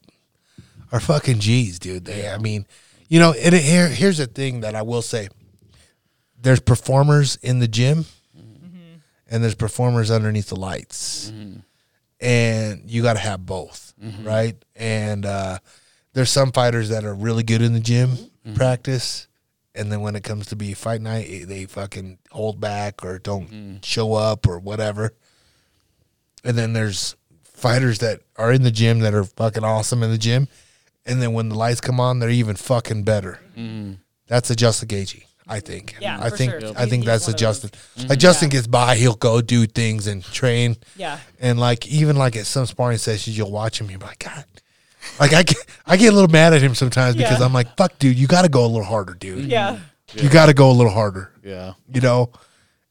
are 0.92 1.00
fucking 1.00 1.38
G's, 1.40 1.78
dude. 1.78 2.04
They, 2.04 2.28
I 2.28 2.38
mean, 2.38 2.66
you 3.08 3.18
know, 3.20 3.32
it, 3.32 3.52
here, 3.52 3.88
here's 3.88 4.18
the 4.18 4.26
thing 4.26 4.60
that 4.60 4.74
I 4.74 4.82
will 4.82 5.02
say: 5.02 5.28
there's 6.42 6.60
performers 6.60 7.36
in 7.36 7.58
the 7.58 7.68
gym, 7.68 8.04
mm-hmm. 8.36 8.96
and 9.30 9.42
there's 9.42 9.54
performers 9.54 10.10
underneath 10.10 10.48
the 10.48 10.56
lights, 10.56 11.30
mm-hmm. 11.30 11.60
and 12.20 12.90
you 12.90 13.02
got 13.02 13.14
to 13.14 13.20
have 13.20 13.46
both, 13.46 13.94
mm-hmm. 14.02 14.26
right? 14.26 14.56
And 14.76 15.24
uh, 15.24 15.58
there's 16.12 16.30
some 16.30 16.52
fighters 16.52 16.90
that 16.90 17.04
are 17.04 17.14
really 17.14 17.42
good 17.42 17.62
in 17.62 17.72
the 17.72 17.80
gym 17.80 18.16
practice. 18.54 19.28
And 19.74 19.90
then 19.90 20.02
when 20.02 20.16
it 20.16 20.22
comes 20.22 20.46
to 20.46 20.56
be 20.56 20.74
fight 20.74 21.00
night, 21.00 21.26
eh, 21.30 21.44
they 21.46 21.64
fucking 21.64 22.18
hold 22.30 22.60
back 22.60 23.04
or 23.04 23.18
don't 23.18 23.80
show 23.82 24.14
up 24.14 24.46
or 24.46 24.58
whatever. 24.58 25.14
And 26.44 26.58
then 26.58 26.72
there's 26.72 27.16
fighters 27.42 28.00
that 28.00 28.20
are 28.36 28.52
in 28.52 28.64
the 28.64 28.70
gym 28.70 28.98
that 29.00 29.14
are 29.14 29.24
fucking 29.24 29.64
awesome 29.64 30.02
in 30.02 30.10
the 30.10 30.18
gym. 30.18 30.48
And 31.06 31.22
then 31.22 31.32
when 31.32 31.48
the 31.48 31.54
lights 31.54 31.80
come 31.80 32.00
on, 32.00 32.18
they're 32.18 32.28
even 32.28 32.56
fucking 32.56 33.04
better. 33.04 33.40
That's 34.26 34.50
a 34.50 34.56
Justin 34.56 34.88
Gaethje, 34.88 35.24
I 35.48 35.60
think. 35.60 35.96
Yeah, 36.00 36.18
I 36.20 36.30
for 36.30 36.36
think 36.36 36.52
sure. 36.60 36.72
I 36.76 36.86
think 36.86 37.04
that's 37.04 37.24
one 37.26 37.32
a 37.32 37.34
of 37.34 37.40
Justin. 37.40 37.70
those. 37.96 38.06
Like 38.08 38.18
Justin 38.18 38.48
gets 38.48 38.66
by, 38.66 38.96
he'll 38.96 39.14
go 39.14 39.40
do 39.40 39.66
things 39.66 40.06
and 40.06 40.22
train. 40.24 40.76
Yeah. 40.96 41.18
And 41.40 41.58
like 41.58 41.86
even 41.88 42.16
like 42.16 42.36
at 42.36 42.46
some 42.46 42.66
sparring 42.66 42.98
sessions, 42.98 43.36
you'll 43.36 43.50
watch 43.50 43.80
him. 43.80 43.90
You're 43.90 43.98
like, 44.00 44.20
God, 44.20 44.44
like 45.18 45.32
I 45.32 45.42
get 45.42 45.56
I 45.86 45.96
get 45.96 46.12
a 46.12 46.12
little 46.14 46.30
mad 46.30 46.52
at 46.54 46.62
him 46.62 46.74
sometimes 46.74 47.16
because 47.16 47.40
I'm 47.40 47.52
like, 47.52 47.76
fuck, 47.76 47.98
dude, 47.98 48.16
you 48.18 48.26
got 48.26 48.42
to 48.42 48.48
go 48.48 48.64
a 48.64 48.68
little 48.68 48.84
harder, 48.84 49.14
dude. 49.14 49.50
Yeah. 49.50 49.78
You 50.14 50.28
got 50.28 50.46
to 50.46 50.54
go 50.54 50.70
a 50.70 50.72
little 50.72 50.92
harder, 50.92 51.32
Yeah. 51.42 51.72
you 51.88 52.00
know. 52.00 52.30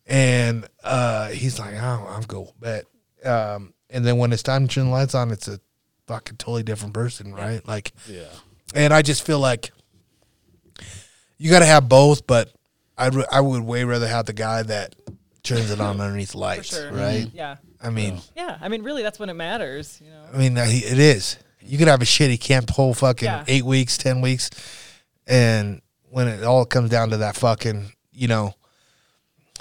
And 0.07 0.67
uh, 0.83 1.29
he's 1.29 1.59
like, 1.59 1.75
oh, 1.75 2.05
I'm 2.09 2.23
cool, 2.23 2.53
but 2.59 2.85
Um, 3.23 3.73
and 3.89 4.03
then 4.05 4.17
when 4.17 4.33
it's 4.33 4.41
time 4.43 4.67
to 4.67 4.73
turn 4.73 4.85
the 4.85 4.91
lights 4.91 5.13
on, 5.15 5.31
it's 5.31 5.47
a 5.47 5.59
fucking 6.07 6.37
totally 6.37 6.63
different 6.63 6.93
person, 6.93 7.33
right? 7.33 7.65
Like, 7.67 7.93
Yeah. 8.09 8.23
and 8.73 8.93
I 8.93 9.03
just 9.03 9.23
feel 9.23 9.39
like 9.39 9.71
you 11.41 11.49
got 11.49 11.59
to 11.59 11.65
have 11.65 11.89
both, 11.89 12.27
but 12.27 12.51
I'd 12.97 13.13
I 13.31 13.41
would 13.41 13.63
way 13.63 13.83
rather 13.83 14.07
have 14.07 14.25
the 14.27 14.33
guy 14.33 14.61
that 14.63 14.95
turns 15.43 15.71
it 15.71 15.79
on 15.81 15.99
underneath 16.01 16.31
the 16.33 16.37
lights, 16.37 16.69
sure. 16.75 16.91
right? 16.91 17.25
Mm-hmm. 17.25 17.35
Yeah. 17.37 17.55
I 17.81 17.89
mean. 17.89 18.19
Yeah. 18.35 18.57
I 18.61 18.67
mean, 18.69 18.83
really, 18.83 19.01
that's 19.01 19.17
when 19.17 19.29
it 19.29 19.33
matters. 19.33 19.99
You 20.03 20.11
know. 20.11 20.23
I 20.33 20.37
mean, 20.37 20.55
it 20.57 20.99
is. 20.99 21.37
You 21.61 21.77
could 21.79 21.87
have 21.87 22.01
a 22.01 22.05
shitty 22.05 22.39
camp 22.39 22.69
whole 22.69 22.93
fucking 22.93 23.25
Yeah. 23.25 23.43
eight 23.47 23.65
weeks, 23.65 23.97
ten 23.97 24.21
weeks, 24.21 24.49
and 25.27 25.81
when 26.09 26.27
it 26.27 26.43
all 26.43 26.65
comes 26.65 26.89
down 26.89 27.09
to 27.11 27.17
that 27.17 27.35
fucking, 27.37 27.91
you 28.11 28.27
know, 28.27 28.53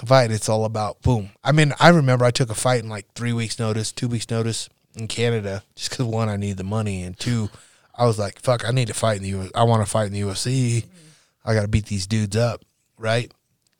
fight, 0.05 0.31
it's 0.31 0.49
all 0.49 0.65
about 0.65 1.01
boom. 1.01 1.29
I 1.43 1.51
mean, 1.51 1.73
I 1.79 1.89
remember 1.89 2.25
I 2.25 2.31
took 2.31 2.49
a 2.49 2.55
fight 2.55 2.83
in 2.83 2.89
like 2.89 3.05
three 3.15 3.33
weeks' 3.33 3.57
notice, 3.59 3.91
two 3.91 4.07
weeks' 4.07 4.29
notice 4.29 4.69
in 4.95 5.07
Canada, 5.07 5.63
just 5.75 5.89
because 5.91 6.05
one, 6.05 6.27
I 6.29 6.35
need 6.37 6.57
the 6.57 6.63
money, 6.63 7.03
and 7.03 7.17
two, 7.17 7.49
I 7.95 8.05
was 8.05 8.19
like, 8.19 8.39
fuck, 8.39 8.67
I 8.67 8.71
need 8.71 8.87
to 8.87 8.93
fight 8.93 9.17
in 9.17 9.23
the 9.23 9.29
U. 9.29 9.49
I 9.55 9.63
want 9.63 9.83
to 9.83 9.89
fight 9.89 10.07
in 10.07 10.13
the 10.13 10.21
UFC. 10.21 10.83
Mm-hmm. 10.83 10.87
I 11.43 11.53
got 11.53 11.61
to 11.61 11.67
beat 11.67 11.87
these 11.87 12.07
dudes 12.07 12.35
up, 12.35 12.63
right? 12.97 13.31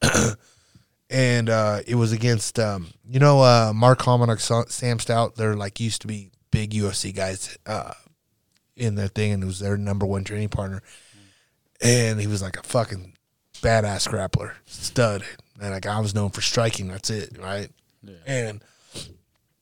and 1.10 1.50
uh, 1.50 1.82
it 1.86 1.96
was 1.96 2.12
against 2.12 2.58
um, 2.60 2.88
you 3.08 3.20
know 3.20 3.42
uh, 3.42 3.72
Mark 3.76 4.00
Hominick, 4.00 4.70
Sam 4.70 5.00
Stout. 5.00 5.36
They're 5.36 5.56
like 5.56 5.80
used 5.80 6.02
to 6.02 6.08
be 6.08 6.32
big 6.52 6.72
UFC 6.72 7.14
guys 7.16 7.58
uh, 7.66 7.94
in 8.76 8.96
their 8.96 9.08
thing, 9.08 9.34
and 9.34 9.44
it 9.44 9.48
was 9.48 9.60
their 9.60 9.78
number 9.78 10.06
one 10.06 10.24
training 10.24 10.50
partner. 10.50 10.82
And 11.82 12.20
he 12.20 12.28
was 12.28 12.42
like 12.42 12.58
a 12.58 12.64
fucking 12.64 13.14
badass 13.62 14.08
grappler, 14.08 14.54
stud, 14.66 15.24
and 15.60 15.72
like 15.72 15.86
I 15.86 16.00
was 16.00 16.16
known 16.16 16.30
for 16.30 16.42
striking. 16.42 16.88
That's 16.88 17.10
it, 17.10 17.38
right? 17.40 17.70
And 18.26 18.64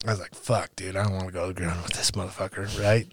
I 0.06 0.12
was 0.12 0.20
like, 0.20 0.36
"Fuck, 0.36 0.76
dude, 0.76 0.95
I 0.95 1.04
don't 1.04 1.14
want 1.14 1.28
to 1.28 1.34
go 1.34 1.47
to 1.47 1.54
the 1.54 1.62
ground 1.62 1.82
with 1.84 1.93
this 1.93 2.12
motherfucker," 2.12 2.82
right? 2.82 3.08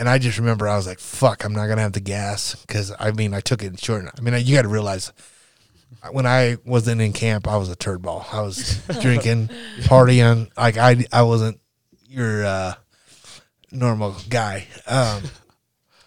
And 0.00 0.08
I 0.08 0.16
just 0.16 0.38
remember 0.38 0.66
I 0.66 0.76
was 0.76 0.86
like, 0.86 0.98
"Fuck, 0.98 1.44
I'm 1.44 1.52
not 1.52 1.66
gonna 1.66 1.82
have 1.82 1.92
the 1.92 2.00
gas," 2.00 2.54
because 2.54 2.90
I 2.98 3.10
mean, 3.10 3.34
I 3.34 3.40
took 3.40 3.62
it 3.62 3.66
in 3.66 3.76
short. 3.76 4.06
I 4.16 4.20
mean, 4.22 4.34
you 4.46 4.56
got 4.56 4.62
to 4.62 4.68
realize 4.68 5.12
when 6.10 6.26
I 6.26 6.56
wasn't 6.64 7.02
in 7.02 7.12
camp, 7.12 7.46
I 7.46 7.58
was 7.58 7.68
a 7.68 7.76
turd 7.76 8.00
ball. 8.00 8.26
I 8.32 8.40
was 8.40 8.82
drinking, 9.02 9.50
partying. 9.80 10.50
Like 10.56 10.78
I, 10.78 11.04
I 11.12 11.22
wasn't 11.22 11.60
your 12.06 12.46
uh, 12.46 12.74
normal 13.70 14.16
guy. 14.30 14.66
Um, 14.86 15.24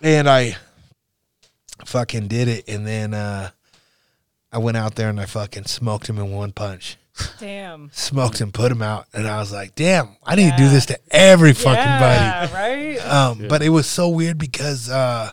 and 0.02 0.28
I 0.28 0.58
fucking 1.86 2.30
did 2.30 2.48
it, 2.48 2.68
and 2.68 2.88
then 2.88 3.14
uh, 3.14 3.52
I 4.52 4.58
went 4.58 4.76
out 4.76 4.96
there 4.96 5.10
and 5.10 5.20
I 5.20 5.28
fucking 5.28 5.66
smoked 5.66 6.08
him 6.10 6.18
in 6.18 6.32
one 6.32 6.52
punch. 6.52 6.98
Damn. 7.39 7.91
Smoked 7.93 8.39
him, 8.39 8.51
put 8.51 8.72
him 8.72 8.82
out, 8.82 9.05
and 9.14 9.28
I 9.28 9.39
was 9.39 9.51
like, 9.51 9.76
"Damn, 9.76 10.16
I 10.24 10.36
need 10.36 10.51
to 10.51 10.57
do 10.57 10.70
this 10.70 10.88
to 10.88 10.99
every 11.11 11.53
fucking 11.53 11.76
yeah, 11.76 12.47
buddy." 12.47 12.53
right? 12.53 12.97
Um, 13.05 13.47
But 13.47 13.61
it 13.61 13.70
was 13.70 13.86
so 13.86 14.09
weird 14.09 14.38
because 14.38 14.89
uh, 14.89 15.32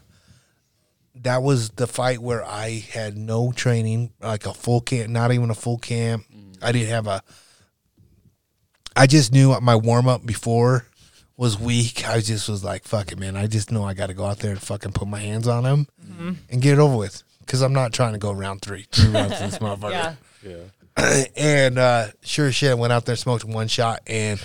that 1.17 1.43
was 1.43 1.71
the 1.71 1.87
fight 1.87 2.21
where 2.21 2.45
I 2.45 2.85
had 2.93 3.17
no 3.17 3.53
training, 3.53 4.13
like 4.21 4.45
a 4.47 4.53
full 4.53 4.81
camp, 4.83 5.09
not 5.09 5.33
even 5.33 5.51
a 5.51 5.55
full 5.55 5.79
camp. 5.79 6.25
I 6.61 6.73
didn't 6.73 6.91
have 6.91 7.07
a. 7.07 7.23
I 8.95 9.07
just 9.07 9.33
knew 9.33 9.59
my 9.61 9.77
warm 9.77 10.09
up 10.09 10.27
before 10.27 10.87
was 11.37 11.59
weak. 11.59 12.07
I 12.07 12.21
just 12.21 12.49
was 12.49 12.63
like, 12.63 12.85
"Fuck 12.85 13.13
it, 13.13 13.19
man! 13.19 13.37
I 13.37 13.47
just 13.47 13.73
know 13.73 13.85
I 13.85 13.95
got 13.95 14.09
to 14.09 14.15
go 14.15 14.27
out 14.27 14.41
there 14.41 14.51
and 14.51 14.61
fucking 14.61 14.93
put 14.93 15.09
my 15.09 15.21
hands 15.21 15.49
on 15.49 15.65
him 15.65 15.87
and 16.51 16.61
get 16.61 16.75
it 16.75 16.79
over 16.79 16.97
with." 16.97 17.23
Because 17.41 17.63
I'm 17.63 17.73
not 17.73 17.93
trying 17.93 18.13
to 18.13 18.19
go 18.19 18.31
round 18.33 18.61
three, 18.63 18.87
three 18.93 19.11
rounds 19.11 19.39
to 19.39 19.45
this 19.45 19.59
motherfucker 19.61 19.91
yeah. 19.93 20.15
Yeah. 20.43 20.57
and 21.37 21.79
uh, 21.79 22.09
sure 22.23 22.53
shit, 22.53 22.71
I 22.71 22.75
went 22.75 22.93
out 22.93 23.07
there, 23.07 23.17
smoked 23.17 23.45
one 23.45 23.69
shot, 23.69 24.01
and 24.07 24.43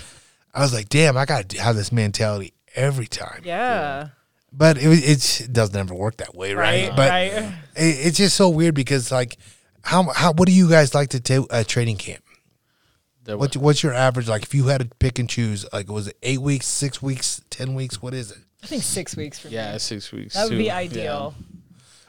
I 0.54 0.60
was 0.60 0.72
like, 0.72 0.88
"Damn, 0.88 1.16
I 1.16 1.24
got 1.24 1.50
to 1.50 1.60
have 1.60 1.76
this 1.76 1.92
mentality 1.92 2.54
every 2.74 3.06
time." 3.06 3.42
Yeah. 3.44 4.08
But 4.52 4.78
it 4.78 4.86
it 4.86 5.52
doesn't 5.52 5.76
ever 5.76 5.94
work 5.94 6.18
that 6.18 6.34
way, 6.34 6.54
right? 6.54 6.88
Right. 6.88 6.96
But 6.96 7.10
right. 7.10 7.52
it, 7.76 8.06
it's 8.06 8.16
just 8.16 8.36
so 8.36 8.48
weird 8.48 8.74
because 8.74 9.12
like, 9.12 9.36
how 9.82 10.04
how 10.04 10.32
what 10.32 10.46
do 10.46 10.52
you 10.52 10.68
guys 10.68 10.94
like 10.94 11.10
to 11.10 11.20
do 11.20 11.46
a 11.50 11.62
training 11.64 11.96
camp? 11.96 12.22
That 13.24 13.38
What 13.38 13.56
what's 13.56 13.82
your 13.82 13.92
average 13.92 14.28
like? 14.28 14.44
If 14.44 14.54
you 14.54 14.68
had 14.68 14.80
to 14.80 14.88
pick 14.98 15.18
and 15.18 15.28
choose, 15.28 15.66
like, 15.72 15.90
was 15.90 16.08
it 16.08 16.16
eight 16.22 16.40
weeks, 16.40 16.66
six 16.66 17.02
weeks, 17.02 17.42
ten 17.50 17.74
weeks? 17.74 18.00
What 18.00 18.14
is 18.14 18.30
it? 18.30 18.38
I 18.62 18.66
think 18.66 18.82
six 18.82 19.16
weeks 19.16 19.38
for 19.38 19.48
yeah, 19.48 19.74
me. 19.74 19.78
six 19.78 20.10
weeks. 20.12 20.34
That 20.34 20.44
would 20.44 20.50
too. 20.50 20.58
be 20.58 20.64
Yeah. 20.64 21.30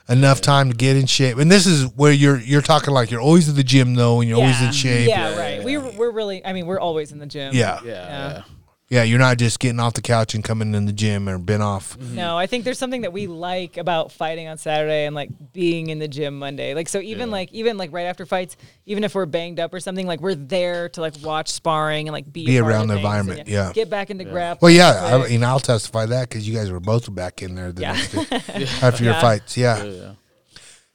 Ideal. 0.08 0.18
Enough 0.24 0.40
time 0.40 0.70
to 0.70 0.76
get 0.76 0.96
in 0.96 1.06
shape, 1.06 1.38
and 1.38 1.50
this 1.50 1.66
is 1.66 1.84
where 1.96 2.12
you're 2.12 2.38
you're 2.38 2.62
talking 2.62 2.92
like 2.94 3.10
you're 3.10 3.20
always 3.20 3.48
at 3.48 3.54
the 3.56 3.64
gym 3.64 3.94
though, 3.94 4.20
and 4.20 4.28
you're 4.28 4.38
always 4.40 4.60
in 4.62 4.72
shape. 4.72 5.08
Yeah, 5.08 5.30
Yeah, 5.30 5.38
right. 5.38 5.58
yeah, 5.58 5.64
We 5.64 5.72
yeah. 5.74 5.90
we're 5.96 6.10
really. 6.10 6.44
I 6.44 6.52
mean, 6.52 6.66
we're 6.66 6.80
always 6.80 7.12
in 7.12 7.18
the 7.18 7.26
gym. 7.26 7.54
yeah, 7.54 7.80
Yeah, 7.84 8.42
Yeah. 8.90 8.98
yeah. 8.98 9.02
Yeah, 9.02 9.04
You're 9.04 9.18
not 9.18 9.36
just 9.38 9.58
getting 9.60 9.80
off 9.80 9.92
the 9.94 10.00
couch 10.02 10.34
and 10.34 10.42
coming 10.42 10.74
in 10.74 10.86
the 10.86 10.92
gym 10.92 11.28
or 11.28 11.36
been 11.38 11.60
off. 11.60 11.98
Mm-hmm. 11.98 12.14
No, 12.16 12.38
I 12.38 12.46
think 12.46 12.64
there's 12.64 12.78
something 12.78 13.02
that 13.02 13.12
we 13.12 13.26
like 13.26 13.76
about 13.76 14.12
fighting 14.12 14.48
on 14.48 14.56
Saturday 14.58 15.04
and 15.04 15.14
like 15.14 15.28
being 15.52 15.90
in 15.90 15.98
the 15.98 16.08
gym 16.08 16.38
Monday. 16.38 16.74
Like 16.74 16.88
so 16.88 16.98
even 17.00 17.28
Yeah. 17.28 17.32
like 17.32 17.52
even 17.52 17.76
like 17.76 17.92
right 17.92 18.04
after 18.06 18.24
fights, 18.24 18.56
even 18.86 19.04
if 19.04 19.14
we're 19.14 19.26
banged 19.26 19.60
up 19.60 19.74
or 19.74 19.80
something, 19.80 20.06
like 20.06 20.20
we're 20.20 20.34
there 20.34 20.88
to 20.90 21.00
like 21.02 21.14
watch 21.22 21.50
sparring 21.50 22.08
and 22.08 22.12
like 22.14 22.32
be, 22.32 22.46
Be 22.46 22.58
around 22.58 22.88
the 22.88 22.96
environment, 22.96 23.40
and, 23.40 23.48
yeah. 23.48 23.72
Get 23.74 23.90
back 23.90 24.08
into 24.10 24.24
grappling. 24.24 24.58
Well, 24.62 24.72
yeah, 24.72 25.14
I 25.14 25.18
quick. 25.18 25.30
mean, 25.32 25.44
I'll 25.44 25.60
testify 25.60 26.06
that 26.06 26.28
because 26.28 26.48
you 26.48 26.54
guys 26.56 26.70
were 26.70 26.80
both 26.80 27.14
back 27.14 27.42
in 27.42 27.54
there 27.56 27.72
the 27.72 27.82
Yeah. 27.82 27.92
next 27.92 28.12
day 28.12 28.64
after 28.82 29.04
your 29.04 29.14
fights. 29.14 29.56
Yeah. 29.56 29.82
Yeah, 29.82 29.90
yeah. 29.92 30.12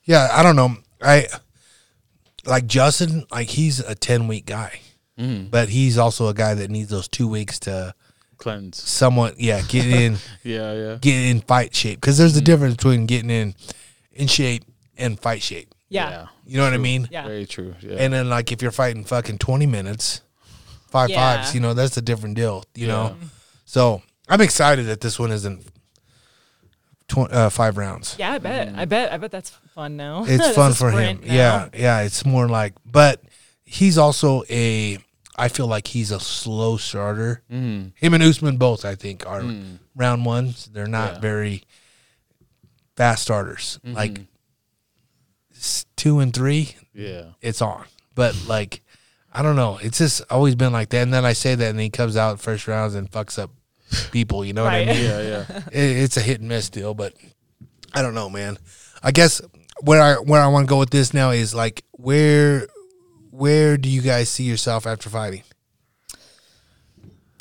yeah, 0.06 0.28
I 0.32 0.42
don't 0.44 0.56
know. 0.56 0.76
I 1.02 1.28
like 2.46 2.66
Justin. 2.66 3.26
Like 3.32 3.50
he's 3.50 3.80
a 3.80 3.94
ten 3.96 4.28
week 4.28 4.46
guy, 4.48 4.80
Mm-hmm. 5.20 5.50
but 5.50 5.70
he's 5.70 5.98
also 5.98 6.28
a 6.28 6.34
guy 6.34 6.56
that 6.56 6.72
needs 6.72 6.90
those 6.90 7.08
two 7.08 7.28
weeks 7.28 7.60
to 7.60 7.94
Cleanse. 8.38 8.82
somewhat, 8.82 9.40
yeah, 9.40 9.62
get 9.62 9.86
in, 9.86 10.18
Yeah, 10.44 10.74
yeah. 10.74 10.98
get 11.00 11.16
in 11.30 11.42
fight 11.42 11.76
shape. 11.76 12.02
Because 12.02 12.18
there's 12.18 12.36
a 12.36 12.42
difference 12.42 12.76
between 12.78 13.06
getting 13.06 13.30
in 13.30 13.54
in 14.12 14.28
shape 14.28 14.64
and 14.98 15.20
fight 15.20 15.42
shape. 15.44 15.74
yeah. 15.90 16.28
You 16.46 16.58
know 16.58 16.64
what 16.66 16.74
I 16.74 16.78
mean? 16.78 17.08
Yeah. 17.12 17.26
Very 17.28 17.46
true. 17.46 17.74
Yeah. 17.80 17.96
And 18.00 18.12
then 18.14 18.30
like 18.30 18.52
if 18.52 18.62
you're 18.62 18.72
fighting 18.72 19.04
fucking 19.06 19.38
twenty 19.38 19.66
minutes, 19.68 20.22
five 20.90 21.10
Yeah. 21.10 21.38
fives, 21.38 21.54
you 21.56 21.62
know 21.62 21.74
that's 21.74 21.96
a 21.96 22.02
different 22.02 22.36
deal. 22.36 22.64
You 22.76 22.88
know, 22.88 23.16
so 23.66 24.02
I'm 24.28 24.42
excited 24.42 24.88
that 24.88 25.00
this 25.02 25.18
one 25.20 25.32
isn't 25.32 25.66
tw- 27.08 27.32
uh, 27.32 27.50
five 27.50 27.78
rounds. 27.78 28.16
Yeah, 28.20 28.32
I 28.34 28.40
bet. 28.40 28.74
I 28.76 28.86
bet. 28.86 29.12
I 29.14 29.18
bet 29.18 29.32
that's 29.32 29.52
fun 29.74 29.96
now. 29.96 30.26
It's 30.28 30.50
fun 30.56 30.74
for 30.74 30.92
him. 30.92 31.22
now. 31.24 31.34
Yeah, 31.34 31.70
yeah. 31.74 32.02
It's 32.02 32.26
more 32.26 32.48
like, 32.50 32.74
but 32.86 33.22
he's 33.74 33.98
also 33.98 34.44
a. 34.50 34.98
I 35.36 35.48
feel 35.48 35.66
like 35.68 35.88
he's 35.88 36.12
a 36.12 36.20
slow 36.20 36.78
starter. 36.78 37.42
Mhm. 37.52 37.94
Him 37.96 38.14
and 38.14 38.22
Usman 38.22 38.58
both, 38.58 38.86
I 38.86 38.94
think, 38.96 39.26
are 39.26 39.42
Mm. 39.42 39.80
round 39.96 40.26
ones. 40.26 40.70
They're 40.72 40.86
not 40.86 41.14
Yeah. 41.16 41.20
very 41.20 41.64
fast 42.96 43.24
starters. 43.24 43.80
Like 43.84 44.12
Mm-hmm. 44.14 44.24
Mhm. 44.24 45.58
s- 45.58 45.86
two 45.96 46.20
and 46.20 46.34
three, 46.34 46.76
Yeah. 46.94 47.24
it's 47.42 47.62
on. 47.62 47.86
But 48.14 48.36
like, 48.48 48.82
I 49.32 49.42
don't 49.42 49.56
know. 49.56 49.80
It's 49.82 49.98
just 49.98 50.22
always 50.30 50.54
been 50.54 50.72
like 50.72 50.90
that. 50.90 51.02
And 51.02 51.12
then 51.14 51.26
I 51.26 51.34
say 51.34 51.56
that, 51.56 51.70
and 51.72 51.80
he 51.80 51.90
comes 51.90 52.16
out 52.16 52.40
first 52.40 52.68
rounds 52.68 52.94
and 52.94 53.10
fucks 53.12 53.40
up 53.40 53.50
people. 54.12 54.46
You 54.46 54.54
know 54.54 54.64
what 54.66 54.74
I 54.74 54.86
mean? 54.86 55.04
Yeah, 55.04 55.22
yeah. 55.22 55.62
it, 55.72 55.98
it's 56.04 56.18
a 56.18 56.22
hit 56.22 56.40
and 56.42 56.48
miss 56.50 56.70
deal, 56.70 56.94
but 56.94 57.14
I 57.94 58.04
don't 58.04 58.14
know, 58.14 58.30
man. 58.30 58.60
I 59.02 59.12
guess 59.12 59.42
where 59.82 60.00
I 60.02 60.14
where 60.16 60.42
I 60.42 60.48
want 60.48 60.68
to 60.68 60.70
go 60.70 60.78
with 60.78 60.92
this 60.92 61.12
now 61.12 61.32
is 61.32 61.56
like 61.56 61.84
where 61.94 62.68
where 63.34 63.78
do 63.78 63.90
you 63.90 64.02
guys 64.02 64.30
see 64.30 64.44
yourself 64.44 64.86
after 64.86 65.10
fighting? 65.10 65.42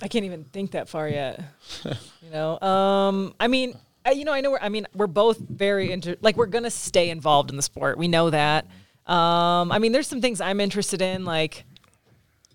I 0.00 0.08
can't 0.08 0.24
even 0.24 0.44
think 0.44 0.70
that 0.70 0.88
far 0.88 1.06
yet. 1.06 1.40
you 1.84 2.30
know, 2.32 2.58
um, 2.60 3.34
I 3.38 3.46
mean, 3.46 3.76
I, 4.04 4.12
you 4.12 4.24
know, 4.24 4.32
I 4.32 4.40
know. 4.40 4.52
We're, 4.52 4.58
I 4.60 4.70
mean, 4.70 4.86
we're 4.94 5.06
both 5.06 5.38
very 5.38 5.92
into. 5.92 6.16
Like, 6.22 6.36
we're 6.36 6.46
gonna 6.46 6.70
stay 6.70 7.10
involved 7.10 7.50
in 7.50 7.56
the 7.56 7.62
sport. 7.62 7.98
We 7.98 8.08
know 8.08 8.30
that. 8.30 8.66
Um, 9.06 9.70
I 9.70 9.78
mean, 9.78 9.92
there's 9.92 10.06
some 10.06 10.22
things 10.22 10.40
I'm 10.40 10.60
interested 10.60 11.02
in. 11.02 11.24
Like, 11.24 11.64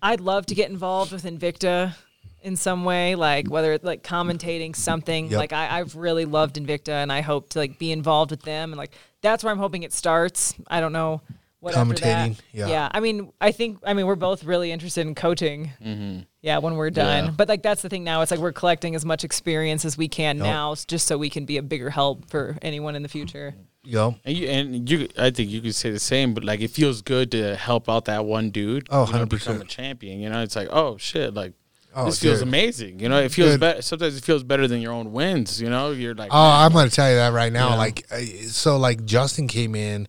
I'd 0.02 0.20
love 0.20 0.46
to 0.46 0.54
get 0.54 0.68
involved 0.68 1.12
with 1.12 1.24
Invicta 1.24 1.94
in 2.42 2.56
some 2.56 2.84
way. 2.84 3.14
Like, 3.14 3.48
whether 3.48 3.72
it's 3.72 3.84
like 3.84 4.02
commentating 4.02 4.74
something. 4.74 5.30
Yep. 5.30 5.38
Like, 5.38 5.52
I, 5.52 5.78
I've 5.78 5.94
really 5.94 6.24
loved 6.24 6.56
Invicta, 6.56 6.92
and 6.92 7.12
I 7.12 7.20
hope 7.20 7.50
to 7.50 7.60
like 7.60 7.78
be 7.78 7.92
involved 7.92 8.32
with 8.32 8.42
them. 8.42 8.72
And 8.72 8.78
like, 8.78 8.92
that's 9.22 9.44
where 9.44 9.52
I'm 9.52 9.58
hoping 9.58 9.84
it 9.84 9.92
starts. 9.92 10.54
I 10.66 10.80
don't 10.80 10.92
know. 10.92 11.22
What. 11.60 11.74
Commentating, 11.74 12.38
yeah. 12.52 12.68
yeah. 12.68 12.88
I 12.92 13.00
mean, 13.00 13.32
I 13.40 13.50
think. 13.52 13.78
I 13.84 13.92
mean, 13.94 14.06
we're 14.06 14.14
both 14.14 14.44
really 14.44 14.70
interested 14.70 15.06
in 15.06 15.14
coaching. 15.14 15.72
Mm-hmm. 15.84 16.20
Yeah, 16.40 16.58
when 16.58 16.76
we're 16.76 16.90
done. 16.90 17.24
Yeah. 17.26 17.30
But 17.32 17.48
like 17.48 17.62
that's 17.62 17.82
the 17.82 17.88
thing 17.88 18.04
now. 18.04 18.22
It's 18.22 18.30
like 18.30 18.38
we're 18.40 18.52
collecting 18.52 18.94
as 18.94 19.04
much 19.04 19.24
experience 19.24 19.84
as 19.84 19.98
we 19.98 20.06
can 20.08 20.36
Yep. 20.36 20.44
now, 20.44 20.74
just 20.86 21.06
so 21.08 21.18
we 21.18 21.28
can 21.30 21.44
be 21.46 21.56
a 21.56 21.62
bigger 21.62 21.90
help 21.90 22.30
for 22.30 22.56
anyone 22.62 22.94
in 22.94 23.02
the 23.02 23.08
future. 23.08 23.54
Yo, 23.84 24.16
And 24.24 24.36
you, 24.36 24.48
and 24.48 24.90
you, 24.90 25.08
I 25.18 25.30
think 25.30 25.50
you 25.50 25.60
could 25.62 25.74
say 25.74 25.90
the 25.90 25.98
same, 25.98 26.34
but 26.34 26.44
like 26.44 26.60
it 26.60 26.68
feels 26.70 27.00
good 27.00 27.30
to 27.32 27.56
help 27.56 27.88
out 27.88 28.04
that 28.04 28.24
one 28.24 28.50
dude. 28.50 28.86
Oh, 28.90 29.06
you 29.06 29.12
know, 29.14 29.24
100%. 29.24 29.28
become 29.30 29.60
a 29.60 29.64
champion. 29.64 30.20
You 30.20 30.28
know, 30.30 30.42
it's 30.42 30.54
like, 30.56 30.68
oh 30.70 30.96
shit, 30.98 31.34
like 31.34 31.54
Oh, 31.94 32.04
this 32.04 32.20
feels 32.20 32.40
dude. 32.40 32.48
amazing. 32.48 33.00
You 33.00 33.08
know, 33.08 33.18
it 33.18 33.32
feels 33.32 33.56
better. 33.56 33.80
Sometimes 33.82 34.16
it 34.16 34.22
feels 34.22 34.44
better 34.44 34.68
than 34.68 34.80
your 34.82 34.92
own 34.92 35.10
wins. 35.12 35.60
You 35.60 35.70
know, 35.70 35.90
you're 35.90 36.14
like, 36.14 36.30
oh, 36.32 36.38
I'm 36.38 36.72
gonna 36.72 36.90
tell 36.90 37.08
you 37.08 37.16
that 37.16 37.32
right 37.32 37.52
now. 37.52 37.70
Yeah. 37.70 37.74
Like, 37.76 38.06
so 38.48 38.76
like 38.76 39.04
Justin 39.06 39.48
came 39.48 39.74
in 39.74 40.06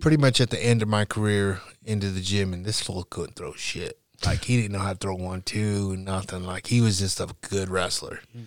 pretty 0.00 0.16
much 0.16 0.40
at 0.40 0.50
the 0.50 0.62
end 0.62 0.82
of 0.82 0.88
my 0.88 1.04
career 1.04 1.60
into 1.84 2.10
the 2.10 2.20
gym, 2.20 2.52
and 2.52 2.64
this 2.64 2.80
fool 2.80 3.04
couldn't 3.04 3.36
throw 3.36 3.52
shit. 3.54 3.98
Like 4.24 4.44
he 4.44 4.56
didn't 4.60 4.72
know 4.72 4.80
how 4.80 4.92
to 4.92 4.98
throw 4.98 5.14
one, 5.14 5.42
two, 5.42 5.96
nothing. 5.96 6.44
Like 6.44 6.66
he 6.66 6.80
was 6.80 6.98
just 6.98 7.20
a 7.20 7.28
good 7.48 7.68
wrestler. 7.68 8.20
Mm-hmm. 8.36 8.44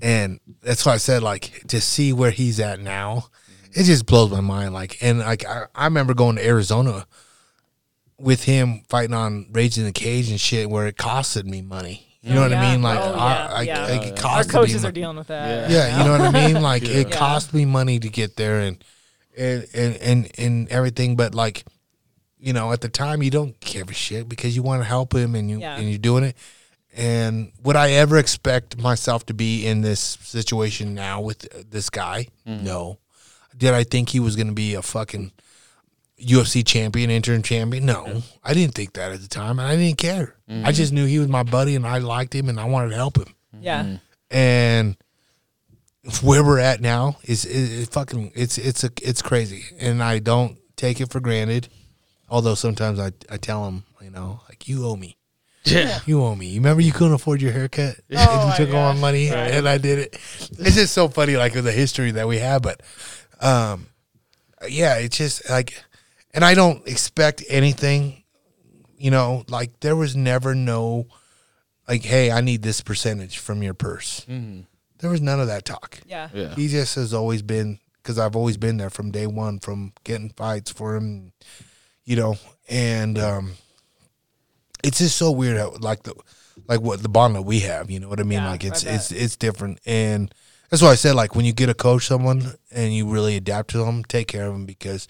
And 0.00 0.40
that's 0.62 0.86
why 0.86 0.94
I 0.94 0.98
said 0.98 1.22
like 1.22 1.64
to 1.68 1.80
see 1.80 2.12
where 2.12 2.30
he's 2.30 2.60
at 2.60 2.80
now, 2.80 3.26
mm-hmm. 3.50 3.80
it 3.80 3.84
just 3.84 4.06
blows 4.06 4.30
my 4.30 4.40
mind. 4.40 4.74
Like 4.74 4.98
and 5.02 5.18
like 5.18 5.44
I, 5.44 5.64
I 5.74 5.84
remember 5.84 6.14
going 6.14 6.36
to 6.36 6.46
Arizona 6.46 7.06
with 8.18 8.44
him 8.44 8.82
fighting 8.88 9.14
on 9.14 9.48
Rage 9.50 9.76
in 9.76 9.84
the 9.84 9.92
Cage 9.92 10.30
and 10.30 10.40
shit 10.40 10.70
where 10.70 10.86
it 10.86 10.96
costed 10.96 11.44
me 11.44 11.62
money. 11.62 12.06
You 12.22 12.34
know 12.34 12.44
Oh, 12.44 12.48
what 12.50 12.56
I 12.56 12.70
mean? 12.70 12.82
Like 12.82 13.00
Oh, 13.00 13.14
I, 13.14 13.16
yeah, 13.16 13.48
I, 13.50 13.62
yeah. 13.62 13.86
like, 13.98 14.06
it 14.06 14.24
Our 14.24 14.30
Our 14.36 14.44
coaches 14.44 14.82
me 14.84 14.88
are 14.88 14.92
dealing 14.92 15.16
with 15.16 15.26
that. 15.26 15.68
Yeah. 15.68 15.88
yeah, 15.88 15.98
you 15.98 16.04
know 16.04 16.12
what 16.12 16.20
I 16.20 16.46
mean. 16.46 16.62
Like 16.62 16.84
it 16.84 17.10
cost 17.10 17.52
me 17.52 17.64
money 17.64 17.98
to 17.98 18.08
get 18.08 18.36
there 18.36 18.60
and 18.60 18.82
and 19.36 19.66
and 19.74 19.96
and, 19.96 20.30
and 20.38 20.68
everything, 20.68 21.16
but 21.16 21.34
like 21.34 21.64
you 22.38 22.52
know, 22.52 22.72
at 22.72 22.80
the 22.80 22.88
time 22.88 23.22
you 23.22 23.30
don't 23.30 23.58
give 23.60 23.88
a 23.88 23.94
shit 23.94 24.28
because 24.28 24.56
you 24.56 24.62
want 24.62 24.82
to 24.82 24.88
help 24.88 25.14
him 25.14 25.34
and 25.34 25.48
you 25.48 25.60
Yeah. 25.60 25.76
and 25.76 25.88
you're 25.88 25.98
doing 25.98 26.24
it. 26.24 26.36
And 26.94 27.52
would 27.62 27.76
I 27.76 27.92
ever 27.92 28.18
expect 28.18 28.76
myself 28.76 29.24
to 29.26 29.34
be 29.34 29.66
in 29.66 29.80
this 29.80 30.00
situation 30.00 30.94
now 30.94 31.20
with 31.22 31.70
this 31.70 31.88
guy? 31.88 32.26
Mm-hmm. 32.46 32.64
No. 32.64 32.98
Did 33.56 33.72
I 33.74 33.84
think 33.84 34.10
he 34.10 34.20
was 34.20 34.34
going 34.36 34.48
to 34.48 34.52
be 34.52 34.74
a 34.74 34.82
fucking 34.82 35.32
UFC 36.20 36.66
champion, 36.66 37.10
interim 37.10 37.42
champion? 37.42 37.86
No, 37.86 38.04
mm-hmm. 38.04 38.18
I 38.44 38.54
didn't 38.54 38.74
think 38.74 38.94
that 38.94 39.12
at 39.12 39.20
the 39.20 39.28
time, 39.28 39.58
and 39.58 39.68
I 39.68 39.76
didn't 39.76 39.98
care. 39.98 40.34
I 40.48 40.52
mm-hmm. 40.52 40.70
just 40.72 40.92
knew 40.92 41.06
he 41.06 41.18
was 41.18 41.28
my 41.28 41.42
buddy, 41.42 41.76
and 41.76 41.86
I 41.86 41.98
liked 41.98 42.34
him, 42.34 42.48
and 42.48 42.58
I 42.58 42.64
wanted 42.64 42.90
to 42.90 42.96
help 42.96 43.16
him 43.16 43.34
Yeah. 43.60 43.98
and 44.30 44.96
where 46.22 46.42
we're 46.44 46.58
at 46.58 46.80
now 46.80 47.16
is, 47.24 47.44
is, 47.44 47.72
is 47.72 47.88
fucking 47.88 48.32
it's 48.34 48.58
it's 48.58 48.82
a 48.84 48.90
it's 49.02 49.22
crazy 49.22 49.64
and 49.78 50.02
i 50.02 50.18
don't 50.18 50.58
take 50.76 51.00
it 51.00 51.10
for 51.12 51.20
granted. 51.20 51.68
Although 52.28 52.54
sometimes 52.56 52.98
I 52.98 53.12
I 53.30 53.36
tell 53.36 53.64
them, 53.66 53.84
you 54.00 54.10
know, 54.10 54.40
like 54.48 54.66
you 54.66 54.84
owe 54.86 54.96
me. 54.96 55.16
Yeah. 55.64 56.00
You 56.06 56.24
owe 56.24 56.34
me. 56.34 56.46
You 56.46 56.60
remember 56.60 56.82
you 56.82 56.90
couldn't 56.92 57.12
afford 57.12 57.40
your 57.40 57.52
haircut 57.52 57.94
Oh, 58.12 58.16
and 58.50 58.58
you 58.58 58.66
took 58.66 58.74
all 58.74 58.88
my 58.88 58.94
gosh. 58.94 59.00
money 59.00 59.28
and 59.30 59.68
I 59.68 59.78
did 59.78 59.98
it. 60.00 60.14
It's 60.58 60.74
just 60.74 60.92
so 60.94 61.08
funny, 61.08 61.36
like 61.36 61.52
the 61.52 61.70
history 61.70 62.10
that 62.12 62.26
we 62.26 62.38
have. 62.38 62.62
But 62.62 62.80
um, 63.40 63.86
yeah, 64.68 64.96
it's 64.96 65.16
just 65.18 65.48
like, 65.50 65.74
and 66.34 66.44
I 66.44 66.54
don't 66.54 66.84
expect 66.88 67.44
anything. 67.48 68.24
You 68.96 69.10
know, 69.12 69.44
like 69.48 69.78
there 69.80 69.94
was 69.94 70.16
never 70.16 70.54
no, 70.54 71.06
like, 71.86 72.02
hey, 72.02 72.30
I 72.32 72.40
need 72.40 72.62
this 72.62 72.80
percentage 72.80 73.38
from 73.38 73.62
your 73.62 73.74
purse. 73.74 74.26
There 75.02 75.10
was 75.10 75.20
none 75.20 75.40
of 75.40 75.48
that 75.48 75.64
talk. 75.64 76.00
Yeah. 76.06 76.28
Yeah. 76.32 76.54
He 76.54 76.68
just 76.68 76.94
has 76.94 77.12
always 77.12 77.42
been 77.42 77.80
because 77.96 78.18
I've 78.18 78.36
always 78.36 78.56
been 78.56 78.76
there 78.76 78.88
from 78.88 79.10
day 79.10 79.26
one, 79.26 79.58
from 79.58 79.92
getting 80.04 80.30
fights 80.30 80.70
for 80.70 80.94
him, 80.96 81.32
you 82.04 82.16
know, 82.16 82.36
and 82.68 83.18
um, 83.18 83.52
it's 84.82 84.98
just 84.98 85.16
so 85.16 85.30
weird 85.32 85.58
how 85.58 85.74
like 85.80 86.04
the 86.04 86.14
like 86.68 86.80
what 86.80 87.02
the 87.02 87.08
bond 87.08 87.34
that 87.34 87.42
we 87.42 87.60
have, 87.60 87.90
you 87.90 87.98
know 88.00 88.08
what 88.08 88.20
I 88.20 88.22
mean? 88.22 88.38
Yeah, 88.38 88.50
like 88.50 88.64
it's 88.64 88.84
it's 88.84 89.10
it's 89.10 89.36
different, 89.36 89.80
and 89.86 90.32
that's 90.70 90.82
why 90.82 90.90
I 90.90 90.94
said 90.94 91.16
like 91.16 91.34
when 91.34 91.44
you 91.44 91.52
get 91.52 91.68
a 91.68 91.74
coach 91.74 92.06
someone 92.06 92.54
and 92.70 92.94
you 92.94 93.08
really 93.08 93.36
adapt 93.36 93.70
to 93.70 93.78
them, 93.78 94.04
take 94.04 94.28
care 94.28 94.46
of 94.46 94.52
them 94.52 94.66
because 94.66 95.08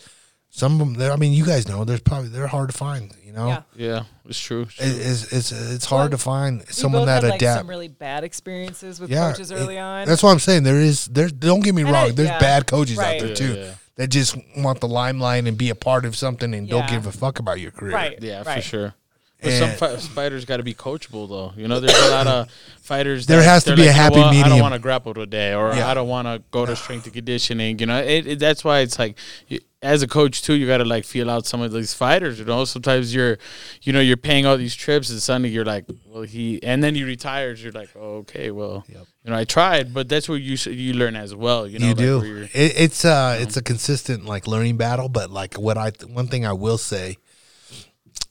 some 0.54 0.72
of 0.74 0.78
them, 0.80 0.94
they're- 0.94 1.10
I 1.12 1.16
mean, 1.16 1.32
you 1.32 1.46
guys 1.46 1.66
know, 1.66 1.82
there's 1.84 2.00
probably 2.02 2.28
they're 2.28 2.46
hard 2.46 2.70
to 2.70 2.76
find, 2.76 3.10
you 3.24 3.32
know. 3.32 3.48
Yeah. 3.48 3.62
Yeah. 3.74 4.02
It's 4.28 4.38
true. 4.38 4.62
It's 4.62 4.74
true. 4.74 4.86
It- 4.86 4.98
It's 5.06 5.32
it's 5.32 5.50
it's 5.50 5.84
hard 5.86 6.10
to 6.10 6.18
find 6.18 6.62
someone 6.68 7.06
that 7.06 7.22
had, 7.22 7.30
like, 7.30 7.40
adapt. 7.40 7.60
some 7.60 7.70
really 7.70 7.88
bad 7.88 8.22
experiences 8.22 9.00
with 9.00 9.08
yeah, 9.10 9.32
coaches 9.32 9.50
early 9.50 9.76
it- 9.76 9.80
on. 9.80 10.06
That's 10.06 10.22
what 10.22 10.30
I'm 10.30 10.38
saying. 10.38 10.64
There 10.64 10.78
is 10.78 11.06
there. 11.06 11.28
don't 11.30 11.60
get 11.64 11.74
me 11.74 11.82
And 11.82 11.90
wrong. 11.90 12.08
I- 12.08 12.12
there's 12.12 12.28
yeah, 12.28 12.38
bad 12.38 12.66
coaches 12.66 12.98
right. 12.98 13.20
out 13.20 13.26
there 13.26 13.34
too 13.34 13.54
yeah. 13.54 13.70
that 13.96 14.08
just 14.08 14.36
want 14.58 14.80
the 14.80 14.88
limelight 14.88 15.46
and 15.46 15.56
be 15.56 15.70
a 15.70 15.74
part 15.74 16.04
of 16.04 16.14
something 16.16 16.52
and 16.54 16.68
don't 16.68 16.86
give 16.88 17.06
a 17.06 17.12
fuck 17.12 17.38
about 17.38 17.58
your 17.58 17.70
career. 17.70 17.94
right. 17.94 18.18
Yeah, 18.22 18.42
for 18.42 18.60
sure. 18.60 18.94
But 19.42 19.52
some 19.54 19.70
fi- 19.70 19.96
fighters 19.96 20.44
got 20.44 20.58
to 20.58 20.62
be 20.62 20.72
coachable, 20.72 21.28
though. 21.28 21.52
You 21.56 21.66
know, 21.66 21.80
there's 21.80 21.98
a 21.98 22.10
lot 22.12 22.28
of 22.28 22.48
fighters. 22.80 23.26
There 23.26 23.42
has 23.42 23.64
to 23.64 23.74
be 23.74 23.82
a 23.82 23.86
like, 23.86 23.94
you 23.94 23.96
know 23.96 24.02
happy 24.02 24.18
what, 24.18 24.46
I 24.46 24.48
don't 24.50 24.60
want 24.60 24.74
to 24.74 24.78
grapple 24.78 25.14
today, 25.14 25.52
or 25.54 25.74
Yeah. 25.74 25.88
I 25.88 25.94
don't 25.94 26.06
want 26.06 26.28
to 26.28 26.42
go 26.52 26.64
to 26.64 26.76
strength 26.76 27.06
and 27.06 27.12
conditioning. 27.14 27.78
You 27.80 27.86
know, 27.86 27.98
it, 28.00 28.26
it, 28.28 28.38
that's 28.38 28.62
why 28.62 28.80
it's 28.80 29.00
like, 29.00 29.16
you, 29.48 29.58
as 29.82 30.00
a 30.02 30.06
coach 30.06 30.42
too, 30.42 30.54
you 30.54 30.66
got 30.66 30.78
to 30.78 30.84
like 30.84 31.04
feel 31.04 31.28
out 31.28 31.44
some 31.44 31.60
of 31.60 31.72
these 31.72 31.92
fighters. 31.92 32.38
You 32.38 32.44
know, 32.44 32.64
sometimes 32.64 33.12
you're, 33.14 33.38
you 33.82 33.92
know, 33.92 34.00
you're 34.00 34.16
paying 34.16 34.46
all 34.46 34.56
these 34.56 34.74
trips, 34.76 35.10
and 35.10 35.20
suddenly 35.20 35.48
you're 35.48 35.64
like, 35.64 35.86
well, 36.06 36.22
he, 36.22 36.62
and 36.62 36.82
then 36.84 36.94
he 36.94 37.02
retires. 37.04 37.62
You're 37.62 37.72
like, 37.72 37.90
oh, 37.96 38.18
okay, 38.18 38.50
well, 38.52 38.84
Yep. 38.88 39.06
you 39.24 39.30
know, 39.30 39.36
I 39.36 39.44
tried, 39.44 39.92
but 39.92 40.08
that's 40.08 40.28
where 40.28 40.38
you 40.38 40.56
you 40.70 40.92
learn 40.94 41.16
as 41.16 41.34
well. 41.34 41.66
You 41.66 41.78
know, 41.80 41.86
you 41.86 41.94
like, 41.94 41.98
do. 41.98 42.48
It, 42.54 42.72
it's 42.76 43.04
uh, 43.04 43.36
it's 43.40 43.56
a 43.56 43.62
consistent 43.62 44.24
like 44.24 44.46
learning 44.46 44.76
battle. 44.76 45.08
But 45.08 45.30
like 45.30 45.54
what 45.54 45.76
I 45.76 45.90
one 46.08 46.28
thing 46.28 46.46
I 46.46 46.52
will 46.52 46.78
say 46.78 47.16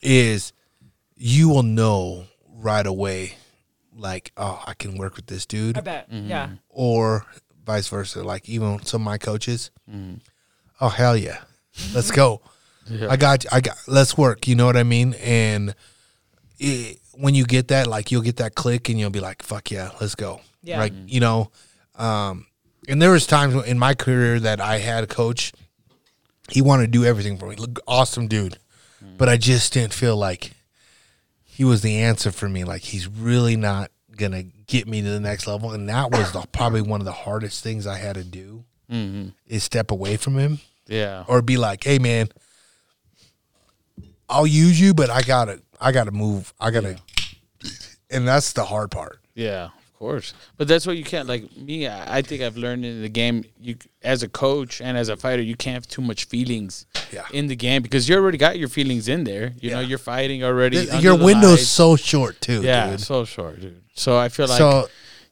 is, 0.01 0.53
you 1.15 1.49
will 1.49 1.63
know 1.63 2.25
right 2.47 2.85
away, 2.85 3.35
like 3.95 4.31
oh, 4.37 4.63
I 4.65 4.73
can 4.73 4.97
work 4.97 5.15
with 5.15 5.27
this 5.27 5.45
dude, 5.45 5.77
I 5.77 5.81
bet. 5.81 6.09
Mm-hmm. 6.09 6.29
Yeah. 6.29 6.49
or 6.69 7.25
vice 7.65 7.87
versa. 7.89 8.23
Like 8.23 8.47
even 8.49 8.83
some 8.85 9.01
of 9.01 9.05
my 9.05 9.17
coaches, 9.17 9.71
oh 10.81 10.89
hell 10.89 11.15
yeah, 11.15 11.39
let's 11.93 12.11
go. 12.11 12.41
Yeah. 12.89 13.07
I 13.09 13.15
got, 13.15 13.45
I 13.53 13.61
got, 13.61 13.77
let's 13.87 14.17
work. 14.17 14.47
You 14.47 14.55
know 14.55 14.65
what 14.65 14.75
I 14.75 14.83
mean? 14.83 15.13
And 15.21 15.73
it, 16.59 16.99
when 17.13 17.35
you 17.35 17.45
get 17.45 17.69
that, 17.69 17.87
like 17.87 18.11
you'll 18.11 18.21
get 18.23 18.37
that 18.37 18.55
click, 18.55 18.89
and 18.89 18.99
you'll 18.99 19.09
be 19.11 19.19
like, 19.21 19.43
"Fuck 19.43 19.71
yeah, 19.71 19.91
let's 20.01 20.15
go!" 20.15 20.41
Yeah. 20.63 20.79
Like 20.79 20.93
you 21.07 21.19
know, 21.19 21.51
um, 21.95 22.47
and 22.89 23.01
there 23.01 23.11
was 23.11 23.25
times 23.27 23.55
in 23.65 23.77
my 23.79 23.93
career 23.93 24.39
that 24.39 24.59
I 24.59 24.79
had 24.79 25.03
a 25.03 25.07
coach. 25.07 25.53
He 26.49 26.61
wanted 26.61 26.87
to 26.87 26.91
do 26.91 27.05
everything 27.05 27.37
for 27.37 27.47
me. 27.47 27.55
Look, 27.55 27.79
awesome 27.87 28.27
dude, 28.27 28.57
but 29.17 29.29
I 29.29 29.37
just 29.37 29.71
didn't 29.73 29.93
feel 29.93 30.17
like 30.17 30.51
he 31.43 31.63
was 31.63 31.81
the 31.81 31.99
answer 32.01 32.31
for 32.31 32.49
me. 32.49 32.63
Like 32.65 32.81
he's 32.81 33.07
really 33.07 33.55
not 33.55 33.91
gonna 34.17 34.43
get 34.43 34.87
me 34.87 35.01
to 35.01 35.09
the 35.09 35.19
next 35.19 35.47
level, 35.47 35.71
and 35.71 35.87
that 35.87 36.11
was 36.11 36.31
the, 36.33 36.41
probably 36.51 36.81
one 36.81 36.99
of 36.99 37.05
the 37.05 37.11
hardest 37.11 37.63
things 37.63 37.87
I 37.87 37.97
had 37.97 38.15
to 38.15 38.23
do 38.23 38.65
Mhm. 38.91 39.33
is 39.47 39.63
step 39.63 39.89
away 39.91 40.17
from 40.17 40.37
him 40.37 40.59
yeah, 40.91 41.23
or 41.27 41.41
be 41.41 41.57
like, 41.57 41.83
"Hey, 41.83 41.97
man, 41.99 42.29
I'll 44.29 44.47
use 44.47 44.79
you, 44.79 44.93
but 44.93 45.09
I 45.09 45.21
gotta, 45.21 45.61
I 45.79 45.91
gotta 45.91 46.11
move, 46.11 46.53
I 46.59 46.71
gotta," 46.71 46.97
and 48.09 48.27
that's 48.27 48.53
the 48.53 48.63
hard 48.65 48.91
part. 48.91 49.19
Yeah, 49.35 49.65
of 49.65 49.93
course. 49.99 50.33
But 50.57 50.67
that's 50.67 50.85
what 50.87 50.97
you 50.97 51.03
can't 51.03 51.27
like 51.27 51.55
me. 51.57 51.87
I 51.87 52.17
I 52.17 52.21
think 52.21 52.41
I've 52.41 52.57
learned 52.57 52.85
in 52.85 53.01
the 53.01 53.09
game. 53.09 53.43
You 53.59 53.75
as 54.03 54.23
a 54.23 54.29
coach 54.29 54.81
and 54.81 54.97
as 54.97 55.09
a 55.09 55.17
fighter, 55.17 55.41
you 55.41 55.55
can't 55.55 55.73
have 55.75 55.87
too 55.87 56.01
much 56.01 56.25
feelings 56.25 56.85
Yeah. 57.11 57.25
in 57.33 57.47
the 57.47 57.55
game 57.55 57.81
because 57.81 58.07
you 58.07 58.15
already 58.15 58.37
got 58.37 58.57
your 58.57 58.69
feelings 58.69 59.07
in 59.07 59.23
there. 59.25 59.53
You 59.59 59.71
know, 59.71 59.79
you're 59.79 59.97
fighting 59.97 60.43
already. 60.43 60.77
Your 60.99 61.15
window's 61.17 61.51
lights. 61.59 61.67
so 61.67 61.95
short 61.95 62.39
too, 62.41 62.61
yeah, 62.61 62.91
dude. 62.91 63.01
so 63.01 63.25
short, 63.25 63.59
dude. 63.61 63.81
So 63.93 64.17
I 64.17 64.29
feel 64.29 64.47
like 64.47 64.57
so 64.57 64.87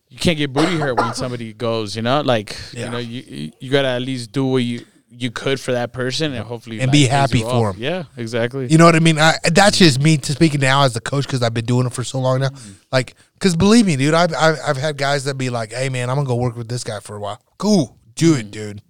you 0.10 0.18
can't 0.18 0.38
get 0.38 0.51
booty 0.51 0.78
hurt 0.78 0.97
when 0.97 1.14
somebody 1.14 1.53
goes. 1.53 1.95
You 1.95 2.01
know, 2.01 2.22
like 2.22 2.55
Yeah. 2.74 2.86
you 2.86 2.91
know, 2.91 2.97
you 2.97 3.22
you- 3.28 3.51
you 3.62 3.72
gotta 3.72 3.88
at 3.89 4.01
least 4.01 4.32
do 4.34 4.45
what 4.45 4.57
you 4.64 4.86
you 5.12 5.32
could 5.32 5.60
for 5.60 5.72
that 5.72 5.91
person 5.91 6.34
and 6.34 6.45
hopefully 6.45 6.80
And 6.82 6.91
be 6.91 7.05
happy 7.07 7.41
for 7.41 7.70
off. 7.70 7.76
'em. 7.76 7.82
Yeah, 7.82 8.03
exactly. 8.16 8.68
you 8.68 8.78
know 8.78 8.86
what 8.86 8.95
I 8.95 8.99
mean. 8.99 9.18
I, 9.20 9.34
that's 9.51 9.78
just 9.80 9.99
me 10.01 10.18
to 10.18 10.32
speaking 10.34 10.62
now 10.62 10.84
as 10.84 10.95
a 10.95 11.01
coach 11.01 11.26
because 11.26 11.41
I've 11.41 11.53
been 11.53 11.66
doing 11.66 11.88
it 11.88 11.93
for 11.93 12.03
so 12.03 12.20
long 12.20 12.41
now. 12.41 12.49
Like, 12.91 13.16
because 13.34 13.55
believe 13.55 13.86
me, 13.88 13.95
dude, 13.95 14.14
I've, 14.14 14.34
I've 14.36 14.57
I've 14.66 14.78
had 14.78 14.97
guys 14.97 15.24
that 15.26 15.36
be 15.38 15.49
like, 15.49 15.74
"Hey, 15.74 15.89
man, 15.89 16.10
I'm 16.10 16.16
gonna 16.18 16.28
go 16.28 16.36
work 16.36 16.55
with 16.55 16.68
this 16.70 16.84
guy 16.84 16.99
for 16.99 17.16
a 17.16 17.20
while." 17.20 17.41
Cool, 17.57 17.97
do 18.16 18.36
it, 18.36 18.51
dude. 18.51 18.82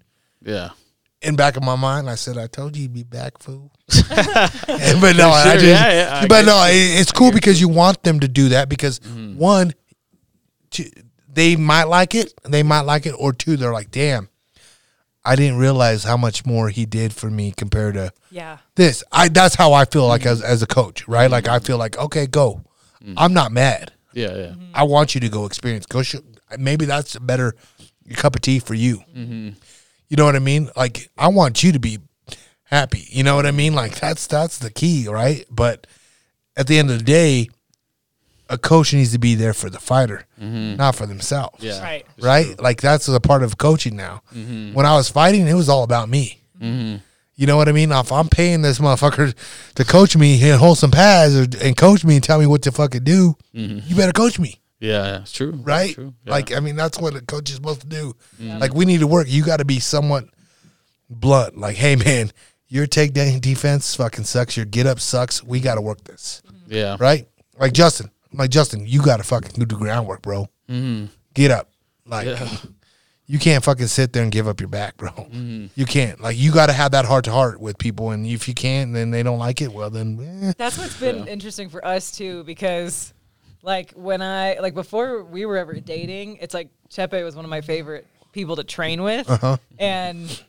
yeah. 0.43 0.70
in 1.22 1.36
back 1.36 1.57
of 1.57 1.63
my 1.63 1.76
mind, 1.76 2.09
I 2.09 2.15
said, 2.15 2.38
"I 2.38 2.47
told 2.47 2.76
you 2.76 2.84
you'd 2.84 2.93
be 2.93 3.03
back, 3.03 3.38
fool." 3.39 3.72
And- 4.09 4.09
but 5.01 5.15
no, 5.15 5.30
I 5.30 5.43
Sure, 5.43 5.53
just, 5.53 5.65
yeah, 5.65 5.91
yeah, 5.91 6.20
I 6.24 6.28
but 6.28 6.45
no, 6.45 6.63
it, 6.65 6.99
it's 6.99 7.11
cool 7.11 7.32
because 7.32 7.59
you 7.61 7.70
want 7.70 8.03
them 8.03 8.20
to 8.22 8.28
do 8.28 8.49
that 8.49 8.67
because 8.70 8.99
Mm-hmm. 8.99 9.38
one, 9.38 9.74
two, 10.70 10.86
they 11.32 11.55
might 11.55 11.86
like 11.86 12.13
it, 12.15 12.34
they 12.43 12.63
might 12.63 12.82
like 12.82 13.05
it, 13.05 13.11
or 13.17 13.32
two, 13.34 13.55
they're 13.57 13.74
like, 13.74 13.91
"Damn, 13.91 14.30
I 15.32 15.36
didn't 15.36 15.58
realize 15.58 16.04
how 16.04 16.18
much 16.18 16.46
more 16.46 16.70
he 16.70 16.86
did 16.86 17.14
for 17.14 17.30
me 17.30 17.52
compared 17.56 17.94
to 17.96 18.12
Yeah. 18.32 18.58
this." 18.76 19.04
I 19.12 19.28
that's 19.30 19.56
how 19.56 19.74
I 19.74 19.86
feel 19.86 20.08
like 20.08 20.22
Mm-hmm. 20.22 20.44
as 20.44 20.54
as 20.54 20.62
a 20.64 20.68
coach, 20.68 21.08
right? 21.08 21.30
Like 21.32 21.48
I 21.48 21.60
feel 21.60 21.78
like, 21.78 21.98
okay, 21.98 22.26
go. 22.28 22.62
I'm 23.18 23.34
not 23.34 23.52
mad. 23.52 23.94
Yeah, 24.14 24.36
yeah. 24.36 24.54
I 24.74 24.84
want 24.84 25.14
you 25.16 25.22
to 25.22 25.30
go 25.30 25.46
experience. 25.46 25.86
Go. 25.86 26.04
Sh- 26.04 26.26
maybe 26.58 26.86
that's 26.86 27.16
a 27.16 27.20
better 27.22 27.56
cup 28.16 28.36
of 28.36 28.42
tea 28.42 28.60
for 28.60 28.74
you. 28.74 28.98
Mm-hmm. 29.16 29.50
You 30.10 30.18
know 30.18 30.26
what 30.26 30.36
I 30.36 30.40
mean? 30.40 30.70
Like 30.76 31.10
I 31.18 31.28
want 31.30 31.64
you 31.64 31.72
to 31.72 31.80
be 31.80 32.00
happy. 32.64 33.08
You 33.10 33.24
know 33.24 33.36
what 33.36 33.46
I 33.46 33.52
mean? 33.52 33.74
Like 33.74 34.00
that's 34.00 34.28
that's 34.28 34.58
the 34.58 34.72
key, 34.72 35.08
right? 35.08 35.46
But 35.50 35.88
at 36.58 36.68
the 36.68 36.78
end 36.80 36.90
of 36.92 36.98
the 36.98 37.04
day, 37.06 37.50
a 38.50 38.58
coach 38.58 38.93
needs 38.93 39.12
to 39.12 39.20
be 39.20 39.36
there 39.36 39.54
for 39.54 39.70
the 39.70 39.80
fighter, 39.80 40.26
not 40.38 40.95
for 40.95 41.06
themselves. 41.06 41.58
Mm-hmm. 41.64 41.68
Yeah. 41.68 41.82
Right. 41.84 42.06
Right? 42.20 42.60
Like 42.60 42.82
that's 42.82 43.08
a 43.08 43.20
part 43.20 43.43
of 43.43 43.58
coaching 43.58 43.95
now. 43.95 44.22
Mm-hmm. 44.34 44.74
When 44.74 44.86
I 44.86 44.95
was 44.95 45.10
fighting, 45.10 45.47
it 45.47 45.54
was 45.54 45.70
all 45.70 45.84
about 45.84 46.10
me. 46.10 46.41
You 46.62 47.47
know 47.47 47.56
what 47.56 47.70
I 47.70 47.72
mean? 47.72 47.91
If 47.93 48.12
I'm 48.12 48.28
paying 48.28 48.62
this 48.64 48.80
motherfucker 48.80 49.34
to 49.76 49.86
coach 49.86 50.18
me 50.18 50.41
and 50.50 50.60
hold 50.60 50.78
some 50.78 50.91
pads 50.91 51.38
or, 51.38 51.47
and 51.66 51.78
coach 51.78 52.04
me 52.04 52.16
and 52.16 52.24
tell 52.24 52.38
me 52.38 52.45
what 52.45 52.64
to 52.64 52.72
fucking 52.74 53.06
do, 53.06 53.38
you 53.54 53.95
better 53.95 54.12
coach 54.12 54.38
me 54.39 54.60
Yeah, 54.80 55.06
yeah, 55.06 55.22
it's 55.22 55.32
true. 55.32 55.52
right? 55.52 55.86
It's 55.86 55.95
true. 55.95 56.14
Yeah. 56.26 56.32
Like, 56.32 56.54
I 56.54 56.60
mean, 56.60 56.76
that's 56.76 57.00
what 57.00 57.16
a 57.16 57.22
coach 57.22 57.50
is 57.50 57.56
supposed 57.56 57.82
to 57.82 57.88
do. 57.88 58.14
Like, 58.39 58.74
we 58.74 58.84
need 58.86 59.00
to 59.00 59.08
work. 59.08 59.28
You 59.30 59.45
got 59.45 59.58
to 59.58 59.66
be 59.66 59.80
somewhat 59.80 60.26
blunt. 61.10 61.58
Like, 61.58 61.78
hey, 61.78 61.95
man, 61.95 62.32
your 62.68 62.88
takedown 62.88 63.39
defense 63.39 63.95
fucking 63.95 64.26
sucks. 64.26 64.58
Your 64.58 64.66
get 64.66 64.86
up 64.86 65.00
sucks. 65.00 65.42
We 65.42 65.59
got 65.62 65.76
to 65.76 65.82
work 65.82 66.04
this, 66.04 66.42
yeah. 66.67 66.97
right? 67.00 67.26
Like 67.58 67.71
Justin, 67.74 68.12
like 68.34 68.50
Justin, 68.50 68.86
you 68.86 69.01
got 69.01 69.18
to 69.18 69.24
fucking 69.24 69.51
do 69.58 69.66
the 69.66 69.76
groundwork, 69.76 70.22
bro. 70.22 70.47
Mm-hmm. 70.70 71.06
Get 71.34 71.51
up, 71.51 71.70
like. 72.06 72.26
Yeah. 72.28 72.47
You 73.32 73.38
can't 73.38 73.64
fucking 73.64 73.86
sit 73.86 74.12
there 74.12 74.24
and 74.24 74.32
give 74.32 74.47
up 74.47 74.60
your 74.60 74.70
back, 74.70 74.97
bro. 74.97 75.12
You 75.32 75.86
can't. 75.86 76.20
Like, 76.20 76.36
you 76.36 76.51
got 76.51 76.66
to 76.66 76.74
have 76.74 76.93
that 76.93 77.06
heart 77.06 77.26
to 77.26 77.32
heart 77.32 77.60
with 77.62 77.78
people, 77.78 78.10
and 78.10 78.26
if 78.26 78.47
you 78.47 78.56
can't, 78.56 78.92
then 78.92 79.12
they 79.12 79.22
don't 79.22 79.38
like 79.38 79.62
it. 79.62 79.72
Well, 79.72 79.92
then, 79.92 80.42
eh. 80.46 80.54
That's 80.58 80.80
what's 80.80 81.00
been 81.00 81.28
interesting 81.28 81.70
for 81.70 81.86
us 81.86 82.12
too, 82.12 82.43
because 82.46 83.14
like 83.62 83.92
when 83.92 84.24
I 84.24 84.58
like 84.60 84.74
before 84.74 85.24
we 85.24 85.46
were 85.46 85.58
ever 85.58 85.76
dating, 85.80 86.38
it's 86.38 86.56
like 86.56 86.70
Chepe 86.89 87.24
was 87.24 87.36
one 87.36 87.46
of 87.46 87.51
my 87.51 87.62
favorite 87.62 88.08
people 88.32 88.56
to 88.56 88.64
train 88.64 89.04
with, 89.04 89.30
Uh-huh. 89.30 89.58
and 89.78 90.43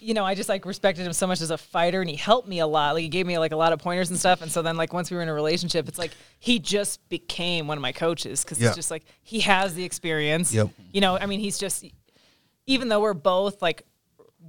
you 0.00 0.14
know 0.14 0.24
I 0.24 0.34
just 0.34 0.48
like 0.48 0.64
respected 0.64 1.06
him 1.06 1.12
so 1.12 1.26
much 1.26 1.40
as 1.40 1.50
a 1.50 1.58
fighter, 1.58 2.00
and 2.00 2.08
he 2.10 2.16
helped 2.16 2.48
me 2.48 2.58
a 2.60 2.66
lot. 2.66 2.94
Like 2.94 3.02
he 3.02 3.08
gave 3.08 3.26
me 3.26 3.38
like 3.38 3.52
a 3.52 3.56
lot 3.56 3.72
of 3.72 3.78
pointers 3.80 4.10
and 4.10 4.18
stuff. 4.18 4.42
And 4.42 4.50
so 4.50 4.62
then 4.62 4.76
like 4.76 4.92
once 4.92 5.10
we 5.10 5.16
were 5.16 5.22
in 5.22 5.28
a 5.28 5.34
relationship, 5.34 5.88
it's 5.88 5.98
like 5.98 6.12
he 6.38 6.58
just 6.58 7.06
became 7.08 7.66
one 7.66 7.78
of 7.78 7.82
my 7.82 7.92
coaches 7.92 8.42
because 8.44 8.60
Yeah. 8.60 8.68
it's 8.68 8.76
just 8.76 8.90
like 8.90 9.04
he 9.22 9.40
has 9.40 9.74
the 9.74 9.84
experience. 9.84 10.52
Yep. 10.52 10.70
You 10.92 11.00
know, 11.00 11.18
I 11.18 11.26
mean, 11.26 11.40
he's 11.40 11.58
just 11.58 11.84
even 12.66 12.88
though 12.88 13.00
we're 13.00 13.14
both 13.14 13.62
like 13.62 13.82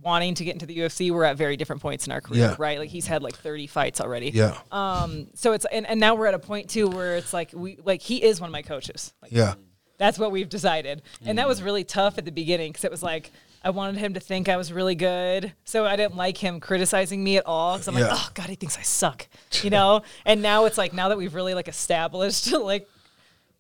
wanting 0.01 0.33
to 0.35 0.45
get 0.45 0.53
into 0.53 0.65
the 0.65 0.77
UFC, 0.77 1.11
we're 1.11 1.23
at 1.25 1.35
very 1.35 1.57
different 1.57 1.81
points 1.81 2.05
in 2.05 2.13
our 2.13 2.21
career, 2.21 2.41
Yeah. 2.49 2.55
right? 2.59 2.79
Like 2.79 2.89
he's 2.89 3.07
had 3.07 3.21
like 3.23 3.35
30 3.35 3.67
fights 3.67 3.99
already. 3.99 4.29
yeah, 4.29 4.55
Um, 4.71 5.27
so 5.33 5.51
it's 5.53 5.65
and, 5.71 5.85
and 5.87 5.99
now 5.99 6.15
we're 6.15 6.27
at 6.27 6.33
a 6.33 6.39
point 6.39 6.69
too 6.69 6.87
where 6.87 7.17
it's 7.17 7.33
like 7.33 7.51
we 7.53 7.77
like 7.83 8.01
he 8.01 8.23
is 8.23 8.39
one 8.39 8.47
of 8.49 8.53
my 8.53 8.61
coaches. 8.61 9.13
Like 9.21 9.31
yeah, 9.31 9.55
that's 9.97 10.17
what 10.19 10.31
we've 10.31 10.47
decided. 10.47 11.01
And 11.25 11.37
that 11.37 11.47
was 11.47 11.61
really 11.61 11.83
tough 11.83 12.17
at 12.17 12.23
the 12.25 12.31
beginning 12.31 12.71
because 12.71 12.85
it 12.85 12.91
was 12.91 13.03
like 13.03 13.31
I 13.63 13.71
wanted 13.71 13.97
him 13.97 14.13
to 14.13 14.19
think 14.19 14.47
I 14.47 14.57
was 14.57 14.71
really 14.71 14.95
good. 14.95 15.53
So 15.65 15.85
I 15.85 15.95
didn't 15.95 16.15
like 16.15 16.37
him 16.37 16.59
criticizing 16.59 17.23
me 17.23 17.37
at 17.37 17.45
all 17.45 17.73
because 17.73 17.87
I'm 17.87 17.95
like, 17.95 18.09
oh 18.09 18.29
God, 18.33 18.47
he 18.47 18.55
thinks 18.55 18.77
I 18.77 18.81
suck, 18.81 19.27
you 19.61 19.69
know. 19.69 20.01
and 20.25 20.41
now 20.41 20.65
it's 20.65 20.77
like 20.77 20.93
now 20.93 21.09
that 21.09 21.17
we've 21.17 21.35
really 21.35 21.53
like 21.53 21.67
established 21.67 22.51
like 22.53 22.87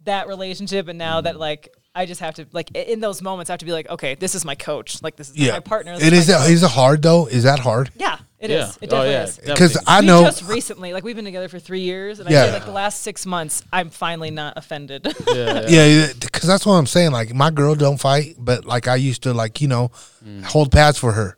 that 0.05 0.27
relationship, 0.27 0.87
and 0.87 0.97
now 0.97 1.21
that 1.21 1.37
like 1.37 1.73
I 1.99 2.05
just 2.05 2.21
have 2.21 2.35
to 2.35 2.45
like 2.53 2.71
in 2.75 2.99
those 3.01 3.21
moments 3.21 3.49
I 3.49 3.53
have 3.53 3.59
to 3.59 3.65
be 3.65 3.73
like, 3.73 3.89
okay, 3.89 4.15
this 4.15 4.33
is 4.35 4.45
my 4.45 4.55
coach, 4.55 5.01
like 5.03 5.15
this 5.17 5.29
is 5.29 5.35
Yeah, 5.37 5.51
my 5.53 5.59
partner. 5.59 5.97
this 5.97 6.07
It 6.07 6.13
is. 6.13 6.27
That, 6.27 6.49
is 6.49 6.63
it 6.63 6.71
hard 6.71 7.01
though? 7.01 7.25
Is 7.27 7.43
that 7.43 7.59
hard? 7.59 7.91
Yeah, 7.97 8.17
it 8.39 8.49
Yeah. 8.49 8.69
is. 8.69 8.77
It 8.77 8.87
Oh, 8.93 9.03
definitely 9.03 9.11
yeah, 9.11 9.23
is. 9.23 9.37
Because 9.37 9.73
definitely. 9.73 9.93
I 9.95 9.99
we 10.01 10.05
know. 10.07 10.21
just 10.23 10.43
recently, 10.47 10.93
like 10.93 11.03
we've 11.03 11.15
been 11.15 11.25
together 11.25 11.49
for 11.49 11.59
three 11.59 11.81
years, 11.81 12.19
and 12.19 12.29
Yeah. 12.29 12.41
I 12.41 12.43
feel 12.45 12.53
like 12.53 12.65
the 12.65 12.71
last 12.71 13.01
six 13.01 13.25
months, 13.25 13.63
I'm 13.73 13.89
finally 13.89 14.31
not 14.31 14.53
offended. 14.57 15.05
Yeah, 15.27 15.65
yeah. 15.67 15.85
Yeah, 15.85 16.07
because 16.19 16.47
that's 16.47 16.65
what 16.65 16.73
I'm 16.75 16.87
saying. 16.87 17.11
Like 17.11 17.33
my 17.33 17.51
girl 17.51 17.75
don't 17.75 17.97
fight, 17.99 18.35
but 18.37 18.63
like 18.65 18.87
I 18.87 18.95
used 18.95 19.23
to, 19.23 19.33
like 19.33 19.59
you 19.61 19.67
know, 19.67 19.91
hold 20.45 20.71
pads 20.71 20.97
for 20.97 21.11
her. 21.11 21.35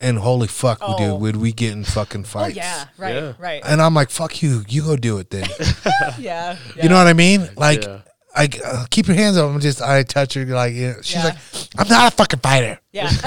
And 0.00 0.18
holy 0.18 0.46
fuck, 0.46 0.78
we 0.80 0.86
Uh-huh. 0.86 0.94
Oh. 0.96 1.10
dude, 1.14 1.20
would 1.20 1.36
we 1.36 1.52
get 1.52 1.72
in 1.72 1.82
fucking 1.82 2.20
oh 2.20 2.24
fights? 2.34 2.56
yeah, 2.56 2.84
right, 2.96 3.14
Yeah. 3.16 3.32
right. 3.38 3.62
And 3.66 3.82
I'm 3.82 3.92
like, 3.94 4.10
fuck 4.10 4.40
you, 4.42 4.62
you 4.68 4.82
go 4.82 4.94
do 4.96 5.18
it 5.18 5.30
then. 5.30 5.48
yeah, 6.18 6.56
You 6.80 6.88
know 6.88 6.94
what 6.96 7.08
I 7.08 7.14
mean? 7.14 7.48
Like, 7.56 7.82
Yeah. 7.82 7.98
I 8.36 8.48
uh, 8.64 8.86
keep 8.90 9.06
your 9.06 9.16
hands 9.16 9.36
up. 9.36 9.48
I'm 9.48 9.60
just, 9.60 9.80
I 9.80 10.02
touch 10.02 10.34
her 10.34 10.44
like, 10.44 10.74
you 10.74 10.88
know, 10.88 10.94
she's 11.02 11.16
Yeah. 11.16 11.24
like, 11.24 11.36
I'm 11.78 11.88
not 11.88 12.12
a 12.12 12.16
fucking 12.16 12.40
fighter. 12.40 12.80
Yeah, 12.92 13.10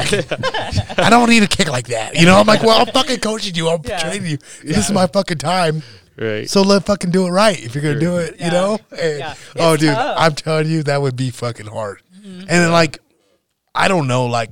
I 0.97 1.07
don't 1.09 1.29
need 1.29 1.43
a 1.43 1.47
kick 1.47 1.69
like 1.69 1.87
that. 1.87 2.15
You 2.15 2.25
know, 2.25 2.37
I'm 2.37 2.45
like, 2.47 2.61
well, 2.63 2.79
I'm 2.81 2.87
fucking 2.87 3.19
coaching 3.19 3.55
you. 3.55 3.69
I'm 3.69 3.81
Yeah. 3.85 3.99
training 3.99 4.31
you. 4.31 4.37
This 4.63 4.77
is 4.89 4.91
my 4.91 5.07
fucking 5.07 5.37
time. 5.37 5.81
Right. 6.17 6.49
So 6.49 6.61
let 6.61 6.85
fucking 6.85 7.11
do 7.11 7.27
it 7.27 7.29
right 7.29 7.57
if 7.63 7.75
you're 7.75 7.83
gonna 7.83 7.99
do 7.99 8.17
it. 8.17 8.39
You 8.39 8.51
know? 8.51 8.79
And- 8.91 9.19
Yeah. 9.19 9.35
Oh, 9.57 9.73
It's 9.73 9.81
dude, 9.83 9.93
tough. 9.93 10.15
I'm 10.19 10.35
telling 10.35 10.67
you, 10.67 10.83
that 10.83 11.01
would 11.01 11.15
be 11.15 11.29
fucking 11.29 11.67
hard. 11.67 12.01
And 12.23 12.47
then, 12.49 12.71
like, 12.71 12.99
I 13.73 13.87
don't 13.87 14.07
know, 14.07 14.25
like. 14.25 14.51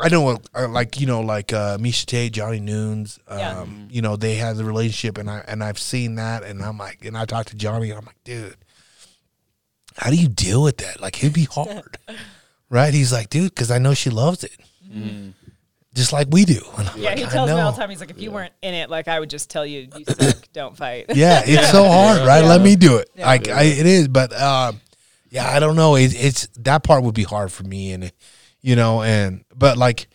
I 0.00 0.08
know, 0.10 0.20
what, 0.20 0.42
uh, 0.54 0.68
like 0.68 1.00
you 1.00 1.08
know, 1.08 1.22
like 1.22 1.52
uh, 1.52 1.76
Miesha 1.78 2.06
Tate, 2.06 2.32
Johnny 2.32 2.60
Noons, 2.60 3.18
um, 3.26 3.38
Yeah. 3.38 3.64
you 3.90 4.00
know, 4.00 4.14
they 4.14 4.36
had 4.36 4.56
the 4.56 4.62
relationship, 4.64 5.18
and 5.18 5.28
I 5.28 5.42
and 5.48 5.64
I've 5.64 5.78
seen 5.80 6.14
that, 6.14 6.44
and 6.44 6.62
I'm 6.62 6.78
like, 6.78 7.04
and 7.04 7.16
I 7.18 7.24
talked 7.24 7.48
to 7.48 7.56
Johnny, 7.56 7.90
and 7.90 7.98
I'm 7.98 8.04
like, 8.06 8.22
dude, 8.22 8.54
how 9.98 10.10
do 10.10 10.16
you 10.16 10.28
deal 10.28 10.62
with 10.62 10.78
that? 10.78 11.00
Like, 11.00 11.18
it'd 11.18 11.34
be 11.34 11.44
hard, 11.50 11.98
right? 12.70 12.94
He's 12.94 13.12
like, 13.12 13.28
dude, 13.28 13.54
because 13.54 13.70
I 13.70 13.78
know 13.78 13.92
she 13.94 14.10
loves 14.10 14.44
it, 14.44 14.56
just 15.94 16.12
like 16.12 16.28
we 16.30 16.44
do. 16.44 16.60
And 16.78 16.88
yeah. 16.96 17.10
like, 17.10 17.18
He 17.18 17.24
"I 17.24 17.28
tells 17.28 17.48
me 17.48 17.52
all 17.56 17.64
know." 17.64 17.70
the 17.72 17.76
time. 17.76 17.90
He's 17.90 18.00
like, 18.00 18.10
if 18.10 18.20
you 18.20 18.30
weren't 18.30 18.52
in 18.62 18.74
it, 18.74 18.88
like 18.88 19.08
I 19.08 19.18
would 19.18 19.28
just 19.30 19.50
tell 19.50 19.66
you, 19.66 19.88
you 19.96 20.04
suck, 20.04 20.48
don't 20.52 20.76
fight. 20.76 21.06
Yeah, 21.14 21.42
it's 21.44 21.70
so 21.70 21.84
hard, 21.88 22.18
right? 22.26 22.42
Yeah. 22.42 22.48
Let 22.48 22.60
me 22.62 22.76
do 22.76 22.96
it. 22.96 23.10
Yeah. 23.14 23.26
Like 23.26 23.48
I, 23.48 23.64
it 23.64 23.86
is, 23.86 24.08
but 24.08 24.32
um, 24.40 24.80
yeah, 25.30 25.50
I 25.50 25.58
don't 25.60 25.76
know. 25.76 25.96
It, 25.96 26.14
it's 26.14 26.46
that 26.58 26.84
part 26.84 27.02
would 27.02 27.14
be 27.14 27.24
hard 27.24 27.50
for 27.52 27.64
me, 27.64 27.92
and 27.92 28.12
you 28.62 28.76
know, 28.76 29.02
and 29.02 29.44
but 29.54 29.76
like, 29.76 30.08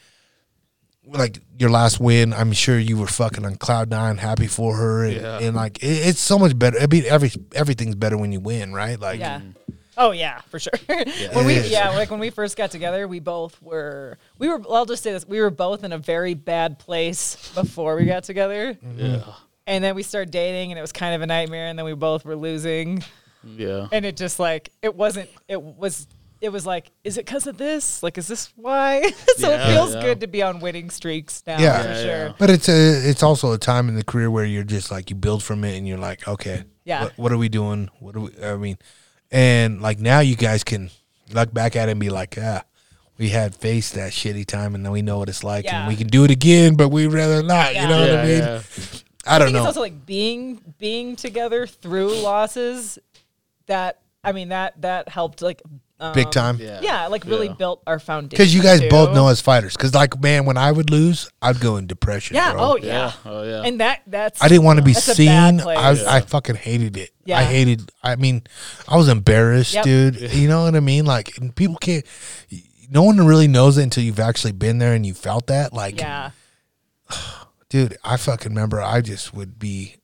like 1.13 1.39
your 1.57 1.69
last 1.69 1.99
win, 1.99 2.33
I'm 2.33 2.51
sure 2.53 2.77
you 2.77 2.97
were 2.97 3.07
fucking 3.07 3.45
on 3.45 3.55
cloud 3.55 3.89
nine, 3.89 4.17
happy 4.17 4.47
for 4.47 4.75
her, 4.75 5.05
and, 5.05 5.15
Yeah. 5.15 5.39
and 5.39 5.55
like 5.55 5.81
it, 5.83 6.07
it's 6.07 6.19
so 6.19 6.37
much 6.39 6.57
better. 6.57 6.79
I 6.79 6.87
mean, 6.87 7.03
every 7.07 7.31
everything's 7.53 7.95
better 7.95 8.17
when 8.17 8.31
you 8.31 8.39
win, 8.39 8.73
right? 8.73 8.99
Like, 8.99 9.19
Yeah. 9.19 9.39
Mm-hmm. 9.39 9.49
Oh 9.95 10.09
yeah, 10.11 10.41
for 10.49 10.57
sure. 10.57 10.73
when 11.33 11.45
we 11.45 11.59
yeah, 11.67 11.91
like 11.91 12.09
when 12.09 12.19
we 12.19 12.31
first 12.31 12.57
got 12.57 12.71
together, 12.71 13.07
we 13.07 13.19
both 13.19 13.61
were 13.61 14.17
we 14.39 14.47
were 14.47 14.57
well, 14.57 14.73
I'll 14.75 14.85
just 14.85 15.03
say 15.03 15.11
this, 15.13 15.27
we 15.27 15.39
were 15.39 15.51
both 15.51 15.83
in 15.83 15.91
a 15.93 15.99
very 15.99 16.33
bad 16.33 16.79
place 16.79 17.51
before 17.53 17.95
we 17.95 18.05
got 18.05 18.23
together. 18.23 18.73
Mm-hmm. 18.73 18.99
Yeah. 18.99 19.23
And 19.67 19.83
then 19.83 19.93
we 19.95 20.01
started 20.03 20.31
dating 20.31 20.71
and 20.71 20.79
it 20.79 20.81
was 20.81 20.91
kind 20.91 21.13
of 21.15 21.21
a 21.21 21.27
nightmare 21.27 21.67
and 21.67 21.77
then 21.77 21.85
we 21.85 21.93
both 21.93 22.25
were 22.25 22.35
losing 22.35 23.03
Yeah. 23.45 23.87
and 23.91 24.03
it 24.03 24.17
just 24.17 24.39
like 24.39 24.71
it 24.81 24.95
wasn't 24.95 25.29
it 25.47 25.61
was 25.61 26.07
it 26.43 26.51
was 26.51 26.65
like 26.65 26.91
is 27.03 27.17
it 27.17 27.25
cuz 27.25 27.47
of 27.47 27.57
this? 27.57 28.03
Like 28.03 28.17
is 28.17 28.27
this 28.27 28.51
why? 28.55 29.01
so 29.37 29.49
Yeah, 29.49 29.55
it 29.63 29.73
feels 29.73 29.95
yeah. 29.95 30.01
good 30.01 30.19
to 30.21 30.27
be 30.27 30.43
on 30.43 30.59
winning 30.59 30.89
streaks 30.89 31.41
now 31.47 31.57
Yeah. 31.59 31.81
for 31.81 31.87
Yeah, 31.89 31.95
sure. 32.01 32.25
yeah. 32.27 32.33
But 32.37 32.49
it's 32.49 32.67
a 32.69 33.09
it's 33.09 33.23
also 33.23 33.53
a 33.53 33.57
time 33.57 33.87
in 33.89 33.95
the 33.95 34.03
career 34.03 34.29
where 34.29 34.45
you're 34.45 34.63
just 34.77 34.91
like 34.91 35.09
you 35.09 35.15
build 35.15 35.41
from 35.41 35.63
it, 35.63 35.77
and 35.77 35.87
you're 35.87 35.97
like, 36.09 36.27
okay, 36.27 36.63
Yeah. 36.83 37.03
what, 37.03 37.13
what 37.17 37.31
are 37.31 37.37
we 37.37 37.49
doing? 37.49 37.89
What 37.99 38.13
do 38.15 38.21
we? 38.27 38.43
I 38.45 38.55
mean, 38.57 38.77
and 39.31 39.81
like 39.81 39.99
now 39.99 40.19
you 40.19 40.35
guys 40.35 40.63
can 40.63 40.89
look 41.31 41.53
back 41.53 41.75
at 41.75 41.87
it 41.87 41.91
and 41.93 41.99
be 42.01 42.09
like, 42.09 42.37
ah, 42.41 42.63
we 43.17 43.29
had 43.29 43.55
faced 43.55 43.93
that 43.95 44.11
shitty 44.11 44.45
time, 44.45 44.75
and 44.75 44.83
then 44.85 44.91
we 44.91 45.01
know 45.01 45.19
what 45.19 45.29
it's 45.29 45.43
like, 45.43 45.63
Yeah. 45.65 45.79
and 45.79 45.87
we 45.87 45.95
can 45.95 46.07
do 46.07 46.25
it 46.25 46.31
again, 46.31 46.75
but 46.75 46.89
we'd 46.89 47.07
rather 47.07 47.41
not. 47.41 47.73
You 47.73 47.87
know 47.87 47.99
what 48.01 48.19
I 48.19 48.25
mean? 48.25 48.37
yeah. 48.39 48.61
I 49.25 49.35
I 49.35 49.39
don't 49.39 49.47
think 49.47 49.55
it's 49.55 49.63
know. 49.63 49.67
also 49.67 49.79
like 49.79 50.05
being 50.05 50.59
being 50.77 51.15
together 51.15 51.65
through 51.67 52.13
losses 52.21 52.99
that 53.67 53.99
I 54.21 54.33
mean 54.33 54.49
that 54.49 54.81
that 54.81 55.07
helped 55.07 55.41
like 55.41 55.61
um, 56.03 56.13
Big 56.13 56.29
time. 56.31 56.57
Yeah. 56.59 56.79
Yeah, 56.81 57.07
like 57.07 57.23
really 57.25 57.47
Yeah. 57.47 57.53
built 57.53 57.81
our 57.87 57.97
foundation. 57.99 58.29
Because 58.29 58.53
you 58.53 58.61
guys 58.61 58.81
too. 58.81 58.89
both 58.89 59.13
know 59.15 59.27
as 59.29 59.39
fighters. 59.41 59.73
Because 59.77 59.95
like, 59.95 60.19
man, 60.21 60.45
when 60.45 60.57
I 60.57 60.71
would 60.71 60.89
lose, 60.89 61.29
I'd 61.41 61.59
go 61.59 61.77
in 61.77 61.87
depression. 61.87 62.35
Yeah. 62.35 62.51
bro. 62.53 62.61
Oh 62.61 62.75
yeah. 62.77 62.85
Yeah. 62.85 63.11
Oh 63.31 63.43
yeah. 63.43 63.61
And 63.63 63.79
that 63.79 64.01
that's 64.07 64.43
I 64.43 64.47
didn't 64.49 64.63
want 64.65 64.79
to 64.79 64.83
be 64.83 64.93
That's 64.93 65.07
a 65.19 65.25
bad 65.25 65.59
seen. 65.59 65.67
I, 65.67 65.91
Yeah. 65.91 66.13
I 66.13 66.21
fucking 66.21 66.55
hated 66.55 66.97
it. 66.97 67.11
Yeah. 67.25 67.39
I 67.39 67.43
hated. 67.43 67.91
I 68.03 68.15
mean, 68.17 68.43
I 68.87 68.97
was 68.97 69.07
embarrassed, 69.07 69.73
Yep. 69.75 69.83
dude. 69.85 70.33
You 70.33 70.47
know 70.49 70.63
what 70.63 70.75
I 70.75 70.81
mean? 70.81 71.05
Like, 71.05 71.37
and 71.37 71.55
people 71.55 71.77
can't. 71.77 72.05
No 72.89 73.03
one 73.03 73.17
really 73.25 73.47
knows 73.47 73.77
it 73.77 73.83
until 73.83 74.03
you've 74.03 74.19
actually 74.19 74.51
been 74.51 74.77
there 74.79 74.93
and 74.93 75.05
you 75.05 75.13
felt 75.13 75.47
that. 75.47 75.71
Like, 75.73 75.99
yeah. 75.99 76.31
dude, 77.69 77.97
I 78.03 78.17
fucking 78.17 78.51
remember. 78.51 78.81
I 78.81 79.01
just 79.01 79.33
would 79.33 79.57
be 79.57 79.95
in 79.95 80.01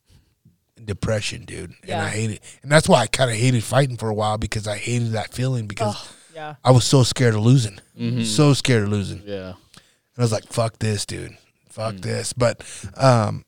depression, 0.90 1.46
dude, 1.46 1.70
and 1.82 1.90
Yeah. 1.90 2.04
I 2.04 2.10
hated. 2.10 2.40
And 2.64 2.72
that's 2.72 2.90
why 2.90 3.00
I 3.02 3.08
kind 3.08 3.32
of 3.32 3.38
hated 3.38 3.64
fighting 3.64 3.96
for 3.96 4.10
a 4.10 4.14
while 4.14 4.38
because 4.38 4.68
I 4.68 4.78
hated 4.78 5.12
that 5.14 5.34
feeling 5.34 5.68
because 5.68 5.96
Oh, 5.96 6.08
yeah. 6.36 6.56
I 6.64 6.72
was 6.72 6.84
so 6.84 7.04
scared 7.04 7.36
of 7.36 7.42
losing, 7.42 7.80
mm-hmm. 7.98 8.24
so 8.24 8.54
scared 8.54 8.84
of 8.84 8.90
losing. 8.90 9.22
yeah. 9.26 9.54
And 9.54 10.18
I 10.18 10.22
was 10.22 10.32
like, 10.34 10.48
"Fuck 10.52 10.80
this, 10.80 11.06
dude. 11.06 11.38
Fuck 11.70 11.96
mm. 11.96 12.02
this." 12.02 12.34
But, 12.34 12.62
um, 12.98 13.46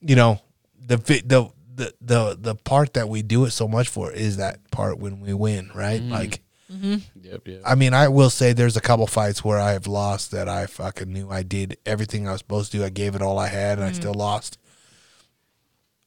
you 0.00 0.16
know, 0.16 0.40
the 0.84 0.96
the 0.96 1.50
the 1.78 1.94
the 2.00 2.36
the 2.40 2.54
part 2.56 2.94
that 2.94 3.08
we 3.08 3.22
do 3.22 3.44
it 3.44 3.52
so 3.52 3.68
much 3.68 3.88
for 3.88 4.10
is 4.10 4.36
that 4.38 4.68
part 4.70 4.98
when 4.98 5.20
we 5.20 5.32
win, 5.32 5.70
right? 5.74 6.00
Mm-hmm. 6.00 6.12
Like, 6.12 6.40
mm-hmm. 6.72 6.96
Yep. 7.22 7.46
Yep. 7.46 7.62
I 7.64 7.74
mean, 7.76 7.94
I 7.94 8.08
will 8.08 8.30
say 8.30 8.52
there's 8.52 8.76
a 8.76 8.80
couple 8.80 9.06
fights 9.06 9.44
where 9.44 9.60
I 9.60 9.72
have 9.72 9.86
lost 9.86 10.32
that 10.32 10.48
I 10.48 10.66
fucking 10.66 11.12
knew 11.12 11.30
I 11.30 11.42
did 11.42 11.76
everything 11.86 12.26
I 12.26 12.32
was 12.32 12.40
supposed 12.40 12.72
to. 12.72 12.78
do. 12.78 12.84
I 12.84 12.90
gave 12.90 13.14
it 13.14 13.22
all 13.22 13.38
I 13.38 13.48
had, 13.48 13.78
and 13.78 13.86
I 13.86 13.92
mm. 13.92 13.94
still 13.94 14.14
lost. 14.14 14.58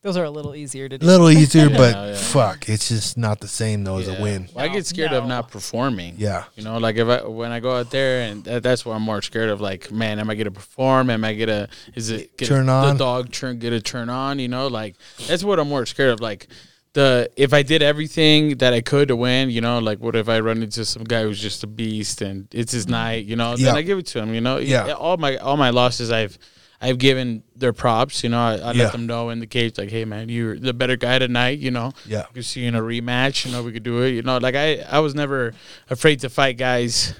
Those 0.04 0.18
are 0.18 0.24
a 0.24 0.32
little 0.32 0.56
easier 0.56 0.90
to 0.90 0.98
do. 0.98 1.06
A 1.06 1.08
little 1.08 1.30
easier, 1.32 1.70
but 1.70 1.96
yeah. 1.96 2.16
fuck, 2.16 2.68
it's 2.68 2.90
just 2.90 3.18
not 3.18 3.40
the 3.40 3.48
same 3.48 3.84
though 3.84 3.98
as 3.98 4.08
a 4.08 4.20
win. 4.20 4.50
Well, 4.54 4.66
I 4.66 4.68
get 4.68 4.86
scared 4.88 5.14
of 5.14 5.28
not 5.28 5.52
performing. 5.52 6.16
Yeah. 6.18 6.46
You 6.56 6.64
know, 6.64 6.80
like 6.80 6.96
if 6.96 7.08
I 7.08 7.24
when 7.24 7.52
I 7.52 7.60
go 7.60 7.78
out 7.78 7.92
there 7.92 8.24
and 8.24 8.44
that, 8.46 8.64
that's 8.64 8.84
what 8.84 8.96
I'm 8.96 9.04
more 9.04 9.22
scared 9.22 9.50
of. 9.50 9.62
Like, 9.62 9.92
man, 9.92 10.20
am 10.20 10.30
I 10.30 10.36
gonna 10.36 10.50
perform? 10.50 11.12
Am 11.12 11.24
I 11.24 11.36
gonna 11.36 11.70
is 11.94 12.10
it 12.10 12.36
get 12.36 12.48
Turn 12.48 12.68
a, 12.68 12.72
on? 12.72 12.98
the 12.98 13.04
dog 13.04 13.32
turn 13.32 13.60
get 13.60 13.74
a 13.74 13.82
turn 13.82 14.10
on? 14.10 14.40
You 14.40 14.48
know, 14.48 14.68
like 14.68 14.96
that's 15.28 15.44
what 15.44 15.60
I'm 15.60 15.70
more 15.70 15.86
scared 15.86 16.10
of. 16.10 16.20
Like 16.20 16.48
the 16.94 17.30
if 17.38 17.54
I 17.54 17.62
did 17.62 17.84
everything 17.84 18.58
that 18.58 18.74
I 18.74 18.82
could 18.82 19.10
to 19.10 19.16
win, 19.16 19.52
you 19.52 19.62
know, 19.62 19.78
like 19.78 20.00
what 20.00 20.16
if 20.16 20.28
I 20.30 20.40
run 20.40 20.64
into 20.64 20.84
some 20.84 21.04
guy 21.04 21.22
who's 21.22 21.40
just 21.40 21.64
a 21.64 21.68
beast 21.68 22.22
and 22.22 22.48
it's 22.52 22.72
his 22.72 22.88
mm. 22.88 22.92
night, 22.92 23.26
you 23.26 23.36
know? 23.36 23.52
Yeah. 23.52 23.68
Then 23.68 23.76
I 23.76 23.82
give 23.84 24.00
it 24.00 24.08
to 24.08 24.20
him. 24.20 24.34
You 24.34 24.42
know, 24.42 24.58
Yeah. 24.58 24.94
All 24.94 25.18
my 25.18 25.38
all 25.38 25.58
my 25.58 25.70
losses, 25.70 26.12
I've 26.12 26.40
I've 26.82 26.98
given 26.98 27.44
their 27.56 27.74
props. 27.74 28.24
You 28.24 28.30
know, 28.30 28.40
I, 28.40 28.54
I 28.56 28.72
Yeah. 28.72 28.84
let 28.86 28.92
them 28.92 29.06
know 29.06 29.30
in 29.30 29.40
the 29.40 29.46
cage, 29.48 29.78
like, 29.78 29.92
hey 29.92 30.04
man, 30.06 30.30
you're 30.30 30.58
the 30.58 30.74
better 30.74 30.96
guy 30.98 31.20
tonight. 31.20 31.60
You 31.60 31.72
know, 31.72 31.92
Yeah. 32.08 32.26
we 32.30 32.36
could 32.36 32.46
see 32.46 32.62
you 32.62 32.68
in 32.70 32.76
a 32.76 32.82
rematch. 32.82 33.46
You 33.46 33.52
know, 33.52 33.62
we 33.64 33.72
could 33.72 33.84
do 33.84 34.02
it. 34.02 34.12
You 34.12 34.24
know, 34.24 34.38
like 34.40 34.56
I, 34.56 34.78
I 34.90 35.00
was 35.00 35.14
never 35.14 35.54
afraid 35.90 36.20
to 36.22 36.30
fight 36.30 36.58
guys 36.58 37.14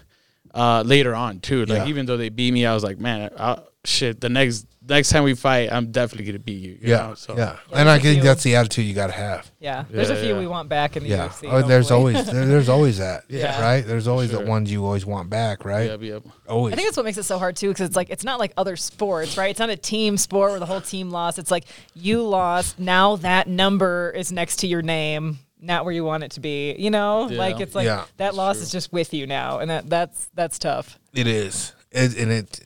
uh, 0.54 0.82
later 0.86 1.14
on 1.14 1.40
too. 1.40 1.66
Like 1.66 1.84
Yeah. 1.84 1.88
even 1.88 2.06
though 2.08 2.18
they 2.18 2.30
beat 2.30 2.52
me, 2.54 2.66
I 2.66 2.74
was 2.74 2.84
like, 2.84 3.00
man, 3.00 3.30
I, 3.38 3.60
shit. 3.86 4.20
The 4.22 4.30
next 4.30 4.66
next 4.92 5.10
time 5.10 5.24
we 5.24 5.34
fight, 5.34 5.72
I'm 5.72 5.92
definitely 5.92 6.26
gonna 6.26 6.40
beat 6.40 6.62
you. 6.62 6.72
you 6.74 6.90
Yeah, 6.92 7.08
know? 7.08 7.14
So, 7.16 7.36
yeah, 7.36 7.58
Yeah, 7.72 7.80
and 7.80 7.90
I 7.90 7.98
think 8.00 8.22
that's 8.22 8.44
the 8.44 8.56
attitude 8.56 8.86
you 8.86 8.94
got 8.94 9.08
to 9.08 9.14
have. 9.14 9.50
Yeah. 9.60 9.86
There's 9.90 10.10
a 10.10 10.16
few 10.16 10.34
yeah. 10.34 10.40
we 10.40 10.46
want 10.48 10.70
back 10.70 10.96
in 10.98 11.04
the 11.04 11.10
Yeah. 11.10 11.30
UFC. 11.30 11.48
Oh, 11.52 11.62
there's 11.62 11.90
always 11.92 12.26
there, 12.30 12.46
there's 12.46 12.70
always 12.70 12.98
that. 13.00 13.24
Yeah. 13.30 13.60
Right. 13.62 13.82
There's 13.86 14.08
always 14.08 14.32
the 14.32 14.42
ones 14.42 14.72
you 14.72 14.86
always 14.86 15.06
want 15.06 15.30
back. 15.30 15.66
Right. 15.66 15.90
Yep, 15.90 16.02
yep. 16.04 16.24
Always. 16.48 16.74
I 16.74 16.76
think 16.76 16.88
that's 16.88 16.98
what 16.98 17.06
makes 17.06 17.18
it 17.18 17.24
so 17.24 17.40
hard 17.40 17.56
too, 17.56 17.70
because 17.70 17.88
it's 17.88 17.96
like 17.96 18.10
it's 18.10 18.24
not 18.24 18.40
like 18.40 18.54
other 18.58 18.76
sports, 18.76 19.38
right? 19.38 19.50
It's 19.50 19.60
not 19.60 19.70
a 19.70 19.76
team 19.78 20.18
sport 20.18 20.52
where 20.52 20.60
the 20.60 20.66
whole 20.66 20.82
team 20.82 21.10
lost. 21.10 21.40
It's 21.40 21.52
like 21.52 21.66
you 21.96 22.22
lost. 22.24 22.78
Now 22.80 23.16
that 23.18 23.48
number 23.48 24.12
is 24.16 24.32
next 24.32 24.58
to 24.60 24.68
your 24.68 24.82
name, 24.82 25.40
not 25.62 25.86
where 25.86 25.94
you 25.94 26.04
want 26.04 26.24
it 26.24 26.32
to 26.32 26.40
be. 26.40 26.76
You 26.78 26.90
know, 26.92 27.30
Yeah. 27.30 27.38
like 27.38 27.60
it's 27.60 27.76
like 27.76 27.86
Yeah. 27.86 28.06
that 28.18 28.36
loss 28.36 28.58
is 28.58 28.72
just 28.72 28.92
with 28.92 29.14
you 29.14 29.26
now, 29.28 29.60
and 29.60 29.70
that 29.70 29.90
that's 29.90 30.30
that's 30.34 30.60
tough. 30.60 31.00
It 31.14 31.28
is, 31.28 31.74
it, 31.92 32.18
and 32.18 32.32
it. 32.32 32.62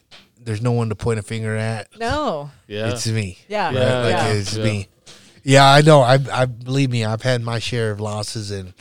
There's 0.45 0.61
no 0.61 0.71
one 0.71 0.89
to 0.89 0.95
point 0.95 1.19
a 1.19 1.23
finger 1.23 1.55
at. 1.55 1.87
No. 1.99 2.51
Yeah. 2.67 2.91
It's 2.91 3.07
me. 3.07 3.39
Yeah. 3.47 3.65
Right? 3.67 3.73
Yeah, 3.75 3.99
like 3.99 4.11
yeah. 4.11 4.27
it's 4.27 4.55
Yeah. 4.55 4.63
me. 4.63 4.87
Yeah, 5.43 5.65
I 5.71 5.81
know. 5.81 6.01
I, 6.01 6.17
I 6.31 6.45
believe 6.45 6.89
me. 6.89 7.03
I've 7.05 7.21
had 7.21 7.41
my 7.41 7.59
share 7.59 7.91
of 7.91 7.99
losses, 7.99 8.49
and 8.49 8.73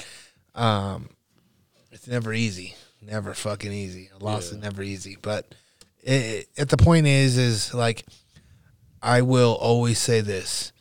um, 0.55 1.11
it's 1.93 2.07
never 2.07 2.32
easy. 2.32 2.74
Never 3.03 3.35
fucking 3.35 3.70
easy. 3.73 4.09
A 4.19 4.24
loss 4.24 4.51
is 4.51 4.57
never 4.59 4.82
easy. 4.82 5.19
But 5.20 5.55
it, 6.03 6.49
at 6.57 6.70
the 6.70 6.78
point 6.78 7.07
is, 7.07 7.36
is 7.36 7.74
like, 7.74 8.07
I 9.03 9.20
will 9.20 9.55
always 9.61 9.99
say 9.99 10.23
this. 10.23 10.73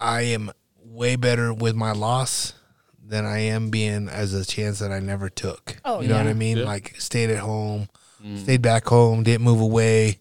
I 0.00 0.22
am 0.22 0.50
way 0.84 1.14
better 1.14 1.52
with 1.54 1.76
my 1.76 1.92
loss 1.92 2.54
than 3.00 3.24
I 3.24 3.38
am 3.38 3.70
being 3.70 4.08
as 4.08 4.34
a 4.34 4.44
chance 4.44 4.80
that 4.80 4.90
I 4.90 4.98
never 4.98 5.28
took. 5.28 5.76
Oh, 5.84 6.00
you 6.00 6.08
know 6.08 6.16
what. 6.16 6.26
I 6.26 6.32
mean? 6.32 6.58
Yeah. 6.58 6.64
Like 6.64 6.96
stayed 6.98 7.30
at 7.30 7.38
home, 7.38 7.88
Mm. 8.24 8.38
stayed 8.42 8.62
back 8.62 8.86
home, 8.86 9.22
didn't 9.22 9.44
move 9.44 9.60
away, 9.60 10.18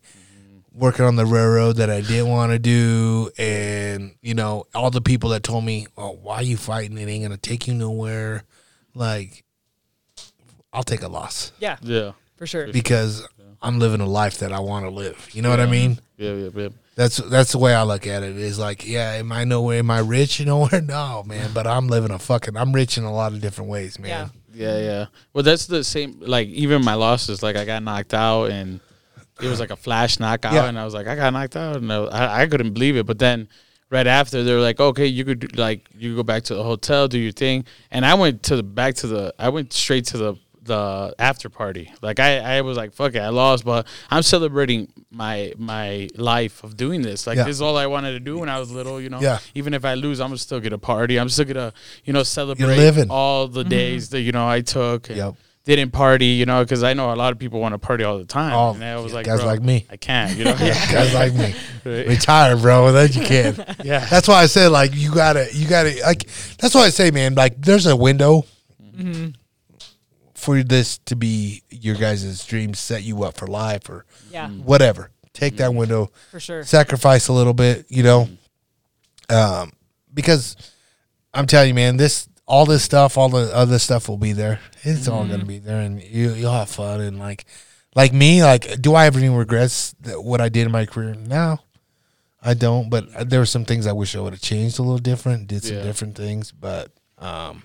working 0.74 1.06
on 1.06 1.16
the 1.16 1.26
railroad 1.26 1.78
that 1.78 1.90
I 1.90 2.02
didn't 2.02 2.30
want 2.30 2.52
to 2.52 2.60
do, 2.60 3.32
and 3.38 4.14
you 4.22 4.34
know 4.36 4.66
all 4.76 4.92
the 4.92 5.02
people 5.02 5.32
that 5.32 5.42
told 5.44 5.64
me, 5.66 5.88
"Oh, 5.98 6.12
why 6.22 6.42
you 6.42 6.58
fighting? 6.58 6.98
It 6.98 7.08
ain't 7.08 7.24
gonna 7.24 7.38
take 7.38 7.68
you 7.68 7.74
nowhere." 7.74 8.44
Like, 8.94 9.44
I'll 10.74 10.84
take 10.84 11.02
a 11.02 11.08
loss 11.08 11.52
Yeah, 11.60 11.78
Yeah. 11.82 12.12
for 12.36 12.46
sure. 12.48 12.68
because 12.72 13.28
I'm 13.62 13.80
living 13.80 14.02
a 14.02 14.06
life 14.06 14.40
that 14.40 14.52
I 14.54 14.60
want 14.60 14.86
to 14.86 14.92
live. 14.92 15.30
You 15.34 15.42
know 15.42 15.50
what 15.50 15.60
I 15.60 15.66
mean? 15.66 16.00
Yeah. 16.18 16.34
Yeah. 16.34 16.50
Yeah. 16.56 16.70
That's 16.96 17.18
that's 17.18 17.52
the 17.52 17.58
way 17.60 17.74
I 17.76 17.84
look 17.84 18.08
at 18.08 18.24
it. 18.24 18.36
Is 18.38 18.58
like, 18.60 18.86
yeah, 18.88 19.12
am 19.14 19.32
I 19.32 19.44
nowhere? 19.44 19.80
Am 19.80 19.90
I 19.92 20.00
rich 20.00 20.44
nowhere? 20.46 20.82
No, 20.86 21.24
man. 21.26 21.52
But 21.54 21.68
I'm 21.68 21.88
living 21.88 22.12
a 22.12 22.18
fucking. 22.20 22.58
I'm 22.58 22.74
rich 22.74 22.98
in 22.98 23.04
a 23.04 23.14
lot 23.14 23.34
of 23.34 23.42
different 23.42 23.70
ways, 23.70 24.00
man. 24.00 24.32
Yeah. 24.58 24.78
Yeah. 24.80 25.06
Well, 25.34 25.44
that's 25.44 25.68
the 25.68 25.84
same. 25.84 26.20
Like 26.20 26.48
even 26.50 26.84
my 26.84 26.96
losses, 26.96 27.44
like 27.44 27.56
I 27.56 27.66
got 27.66 27.84
knocked 27.84 28.14
out, 28.14 28.46
and 28.52 28.80
it 29.42 29.48
was 29.48 29.60
like 29.60 29.70
a 29.72 29.76
flash 29.76 30.20
knockout, 30.20 30.54
Yeah. 30.54 30.66
and 30.68 30.80
I 30.80 30.86
was 30.86 30.94
like, 30.94 31.08
I 31.08 31.16
got 31.16 31.32
knocked 31.34 31.56
out, 31.56 31.78
and 31.78 31.92
I, 31.92 32.04
I 32.06 32.42
I 32.42 32.48
couldn't 32.48 32.74
believe 32.74 32.98
it. 32.98 33.06
But 33.06 33.20
then 33.20 33.48
right 33.90 34.08
after, 34.08 34.44
they're 34.44 34.60
like, 34.60 34.80
okay, 34.80 35.06
you 35.06 35.24
could 35.26 35.40
do, 35.40 35.48
like 35.62 35.88
you 35.98 36.16
go 36.16 36.24
back 36.24 36.44
to 36.46 36.56
the 36.56 36.64
hotel, 36.64 37.08
do 37.08 37.20
your 37.20 37.32
thing, 37.32 37.66
and 37.92 38.06
I 38.06 38.16
went 38.16 38.44
to 38.44 38.56
the 38.56 38.64
back 38.64 38.96
to 38.96 39.08
the. 39.08 39.34
I 39.38 39.50
went 39.50 39.74
straight 39.74 40.06
to 40.08 40.18
the 40.18 40.36
the 40.68 41.16
after 41.18 41.50
party. 41.50 41.94
Like 42.02 42.20
I 42.20 42.58
I 42.58 42.62
was 42.62 42.78
like, 42.78 42.94
fuck 42.94 43.16
it, 43.16 43.20
I 43.20 43.30
lost, 43.30 43.64
but 43.66 43.88
I'm 44.12 44.24
celebrating 44.24 44.92
my 45.10 45.54
my 45.58 46.10
life 46.16 46.64
of 46.64 46.76
doing 46.78 47.02
this. 47.02 47.26
Like 47.26 47.38
Yeah. 47.38 47.46
this 47.46 47.56
is 47.56 47.62
all 47.62 47.78
I 47.78 47.88
wanted 47.88 48.12
to 48.14 48.20
do 48.20 48.38
when 48.38 48.50
I 48.50 48.60
was 48.60 48.70
little. 48.70 49.00
You 49.00 49.10
know. 49.10 49.22
Yeah. 49.22 49.40
Even 49.56 49.74
if 49.74 49.86
I 49.86 49.94
lose, 49.96 50.20
I'm 50.20 50.36
still 50.38 50.58
gonna 50.58 50.58
still 50.58 50.60
get 50.60 50.74
a 50.74 50.78
party. 50.78 51.20
I'm 51.20 51.30
still 51.30 51.46
gonna 51.46 51.74
you 52.04 52.14
know 52.14 52.24
celebrate 52.24 53.10
all 53.10 53.48
the 53.48 53.62
mm-hmm. 53.62 53.70
days 53.70 54.10
that 54.10 54.22
you 54.22 54.32
know 54.32 54.48
I 54.48 54.62
took. 54.62 55.10
and 55.10 55.18
Yep. 55.18 55.36
Didn't 55.66 55.92
party, 55.92 56.28
you 56.28 56.46
know, 56.46 56.64
because 56.64 56.82
I 56.82 56.94
know 56.94 57.12
a 57.12 57.18
lot 57.18 57.34
of 57.34 57.40
people 57.40 57.60
want 57.60 57.74
to 57.74 57.78
party 57.78 58.06
all 58.06 58.18
the 58.18 58.24
time. 58.24 58.54
Oh, 58.54 58.74
and 58.74 58.82
I 58.82 58.96
was 59.02 59.14
like, 59.14 59.26
guys 59.26 59.40
bro, 59.42 59.48
like 59.48 59.62
me. 59.62 59.86
I 59.90 59.98
can't, 59.98 60.38
you 60.38 60.46
know. 60.46 60.56
Guys 60.56 61.14
like 61.14 61.34
me, 61.34 61.54
Right. 61.86 62.08
retire, 62.08 62.56
bro. 62.56 62.90
That 62.94 63.14
you 63.14 63.26
can. 63.26 63.76
yeah, 63.84 64.06
That's 64.06 64.30
why 64.30 64.44
I 64.44 64.46
said 64.46 64.70
like 64.70 64.96
you 64.96 65.14
gotta, 65.14 65.50
you 65.52 65.68
gotta 65.68 66.00
like. 66.04 66.26
That's 66.58 66.74
why 66.74 66.84
I 66.84 66.90
say, 66.90 67.12
man. 67.12 67.36
Like 67.36 67.62
there's 67.62 67.86
a 67.86 67.98
window 67.98 68.46
mm-hmm. 68.82 69.32
For 70.48 70.64
this 70.64 70.98
to 71.00 71.14
be 71.18 71.62
your 71.70 71.96
guys' 71.96 72.46
dreams, 72.46 72.80
set 72.80 73.04
you 73.04 73.22
up 73.26 73.36
for 73.36 73.48
life 73.48 73.90
or 73.90 74.06
Yeah, 74.32 74.48
mm. 74.48 74.64
whatever. 74.64 75.12
Take 75.34 75.58
that 75.58 75.72
mm-hmm. 75.72 75.80
window. 75.80 76.12
for 76.32 76.40
sure. 76.40 76.64
sacrifice 76.64 77.28
a 77.28 77.34
little 77.34 77.54
bit, 77.54 77.86
you 77.90 78.02
know, 78.02 78.30
mm-hmm. 79.30 79.36
um, 79.36 79.74
because 80.14 80.56
I'm 81.34 81.48
telling 81.48 81.68
you, 81.68 81.74
man, 81.74 81.98
this 81.98 82.30
all 82.46 82.66
this 82.66 82.82
stuff, 82.82 83.18
all 83.18 83.28
the 83.28 83.54
other 83.54 83.78
stuff 83.78 84.08
will 84.08 84.18
be 84.18 84.32
there. 84.32 84.62
It's 84.84 85.10
all 85.10 85.26
gonna 85.26 85.40
mm-hmm. 85.40 85.48
be 85.48 85.60
there, 85.60 85.82
and 85.82 86.02
you 86.02 86.32
you'll 86.32 86.54
have 86.54 86.70
fun 86.70 87.02
and 87.02 87.20
like, 87.20 87.44
like 87.94 88.14
me, 88.14 88.42
like, 88.42 88.82
do 88.82 88.96
I 88.96 89.04
have 89.04 89.18
any 89.18 89.28
regrets 89.28 89.94
that 90.00 90.24
what 90.24 90.40
I 90.40 90.48
did 90.48 90.66
in 90.66 90.72
my 90.72 90.86
career? 90.86 91.14
No, 91.14 91.60
I 92.42 92.54
don't. 92.54 92.90
But 92.90 93.14
uh, 93.14 93.26
there 93.26 93.42
were 93.42 93.46
some 93.46 93.66
things 93.66 93.86
I 93.86 93.92
wish 93.92 94.16
I 94.16 94.22
would 94.22 94.32
have 94.32 94.42
changed 94.42 94.80
a 94.80 94.82
little 94.82 94.98
different, 94.98 95.50
did 95.50 95.66
some 95.66 95.76
Yeah. 95.76 95.84
different 95.84 96.16
things, 96.16 96.54
but 96.54 96.94
um. 97.18 97.64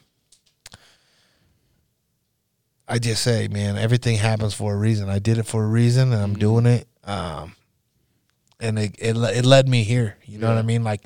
I 2.88 2.98
just 2.98 3.22
say, 3.22 3.48
man, 3.48 3.76
everything 3.76 4.16
happens 4.16 4.54
for 4.54 4.74
a 4.74 4.76
reason. 4.76 5.08
I 5.08 5.18
did 5.18 5.38
it 5.38 5.44
for 5.44 5.64
a 5.64 5.68
reason, 5.68 6.12
and 6.12 6.22
I'm 6.22 6.30
mm-hmm. 6.30 6.40
doing 6.40 6.66
it. 6.66 6.88
Um, 7.04 7.54
and 8.60 8.78
it, 8.78 8.94
it 8.98 9.16
it 9.16 9.44
led 9.44 9.68
me 9.68 9.82
here. 9.82 10.16
You 10.24 10.38
know 10.38 10.48
what 10.48 10.58
I 10.58 10.62
mean? 10.62 10.84
Like 10.84 11.02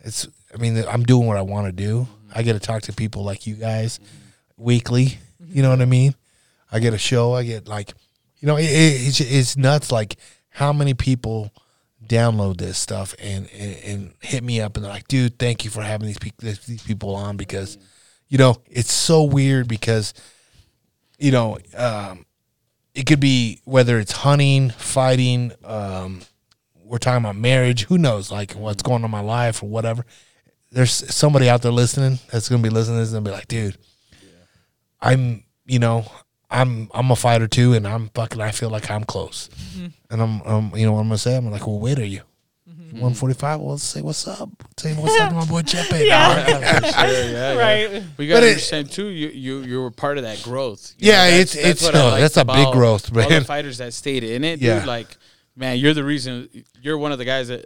it's. 0.00 0.28
I 0.52 0.56
mean, 0.56 0.82
I'm 0.88 1.04
doing 1.04 1.28
what 1.28 1.36
I 1.36 1.42
want 1.42 1.66
to 1.66 1.72
do. 1.72 2.00
Mm-hmm. 2.00 2.38
I 2.38 2.42
get 2.42 2.54
to 2.54 2.58
talk 2.58 2.82
to 2.82 2.92
people 2.92 3.22
like 3.24 3.46
you 3.46 3.54
guys 3.54 3.98
mm-hmm. 3.98 4.64
weekly. 4.64 5.18
You 5.48 5.62
know 5.62 5.70
what 5.70 5.80
I 5.80 5.86
mean? 5.86 6.14
I 6.72 6.78
get 6.78 6.94
a 6.94 6.98
show. 6.98 7.34
I 7.34 7.42
get 7.44 7.68
like, 7.68 7.92
you 8.38 8.46
know, 8.46 8.56
it, 8.56 8.64
it, 8.64 9.08
it's 9.08 9.20
it's 9.20 9.56
nuts. 9.56 9.90
Like 9.90 10.16
how 10.50 10.72
many 10.72 10.94
people 10.94 11.52
download 12.06 12.58
this 12.58 12.76
stuff 12.78 13.14
and, 13.20 13.48
and 13.52 13.76
and 13.84 14.12
hit 14.20 14.42
me 14.42 14.60
up 14.60 14.76
and 14.76 14.84
they're 14.84 14.92
like, 14.92 15.08
dude, 15.08 15.38
thank 15.38 15.64
you 15.64 15.70
for 15.70 15.82
having 15.82 16.06
these 16.06 16.18
people 16.18 16.48
these 16.48 16.82
people 16.82 17.14
on 17.14 17.36
because, 17.36 17.78
you 18.28 18.38
know, 18.38 18.56
it's 18.68 18.92
so 18.92 19.22
weird 19.22 19.68
because, 19.68 20.14
you 21.20 21.30
know, 21.30 21.58
um, 21.76 22.24
it 22.94 23.06
could 23.06 23.20
be 23.20 23.60
whether 23.64 23.98
it's 23.98 24.12
hunting, 24.12 24.70
fighting, 24.70 25.52
um, 25.64 26.22
we're 26.82 26.98
talking 26.98 27.24
about 27.24 27.36
marriage. 27.36 27.84
Who 27.84 27.98
knows, 27.98 28.32
like 28.32 28.52
what's 28.52 28.82
going 28.82 29.02
on 29.02 29.04
in 29.04 29.10
my 29.12 29.20
life 29.20 29.62
or 29.62 29.68
whatever. 29.68 30.04
There's 30.72 30.90
somebody 31.14 31.48
out 31.48 31.62
there 31.62 31.70
listening 31.70 32.18
that's 32.32 32.48
gonna 32.48 32.62
be 32.62 32.68
listening 32.68 32.96
to 32.98 33.04
this 33.04 33.12
and 33.12 33.24
be 33.24 33.30
like, 33.30 33.46
dude, 33.46 33.76
I'm, 35.00 35.44
you 35.66 35.78
know, 35.78 36.04
I'm 36.50 36.90
I'm 36.92 37.10
a 37.12 37.16
fighter 37.16 37.46
too, 37.46 37.74
and 37.74 37.86
I'm 37.86 38.08
fucking. 38.08 38.40
I 38.40 38.50
feel 38.50 38.70
like 38.70 38.90
I'm 38.90 39.04
close, 39.04 39.48
and 40.10 40.20
I'm, 40.20 40.42
um, 40.42 40.72
you 40.74 40.84
know, 40.84 40.92
what 40.94 41.00
I'm 41.00 41.06
gonna 41.06 41.18
say. 41.18 41.36
I'm 41.36 41.48
like, 41.50 41.66
well, 41.66 41.78
wait, 41.78 41.98
are 42.00 42.04
you? 42.04 42.22
Mm-hmm. 42.90 43.00
145. 43.02 43.60
Well, 43.60 43.70
let's 43.70 43.82
say 43.84 44.02
what's 44.02 44.26
up. 44.28 44.48
Say 44.76 44.94
what's 44.94 45.18
up 45.20 45.28
to 45.30 45.34
my 45.36 45.44
boy 45.46 45.62
Chepe. 45.62 45.90
Yeah. 46.06 46.46
yeah, 46.48 46.80
sure, 46.80 47.10
yeah, 47.12 47.30
yeah. 47.30 47.54
Right. 47.94 48.02
But 48.16 48.22
you 48.24 48.28
gotta 48.28 48.40
But 48.40 48.46
it- 48.46 48.50
understand 48.52 48.90
too. 48.90 49.06
You 49.08 49.28
you 49.28 49.58
you 49.62 49.80
were 49.80 49.90
part 49.90 50.18
of 50.18 50.24
that 50.24 50.42
growth. 50.42 50.94
You 50.98 51.08
Yeah, 51.12 51.24
that's- 51.30 51.54
it's- 51.54 51.70
it's- 51.70 51.82
what 51.82 51.94
I 51.94 51.98
no, 51.98 52.20
that's 52.20 52.36
a 52.36 52.44
big 52.44 52.56
about 52.56 52.72
growth, 52.74 53.10
All 53.16 53.28
man. 53.28 53.40
the 53.40 53.44
fighters 53.44 53.78
that 53.78 53.94
stayed 53.94 54.24
in 54.24 54.44
it, 54.44 54.60
Yeah. 54.60 54.80
dude. 54.80 54.88
Like, 54.88 55.16
man, 55.56 55.78
you're 55.78 55.94
the 55.94 56.04
reason. 56.04 56.48
You're 56.82 56.98
one 56.98 57.12
of 57.12 57.18
the 57.18 57.24
guys 57.24 57.48
that. 57.48 57.64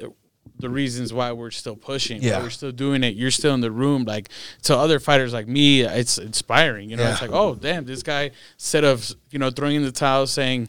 The 0.61 0.69
reasons 0.71 1.13
why 1.13 1.33
we're 1.33 1.51
still 1.51 1.75
pushing, 1.77 2.23
Yeah. 2.23 2.41
we're 2.41 2.49
still 2.51 2.71
doing 2.73 3.03
it. 3.03 3.15
You're 3.17 3.33
still 3.33 3.55
in 3.55 3.61
the 3.61 3.71
room. 3.73 4.05
Like 4.05 4.29
to 4.63 4.77
other 4.77 4.99
fighters 5.01 5.33
like 5.33 5.49
me, 5.49 5.83
it's 5.83 6.17
inspiring. 6.17 6.89
You 6.91 6.97
know, 6.97 7.05
it's 7.11 7.21
like, 7.21 7.33
oh 7.33 7.55
damn, 7.55 7.85
this 7.85 8.03
guy 8.03 8.31
instead 8.55 8.85
of 8.85 9.11
you 9.31 9.39
know 9.39 9.51
throwing 9.51 9.77
in 9.77 9.83
the 9.83 9.93
towel, 9.93 10.27
saying, 10.27 10.69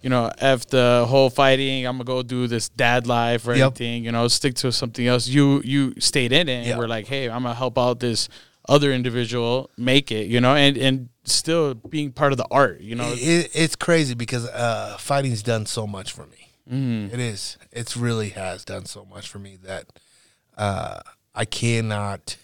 you 0.00 0.08
know, 0.10 0.30
f 0.38 0.66
the 0.66 1.04
whole 1.08 1.28
fighting, 1.28 1.86
I'm 1.86 1.94
gonna 1.96 2.04
go 2.04 2.22
do 2.22 2.46
this 2.46 2.68
dad 2.68 3.06
life 3.06 3.46
or 3.48 3.54
Yep. 3.54 3.66
anything. 3.66 4.04
You 4.04 4.12
know, 4.12 4.28
stick 4.28 4.54
to 4.56 4.70
something 4.72 5.06
else. 5.06 5.26
You 5.26 5.60
you 5.64 5.94
stayed 5.98 6.32
in 6.32 6.48
it. 6.48 6.52
and 6.52 6.66
Yeah. 6.68 6.78
We're 6.78 6.88
like, 6.88 7.06
hey, 7.06 7.28
I'm 7.28 7.42
gonna 7.42 7.54
help 7.54 7.76
out 7.78 8.00
this 8.00 8.28
other 8.68 8.92
individual 8.92 9.70
make 9.76 10.10
it, 10.12 10.26
you 10.28 10.40
know, 10.40 10.54
and 10.54 10.76
and 10.78 11.08
still 11.24 11.74
being 11.74 12.12
part 12.12 12.32
of 12.32 12.38
the 12.38 12.46
art, 12.50 12.80
you 12.80 12.94
know. 12.94 13.12
it, 13.16 13.50
it's 13.54 13.74
crazy 13.76 14.14
because 14.14 14.46
uh, 14.46 14.96
fighting's 15.00 15.42
done 15.42 15.66
so 15.66 15.86
much 15.86 16.12
for 16.12 16.26
me. 16.26 16.45
Mm. 16.70 17.12
It 17.12 17.20
is. 17.20 17.58
It's 17.72 17.96
really 17.96 18.30
has 18.30 18.64
done 18.64 18.86
so 18.86 19.04
much 19.04 19.28
for 19.28 19.38
me 19.38 19.56
that 19.62 19.86
uh, 20.56 21.00
I 21.34 21.44
cannot 21.44 22.36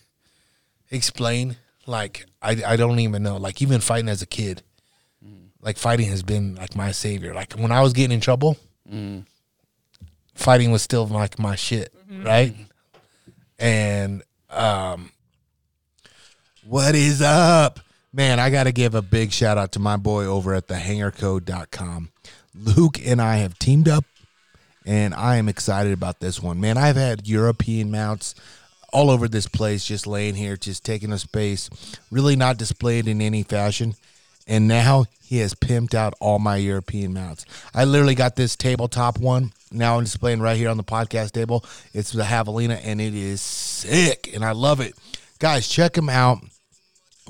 explain. 0.91 1.57
Like 1.87 2.27
I, 2.41 2.63
I 2.67 2.77
don't 2.77 3.01
even 3.01 3.23
know. 3.23 3.37
Like 3.37 3.61
even 3.61 3.81
fighting 3.81 4.09
as 4.09 4.23
a 4.23 4.27
kid, 4.27 4.63
like 5.61 5.77
fighting 5.79 6.09
has 6.09 6.23
been 6.23 6.55
like 6.57 6.77
my 6.77 6.93
savior. 6.93 7.35
Like 7.35 7.55
when 7.55 7.73
I 7.73 7.81
was 7.81 7.93
getting 7.93 8.13
in 8.13 8.21
trouble, 8.21 8.57
fighting 10.35 10.71
was 10.71 10.83
still 10.83 11.07
like 11.07 11.39
my 11.39 11.55
shit, 11.57 11.93
right? 12.25 12.55
And 13.59 14.23
um, 14.51 15.11
what 16.65 16.95
is 16.95 17.23
up? 17.23 17.81
Man, 18.13 18.39
I 18.39 18.51
got 18.51 18.65
to 18.65 18.73
give 18.73 18.95
a 18.95 19.03
big 19.03 19.33
shout 19.33 19.57
out 19.57 19.73
to 19.73 19.79
my 19.79 19.97
boy 19.97 20.25
over 20.27 20.55
at 20.55 20.67
thehangrco.com. 20.69 22.11
Luke 22.55 22.99
and 23.07 23.23
I 23.23 23.37
have 23.37 23.59
teamed 23.59 23.89
up, 23.89 24.05
and 24.87 25.15
I 25.15 25.37
am 25.37 25.49
excited 25.49 25.93
about 25.93 26.21
this 26.21 26.43
one. 26.43 26.61
Man, 26.61 26.77
I've 26.77 26.97
had 26.97 27.27
European 27.27 27.91
mounts 27.91 28.35
all 28.93 29.11
over 29.11 29.29
this 29.29 29.49
place, 29.49 29.85
just 29.85 30.07
laying 30.07 30.35
here, 30.35 30.57
just 30.57 30.85
taking 30.85 31.13
a 31.13 31.19
space, 31.19 31.71
really 32.11 32.37
not 32.37 32.59
displayed 32.59 33.09
in 33.09 33.21
any 33.21 33.43
fashion. 33.43 33.95
And 34.47 34.69
now 34.69 35.07
he 35.25 35.39
has 35.39 35.55
pimped 35.55 35.95
out 35.95 36.15
all 36.21 36.39
my 36.39 36.57
European 36.57 37.15
mounts. 37.15 37.47
I 37.75 37.85
literally 37.85 38.17
got 38.17 38.37
this 38.37 38.57
tabletop 38.57 39.19
one. 39.19 39.53
Now 39.71 39.97
I'm 39.97 40.05
displaying 40.05 40.41
right 40.41 40.57
here 40.57 40.69
on 40.69 40.77
the 40.77 40.85
podcast 40.85 41.33
table. 41.33 41.65
It's 41.95 42.13
the 42.13 42.25
Javelina, 42.25 42.81
and 42.85 43.01
it 43.01 43.15
is 43.15 43.41
sick, 43.41 44.31
and 44.35 44.45
I 44.45 44.53
love 44.53 44.81
it. 44.81 44.95
Guys, 45.39 45.69
check 45.69 45.97
him 45.97 46.09
out 46.09 46.39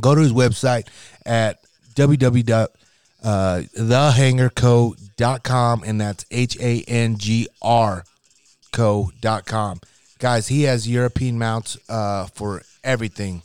go 0.00 0.14
to 0.14 0.20
his 0.20 0.32
website 0.32 0.86
at 1.26 1.58
www.thehangrco.com 1.94 2.68
uh, 3.24 3.62
and 5.22 6.00
that's 6.00 6.24
h-a-n-g-r 6.30 8.04
co.com 8.72 9.80
guys 10.18 10.48
he 10.48 10.62
has 10.62 10.88
european 10.88 11.38
mounts 11.38 11.76
uh, 11.88 12.26
for 12.26 12.62
everything. 12.84 13.42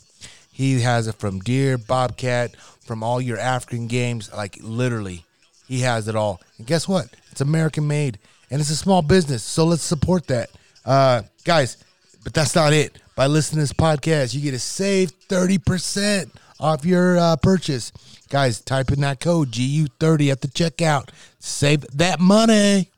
He 0.50 0.80
has 0.80 1.06
it 1.06 1.14
from 1.14 1.38
deer 1.38 1.78
bobcat 1.78 2.56
from 2.56 3.02
all 3.02 3.20
your 3.20 3.38
african 3.38 3.86
games 3.86 4.32
like 4.32 4.58
literally 4.60 5.24
he 5.68 5.80
has 5.80 6.08
it 6.08 6.16
all. 6.16 6.40
And 6.56 6.66
guess 6.66 6.88
what? 6.88 7.08
It's 7.30 7.40
american 7.40 7.86
made 7.86 8.18
and 8.50 8.60
it's 8.60 8.70
a 8.70 8.76
small 8.76 9.02
business 9.02 9.42
so 9.42 9.64
let's 9.64 9.82
support 9.82 10.26
that. 10.26 10.50
Uh, 10.84 11.22
guys 11.44 11.76
but 12.24 12.34
that's 12.34 12.54
not 12.54 12.72
it. 12.72 12.98
By 13.14 13.26
listening 13.26 13.56
to 13.56 13.62
this 13.62 13.72
podcast, 13.72 14.34
you 14.34 14.40
get 14.40 14.50
to 14.50 14.58
save 14.58 15.12
30% 15.28 16.30
off 16.60 16.84
your 16.84 17.18
uh, 17.18 17.36
purchase. 17.36 17.90
Guys, 18.28 18.60
type 18.60 18.90
in 18.90 19.00
that 19.00 19.20
code 19.20 19.50
GU30 19.52 20.30
at 20.32 20.40
the 20.42 20.48
checkout. 20.48 21.08
Save 21.38 21.82
that 21.96 22.20
money. 22.20 22.90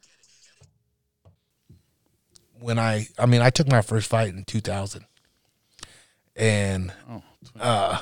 When 2.59 2.79
I, 2.79 3.07
I 3.19 3.27
mean, 3.27 3.41
I 3.41 3.51
took 3.51 3.69
my 3.69 3.81
first 3.81 4.09
fight 4.09 4.29
in 4.35 4.45
2000. 4.45 5.05
And 6.37 6.93
uh. 7.59 8.01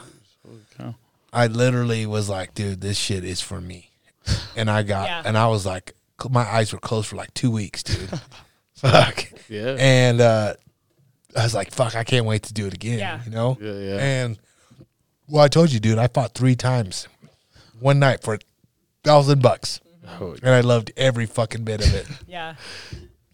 I 1.33 1.47
literally 1.47 2.07
was 2.07 2.29
like, 2.29 2.55
dude, 2.55 2.81
this 2.81 2.97
shit 2.97 3.25
is 3.25 3.41
for 3.41 3.61
me. 3.61 3.91
And 4.57 4.69
I 4.71 4.83
got, 4.83 5.09
Yeah. 5.09 5.23
and 5.25 5.39
I 5.39 5.47
was 5.47 5.65
like, 5.65 5.95
my 6.29 6.43
eyes 6.43 6.73
were 6.73 6.81
closed 6.81 7.07
for 7.09 7.17
like 7.17 7.33
two 7.35 7.51
weeks, 7.51 7.83
dude. 7.83 8.11
Fuck. 8.75 9.25
Yeah. 9.49 9.77
And 9.79 10.21
uh, 10.21 10.55
I 11.37 11.45
was 11.45 11.55
like, 11.55 11.71
fuck, 11.71 11.95
I 11.95 12.03
can't 12.05 12.27
wait 12.27 12.43
to 12.45 12.53
do 12.53 12.67
it 12.67 12.75
again. 12.75 12.99
Yeah. 12.99 13.21
You 13.25 13.31
know? 13.31 13.57
Yeah, 13.61 13.73
yeah. 13.73 13.97
And 13.99 14.39
well, 15.29 15.45
I 15.45 15.49
told 15.49 15.71
you, 15.73 15.79
dude, 15.81 15.99
I 15.99 16.09
fought 16.09 16.35
three 16.35 16.57
times 16.57 17.07
one 17.81 17.99
night 17.99 18.23
for 18.23 18.35
a 18.35 18.39
thousand 19.05 19.43
bucks. 19.43 19.81
Oh, 20.21 20.37
And 20.43 20.55
I 20.55 20.61
loved 20.61 20.91
every 20.97 21.27
fucking 21.27 21.65
bit 21.65 21.87
of 21.87 21.95
it. 21.95 22.07
Yeah. 22.27 22.55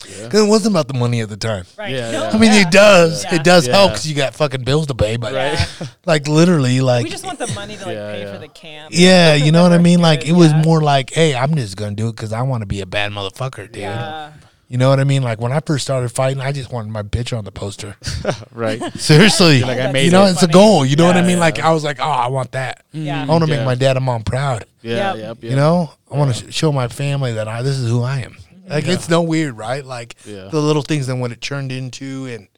Because 0.07 0.45
it 0.47 0.49
wasn't 0.51 0.75
about 0.75 0.87
the 0.89 0.93
money 0.99 1.21
at 1.23 1.31
the 1.31 1.37
time. 1.39 1.65
Right. 1.79 1.91
Yeah, 1.93 2.11
No, 2.11 2.23
yeah. 2.25 2.31
I 2.31 2.39
mean, 2.39 2.53
yeah. 2.53 2.61
it 2.61 2.71
does. 2.71 3.25
Yeah. 3.25 3.37
It 3.37 3.45
does 3.45 3.65
help 3.67 3.89
Yeah. 3.89 3.93
because 3.95 4.07
you 4.11 4.15
got 4.15 4.35
fucking 4.35 4.63
bills 4.63 4.87
to 4.89 4.95
pay. 4.95 5.17
But 5.17 5.33
Yeah. 5.33 5.65
like 6.05 6.29
literally, 6.29 6.83
like 6.83 7.05
We 7.05 7.11
just 7.11 7.25
want 7.25 7.39
the 7.39 7.47
money 7.55 7.77
to 7.79 7.87
like 7.87 7.95
Yeah, 7.95 8.13
pay 8.13 8.21
yeah. 8.21 8.33
for 8.35 8.39
the 8.39 8.49
camp. 8.49 8.91
yeah, 8.95 9.33
you 9.35 9.51
know 9.51 9.63
what 9.63 9.73
I 9.73 9.79
mean. 9.79 10.01
Like 10.03 10.21
Good, 10.21 10.29
it 10.29 10.33
was 10.33 10.51
yeah. 10.53 10.63
more 10.63 10.83
like, 10.83 11.11
hey, 11.11 11.35
I'm 11.35 11.55
just 11.55 11.77
gonna 11.79 11.95
do 11.95 12.09
it 12.09 12.17
because 12.17 12.35
I 12.35 12.43
want 12.43 12.61
to 12.61 12.67
be 12.67 12.83
a 12.83 12.87
bad 12.87 13.13
motherfucker, 13.13 13.67
dude. 13.73 13.77
Yeah. 13.83 14.33
You 14.69 14.79
know 14.79 14.89
what 14.89 14.99
I 14.99 15.05
mean? 15.05 15.23
Like 15.23 15.41
when 15.41 15.53
I 15.53 15.61
first 15.61 15.85
started 15.85 16.09
fighting, 16.11 16.41
I 16.41 16.51
just 16.53 16.73
wanted 16.73 16.91
my 16.91 17.03
picture 17.03 17.37
on 17.37 17.45
the 17.45 17.53
poster. 17.53 17.97
right. 18.53 18.81
Seriously, 18.99 19.61
like, 19.63 19.79
I 19.79 19.93
made 19.93 20.07
you 20.07 20.11
know, 20.11 20.25
it. 20.25 20.31
it's 20.33 20.43
a 20.43 20.49
goal. 20.49 20.85
You 20.87 20.97
know 20.97 21.07
what 21.07 21.17
I 21.17 21.23
mean? 21.23 21.33
yeah. 21.33 21.41
Like 21.41 21.59
I 21.59 21.71
was 21.73 21.85
like, 21.85 22.01
oh, 22.01 22.05
I 22.05 22.29
want 22.29 22.53
that. 22.53 22.85
Yeah. 22.93 23.23
I 23.23 23.27
want 23.27 23.45
to 23.45 23.51
Yeah. 23.51 23.57
make 23.59 23.67
my 23.67 23.75
dad 23.75 23.97
and 23.97 24.07
mom 24.07 24.23
proud. 24.25 24.65
Yeah. 24.83 25.15
Yep. 25.15 25.17
Yep. 25.43 25.51
You 25.51 25.57
know, 25.57 25.93
I 26.11 26.17
want 26.17 26.35
to 26.35 26.51
show 26.51 26.73
my 26.73 26.89
family 26.89 27.35
that 27.35 27.47
I 27.47 27.63
this 27.63 27.77
is 27.79 27.89
who 27.91 28.03
I 28.03 28.21
am. 28.21 28.37
Like 28.67 28.89
it's 28.89 29.09
no 29.11 29.21
weird, 29.23 29.57
right? 29.59 29.85
Like 29.85 30.17
Yeah. 30.25 30.49
the 30.49 30.61
little 30.61 30.83
things 30.83 31.09
and 31.11 31.21
what 31.21 31.31
it 31.33 31.41
turned 31.43 31.71
into 31.71 32.27
and 32.27 32.49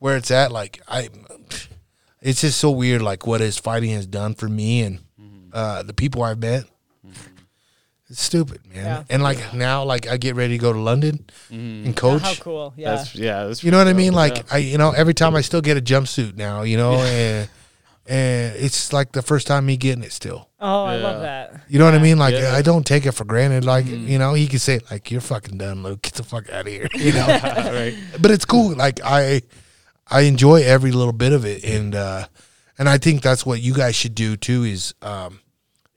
where 0.00 0.16
it's 0.16 0.32
at. 0.32 0.50
Like 0.50 0.82
I, 0.88 1.08
it's 2.20 2.40
just 2.40 2.58
so 2.58 2.70
weird. 2.72 3.00
Like 3.02 3.26
what 3.26 3.40
his 3.40 3.56
fighting 3.58 3.90
has 3.90 4.06
done 4.06 4.34
for 4.34 4.48
me 4.48 4.82
and 4.82 4.98
uh, 5.52 5.82
the 5.84 5.94
people 5.94 6.22
I've 6.24 6.40
met. 6.40 6.64
It's 8.14 8.22
stupid, 8.22 8.60
man. 8.72 8.84
Yeah. 8.84 9.02
And 9.10 9.24
like 9.24 9.52
now, 9.54 9.82
like 9.82 10.06
I 10.06 10.18
get 10.18 10.36
ready 10.36 10.56
to 10.56 10.62
go 10.62 10.72
to 10.72 10.78
London 10.78 11.24
and 11.50 11.96
coach. 11.96 12.22
How 12.22 12.34
cool. 12.34 12.72
Yeah. 12.76 12.94
That's 12.94 13.12
yeah. 13.12 13.46
That's 13.46 13.64
You 13.64 13.72
know 13.72 13.78
what 13.78 13.88
I 13.88 13.92
mean? 13.92 14.12
yeah. 14.12 14.18
Like 14.18 14.52
I, 14.52 14.58
you 14.58 14.78
know, 14.78 14.92
every 14.92 15.14
time 15.14 15.34
I 15.34 15.40
still 15.40 15.60
get 15.60 15.76
a 15.76 15.80
jumpsuit 15.80 16.36
now, 16.36 16.62
you 16.62 16.76
know, 16.76 16.94
and 16.94 17.48
and 18.06 18.54
it's 18.54 18.92
like 18.92 19.10
the 19.10 19.20
first 19.20 19.48
time 19.48 19.66
me 19.66 19.76
getting 19.76 20.04
it 20.04 20.12
still. 20.12 20.48
oh, 20.60 20.84
I 20.84 20.94
love 20.94 21.22
that. 21.22 21.62
You 21.68 21.80
know 21.80 21.86
what 21.86 21.94
I 21.94 21.98
mean? 21.98 22.16
Like 22.16 22.34
Yeah. 22.34 22.54
I 22.54 22.62
don't 22.62 22.86
take 22.86 23.04
it 23.04 23.12
for 23.12 23.24
granted. 23.24 23.64
Like 23.64 23.86
you 23.86 24.16
know, 24.16 24.34
he 24.34 24.46
could 24.46 24.60
say 24.60 24.78
like 24.92 25.10
you're 25.10 25.20
fucking 25.20 25.58
done, 25.58 25.82
Luke. 25.82 26.02
Get 26.02 26.14
the 26.14 26.22
fuck 26.22 26.48
out 26.50 26.68
of 26.68 26.72
here. 26.72 26.86
You 26.94 27.14
know, 27.14 27.26
right. 27.42 27.96
but 28.22 28.30
it's 28.30 28.44
cool. 28.44 28.76
Like 28.76 29.00
I, 29.04 29.42
I 30.06 30.20
enjoy 30.20 30.62
every 30.62 30.92
little 30.92 31.12
bit 31.12 31.32
of 31.32 31.44
it, 31.44 31.64
and 31.64 31.96
uh 31.96 32.26
and 32.78 32.88
I 32.88 32.96
think 32.98 33.22
that's 33.22 33.44
what 33.44 33.60
you 33.60 33.74
guys 33.74 33.96
should 33.96 34.14
do 34.14 34.36
too. 34.36 34.62
Is 34.62 34.94
um 35.02 35.40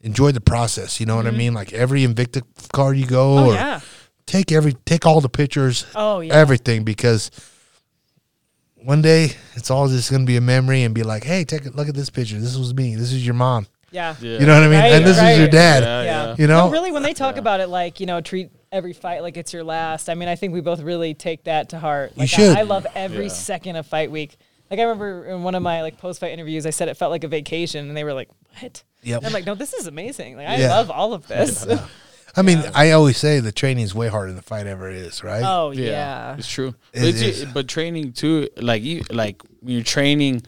enjoy 0.02 0.32
the 0.32 0.41
process. 0.41 0.99
You 0.99 1.06
know 1.06 1.15
what 1.15 1.26
I 1.26 1.30
mm-hmm. 1.30 1.38
mean? 1.38 1.53
Like 1.53 1.74
every 1.74 2.06
Invicta 2.06 2.41
car 2.74 2.94
you 2.94 3.06
go, 3.06 3.38
Oh 3.38 3.49
or 3.49 3.53
yeah. 3.53 3.80
take 4.26 4.52
every 4.52 4.74
take 4.86 5.06
all 5.06 5.22
the 5.22 5.30
pictures, 5.30 5.86
Oh 5.95 6.19
yeah. 6.22 6.34
everything 6.34 6.84
because 6.84 7.32
one 8.76 9.02
day 9.02 9.32
it's 9.56 9.72
all 9.72 9.88
just 9.88 10.10
going 10.10 10.22
to 10.22 10.28
be 10.28 10.38
a 10.38 10.41
memory 10.41 10.84
and 10.84 10.94
be 10.94 11.03
like, 11.03 11.24
hey, 11.24 11.44
take 11.44 11.65
a 11.65 11.69
look 11.72 11.90
at 11.90 11.95
this 11.95 12.10
picture. 12.10 12.40
This 12.40 12.57
was 12.57 12.74
me. 12.74 12.95
This 12.95 13.11
is 13.11 13.26
your 13.26 13.34
mom. 13.34 13.68
yeah. 13.91 14.15
Yeah. 14.22 14.40
You 14.40 14.45
know 14.45 14.53
what 14.53 14.64
I 14.64 14.68
mean? 14.68 14.80
Right, 14.80 14.91
and 14.94 15.06
this 15.06 15.18
is 15.18 15.38
your 15.38 15.48
dad. 15.48 15.84
Yeah, 15.84 16.03
Yeah. 16.03 16.26
yeah. 16.28 16.36
You 16.38 16.48
know? 16.48 16.65
No, 16.68 16.72
really, 16.72 16.91
when 16.91 17.03
they 17.03 17.14
talk 17.14 17.38
about 17.38 17.60
it, 17.60 17.68
like 17.68 17.99
you 17.99 18.06
know, 18.06 18.22
treat 18.22 18.52
every 18.72 18.94
fight 18.94 19.22
like 19.22 19.36
it's 19.38 19.52
your 19.53 19.64
last. 19.64 20.10
I 20.10 20.14
mean, 20.15 20.30
I 20.30 20.36
think 20.36 20.53
we 20.53 20.61
both 20.61 20.82
really 20.82 21.14
take 21.14 21.45
that 21.45 21.69
to 21.69 21.80
heart. 21.80 22.11
You 22.15 22.22
Like, 22.22 22.30
should. 22.30 22.56
I, 22.56 22.60
I 22.60 22.64
love 22.64 22.86
every 22.95 23.26
Yeah. 23.26 23.32
second 23.32 23.76
of 23.78 23.88
fight 23.88 24.11
week. 24.11 24.38
Like 24.69 24.80
I 24.80 24.84
remember 24.84 25.26
in 25.26 25.44
one 25.44 25.56
of 25.56 25.64
my 25.64 25.82
like 25.82 25.98
post 25.98 26.19
fight 26.19 26.32
interviews, 26.34 26.65
I 26.65 26.69
said 26.72 26.88
it 26.90 26.95
felt 26.98 27.11
like 27.11 27.24
a 27.24 27.30
vacation, 27.30 27.88
and 27.88 27.95
they 27.98 28.03
were 28.03 28.14
like, 28.14 28.30
"What?" 28.61 28.84
Yep. 29.07 29.23
I'm 29.25 29.34
like, 29.34 29.45
"No, 29.45 29.55
this 29.55 29.73
is 29.73 29.88
amazing. 29.88 30.38
Like 30.38 30.47
I 30.47 30.57
Yeah. 30.57 30.69
love 30.69 30.91
all 30.91 31.13
of 31.13 31.27
this." 31.27 31.65
I 32.35 32.41
mean, 32.43 32.61
I 32.75 32.91
always 32.91 33.17
say 33.17 33.39
the 33.39 33.51
training 33.51 33.84
is 33.85 33.95
way 33.95 34.09
harder 34.09 34.27
than 34.27 34.35
the 34.35 34.43
fight 34.43 34.67
ever 34.67 34.89
is, 34.89 35.23
right? 35.23 35.43
oh 35.43 35.71
Yeah, 35.71 35.85
yeah. 35.85 36.35
it's 36.38 36.47
true. 36.47 36.75
It 36.93 36.99
but, 36.99 37.03
it's- 37.07 37.21
is. 37.39 37.45
but 37.45 37.67
training 37.67 38.13
too, 38.13 38.49
like 38.57 38.84
you, 38.84 39.01
like 39.09 39.41
when 39.61 39.73
you're 39.75 39.84
training, 39.84 40.43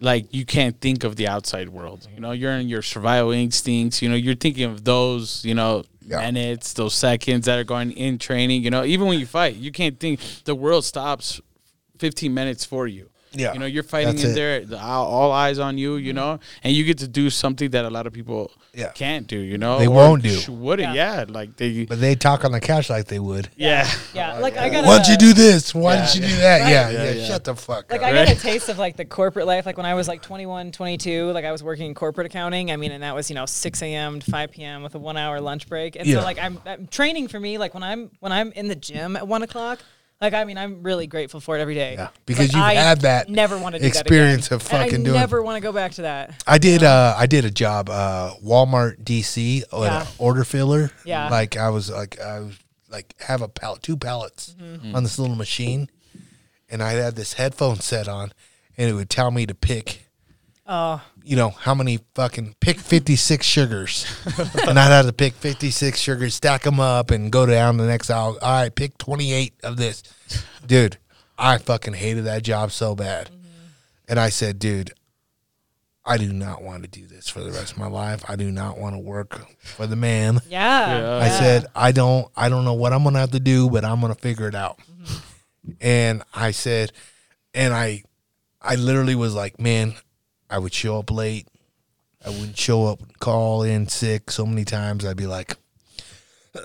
like 0.00 0.32
you 0.34 0.44
can't 0.44 0.80
think 0.80 1.02
of 1.04 1.16
the 1.16 1.26
outside 1.28 1.68
world. 1.70 2.06
You 2.14 2.20
know, 2.20 2.32
you're 2.32 2.52
in 2.52 2.68
your 2.68 2.82
survival 2.82 3.32
instincts. 3.32 4.02
You 4.02 4.08
know, 4.10 4.14
you're 4.16 4.34
thinking 4.36 4.64
of 4.64 4.84
those. 4.84 5.44
You 5.44 5.54
know, 5.54 5.84
Yeah. 6.06 6.18
minutes, 6.20 6.72
those 6.74 6.94
seconds 6.94 7.46
that 7.46 7.58
are 7.58 7.64
going 7.64 7.92
in 7.92 8.18
training. 8.18 8.62
You 8.64 8.70
know, 8.70 8.84
even 8.84 9.06
when 9.08 9.18
you 9.18 9.26
fight, 9.26 9.56
you 9.56 9.70
can't 9.72 9.98
think. 9.98 10.20
The 10.44 10.54
world 10.54 10.84
stops 10.84 11.40
15 11.98 12.34
minutes 12.34 12.64
for 12.64 12.86
you. 12.88 13.08
Yeah, 13.34 13.52
You 13.54 13.58
know, 13.60 13.66
you're 13.66 13.82
fighting 13.82 14.12
that's 14.14 14.24
in 14.24 14.30
it. 14.30 14.34
there, 14.34 14.64
the, 14.64 14.78
all, 14.80 15.06
all 15.06 15.32
eyes 15.32 15.58
on 15.58 15.78
you. 15.78 15.96
You 15.96 16.10
mm-hmm. 16.10 16.16
know, 16.16 16.40
and 16.62 16.74
you 16.74 16.84
get 16.84 16.98
to 16.98 17.08
do 17.08 17.30
something 17.30 17.70
that 17.70 17.84
a 17.84 17.90
lot 17.90 18.06
of 18.06 18.12
people 18.12 18.50
Yeah. 18.74 18.90
can't 18.92 19.26
do. 19.26 19.38
You 19.38 19.58
know, 19.58 19.78
They 19.78 19.86
or 19.86 19.94
won't 19.94 20.22
do. 20.22 20.38
Wouldn't 20.48 20.94
Yeah. 20.94 21.20
yeah. 21.20 21.24
Like 21.28 21.56
they. 21.56 21.84
But 21.86 22.00
they 22.00 22.14
talk 22.14 22.44
on 22.44 22.52
the 22.52 22.60
couch 22.60 22.90
like 22.90 23.06
they 23.06 23.18
would. 23.18 23.48
Yeah. 23.56 23.88
Yeah, 24.14 24.38
like 24.46 24.56
I 24.56 24.68
got. 24.68 24.84
Why'd 24.84 25.06
you 25.06 25.16
do 25.16 25.32
this? 25.32 25.74
Why 25.74 25.94
Yeah, 25.94 26.06
did 26.06 26.14
you 26.16 26.22
yeah. 26.22 26.28
do 26.28 26.36
that? 26.36 26.60
Right. 26.62 26.70
Yeah, 26.70 26.90
Yeah, 26.90 27.02
yeah, 27.04 27.10
yeah. 27.12 27.26
Shut 27.26 27.44
the 27.44 27.54
fuck 27.56 27.90
Like 27.90 28.02
up. 28.02 28.08
I 28.08 28.12
got 28.12 28.28
a 28.30 28.34
taste 28.38 28.68
of 28.68 28.78
like 28.78 28.96
the 28.96 29.04
corporate 29.04 29.46
life. 29.46 29.66
Like 29.66 29.76
when 29.76 29.86
I 29.86 29.94
was 29.94 30.08
like 30.08 30.22
21, 30.22 30.72
22, 30.72 31.30
like 31.32 31.44
I 31.44 31.52
was 31.52 31.62
working 31.62 31.86
in 31.86 31.94
corporate 31.94 32.26
accounting. 32.26 32.70
I 32.70 32.76
mean, 32.76 32.92
and 32.92 33.02
that 33.02 33.14
was 33.14 33.30
you 33.30 33.34
know 33.34 33.46
6 33.46 33.82
a.m. 33.82 34.20
to 34.20 34.30
5 34.30 34.50
p.m. 34.52 34.82
with 34.82 34.94
a 34.94 34.98
one 34.98 35.16
hour 35.16 35.40
lunch 35.40 35.68
break. 35.68 35.96
And 35.96 36.06
Yeah. 36.06 36.18
so 36.18 36.24
like 36.24 36.38
I'm, 36.38 36.60
I'm 36.66 36.86
training 36.88 37.28
for 37.28 37.40
me. 37.40 37.58
Like 37.58 37.74
when 37.74 37.82
I'm 37.82 38.10
when 38.20 38.32
I'm 38.32 38.52
in 38.52 38.68
the 38.68 38.76
gym 38.76 39.16
at 39.16 39.26
one 39.26 39.42
o'clock. 39.42 39.80
Like 40.22 40.32
I 40.34 40.44
mean, 40.44 40.56
I'm 40.56 40.82
really 40.84 41.06
grateful 41.08 41.40
for 41.40 41.58
it 41.58 41.60
every 41.60 41.74
day. 41.74 41.94
Yeah, 41.94 42.08
because 42.26 42.54
you've 42.54 42.62
I 42.62 42.74
had 42.74 43.00
that 43.00 43.28
never 43.28 43.58
want 43.58 43.74
to 43.74 43.84
experience 43.84 44.52
of 44.52 44.64
again. 44.64 44.80
And 44.80 44.90
fucking 44.90 45.00
I 45.00 45.04
doing- 45.04 45.20
never 45.20 45.42
want 45.42 45.56
to 45.56 45.60
go 45.60 45.72
back 45.72 45.92
to 45.92 46.02
that. 46.02 46.42
I 46.46 46.58
did. 46.58 46.84
Uh, 46.84 47.14
I 47.18 47.26
did 47.26 47.44
a 47.44 47.50
job, 47.50 47.90
uh, 47.90 48.32
Walmart 48.42 49.02
DC, 49.02 49.64
Yeah. 49.72 50.02
an 50.02 50.06
order 50.18 50.44
filler. 50.44 50.92
Yeah. 51.04 51.28
Like 51.28 51.56
I 51.56 51.70
was 51.70 51.90
like 51.90 52.20
I 52.20 52.38
was 52.40 52.56
like 52.88 53.14
have 53.22 53.42
a 53.42 53.48
pallet, 53.48 53.82
two 53.82 53.96
pallets 53.96 54.54
Mm-hmm. 54.62 54.94
on 54.94 55.02
this 55.02 55.18
little 55.18 55.34
machine, 55.36 55.90
and 56.70 56.82
I 56.84 56.92
had 56.92 57.16
this 57.16 57.32
headphone 57.32 57.80
set 57.80 58.06
on, 58.06 58.32
and 58.78 58.88
it 58.88 58.92
would 58.92 59.10
tell 59.10 59.32
me 59.32 59.44
to 59.46 59.54
pick. 59.56 60.08
Oh, 60.68 61.02
You 61.24 61.36
know 61.36 61.50
how 61.50 61.74
many 61.74 62.00
fucking 62.14 62.56
pick 62.60 62.78
fifty 62.78 63.16
six 63.16 63.46
sugars, 63.46 64.06
and 64.66 64.78
I'd 64.78 64.90
have 64.90 65.06
to 65.06 65.12
pick 65.12 65.34
fifty 65.34 65.70
six 65.70 66.00
sugars, 66.00 66.34
stack 66.34 66.62
them 66.62 66.80
up, 66.80 67.10
and 67.10 67.30
go 67.30 67.46
down 67.46 67.76
the 67.76 67.86
next 67.86 68.10
aisle. 68.10 68.38
All 68.42 68.62
right, 68.62 68.74
pick 68.74 68.98
twenty 68.98 69.32
eight 69.32 69.54
of 69.62 69.76
this, 69.76 70.02
dude. 70.66 70.98
I 71.38 71.58
fucking 71.58 71.94
hated 71.94 72.24
that 72.24 72.42
job 72.42 72.72
so 72.72 72.94
bad, 72.94 73.26
mm-hmm. 73.26 73.38
and 74.08 74.20
I 74.20 74.28
said, 74.28 74.58
dude, 74.58 74.92
I 76.04 76.16
do 76.18 76.32
not 76.32 76.62
want 76.62 76.82
to 76.82 76.88
do 76.88 77.06
this 77.06 77.28
for 77.28 77.40
the 77.40 77.52
rest 77.52 77.72
of 77.72 77.78
my 77.78 77.86
life. 77.86 78.24
I 78.28 78.36
do 78.36 78.50
not 78.50 78.78
want 78.78 78.94
to 78.94 78.98
work 78.98 79.40
for 79.60 79.86
the 79.86 79.96
man. 79.96 80.40
yeah. 80.48 80.98
Yeah. 80.98 81.16
I 81.18 81.28
said, 81.28 81.66
I 81.74 81.92
don't 81.92 82.30
I 82.36 82.48
don't 82.48 82.64
know 82.64 82.74
what 82.74 82.92
I'm 82.92 83.04
gonna 83.04 83.20
have 83.20 83.30
to 83.32 83.40
do, 83.40 83.70
but 83.70 83.84
I'm 83.84 84.00
gonna 84.00 84.14
figure 84.14 84.48
it 84.48 84.54
out. 84.54 84.78
Mm-hmm. 84.78 85.72
And 85.80 86.22
I 86.34 86.50
said, 86.50 86.92
and 87.54 87.72
I 87.72 88.02
I 88.60 88.74
literally 88.74 89.14
was 89.14 89.34
like, 89.34 89.60
man, 89.60 89.94
I 90.52 90.58
would 90.58 90.74
show 90.74 90.98
up 90.98 91.10
late. 91.10 91.46
I 92.24 92.28
wouldn't 92.30 92.56
show 92.58 92.86
up, 92.86 93.00
call 93.18 93.62
in 93.64 93.88
sick 93.88 94.30
so 94.30 94.46
many 94.46 94.64
times. 94.64 95.04
I'd 95.04 95.16
be 95.16 95.26
like, 95.26 95.56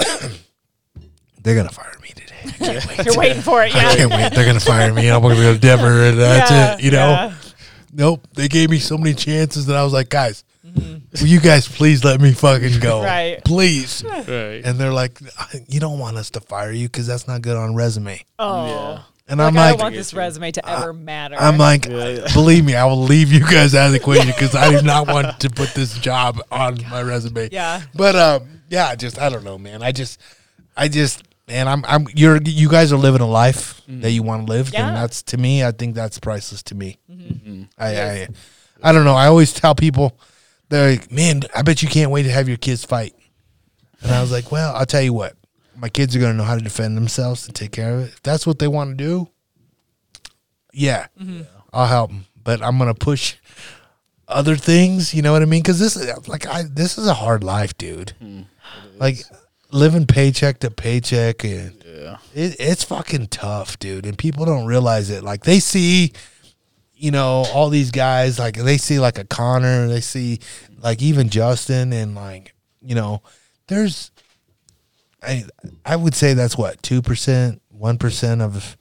they're 1.41 1.55
gonna 1.55 1.69
fire 1.69 1.95
me 2.01 2.09
today. 2.09 2.35
I 2.45 2.51
can't 2.51 2.85
wait. 2.87 3.05
You're 3.05 3.17
waiting 3.17 3.41
for 3.41 3.63
it. 3.63 3.75
I 3.75 3.95
can't 3.95 4.11
wait. 4.11 4.33
They're 4.33 4.45
gonna 4.45 4.59
fire 4.59 4.93
me. 4.93 5.09
I'm 5.09 5.21
gonna 5.21 5.35
go 5.35 5.53
to 5.53 5.59
Denver, 5.59 6.03
and 6.09 6.19
that's 6.19 6.51
Yeah, 6.51 6.73
it. 6.75 6.83
You 6.83 6.91
know. 6.91 6.97
yeah. 7.09 7.35
Nope. 7.93 8.27
They 8.33 8.47
gave 8.47 8.69
me 8.69 8.79
so 8.79 8.97
many 8.97 9.13
chances 9.15 9.65
that 9.67 9.75
I 9.75 9.83
was 9.83 9.93
like, 9.93 10.09
guys, 10.09 10.43
will 10.63 11.27
you 11.27 11.39
guys 11.39 11.67
please 11.67 12.03
let 12.03 12.19
me 12.21 12.33
fucking 12.33 12.79
go? 12.79 12.97
Mm-hmm. 12.99 13.05
Right. 13.07 13.43
Please. 13.43 14.03
Right. 14.27 14.61
And 14.63 14.77
they're 14.77 14.93
like, 14.93 15.19
you 15.67 15.79
don't 15.79 15.97
want 15.97 16.17
us 16.17 16.29
to 16.31 16.41
fire 16.41 16.71
you 16.71 16.87
because 16.87 17.07
that's 17.07 17.27
not 17.27 17.41
good 17.41 17.57
on 17.57 17.73
resume. 17.75 18.23
Oh. 18.37 18.67
Yeah. 18.67 19.01
And 19.29 19.39
Like, 19.39 19.47
I'm 19.47 19.55
like, 19.55 19.65
I 19.65 19.71
don't 19.71 19.81
want 19.81 19.95
this 19.95 20.13
resume 20.13 20.51
to 20.51 20.69
ever 20.69 20.93
matter. 20.93 21.35
I'm 21.37 21.57
like, 21.57 21.85
Yeah, 21.85 22.07
yeah. 22.07 22.33
believe 22.33 22.63
me, 22.65 22.75
I 22.75 22.85
will 22.85 23.01
leave 23.03 23.31
you 23.31 23.41
guys 23.41 23.75
out 23.75 23.87
of 23.87 23.91
the 23.91 23.97
equation 23.99 24.27
because 24.27 24.55
I 24.55 24.69
do 24.71 24.81
not 24.85 25.07
want 25.07 25.39
to 25.41 25.49
put 25.49 25.69
this 25.73 25.97
job 25.99 26.39
on 26.51 26.77
my 26.89 27.01
resume. 27.01 27.49
Yeah. 27.51 27.81
But 27.93 28.15
um, 28.15 28.61
yeah, 28.69 28.95
just 28.95 29.19
I 29.19 29.29
don't 29.29 29.43
know, 29.43 29.57
man. 29.57 29.83
I 29.83 29.91
just, 29.91 30.19
I 30.77 30.87
just, 30.87 31.23
man, 31.47 31.67
I'm, 31.67 31.83
I'm, 31.85 32.07
you're, 32.15 32.39
you 32.41 32.69
guys 32.69 32.93
are 32.93 32.97
living 32.97 33.21
a 33.21 33.27
life 33.27 33.81
that 33.87 34.11
you 34.11 34.23
want 34.23 34.45
to 34.47 34.51
live, 34.51 34.69
Yeah. 34.73 34.87
and 34.87 34.95
that's 34.97 35.23
to 35.23 35.37
me, 35.37 35.63
I 35.63 35.71
think 35.71 35.95
that's 35.95 36.19
priceless 36.19 36.63
to 36.63 36.75
me. 36.75 36.97
Mm-hmm. 37.11 37.63
I, 37.77 38.01
I, 38.01 38.27
I 38.83 38.91
don't 38.91 39.05
know. 39.05 39.15
I 39.15 39.27
always 39.27 39.53
tell 39.53 39.73
people, 39.75 40.17
they're 40.69 40.91
like, 40.91 41.11
man, 41.11 41.41
I 41.55 41.61
bet 41.63 41.81
you 41.81 41.89
can't 41.89 42.11
wait 42.11 42.23
to 42.23 42.31
have 42.31 42.47
your 42.47 42.57
kids 42.57 42.83
fight. 42.85 43.13
And 44.01 44.11
I 44.11 44.21
was 44.21 44.31
like, 44.31 44.51
well, 44.51 44.75
I'll 44.75 44.85
tell 44.85 45.01
you 45.01 45.13
what, 45.13 45.33
my 45.77 45.89
kids 45.89 46.15
are 46.15 46.19
going 46.19 46.31
to 46.33 46.37
know 46.37 46.43
how 46.43 46.55
to 46.55 46.61
defend 46.61 46.97
themselves 46.97 47.45
and 47.45 47.55
take 47.55 47.71
care 47.71 47.93
of 47.95 47.99
it. 48.01 48.13
If 48.13 48.23
that's 48.23 48.47
what 48.47 48.59
they 48.59 48.67
want 48.67 48.97
to 48.97 49.03
do, 49.03 49.29
yeah, 50.73 51.07
I'll 51.73 51.87
help 51.87 52.11
them. 52.11 52.25
But 52.43 52.61
I'm 52.61 52.77
going 52.77 52.93
to 52.93 52.99
push 52.99 53.35
other 54.27 54.55
things. 54.55 55.13
You 55.13 55.21
know 55.21 55.31
what 55.33 55.41
I 55.41 55.45
mean? 55.45 55.61
Because 55.61 55.79
this 55.79 55.95
is 55.95 56.27
like, 56.27 56.47
I 56.47 56.63
this 56.63 56.97
is 56.97 57.07
a 57.07 57.13
hard 57.13 57.43
life, 57.43 57.77
dude. 57.77 58.11
Hmm. 58.19 58.41
Like 58.97 59.17
living 59.71 60.05
paycheck 60.05 60.59
to 60.59 60.71
paycheck, 60.71 61.43
and 61.43 61.83
Yeah. 61.85 62.17
it, 62.33 62.55
it's 62.59 62.83
fucking 62.83 63.27
tough, 63.27 63.77
dude. 63.79 64.05
And 64.05 64.17
people 64.17 64.45
don't 64.45 64.65
realize 64.65 65.09
it. 65.09 65.23
Like 65.23 65.43
they 65.43 65.59
see 65.59 66.13
you 66.99 67.11
know, 67.11 67.45
all 67.53 67.69
these 67.69 67.91
guys 67.91 68.39
like 68.39 68.55
they 68.57 68.77
see 68.77 68.97
like 68.99 69.19
a 69.19 69.23
Conor, 69.23 69.87
they 69.87 70.01
see 70.01 70.39
like 70.79 70.99
even 71.01 71.29
Justin 71.29 71.93
and 71.93 72.15
like 72.15 72.53
you 72.81 72.95
know, 72.95 73.21
there's 73.67 74.09
I 75.27 75.45
I 75.85 75.95
would 75.95 76.15
say 76.15 76.33
that's 76.33 76.57
what 76.57 76.81
two 76.81 77.01
percent, 77.01 77.61
one 77.69 77.97
percent 77.97 78.41
of 78.41 78.77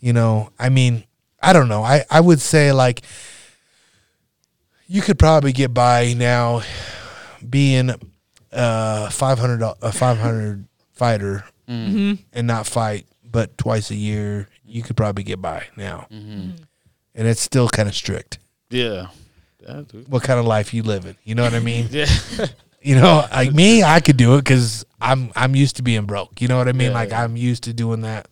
you 0.00 0.12
know. 0.12 0.50
I 0.58 0.68
mean, 0.68 1.04
I 1.40 1.52
don't 1.52 1.68
know. 1.68 1.82
I 1.82 2.04
I 2.10 2.20
would 2.20 2.40
say 2.40 2.72
like 2.72 3.02
you 4.86 5.00
could 5.00 5.18
probably 5.18 5.52
get 5.52 5.72
by 5.72 6.14
now 6.14 6.62
being 7.48 7.90
a 8.52 9.10
five 9.10 9.38
hundred 9.38 9.62
a 9.80 9.92
five 9.92 10.18
hundred 10.18 10.66
fighter 10.92 11.44
mm-hmm. 11.68 12.14
and 12.32 12.46
not 12.46 12.66
fight, 12.66 13.06
but 13.24 13.56
twice 13.56 13.90
a 13.90 13.96
year. 13.96 14.48
You 14.66 14.82
could 14.82 14.96
probably 14.96 15.22
get 15.22 15.40
by 15.40 15.66
now, 15.76 16.08
mm-hmm. 16.10 16.50
and 17.14 17.28
it's 17.28 17.40
still 17.40 17.68
kind 17.68 17.88
of 17.88 17.94
strict. 17.94 18.38
Yeah. 18.70 19.08
Yeah. 19.60 19.82
What 20.08 20.22
kind 20.22 20.38
of 20.40 20.46
life 20.46 20.74
you 20.74 20.82
living? 20.82 21.16
You 21.24 21.34
know 21.34 21.44
what 21.44 21.54
I 21.54 21.60
mean? 21.60 21.88
Yeah. 21.92 22.06
You 22.84 22.96
know, 23.00 23.26
like 23.32 23.52
me, 23.52 23.82
I 23.96 24.00
could 24.00 24.16
do 24.18 24.34
it 24.34 24.38
because 24.44 24.84
I'm 25.00 25.32
I'm 25.34 25.56
used 25.56 25.76
to 25.76 25.82
being 25.82 26.04
broke. 26.04 26.40
You 26.42 26.48
know 26.48 26.58
what 26.58 26.68
I 26.68 26.72
mean? 26.72 26.88
Yeah, 26.90 26.94
like 26.94 27.10
yeah. 27.10 27.24
I'm 27.24 27.36
used 27.36 27.64
to 27.64 27.72
doing 27.72 28.02
that, 28.02 28.28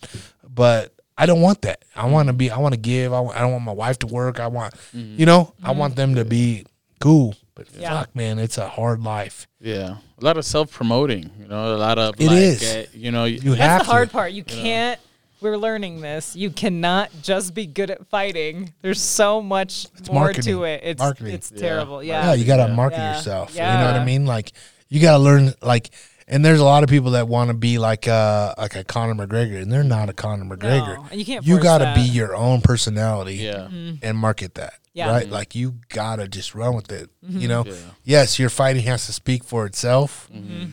but 0.48 0.92
I 1.16 1.26
don't 1.26 1.40
want 1.40 1.62
that. 1.62 1.84
I 1.96 2.06
want 2.06 2.28
to 2.28 2.32
be. 2.32 2.50
I 2.50 2.58
want 2.58 2.74
to 2.74 2.80
give. 2.80 3.12
I, 3.12 3.20
wa- 3.20 3.32
I 3.34 3.40
don't 3.40 3.52
want 3.52 3.64
my 3.64 3.72
wife 3.72 3.98
to 4.00 4.06
work. 4.06 4.40
I 4.40 4.46
want, 4.48 4.74
you 4.92 5.26
know, 5.26 5.54
I 5.62 5.72
want 5.72 5.96
them 5.96 6.14
to 6.16 6.24
be 6.24 6.66
cool. 7.00 7.34
But 7.54 7.66
Yeah. 7.76 7.90
fuck, 8.00 8.16
man, 8.16 8.38
it's 8.38 8.56
a 8.58 8.66
hard 8.68 9.02
life. 9.02 9.46
Yeah. 9.60 9.96
A 10.20 10.24
lot 10.24 10.36
of 10.38 10.44
self 10.46 10.70
promoting, 10.72 11.30
you 11.38 11.46
know, 11.48 11.74
a 11.74 11.76
lot 11.76 11.98
of 11.98 12.18
It 12.18 12.26
like, 12.28 12.36
is. 12.38 12.62
uh, 12.62 12.86
you 12.94 13.10
know, 13.10 13.24
You 13.26 13.50
have 13.50 13.58
That's 13.58 13.84
the 13.86 13.90
hard 13.92 14.08
to. 14.08 14.12
part. 14.12 14.32
You 14.32 14.42
can't. 14.42 14.98
We're 15.42 15.56
learning 15.58 16.00
this. 16.00 16.36
You 16.36 16.50
cannot 16.50 17.10
just 17.20 17.52
be 17.54 17.66
good 17.66 17.90
at 17.90 18.06
fighting. 18.06 18.72
There's 18.80 19.00
so 19.00 19.42
much 19.42 19.86
more 20.08 20.24
marketing. 20.26 20.52
to 20.54 20.64
it. 20.64 20.80
It's 20.84 21.00
Marketing. 21.00 21.34
it's 21.34 21.50
Yeah. 21.52 21.60
terrible. 21.60 22.02
Yeah, 22.02 22.26
Yeah. 22.28 22.34
you 22.34 22.44
got 22.44 22.56
to 22.58 22.68
Yeah. 22.70 22.74
market 22.74 22.98
Yeah. 22.98 23.16
yourself. 23.16 23.54
You 23.54 23.60
know 23.60 23.84
what 23.86 23.94
I 23.96 24.04
mean? 24.04 24.24
Like 24.24 24.52
you 24.88 25.00
got 25.00 25.12
to 25.12 25.18
learn. 25.18 25.52
Like, 25.62 25.90
and 26.28 26.44
there's 26.44 26.60
a 26.60 26.64
lot 26.64 26.84
of 26.84 26.88
people 26.88 27.10
that 27.12 27.26
want 27.28 27.48
to 27.48 27.54
be 27.54 27.78
like 27.78 28.06
uh 28.06 28.54
like 28.56 28.76
a 28.76 28.84
Conor 28.84 29.14
McGregor, 29.26 29.60
and 29.60 29.70
they're 29.72 29.82
not 29.82 30.08
a 30.08 30.12
Conor 30.12 30.44
McGregor. 30.44 30.96
No, 30.96 31.06
and 31.10 31.18
you 31.18 31.26
can't 31.26 31.44
You 31.46 31.58
got 31.58 31.78
to 31.78 31.92
be 31.96 32.02
your 32.02 32.36
own 32.36 32.60
personality. 32.60 33.34
yeah. 33.36 33.68
Mm-hmm. 33.68 33.94
and 34.02 34.16
market 34.16 34.54
that. 34.54 34.74
Yeah. 34.94 35.10
Right? 35.10 35.28
Like 35.28 35.54
you 35.54 35.76
gotta 35.88 36.28
just 36.28 36.54
run 36.54 36.76
with 36.76 36.92
it. 36.92 37.08
Mm-hmm. 37.24 37.38
You 37.40 37.48
know? 37.48 37.64
Yeah. 37.66 37.74
Yes, 38.04 38.38
your 38.38 38.50
fighting 38.50 38.82
has 38.84 39.06
to 39.06 39.12
speak 39.12 39.42
for 39.42 39.64
itself 39.66 40.28
mm-hmm. 40.32 40.66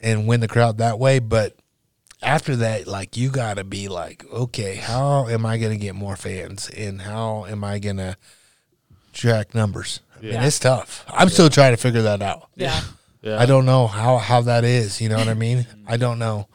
and 0.00 0.26
win 0.26 0.40
the 0.40 0.48
crowd 0.48 0.78
that 0.78 0.98
way, 0.98 1.18
but 1.18 1.57
after 2.22 2.56
that, 2.56 2.86
like 2.86 3.16
you 3.16 3.30
gotta 3.30 3.64
be 3.64 3.88
like, 3.88 4.24
okay, 4.32 4.76
how 4.76 5.26
am 5.28 5.46
I 5.46 5.58
gonna 5.58 5.76
get 5.76 5.94
more 5.94 6.16
fans 6.16 6.68
and 6.70 7.00
how 7.02 7.46
am 7.46 7.62
I 7.64 7.78
gonna 7.78 8.16
track 9.12 9.54
numbers? 9.54 10.00
And 10.16 10.24
Yeah. 10.32 10.44
it's 10.44 10.58
tough. 10.58 11.04
I'm 11.08 11.28
still 11.28 11.48
trying 11.48 11.72
to 11.72 11.76
figure 11.76 12.02
that 12.02 12.22
out. 12.22 12.48
Yeah. 12.56 12.80
Yeah. 13.22 13.38
I 13.40 13.46
don't 13.46 13.66
know 13.66 13.86
how 13.86 14.18
how 14.18 14.40
that 14.42 14.64
is. 14.64 15.00
You 15.00 15.08
know 15.08 15.16
what 15.16 15.28
I 15.28 15.34
mean? 15.34 15.66
I 15.86 15.96
don't 15.96 16.18
know. 16.18 16.48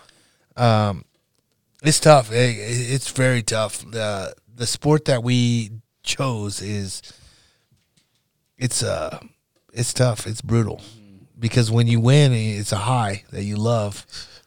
Um, 0.57 1.03
it's 1.81 1.99
tough. 1.99 2.31
It, 2.31 2.35
it- 2.57 2.94
it's 2.94 3.10
very 3.11 3.41
tough. 3.44 3.84
the 3.90 4.34
The 4.56 4.68
sport 4.68 5.06
that 5.06 5.23
we 5.23 5.72
chose 6.03 6.61
is 6.61 7.02
it's 8.57 8.84
uh 8.84 9.19
it's 9.73 9.94
tough. 9.94 10.27
It's 10.27 10.41
brutal 10.41 10.81
because 11.40 11.72
when 11.72 11.88
you 11.88 11.99
win, 11.99 12.31
it's 12.34 12.72
a 12.72 12.77
high 12.77 13.23
that 13.31 13.44
you 13.44 13.56
love, 13.57 14.06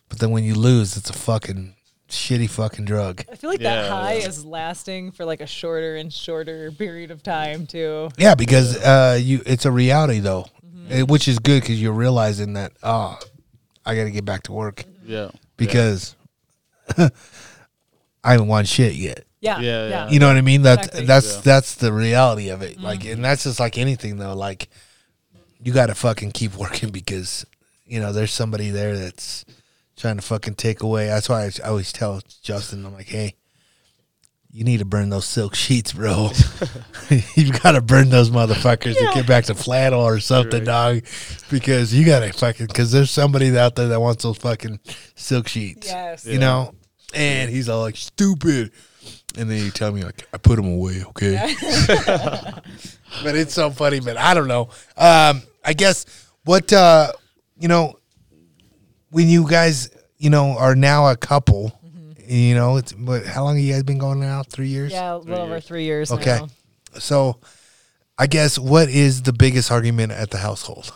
but 0.08 0.18
then 0.18 0.30
when 0.30 0.44
you 0.44 0.54
lose, 0.54 0.96
it's 0.96 1.10
a 1.10 1.12
fucking 1.12 1.74
shitty 2.08 2.48
fucking 2.48 2.84
drug. 2.84 3.24
I 3.30 3.34
feel 3.36 3.50
like 3.50 3.60
that 3.60 3.84
Yeah, 3.86 3.90
high 3.90 4.12
is 4.14 4.44
lasting 4.44 5.10
for 5.12 5.24
like 5.24 5.40
a 5.40 5.46
shorter 5.46 5.96
and 5.96 6.12
shorter 6.12 6.70
period 6.72 7.10
of 7.10 7.22
time 7.22 7.66
too. 7.66 8.10
Yeah, 8.16 8.34
because 8.34 8.76
uh, 8.82 9.18
you 9.20 9.42
it's 9.44 9.64
a 9.64 9.70
reality 9.72 10.20
though, 10.20 10.46
eh, 10.90 11.02
which 11.02 11.26
is 11.28 11.38
good 11.38 11.62
because 11.62 11.80
you're 11.82 11.92
realizing 11.92 12.52
that 12.54 12.72
ah, 12.82 13.18
I 13.84 13.94
got 13.96 14.04
to 14.04 14.10
get 14.10 14.24
back 14.24 14.44
to 14.44 14.52
work. 14.52 14.84
Yeah. 15.04 15.30
because 15.56 16.14
I 16.96 17.10
haven't 18.32 18.48
won 18.48 18.64
shit 18.64 18.94
yet. 18.94 19.24
Yeah. 19.40 19.58
Yeah, 19.60 19.60
Yeah. 19.60 19.88
yeah. 19.88 20.08
You 20.10 20.18
know 20.18 20.28
what 20.28 20.36
I 20.36 20.40
mean? 20.40 20.62
That's 20.62 20.86
Exactly. 20.88 21.06
that's 21.06 21.34
Yeah. 21.36 21.40
that's 21.44 21.74
the 21.76 21.92
reality 21.92 22.48
of 22.48 22.62
it. 22.62 22.80
Like, 22.80 23.04
and 23.04 23.24
that's 23.24 23.44
just 23.44 23.60
like 23.60 23.78
anything 23.78 24.16
though. 24.18 24.34
Like, 24.34 24.68
you 25.62 25.72
got 25.72 25.86
to 25.86 25.94
fucking 25.94 26.32
keep 26.32 26.54
working 26.56 26.90
because 26.92 27.44
you 27.84 28.00
know 28.00 28.12
there's 28.12 28.32
somebody 28.32 28.70
there 28.70 28.96
that's 28.96 29.44
trying 29.96 30.16
to 30.16 30.22
fucking 30.22 30.54
take 30.54 30.82
away. 30.82 31.06
That's 31.06 31.28
why 31.28 31.44
I, 31.44 31.68
always 31.68 31.92
tell 31.92 32.20
Justin, 32.42 32.84
I'm 32.86 32.94
like, 32.94 33.08
hey. 33.08 33.34
You 34.52 34.64
need 34.64 34.78
to 34.78 34.86
burn 34.86 35.10
those 35.10 35.26
silk 35.26 35.54
sheets, 35.54 35.92
bro. 35.92 36.30
You've 37.34 37.62
got 37.62 37.72
to 37.72 37.82
burn 37.82 38.08
those 38.08 38.30
motherfuckers 38.30 38.94
to 38.94 39.10
get 39.12 39.26
back 39.26 39.44
to 39.46 39.54
flannel 39.54 40.00
or 40.00 40.18
something, 40.18 40.64
dog. 40.64 41.02
Because 41.50 41.92
you 41.92 42.06
got 42.06 42.20
to 42.20 42.32
fucking, 42.32 42.66
because 42.66 42.90
there's 42.90 43.10
somebody 43.10 43.54
out 43.58 43.74
there 43.76 43.88
that 43.88 44.00
wants 44.00 44.22
those 44.22 44.38
fucking 44.38 44.80
silk 45.14 45.48
sheets 45.48 45.88
Yes. 45.88 46.24
you 46.24 46.38
know. 46.38 46.74
And 47.14 47.50
he's 47.50 47.68
all 47.68 47.82
like 47.82 47.96
stupid, 47.96 48.72
and 49.36 49.50
then 49.50 49.62
you 49.62 49.70
tell 49.70 49.92
me 49.92 50.04
like 50.04 50.26
I 50.32 50.38
put 50.38 50.58
him 50.58 50.66
away, 50.72 51.02
okay? 51.08 51.54
but 53.22 53.36
it's 53.36 53.54
so 53.54 53.70
funny, 53.70 54.00
man. 54.00 54.16
I 54.16 54.34
don't 54.34 54.48
know. 54.48 54.70
Um, 54.96 55.42
I 55.64 55.72
guess 55.74 56.04
what 56.44 56.72
uh, 56.72 57.12
you 57.58 57.68
know 57.68 57.98
when 59.16 59.28
you 59.30 59.48
guys 59.48 59.88
you 60.18 60.28
know 60.28 60.58
are 60.58 60.76
now 60.76 61.08
a 61.08 61.16
couple, 61.16 61.72
mm-hmm. 61.82 62.30
you 62.30 62.54
know 62.54 62.76
it's 62.76 62.92
what? 62.94 63.24
How 63.24 63.44
long 63.44 63.56
have 63.56 63.64
you 63.64 63.72
guys 63.72 63.82
been 63.82 63.96
going 63.96 64.20
now? 64.20 64.42
Three 64.42 64.68
years. 64.68 64.92
Yeah, 64.92 65.14
a 65.14 65.16
little 65.16 65.38
over 65.38 65.54
years. 65.54 65.66
three 65.66 65.84
years. 65.84 66.12
Okay. 66.12 66.40
now. 66.40 66.48
So, 66.98 67.40
I 68.18 68.26
guess 68.26 68.58
what 68.58 68.90
is 68.90 69.22
the 69.22 69.32
biggest 69.32 69.70
argument 69.70 70.12
at 70.12 70.30
the 70.30 70.36
household? 70.36 70.92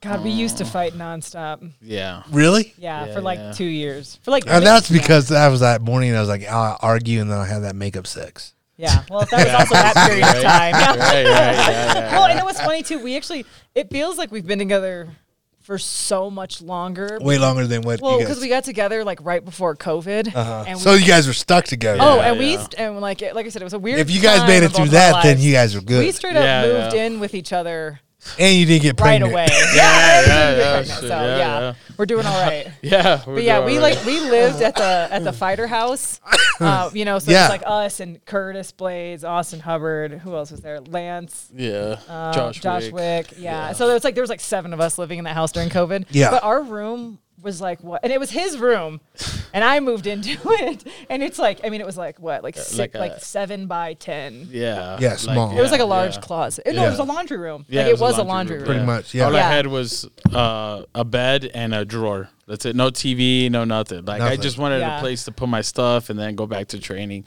God, 0.00 0.24
we 0.24 0.30
used 0.30 0.58
to 0.58 0.64
oh. 0.64 0.66
fight 0.66 0.94
nonstop. 0.94 1.70
Yeah. 1.80 2.22
Really? 2.32 2.74
Yeah, 2.78 3.06
Yeah, 3.06 3.14
for 3.14 3.20
like 3.20 3.38
yeah. 3.38 3.52
two 3.52 3.64
years. 3.64 4.18
For 4.24 4.32
like. 4.32 4.48
Uh, 4.48 4.54
and 4.54 4.66
that's 4.66 4.90
because 4.90 5.28
that 5.28 5.48
was 5.48 5.60
that 5.60 5.82
morning. 5.82 6.16
I 6.16 6.20
was 6.20 6.28
like, 6.28 6.48
I'll 6.48 6.78
argue, 6.82 7.20
and 7.20 7.30
then 7.30 7.38
I 7.38 7.46
had 7.46 7.60
that 7.60 7.76
makeup 7.76 8.08
sex. 8.08 8.54
Yeah. 8.76 9.04
Well, 9.08 9.24
that 9.30 9.46
was 9.46 9.54
also 9.60 9.74
that 9.74 9.94
period 10.08 10.26
of 10.26 10.42
time. 10.42 10.74
Yeah. 10.74 10.90
Right, 10.90 10.98
right, 10.98 11.26
yeah, 11.26 11.94
yeah. 11.94 12.12
Well, 12.18 12.26
and 12.26 12.40
it 12.40 12.44
was 12.44 12.60
funny 12.60 12.82
too. 12.82 12.98
We 12.98 13.16
actually, 13.16 13.46
it 13.76 13.88
feels 13.88 14.18
like 14.18 14.32
we've 14.32 14.46
been 14.46 14.58
together 14.58 15.10
for 15.60 15.78
so 15.78 16.30
much 16.30 16.62
longer. 16.62 17.18
Way 17.20 17.38
longer 17.38 17.66
than 17.66 17.82
what 17.82 18.00
Well, 18.00 18.18
because 18.18 18.40
we 18.40 18.48
got 18.48 18.64
together 18.64 19.04
like 19.04 19.18
right 19.22 19.44
before 19.44 19.76
COVID. 19.76 20.34
uh-huh. 20.34 20.64
And 20.66 20.78
So 20.78 20.94
you 20.94 21.06
guys 21.06 21.26
were 21.26 21.32
stuck 21.32 21.64
together. 21.66 21.98
oh, 22.02 22.16
Yeah, 22.16 22.30
and 22.30 22.38
we 22.38 22.46
yeah. 22.52 22.58
used, 22.58 22.74
and 22.76 23.00
like 23.00 23.22
it- 23.22 23.34
like 23.34 23.46
I 23.46 23.50
said, 23.50 23.62
it 23.62 23.64
was 23.66 23.74
a 23.74 23.78
weird. 23.78 24.00
if 24.00 24.10
you 24.10 24.20
guys 24.20 24.38
time 24.38 24.48
made 24.48 24.62
it 24.62 24.70
through 24.72 24.86
both 24.86 24.94
of 24.94 25.00
our 25.00 25.12
that, 25.12 25.22
then 25.22 25.38
you 25.40 25.52
guys 25.52 25.74
are 25.76 25.80
good. 25.80 26.00
We 26.04 26.12
straight 26.12 26.36
up 26.36 26.44
Yeah, 26.44 26.62
moved 26.66 26.94
yeah. 26.94 27.04
in 27.04 27.20
with 27.20 27.34
each 27.34 27.52
other 27.52 28.00
and 28.38 28.56
you 28.56 28.66
didn't 28.66 28.82
get 28.82 28.96
pregnant 28.96 29.32
right 29.34 29.50
away. 29.50 29.58
Yeah, 29.74 29.80
yeah, 29.80 29.80
yeah, 29.80 30.20
we 30.20 30.26
didn't 30.26 30.26
get 30.26 30.58
yeah, 30.58 30.70
pregnant, 30.72 31.00
shit, 31.00 31.08
so 31.08 31.20
yeah, 31.20 31.36
yeah, 31.36 31.60
yeah. 31.60 31.74
we're 31.96 32.06
doing 32.06 32.26
all 32.26 32.40
right. 32.40 32.66
Yeah. 32.82 33.22
we're 33.26 33.34
But 33.36 33.44
yeah, 33.44 33.56
doing 33.60 33.66
we 33.66 33.76
all 33.76 33.82
like 33.82 34.04
we 34.04 34.20
lived 34.20 34.62
at 34.62 34.74
the 34.76 35.08
at 35.10 35.24
the 35.24 35.32
fighter 35.32 35.66
house. 35.66 36.20
Uh, 36.60 36.90
you 36.92 37.06
know, 37.06 37.18
so 37.18 37.30
Yeah. 37.30 37.44
it's 37.46 37.50
like 37.50 37.62
us 37.64 38.00
and 38.00 38.22
Curtis 38.26 38.70
Blaydes, 38.70 39.24
Austin 39.24 39.60
Hubbard. 39.60 40.12
Who 40.12 40.34
else 40.36 40.50
was 40.50 40.60
there? 40.60 40.78
Lance. 40.82 41.48
Yeah. 41.54 41.96
uh, 42.06 42.34
Josh, 42.34 42.60
Josh 42.60 42.82
Wick. 42.90 42.92
Wick. 43.30 43.32
Yeah. 43.38 43.68
Yeah. 43.68 43.72
So 43.72 43.86
there 43.86 43.94
was 43.94 44.04
like 44.04 44.14
there 44.14 44.22
was 44.22 44.28
like 44.28 44.40
seven 44.40 44.74
of 44.74 44.80
us 44.80 44.98
living 44.98 45.16
in 45.18 45.24
that 45.24 45.32
house 45.32 45.52
during 45.52 45.70
COVID. 45.70 46.04
Yeah. 46.10 46.30
But 46.30 46.44
our 46.44 46.60
room 46.62 47.18
was 47.42 47.60
like 47.60 47.82
what, 47.82 48.00
and 48.02 48.12
it 48.12 48.20
was 48.20 48.30
his 48.30 48.58
room, 48.58 49.00
and 49.52 49.64
I 49.64 49.80
moved 49.80 50.06
into 50.06 50.30
it, 50.44 50.84
and 51.08 51.22
it's 51.22 51.38
like 51.38 51.60
I 51.64 51.70
mean 51.70 51.80
it 51.80 51.86
was 51.86 51.96
like 51.96 52.18
what 52.20 52.42
like 52.42 52.56
six, 52.56 52.76
like 52.76 52.94
like, 52.94 53.12
a- 53.12 53.20
seven 53.20 53.66
by 53.66 53.94
ten. 53.94 54.48
Yeah. 54.50 54.98
Yeah, 55.00 55.16
small. 55.16 55.56
It 55.56 55.60
was 55.60 55.70
like 55.70 55.80
a 55.80 55.84
large 55.86 56.16
yeah. 56.16 56.20
closet. 56.22 56.66
No, 56.66 56.72
Yeah. 56.72 56.86
it 56.86 56.90
was 56.90 56.98
a 56.98 57.04
laundry 57.04 57.36
room. 57.38 57.64
Yeah, 57.68 57.82
like 57.82 57.92
it 57.94 57.98
was, 58.00 58.18
a 58.18 58.22
laundry 58.22 58.56
room. 58.56 58.64
Pretty 58.66 58.80
yeah. 58.80 58.86
much, 58.86 59.14
yeah. 59.14 59.24
All 59.24 59.32
Yeah. 59.32 59.48
I 59.48 59.52
had 59.52 59.66
was 59.66 60.08
uh, 60.32 60.84
a 60.94 61.04
bed 61.04 61.50
and 61.54 61.74
a 61.74 61.84
drawer. 61.84 62.28
That's 62.46 62.66
it. 62.66 62.74
No 62.76 62.90
TV, 62.90 63.50
no 63.50 63.64
nothing. 63.64 64.04
Like 64.04 64.18
Nothing. 64.20 64.38
I 64.38 64.42
just 64.42 64.58
wanted 64.58 64.80
Yeah. 64.80 64.98
a 64.98 65.00
place 65.00 65.24
to 65.24 65.32
put 65.32 65.48
my 65.48 65.60
stuff 65.60 66.10
and 66.10 66.18
then 66.18 66.34
go 66.34 66.46
back 66.46 66.68
to 66.68 66.78
training. 66.80 67.24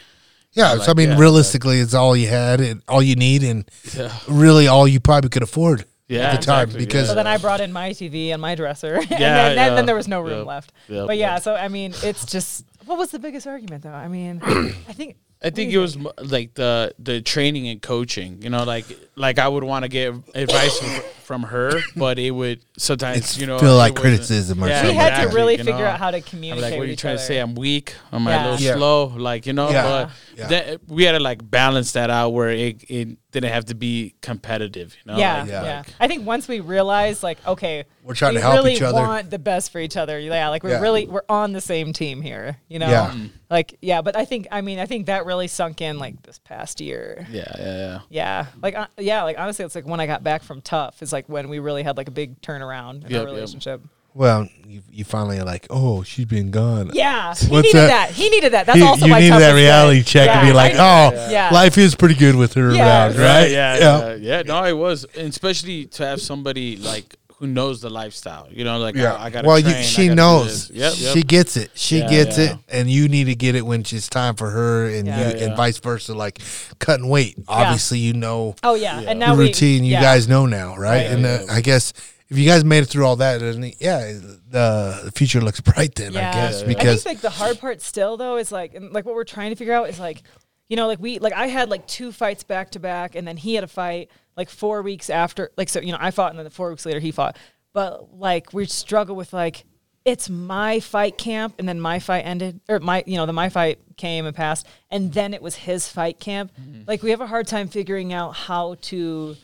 Yeah, 0.52 0.74
Like, 0.74 0.84
so 0.84 0.92
I 0.92 0.94
mean, 0.94 1.10
yeah, 1.10 1.18
realistically, 1.18 1.80
it's 1.80 1.96
all 1.96 2.16
you 2.16 2.28
had 2.28 2.62
and 2.62 2.84
all 2.88 3.02
you 3.02 3.16
need, 3.16 3.42
and 3.44 3.68
Yeah. 3.96 4.12
really 4.28 4.68
all 4.68 4.88
you 4.88 5.00
probably 5.00 5.30
could 5.32 5.42
afford 5.42 5.86
Yeah, 6.08 6.32
at 6.32 6.40
the 6.42 6.46
time. 6.46 6.64
exactly, 6.64 6.86
because 6.86 7.08
So 7.08 7.16
then 7.16 7.28
I 7.28 7.38
brought 7.38 7.62
in 7.62 7.72
my 7.72 7.92
TV 7.92 8.28
and 8.30 8.42
my 8.42 8.56
dresser, 8.56 8.96
and 9.02 9.10
Yeah, 9.10 9.18
then, 9.20 9.56
then, 9.56 9.70
yeah. 9.70 9.76
then 9.76 9.86
there 9.86 9.96
was 9.96 10.08
no 10.08 10.22
room 10.22 10.40
Yep. 10.40 10.48
left. 10.48 10.74
Yep, 10.90 11.08
But 11.08 11.18
yeah, 11.18 11.34
yep. 11.36 11.44
so 11.44 11.56
I 11.56 11.68
mean, 11.70 11.94
it's 12.04 12.26
just 12.26 12.66
what 12.86 12.98
was 12.98 13.12
the 13.12 13.20
biggest 13.20 13.48
argument 13.48 13.84
though? 13.84 13.90
I 13.94 14.08
mean, 14.08 14.42
I 14.46 14.94
think 14.94 15.16
I 15.42 15.50
think 15.50 15.72
it 15.74 15.78
was 15.78 15.98
like 16.22 16.54
the 16.56 16.94
the 17.00 17.22
training 17.22 17.68
and 17.68 17.82
coaching. 17.82 18.42
You 18.42 18.50
know, 18.50 18.64
like 18.64 18.86
like 19.16 19.40
I 19.40 19.48
would 19.48 19.64
want 19.64 19.84
to 19.84 19.90
get 19.90 20.14
advice 20.36 20.78
from, 20.78 20.90
from 21.24 21.44
her, 21.44 21.72
but 21.96 22.20
it 22.20 22.32
would 22.32 22.62
sometimes 22.78 23.18
it's 23.18 23.38
you 23.38 23.48
know 23.48 23.60
feel 23.60 23.76
like 23.76 23.96
criticism 23.96 24.64
or 24.64 24.68
Yeah, 24.68 24.82
we 24.84 24.88
something. 24.90 25.00
had 25.00 25.30
to 25.30 25.36
really 25.36 25.58
you 25.58 25.64
figure 25.64 25.86
out 25.86 26.00
how 26.00 26.12
to 26.12 26.18
I'm 26.18 26.24
communicate. 26.24 26.62
like, 26.72 26.74
what 26.78 26.84
are 26.84 26.86
you 26.86 26.94
each 26.94 27.02
trying 27.02 27.18
to 27.18 27.24
say? 27.24 27.40
I'm 27.40 27.56
weak. 27.56 27.96
Am 28.12 28.28
I 28.28 28.32
Yeah. 28.32 28.44
a 28.44 28.44
little 28.52 28.66
Yeah. 28.66 28.76
slow? 28.76 29.06
Like 29.16 29.46
you 29.46 29.54
know, 29.54 29.70
Yeah. 29.70 29.84
but 29.84 30.10
Yeah. 30.38 30.48
that 30.48 30.80
we 30.88 31.04
had 31.04 31.14
to 31.14 31.20
like 31.20 31.50
balance 31.50 31.92
that 31.94 32.10
out 32.10 32.30
where 32.34 32.50
it, 32.50 32.84
it 32.90 33.18
didn't 33.32 33.52
have 33.52 33.66
to 33.66 33.76
be 33.76 34.14
competitive. 34.22 34.96
You 35.06 35.12
know? 35.14 35.18
yeah, 35.18 35.40
Like, 35.42 35.50
yeah, 35.50 35.62
like- 35.78 35.86
I 36.00 36.08
think 36.08 36.26
once 36.28 36.48
we 36.48 36.60
realized 36.60 37.24
like, 37.24 37.40
okay, 37.48 37.86
We're 38.04 38.14
trying 38.14 38.34
we 38.36 38.40
to 38.40 38.42
help 38.42 38.56
really 38.58 38.74
each 38.74 38.82
other. 38.82 38.94
want 38.94 39.30
the 39.32 39.40
best 39.40 39.72
for 39.72 39.80
each 39.80 39.98
other. 39.98 40.20
Yeah, 40.20 40.50
like 40.50 40.64
we're 40.64 40.72
Yeah. 40.72 40.80
really 40.82 41.08
we're 41.08 41.24
on 41.30 41.54
the 41.54 41.62
same 41.62 41.94
team 41.94 42.22
here. 42.22 42.58
You 42.68 42.80
know, 42.80 42.90
Yeah. 42.90 43.12
Mm. 43.16 43.30
like 43.50 43.76
yeah. 43.82 44.02
But 44.02 44.16
I 44.18 44.26
think 44.26 44.48
I 44.52 44.62
mean 44.62 44.80
I 44.80 44.86
think 44.86 45.06
that 45.08 45.26
really 45.26 45.48
sunk 45.48 45.82
in 45.82 45.98
like 46.00 46.22
this 46.24 46.40
past 46.40 46.82
year. 46.82 47.26
yeah, 47.32 47.44
yeah, 47.58 47.78
yeah. 47.78 48.00
Yeah, 48.10 48.46
like 48.62 48.76
uh, 48.76 48.88
yeah, 48.98 49.24
like 49.24 49.40
honestly, 49.40 49.64
it's 49.66 49.76
like 49.76 49.88
when 49.88 50.00
I 50.00 50.06
got 50.08 50.24
back 50.24 50.44
from 50.44 50.62
TUF 50.62 51.02
is 51.02 51.13
like 51.14 51.30
when 51.30 51.48
we 51.50 51.60
really 51.60 51.84
had 51.84 51.96
like 51.98 52.08
a 52.08 52.12
big 52.12 52.42
turnaround 52.42 53.06
in 53.06 53.12
Yep, 53.12 53.22
our 53.22 53.28
yep. 53.28 53.36
relationship. 53.36 53.82
Well, 54.16 54.48
you, 54.68 54.84
you 54.92 55.04
finally 55.06 55.40
are 55.40 55.44
like, 55.44 55.66
oh, 55.72 56.04
she's 56.04 56.26
been 56.26 56.52
gone. 56.52 56.92
Yeah, 56.94 57.34
he 57.34 57.48
What's 57.48 57.66
needed 57.74 57.74
that? 57.80 57.88
that? 57.88 58.12
He 58.12 58.30
needed 58.30 58.54
that. 58.54 58.68
That's 58.68 58.78
you, 58.78 58.86
also 58.86 59.06
you 59.08 59.12
why 59.12 59.20
need 59.22 59.30
TUF 59.30 59.40
that 59.40 59.46
was 59.54 59.54
good. 59.54 59.64
reality 59.66 60.04
check 60.04 60.28
Yeah, 60.28 60.40
to 60.42 60.46
be 60.46 60.54
like, 60.54 60.76
I- 60.76 61.08
oh, 61.16 61.32
Yeah. 61.32 61.50
life 61.52 61.80
is 61.80 61.96
pretty 61.96 62.14
good 62.14 62.36
with 62.36 62.54
her 62.54 62.72
Yeah. 62.76 63.08
around, 63.08 63.18
right? 63.18 63.50
Yeah, 63.50 63.78
yeah, 63.80 64.14
yeah. 64.16 64.42
No, 64.44 64.64
it 64.66 64.74
was, 64.78 65.06
and 65.18 65.30
especially 65.30 65.86
to 65.86 66.06
have 66.06 66.22
somebody 66.22 66.78
like 66.78 67.16
who 67.44 67.48
knows 67.52 67.82
the 67.82 67.90
lifestyle. 67.90 68.48
You 68.50 68.64
know, 68.64 68.78
like 68.80 68.96
Yeah. 68.96 69.14
I, 69.16 69.26
I 69.26 69.30
got. 69.30 69.46
well, 69.46 69.62
train, 69.62 69.76
you, 69.76 69.84
she 69.84 70.08
knows. 70.10 70.70
Yep, 70.70 70.94
yep. 70.98 71.14
She 71.14 71.24
gets 71.24 71.58
it. 71.58 71.72
She 71.74 72.00
Yeah, 72.00 72.10
gets 72.10 72.38
yeah. 72.38 72.54
it, 72.54 72.58
and 72.70 72.90
you 72.90 73.10
need 73.10 73.26
to 73.26 73.36
get 73.36 73.56
it 73.56 73.66
when 73.66 73.82
it's 73.82 74.08
time 74.08 74.36
for 74.36 74.50
her, 74.50 74.88
and 74.88 75.06
Yeah. 75.06 75.18
you, 75.32 75.38
Yeah, 75.38 75.44
and 75.48 75.58
vice 75.58 75.78
versa. 75.80 76.14
Like 76.14 76.40
cutting 76.80 77.10
weight. 77.10 77.38
Obviously, 77.50 78.00
you 78.00 78.14
know 78.14 78.56
Oh 78.64 78.76
yeah, 78.76 78.98
and 79.00 79.08
the 79.08 79.16
now 79.16 79.36
we 79.36 79.48
routine. 79.48 79.84
You 79.84 79.92
yeah. 79.94 80.02
guys 80.02 80.28
know 80.30 80.46
now, 80.46 80.78
right? 80.78 80.80
Right. 80.80 81.12
and 81.12 81.26
uh, 81.26 81.40
Yeah. 81.46 81.54
I 81.54 81.60
guess 81.62 81.92
if 82.30 82.38
you 82.38 82.46
guys 82.46 82.64
made 82.64 82.84
it 82.84 82.86
through 82.86 83.06
all 83.06 83.18
that, 83.18 83.42
yeah, 83.82 84.14
the 84.50 85.12
future 85.14 85.42
looks 85.42 85.60
bright. 85.60 85.96
Then 85.96 86.14
Yeah. 86.14 86.30
I 86.30 86.34
guess 86.34 86.64
because 86.64 87.02
I 87.06 87.10
think 87.10 87.16
like 87.18 87.22
the 87.22 87.30
hard 87.30 87.60
part 87.60 87.82
still 87.82 88.16
though 88.16 88.38
is 88.38 88.54
like 88.54 88.72
like 88.92 89.06
what 89.06 89.16
we're 89.16 89.26
trying 89.26 89.50
to 89.50 89.56
figure 89.58 89.74
out 89.74 89.90
is 89.90 90.00
like 90.00 90.24
you 90.70 90.78
know 90.78 90.88
like 90.88 91.00
we 91.00 91.20
like 91.20 91.34
I 91.34 91.48
had 91.48 91.70
like 91.70 91.86
two 91.88 92.14
fights 92.14 92.44
back 92.44 92.72
to 92.72 92.80
back 92.80 93.16
and 93.16 93.28
then 93.28 93.36
he 93.36 93.56
had 93.56 93.66
a 93.66 93.68
fight 93.68 94.10
like 94.36 94.50
four 94.50 94.82
weeks 94.82 95.10
after 95.10 95.52
like 95.58 95.70
so 95.70 95.80
you 95.80 95.92
know 95.92 95.98
I 96.00 96.12
fought 96.12 96.32
and 96.32 96.40
then 96.40 96.50
four 96.50 96.70
weeks 96.70 96.86
later 96.86 97.00
he 97.00 97.12
fought. 97.12 97.38
But 97.74 98.18
like 98.18 98.54
we 98.54 98.66
struggle 98.66 99.16
with 99.16 99.34
like 99.34 99.66
it's 100.06 100.30
my 100.30 100.80
fight 100.80 101.18
camp 101.18 101.56
and 101.60 101.68
then 101.68 101.80
my 101.80 102.00
fight 102.00 102.22
ended 102.22 102.60
or 102.68 102.80
my 102.80 103.04
you 103.08 103.18
know 103.18 103.26
the 103.26 103.34
my 103.34 103.50
fight 103.50 103.80
came 103.98 104.26
and 104.26 104.36
passed 104.36 104.68
and 104.92 105.14
then 105.14 105.34
it 105.34 105.42
was 105.42 105.56
his 105.56 105.88
fight 105.88 106.20
camp. 106.20 106.52
Mm-hmm. 106.60 106.84
Like 106.88 107.04
we 107.04 107.12
have 107.12 107.22
a 107.22 107.28
hard 107.28 107.48
time 107.48 107.68
figuring 107.68 108.14
out 108.14 108.32
how 108.32 108.76
to 108.82 109.36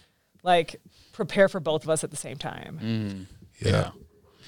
like 0.44 0.82
prepare 1.14 1.48
for 1.50 1.60
both 1.60 1.84
of 1.84 1.90
us 1.90 2.04
at 2.04 2.12
the 2.12 2.18
same 2.18 2.38
time. 2.38 2.80
Mm-hmm. 2.82 3.68
Yeah. 3.68 3.72
Yeah, 3.72 3.92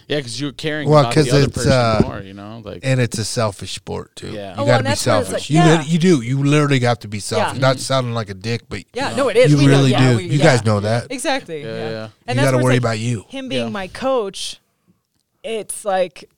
because 0.07 0.39
you're 0.39 0.51
caring 0.51 0.89
Well, 0.89 0.99
about 1.01 1.13
'cause 1.13 1.25
the 1.25 1.31
other 1.37 1.43
it's, 1.45 1.57
person 1.57 1.71
uh, 1.71 2.01
more. 2.03 2.19
You 2.21 2.33
know, 2.33 2.61
like 2.63 2.81
and 2.83 2.99
it's 2.99 3.17
a 3.17 3.25
selfish 3.25 3.73
sport 3.73 4.15
too. 4.15 4.31
Yeah. 4.31 4.55
you 4.55 4.61
Oh, 4.61 4.65
well, 4.65 4.65
got 4.65 4.65
to 4.65 4.73
and 4.75 4.83
be 4.85 4.89
that's 4.89 5.01
selfish. 5.01 5.33
like- 5.33 5.49
you 5.49 5.57
yeah. 5.57 5.77
lit- 5.79 5.87
you 5.87 5.99
do. 5.99 6.21
You 6.21 6.43
literally 6.43 6.79
have 6.81 6.99
to 6.99 7.07
be 7.07 7.19
selfish. 7.19 7.53
Yeah. 7.61 7.67
Not 7.67 7.79
sounding 7.79 8.13
like 8.13 8.29
a 8.29 8.33
dick, 8.33 8.61
but 8.69 8.83
yeah 8.93 9.15
no 9.15 9.29
it 9.29 9.37
is 9.37 9.51
you 9.51 9.57
We 9.57 9.65
know- 9.67 9.71
really 9.71 9.91
yeah, 9.91 10.11
do. 10.11 10.17
we- 10.17 10.23
you 10.25 10.37
yeah. 10.39 10.43
guys 10.43 10.65
know 10.65 10.79
that. 10.79 11.07
Exactly. 11.11 11.61
Yeah, 11.63 11.67
Yeah. 11.75 12.09
yeah. 12.27 12.33
You 12.33 12.41
got 12.41 12.51
to 12.51 12.57
worry 12.57 12.73
like 12.75 12.79
about 12.81 12.99
you. 12.99 13.25
Him 13.29 13.49
being 13.49 13.65
Yeah. 13.65 13.69
my 13.69 13.87
coach, 13.87 14.59
it's 15.43 15.85
like 15.85 16.29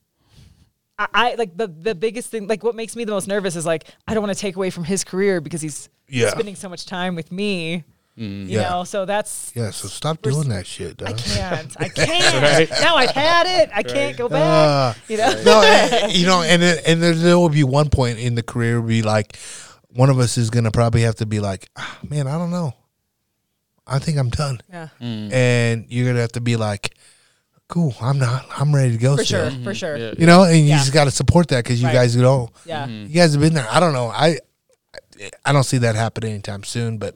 I, 1.00 1.08
I 1.14 1.36
like 1.36 1.58
the 1.58 1.68
the 1.68 1.96
biggest 1.96 2.30
thing. 2.30 2.48
Like 2.48 2.64
what 2.64 2.76
makes 2.76 2.96
me 2.96 3.04
the 3.04 3.12
most 3.12 3.28
nervous 3.28 3.56
is 3.56 3.66
like 3.66 3.86
I 4.08 4.14
don't 4.14 4.24
want 4.24 4.36
to 4.36 4.40
take 4.40 4.56
away 4.56 4.70
from 4.70 4.84
his 4.84 5.04
career 5.04 5.42
because 5.42 5.62
he's 5.62 5.90
Yeah. 6.08 6.30
spending 6.30 6.56
so 6.56 6.70
much 6.70 6.86
time 6.86 7.16
with 7.16 7.32
me. 7.32 7.84
You 8.16 8.28
Yeah. 8.60 8.70
know, 8.70 8.84
so 8.84 9.06
that's 9.06 9.52
Yeah, 9.56 9.72
so 9.72 9.88
stop 9.88 10.22
doing 10.22 10.50
that 10.50 10.68
shit, 10.68 10.98
dog. 10.98 11.10
I 11.10 11.14
can't. 11.14 11.76
I 11.80 11.90
can't. 11.90 12.70
Now 12.70 12.96
I've 12.96 13.10
had 13.10 13.48
it. 13.64 13.70
I 13.74 13.82
can't 13.82 14.16
go 14.16 14.30
back. 14.30 14.96
Uh, 14.96 15.00
you 15.08 15.18
know. 15.18 15.42
no, 15.44 15.62
and- 15.66 16.12
you 16.14 16.28
know, 16.28 16.44
and 16.44 16.62
then, 16.62 16.78
and 16.86 17.02
there, 17.02 17.14
there 17.14 17.40
will 17.40 17.50
be 17.50 17.64
one 17.64 17.90
point 17.90 18.20
in 18.20 18.36
the 18.36 18.44
career 18.44 18.80
where 18.80 18.88
be 18.88 19.02
like, 19.02 19.38
one 19.90 20.10
of 20.12 20.20
us 20.20 20.38
is 20.38 20.50
gonna 20.52 20.70
probably 20.72 21.02
have 21.02 21.16
to 21.16 21.26
be 21.26 21.40
like, 21.40 21.70
ah, 21.76 21.98
man, 22.08 22.28
I 22.28 22.38
don't 22.38 22.52
know, 22.52 22.74
I 23.88 24.00
think 24.00 24.18
I'm 24.18 24.30
done, 24.30 24.62
Yeah. 24.72 24.88
and 25.00 25.86
you're 25.90 26.08
gonna 26.08 26.22
have 26.22 26.32
to 26.34 26.42
be 26.42 26.56
like, 26.56 26.94
cool, 27.68 27.96
I'm 28.02 28.20
not, 28.20 28.46
I'm 28.56 28.74
ready 28.76 28.92
to 28.92 28.98
go. 28.98 29.18
For 29.18 29.24
still. 29.26 29.50
sure. 29.50 29.64
For 29.64 29.74
sure. 29.74 29.98
yeah, 29.98 30.14
You 30.18 30.26
know, 30.28 30.44
and 30.44 30.58
you 30.58 30.64
Yeah. 30.66 30.78
just 30.78 30.94
got 30.94 31.06
to 31.06 31.12
support 31.12 31.48
that 31.48 31.64
because 31.64 31.82
you 31.82 31.88
Right. 31.88 31.94
guys 31.94 32.16
know, 32.16 32.50
Yeah. 32.66 32.86
you 32.86 33.08
guys 33.10 33.32
have 33.34 33.42
been 33.42 33.54
there. 33.56 33.68
I 33.70 33.80
don't 33.80 33.94
know, 33.94 34.08
I, 34.10 34.38
I 35.46 35.52
don't 35.54 35.64
see 35.64 35.78
that 35.80 35.96
happen 35.96 36.24
anytime 36.26 36.64
soon, 36.64 36.98
but 36.98 37.16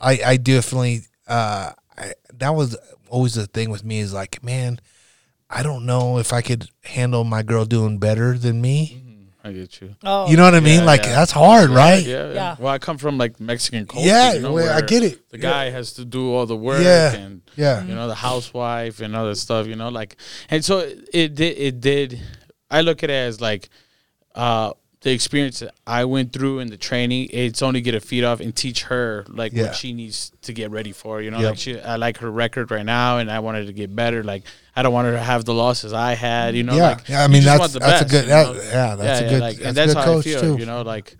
I, 0.00 0.20
I 0.24 0.36
definitely, 0.36 1.02
uh, 1.26 1.72
I, 1.96 2.12
that 2.34 2.54
was 2.54 2.76
always 3.08 3.34
the 3.34 3.46
thing 3.46 3.70
with 3.70 3.84
me 3.84 4.00
is 4.00 4.12
like, 4.12 4.42
man, 4.42 4.80
I 5.50 5.62
don't 5.62 5.86
know 5.86 6.18
if 6.18 6.32
I 6.32 6.42
could 6.42 6.68
handle 6.84 7.24
my 7.24 7.42
girl 7.42 7.64
doing 7.64 7.98
better 7.98 8.36
than 8.36 8.60
me. 8.60 9.04
I 9.44 9.52
get 9.52 9.80
you. 9.80 9.94
Oh. 10.04 10.28
You 10.28 10.36
know 10.36 10.42
what 10.42 10.54
I 10.54 10.60
mean? 10.60 10.80
Yeah, 10.80 10.84
like 10.84 11.04
yeah. 11.04 11.14
that's 11.14 11.32
hard, 11.32 11.70
right? 11.70 12.04
Yeah, 12.04 12.26
yeah, 12.28 12.32
Yeah. 12.34 12.56
Well, 12.58 12.72
I 12.72 12.78
come 12.78 12.98
from 12.98 13.16
like 13.16 13.40
Mexican 13.40 13.86
culture. 13.86 14.06
Yeah, 14.06 14.34
you 14.34 14.40
know, 14.40 14.52
well, 14.52 14.76
I 14.76 14.82
get 14.82 15.02
it. 15.02 15.30
The 15.30 15.38
Yeah. 15.38 15.50
guy 15.50 15.70
has 15.70 15.94
to 15.94 16.04
do 16.04 16.34
all 16.34 16.44
the 16.44 16.56
work. 16.56 16.82
Yeah. 16.82 17.14
And 17.14 17.40
Yeah. 17.56 17.82
you 17.84 17.94
know 17.94 18.08
the 18.08 18.16
housewife 18.16 19.00
and 19.00 19.14
other 19.16 19.34
stuff. 19.34 19.66
You 19.66 19.76
know, 19.76 19.88
like, 19.88 20.16
and 20.50 20.62
so 20.64 20.80
it 21.14 21.34
did. 21.34 21.56
It 21.56 21.80
did. 21.80 22.20
I 22.70 22.82
look 22.82 23.02
at 23.02 23.10
it 23.10 23.14
as 23.14 23.40
like 23.40 23.70
uh, 24.34 24.72
the 25.02 25.12
experience 25.12 25.60
that 25.60 25.74
I 25.86 26.04
went 26.06 26.32
through 26.32 26.58
in 26.58 26.68
the 26.68 26.76
training. 26.76 27.28
It's 27.32 27.62
only 27.62 27.80
get 27.80 27.94
a 27.94 28.00
feed 28.00 28.24
off 28.24 28.40
and 28.40 28.54
teach 28.54 28.82
her 28.84 29.24
like 29.28 29.52
Yeah. 29.52 29.64
what 29.66 29.76
she 29.76 29.92
needs 29.92 30.32
to 30.42 30.52
get 30.52 30.70
ready 30.72 30.90
for. 30.90 31.22
You 31.22 31.30
know, 31.30 31.38
Yep. 31.38 31.48
like 31.50 31.58
she. 31.58 31.80
I 31.80 31.96
like 31.96 32.18
her 32.18 32.30
record 32.30 32.70
right 32.72 32.84
now, 32.84 33.18
and 33.18 33.30
I 33.30 33.38
wanted 33.38 33.66
to 33.68 33.72
get 33.72 33.94
better. 33.94 34.24
Like 34.24 34.42
I 34.74 34.82
don't 34.82 34.92
want 34.92 35.06
her 35.06 35.12
to 35.12 35.20
have 35.20 35.44
the 35.44 35.54
losses 35.54 35.92
I 35.92 36.14
had. 36.14 36.56
You 36.56 36.64
know, 36.64 36.74
Yeah. 36.74 36.82
like 36.82 37.08
Yeah, 37.08 37.22
I 37.22 37.28
mean, 37.28 37.44
that's- 37.44 37.72
that's 37.74 38.02
a 38.02 38.04
good- 38.06 38.26
that- 38.26 38.56
yeah, 38.56 38.96
that's 38.96 39.20
a 39.20 39.28
good- 39.28 39.40
like, 39.40 39.56
that's 39.56 39.66
and 39.68 39.76
that's 39.76 39.94
how 39.94 40.04
coach, 40.04 40.26
I 40.26 40.30
feel. 40.30 40.40
too. 40.40 40.56
You 40.58 40.66
know, 40.66 40.82
like 40.82 41.16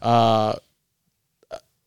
uh 0.00 0.54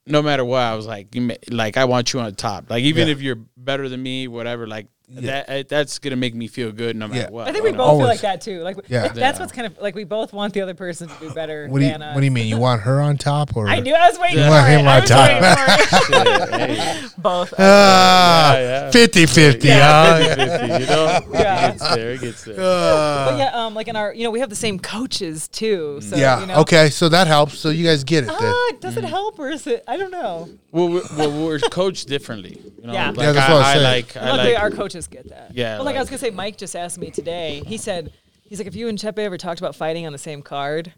no 0.07 0.21
matter 0.21 0.43
what, 0.43 0.61
I 0.61 0.75
was 0.75 0.85
like, 0.87 1.15
like 1.49 1.77
I 1.77 1.85
want 1.85 2.13
you 2.13 2.19
on 2.19 2.33
top. 2.35 2.69
Like 2.69 2.83
even 2.83 3.07
Yeah. 3.07 3.13
if 3.13 3.21
you're 3.21 3.39
better 3.57 3.87
than 3.87 4.01
me, 4.01 4.27
whatever. 4.27 4.67
Like 4.67 4.87
Yeah. 5.13 5.43
that, 5.45 5.49
uh, 5.49 5.63
that's 5.67 5.99
gonna 5.99 6.15
make 6.15 6.33
me 6.33 6.47
feel 6.47 6.71
good 6.71 6.95
no 6.95 7.07
matter 7.07 7.21
Yeah. 7.21 7.29
what. 7.29 7.47
I 7.47 7.51
think 7.51 7.63
we 7.65 7.71
both 7.71 7.79
know? 7.93 7.97
feel 7.99 8.07
like 8.07 8.21
that 8.21 8.39
too. 8.41 8.61
Like, 8.61 8.77
Yeah. 8.87 9.09
that's 9.09 9.17
Yeah. 9.17 9.39
what's 9.39 9.51
kind 9.51 9.67
of 9.67 9.77
like 9.81 9.93
we 9.93 10.03
both 10.05 10.31
want 10.31 10.53
the 10.53 10.61
other 10.61 10.73
person 10.73 11.09
to 11.09 11.13
do 11.19 11.33
better. 11.33 11.67
What 11.67 11.79
do 11.79 11.85
you 11.85 11.91
than 11.91 12.01
us. 12.01 12.13
What 12.15 12.21
do 12.21 12.25
you 12.25 12.31
mean? 12.31 12.47
You 12.47 12.57
want 12.57 12.81
her 12.83 13.01
on 13.01 13.17
top 13.17 13.57
or? 13.57 13.67
I 13.67 13.79
knew 13.81 13.93
I 13.93 14.09
was 14.09 14.17
waiting 14.19 14.37
You 14.39 14.43
for 14.45 14.49
want 14.51 14.69
it. 14.69 14.79
him 14.79 14.87
I 14.87 14.99
on 15.01 15.05
top. 15.05 15.27
waiting 15.27 15.43
for 15.43 16.23
it. 16.23 16.71
Yeah, 16.71 17.07
both. 17.17 17.53
Ah, 17.59 18.53
Yeah, 18.53 18.59
yeah. 18.85 18.91
50 18.91 19.25
50. 19.25 19.67
Yeah, 19.67 20.19
50-50, 20.35 20.79
you 20.79 20.85
know, 20.87 21.19
Yeah. 21.33 21.67
it 21.67 21.71
gets 21.79 21.95
there. 21.95 22.11
It 22.11 22.21
gets 22.21 22.43
there. 22.45 22.55
but 22.55 23.37
yeah, 23.37 23.51
um, 23.53 23.73
like 23.73 23.87
in 23.87 23.95
our, 23.95 24.13
you 24.13 24.23
know, 24.23 24.31
we 24.31 24.39
have 24.39 24.49
the 24.49 24.55
same 24.55 24.79
coaches 24.79 25.47
too. 25.47 25.99
So 26.01 26.15
yeah. 26.15 26.39
You 26.41 26.45
know, 26.47 26.55
Okay. 26.61 26.89
So 26.89 27.09
that 27.09 27.27
helps. 27.27 27.57
So 27.59 27.69
you 27.69 27.85
guys 27.85 28.03
get 28.03 28.23
it 28.23 28.27
then. 28.27 28.37
Ah, 28.41 28.71
does 28.79 28.97
it 28.97 29.03
help 29.03 29.39
or 29.39 29.49
is 29.49 29.67
it? 29.67 29.83
I 29.87 29.97
don't 29.97 30.11
know. 30.11 30.47
well, 30.71 30.87
we're, 30.89 31.01
well, 31.17 31.31
we're 31.45 31.59
coached 31.59 32.07
differently. 32.07 32.61
You 32.81 32.87
know, 32.87 32.93
Yeah. 32.93 33.09
like 33.09 33.17
Yeah, 33.19 33.31
that's 33.33 33.49
what 33.49 33.55
I 33.55 33.59
was 33.59 33.65
I, 33.65 33.69
I 33.69 33.73
saying. 33.73 33.83
like. 33.83 34.17
I 34.17 34.35
like. 34.35 34.57
our 34.59 34.71
coaches 34.71 35.00
get 35.07 35.29
that. 35.29 35.53
Yeah, 35.55 35.77
But 35.77 35.85
like, 35.85 35.95
I 35.95 35.99
was 35.99 36.09
gonna 36.09 36.19
say, 36.19 36.29
Mike 36.29 36.57
just 36.57 36.75
asked 36.75 36.97
me 36.97 37.09
today. 37.11 37.61
He 37.65 37.77
said, 37.77 38.11
he's 38.43 38.59
like, 38.59 38.67
if 38.67 38.75
you 38.75 38.87
and 38.87 38.97
Chepe 38.97 39.19
ever 39.19 39.37
talked 39.37 39.59
about 39.59 39.75
fighting 39.75 40.05
on 40.05 40.11
the 40.11 40.17
same 40.17 40.41
card, 40.41 40.93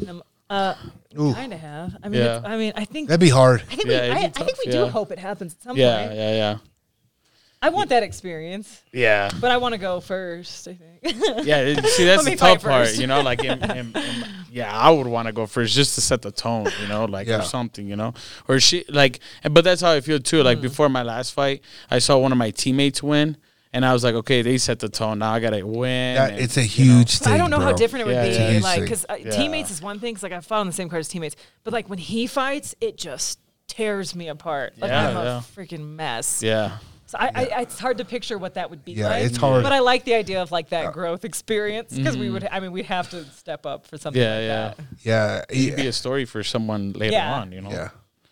and 0.00 0.08
I'm, 0.08 0.22
uh, 0.50 0.74
Ooh. 1.18 1.32
kind 1.34 1.52
of 1.52 1.60
have. 1.60 1.96
I 2.02 2.08
mean, 2.08 2.20
Yeah. 2.22 2.36
it's, 2.38 2.46
I 2.46 2.56
mean, 2.56 2.72
I 2.76 2.84
think. 2.84 3.08
That'd 3.08 3.20
be 3.20 3.28
hard. 3.30 3.62
I 3.70 3.74
think 3.76 3.88
Yeah, 3.88 4.02
we, 4.02 4.10
I, 4.10 4.14
be 4.14 4.18
I 4.26 4.28
think 4.28 4.48
tough, 4.50 4.58
we 4.64 4.72
do 4.72 4.78
yeah. 4.78 4.88
hope 4.90 5.10
it 5.12 5.18
happens 5.18 5.54
at 5.54 5.62
some 5.62 5.76
yeah, 5.76 6.06
point. 6.06 6.18
yeah, 6.18 6.30
yeah, 6.36 6.58
I 7.64 7.70
want 7.70 7.88
that 7.88 8.02
experience, 8.02 8.82
yeah. 8.92 9.30
but 9.40 9.50
I 9.50 9.56
want 9.56 9.72
to 9.72 9.78
go 9.78 10.00
first. 10.00 10.68
I 10.68 10.74
think. 10.74 11.46
Yeah, 11.46 11.60
it- 11.60 11.84
see 11.86 12.04
that's 12.10 12.18
Let 12.22 12.24
me 12.26 12.32
the 12.32 12.36
tough 12.36 12.60
fight 12.60 12.60
part, 12.62 12.86
first. 12.88 13.00
you 13.00 13.06
know. 13.06 13.22
Like, 13.22 13.42
in, 13.42 13.62
in, 13.62 13.96
in, 13.96 14.26
yeah, 14.50 14.70
I 14.76 14.90
would 14.90 15.06
want 15.06 15.26
to 15.28 15.32
go 15.32 15.46
first 15.46 15.74
just 15.74 15.94
to 15.94 16.00
set 16.02 16.20
the 16.22 16.30
tone, 16.30 16.66
you 16.82 16.88
know, 16.88 17.06
like 17.06 17.26
Yeah. 17.26 17.38
or 17.38 17.42
something, 17.42 17.86
you 17.88 17.96
know, 17.96 18.12
or 18.48 18.60
she 18.60 18.84
like. 18.88 19.20
and- 19.42 19.54
But 19.54 19.64
that's 19.64 19.80
how 19.80 19.92
I 19.92 20.00
feel 20.02 20.18
too. 20.20 20.40
Mm. 20.42 20.44
Like 20.44 20.60
before 20.60 20.88
my 20.88 21.02
last 21.02 21.32
fight, 21.32 21.62
I 21.90 22.00
saw 22.00 22.18
one 22.18 22.32
of 22.32 22.38
my 22.38 22.50
teammates 22.50 23.02
win, 23.02 23.36
and 23.72 23.84
I 23.84 23.92
was 23.94 24.04
like, 24.04 24.14
okay, 24.14 24.42
they 24.42 24.58
set 24.58 24.78
the 24.80 24.88
tone. 24.90 25.18
Now 25.20 25.32
I 25.32 25.40
gotta 25.40 25.66
win. 25.66 26.16
That, 26.16 26.32
and, 26.32 26.40
it's 26.40 26.56
a 26.58 26.66
you 26.66 26.84
know. 26.84 26.98
huge 26.98 27.18
But 27.18 27.24
thing. 27.24 27.32
I 27.34 27.38
don't 27.38 27.50
know 27.50 27.60
how 27.60 27.70
bro. 27.70 27.78
different 27.78 28.02
it 28.02 28.06
would 28.08 28.14
Yeah, 28.16 28.24
be, 28.24 28.28
it's 28.30 28.38
a 28.38 28.50
huge 28.52 28.62
like 28.62 28.80
because 28.82 29.06
uh, 29.08 29.16
Yeah. 29.18 29.30
teammates 29.30 29.70
is 29.70 29.80
one 29.80 29.98
thing. 30.00 30.12
Because 30.12 30.22
like 30.22 30.32
I 30.32 30.40
fought 30.40 30.60
on 30.60 30.66
the 30.66 30.72
same 30.72 30.88
card 30.90 31.00
as 31.00 31.08
teammates, 31.08 31.36
but 31.64 31.72
like 31.72 31.88
when 31.88 31.98
he 31.98 32.26
fights, 32.26 32.74
it 32.82 32.98
just 32.98 33.38
tears 33.68 34.14
me 34.14 34.28
apart. 34.28 34.74
Like 34.78 34.90
Yeah, 34.90 35.08
I'm 35.08 35.16
yeah. 35.16 35.38
a 35.38 35.40
freaking 35.40 35.84
mess. 35.96 36.42
Yeah, 36.42 36.78
So 37.14 37.18
I, 37.20 37.30
I, 37.34 37.60
it's 37.62 37.78
hard 37.78 37.98
to 37.98 38.04
picture 38.04 38.36
what 38.38 38.54
that 38.54 38.70
would 38.70 38.84
be 38.84 38.92
Yeah, 38.92 39.08
like. 39.08 39.24
it's 39.24 39.36
hard. 39.36 39.62
But 39.62 39.72
I 39.72 39.78
like 39.78 40.04
the 40.04 40.14
idea 40.14 40.42
of 40.42 40.50
like 40.50 40.70
that 40.70 40.92
growth 40.92 41.24
experience 41.24 41.96
because 41.96 42.16
we 42.16 42.28
would. 42.28 42.46
I 42.50 42.58
mean, 42.58 42.72
we'd 42.72 42.86
have 42.86 43.08
to 43.10 43.24
step 43.26 43.66
up 43.66 43.86
for 43.86 43.98
something 43.98 44.20
Yeah, 44.20 44.34
like 44.34 44.42
yeah. 44.42 44.74
that. 44.76 44.78
Yeah. 45.02 45.44
it'd 45.48 45.76
be 45.76 45.86
a 45.86 45.92
story 45.92 46.24
for 46.24 46.42
someone 46.42 46.92
later 46.92 47.12
Yeah. 47.14 47.34
on, 47.34 47.52
you 47.52 47.60
know. 47.60 47.70
yeah. 47.70 47.90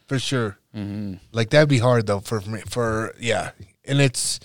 For 0.09 0.19
sure. 0.19 0.59
Mm-hmm. 0.77 1.15
Like 1.31 1.51
that'd 1.51 1.69
be 1.69 1.79
hard 1.79 2.07
though 2.09 2.21
for 2.21 2.41
me. 2.41 2.61
For 2.69 3.15
yeah, 3.21 3.53
and 3.85 4.01
it's 4.01 4.41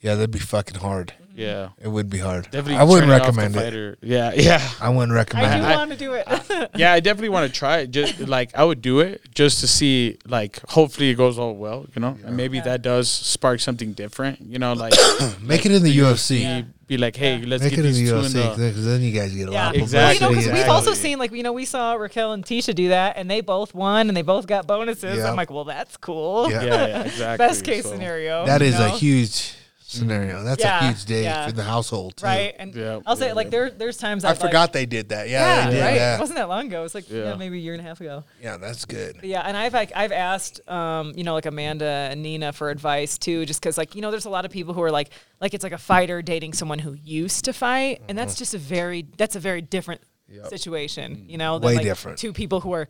yeah, 0.00 0.14
that'd 0.16 0.30
be 0.32 0.38
fucking 0.40 0.80
hard. 0.80 1.12
Yeah. 1.36 1.68
It 1.80 1.88
would 1.88 2.08
be 2.08 2.18
hard. 2.18 2.44
Definitely, 2.44 2.76
I 2.76 2.84
wouldn't 2.84 3.10
turn 3.10 3.20
it 3.20 3.24
recommend 3.24 3.56
it. 3.56 3.98
Yeah, 4.02 4.32
yeah. 4.34 4.68
I 4.80 4.88
wouldn't 4.88 5.12
recommend 5.12 5.46
I 5.46 5.58
do 5.58 5.64
it. 5.66 5.76
Want 5.76 5.90
to 5.92 5.96
do 5.96 6.12
it. 6.14 6.70
yeah, 6.76 6.92
I 6.92 7.00
definitely 7.00 7.28
want 7.28 7.52
to 7.52 7.58
try 7.58 7.78
it. 7.78 7.90
Just 7.90 8.18
like 8.20 8.50
I 8.56 8.64
would 8.64 8.80
do 8.82 9.00
it 9.00 9.22
just 9.34 9.60
to 9.60 9.66
see, 9.68 10.18
like, 10.26 10.60
hopefully 10.68 11.10
it 11.10 11.14
goes 11.14 11.38
all 11.38 11.54
well, 11.54 11.86
you 11.94 12.00
know, 12.00 12.16
and 12.24 12.36
maybe 12.36 12.56
Yeah. 12.58 12.64
that 12.64 12.82
does 12.82 13.08
spark 13.10 13.60
something 13.60 13.92
different, 13.92 14.40
you 14.40 14.58
know, 14.58 14.72
like 14.72 14.94
Make 15.42 15.66
it 15.66 15.72
in 15.72 15.82
the 15.82 15.96
UFC. 15.98 16.40
Yeah. 16.40 16.62
be 16.86 16.96
like, 16.96 17.16
hey, 17.16 17.42
let's 17.42 17.62
Make 17.62 17.70
get 17.74 17.80
it 17.80 17.84
in 17.88 17.92
these 17.92 18.10
the 18.10 18.20
two 18.20 18.26
in 18.26 18.32
UFC 18.32 18.56
the. 18.56 18.68
because 18.68 18.86
then 18.86 19.02
you 19.02 19.12
guys 19.12 19.34
get 19.34 19.48
a 19.48 19.52
Yeah, 19.52 19.66
lot 19.66 19.76
of 19.76 19.82
Exactly. 19.82 20.24
Well, 20.26 20.30
you 20.30 20.36
know, 20.36 20.42
because 20.46 20.60
we've 20.62 20.70
also 20.72 20.94
seen 20.94 21.18
like 21.18 21.32
you 21.32 21.42
know 21.42 21.52
we 21.52 21.64
saw 21.64 21.94
Raquel 21.94 22.32
and 22.32 22.44
Tecia 22.44 22.74
do 22.74 22.88
that, 22.88 23.16
and 23.18 23.28
they 23.30 23.40
both 23.40 23.74
won, 23.74 24.08
and 24.08 24.16
they 24.16 24.22
both 24.22 24.46
got 24.46 24.66
bonuses. 24.66 25.18
Yeah. 25.18 25.28
I'm 25.28 25.36
like, 25.36 25.50
well, 25.50 25.64
that's 25.64 25.96
cool. 25.96 26.50
Yeah. 26.50 26.62
Yeah, 26.62 26.86
yeah, 26.86 27.02
exactly. 27.04 27.46
Best 27.46 27.64
case 27.64 27.84
So, 27.84 27.90
scenario. 27.90 28.46
That 28.46 28.62
you 28.62 28.68
a 28.74 28.88
huge 28.90 29.52
scenario. 29.88 30.36
Mm-hmm. 30.36 30.44
That's 30.44 30.62
Yeah, 30.62 30.80
a 30.80 30.88
huge 30.88 31.04
day 31.04 31.22
yeah. 31.22 31.46
for 31.46 31.52
the 31.52 31.62
household, 31.62 32.16
too. 32.16 32.26
right. 32.26 32.54
And 32.58 32.74
Yeah, 32.74 33.00
I'll 33.06 33.16
say 33.16 33.28
yeah, 33.28 33.32
like 33.34 33.46
yeah. 33.46 33.50
there 33.50 33.70
there's 33.70 33.96
times 33.96 34.24
I 34.24 34.30
I've, 34.30 34.40
like- 34.40 34.50
forgot 34.50 34.72
they 34.72 34.86
did 34.86 35.10
that. 35.10 35.28
Yeah, 35.28 35.40
yeah, 35.40 35.70
they 35.70 35.76
did 35.76 35.82
right. 35.82 35.94
It 35.94 35.98
that. 35.98 36.20
wasn't 36.20 36.38
that 36.38 36.48
long 36.48 36.66
ago. 36.66 36.80
It 36.80 36.82
was 36.82 36.94
like 36.94 37.10
yeah. 37.10 37.24
Yeah. 37.24 37.34
maybe 37.36 37.58
a 37.58 37.60
year 37.60 37.72
and 37.74 37.80
a 37.80 37.84
half 37.84 38.00
ago. 38.00 38.24
Yeah, 38.42 38.56
that's 38.56 38.84
good. 38.84 39.16
But 39.20 39.28
yeah, 39.28 39.42
and 39.42 39.56
I've 39.56 39.72
like 39.72 39.92
I've 39.94 40.12
asked 40.12 40.66
um, 40.68 41.12
you 41.16 41.24
know 41.24 41.34
like 41.34 41.46
Amanda 41.46 42.08
and 42.10 42.22
Nina 42.22 42.52
for 42.52 42.70
advice 42.70 43.18
too, 43.18 43.46
just 43.46 43.60
because 43.60 43.78
like 43.78 43.94
you 43.94 44.02
know 44.02 44.10
there's 44.10 44.26
a 44.26 44.30
lot 44.30 44.44
of 44.44 44.50
people 44.50 44.74
who 44.74 44.82
are 44.82 44.90
like 44.90 45.10
like 45.40 45.54
it's 45.54 45.64
like 45.64 45.72
a 45.72 45.78
fighter 45.78 46.22
dating 46.22 46.52
someone 46.52 46.78
who 46.78 46.94
used 46.94 47.44
to 47.44 47.52
fight, 47.52 48.02
and 48.08 48.18
that's 48.18 48.34
mm-hmm. 48.34 48.38
just 48.38 48.54
a 48.54 48.58
very 48.58 49.06
that's 49.16 49.36
a 49.36 49.40
very 49.40 49.62
different 49.62 50.00
situation, 50.48 51.16
mm-hmm. 51.16 51.30
you 51.30 51.38
know, 51.38 51.58
than 51.58 51.68
Way 51.68 51.74
like 51.76 51.84
different. 51.84 52.18
Two 52.18 52.32
people 52.32 52.60
who 52.60 52.72
are 52.72 52.88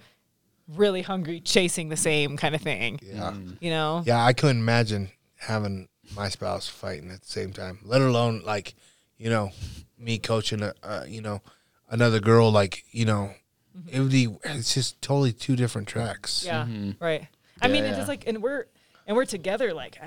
really 0.68 1.02
hungry 1.02 1.40
chasing 1.40 1.88
the 1.88 1.96
same 1.96 2.36
kind 2.36 2.54
of 2.54 2.60
thing, 2.60 2.98
Yeah. 3.02 3.34
you 3.60 3.70
know. 3.70 4.02
Yeah, 4.04 4.24
I 4.24 4.32
couldn't 4.32 4.58
imagine 4.60 5.10
having 5.36 5.88
my 6.14 6.28
spouse 6.28 6.68
fighting 6.68 7.10
at 7.10 7.22
the 7.22 7.28
same 7.28 7.52
time, 7.52 7.78
let 7.82 8.00
alone 8.00 8.42
like, 8.44 8.74
you 9.18 9.30
know, 9.30 9.50
me 9.98 10.18
coaching 10.18 10.62
a, 10.62 10.74
uh, 10.82 11.04
you 11.08 11.20
know, 11.22 11.40
another 11.88 12.20
girl. 12.20 12.50
Like, 12.52 12.84
you 12.90 13.04
know, 13.04 13.32
it 13.90 14.00
would 14.00 14.10
be. 14.12 14.28
It's 14.44 14.74
just 14.74 15.00
totally 15.02 15.32
two 15.32 15.56
different 15.56 15.88
tracks. 15.88 16.44
Yeah, 16.44 16.66
right. 17.00 17.26
I 17.62 17.66
Yeah, 17.66 17.72
mean, 17.72 17.84
it's 17.84 17.90
yeah. 17.92 17.96
just 17.96 18.08
like, 18.08 18.26
and 18.26 18.42
we're 18.42 18.66
and 19.06 19.16
we're 19.16 19.24
together 19.24 19.72
like 19.72 19.98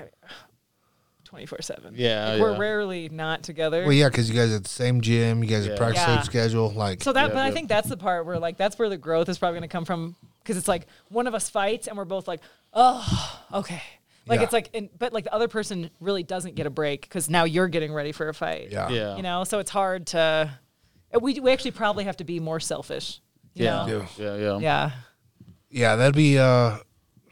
twenty 1.24 1.46
four 1.46 1.60
seven. 1.62 1.94
Yeah, 1.96 2.40
we're 2.40 2.52
yeah. 2.52 2.58
rarely 2.58 3.08
not 3.08 3.42
together. 3.42 3.82
Well, 3.82 3.92
yeah, 3.92 4.08
because 4.08 4.28
you 4.28 4.34
guys 4.36 4.52
are 4.52 4.56
at 4.56 4.64
the 4.64 4.68
same 4.68 5.00
gym, 5.00 5.42
you 5.44 5.50
guys 5.50 5.66
are 5.66 5.70
Yeah. 5.70 5.76
practice 5.76 6.02
Yeah. 6.02 6.16
same 6.16 6.24
schedule. 6.24 6.70
Like, 6.70 7.02
So 7.02 7.12
that, 7.12 7.28
Yeah, 7.28 7.34
but 7.34 7.38
I 7.38 7.48
yeah. 7.48 7.54
think 7.54 7.68
that's 7.68 7.88
the 7.88 7.96
part 7.96 8.26
where 8.26 8.38
like 8.38 8.56
that's 8.56 8.78
where 8.78 8.88
the 8.88 8.96
growth 8.98 9.28
is 9.28 9.38
probably 9.38 9.58
going 9.60 9.68
to 9.68 9.72
come 9.72 9.84
from 9.84 10.16
because 10.42 10.56
it's 10.56 10.68
like 10.68 10.86
one 11.08 11.26
of 11.26 11.34
us 11.34 11.48
fights 11.50 11.86
and 11.86 11.96
we're 11.96 12.04
both 12.04 12.26
like, 12.26 12.40
oh, 12.74 13.40
okay. 13.52 13.82
Like 14.30 14.38
Yeah. 14.38 14.44
it's 14.44 14.52
like, 14.54 14.70
and, 14.72 14.88
but 14.98 15.12
like 15.12 15.24
the 15.24 15.34
other 15.34 15.48
person 15.48 15.90
really 16.00 16.22
doesn't 16.22 16.54
get 16.54 16.66
a 16.66 16.70
break 16.70 17.02
because 17.02 17.28
now 17.28 17.44
you're 17.44 17.68
getting 17.68 17.92
ready 17.92 18.12
for 18.12 18.28
a 18.28 18.34
fight. 18.34 18.68
yeah, 18.70 18.88
Yeah. 18.88 19.16
You 19.16 19.22
know, 19.22 19.44
so 19.44 19.58
it's 19.58 19.70
hard 19.70 20.06
to. 20.08 20.50
We 21.20 21.40
we 21.40 21.50
actually 21.50 21.72
probably 21.72 22.04
have 22.04 22.16
to 22.18 22.24
be 22.24 22.38
more 22.40 22.60
selfish. 22.60 23.20
You 23.54 23.64
Yeah. 23.64 23.86
Know? 23.86 24.06
Yeah, 24.16 24.36
yeah. 24.36 24.58
Yeah. 24.58 24.90
yeah, 25.68 25.96
that'd 25.96 26.14
be 26.14 26.38
uh, 26.38 26.78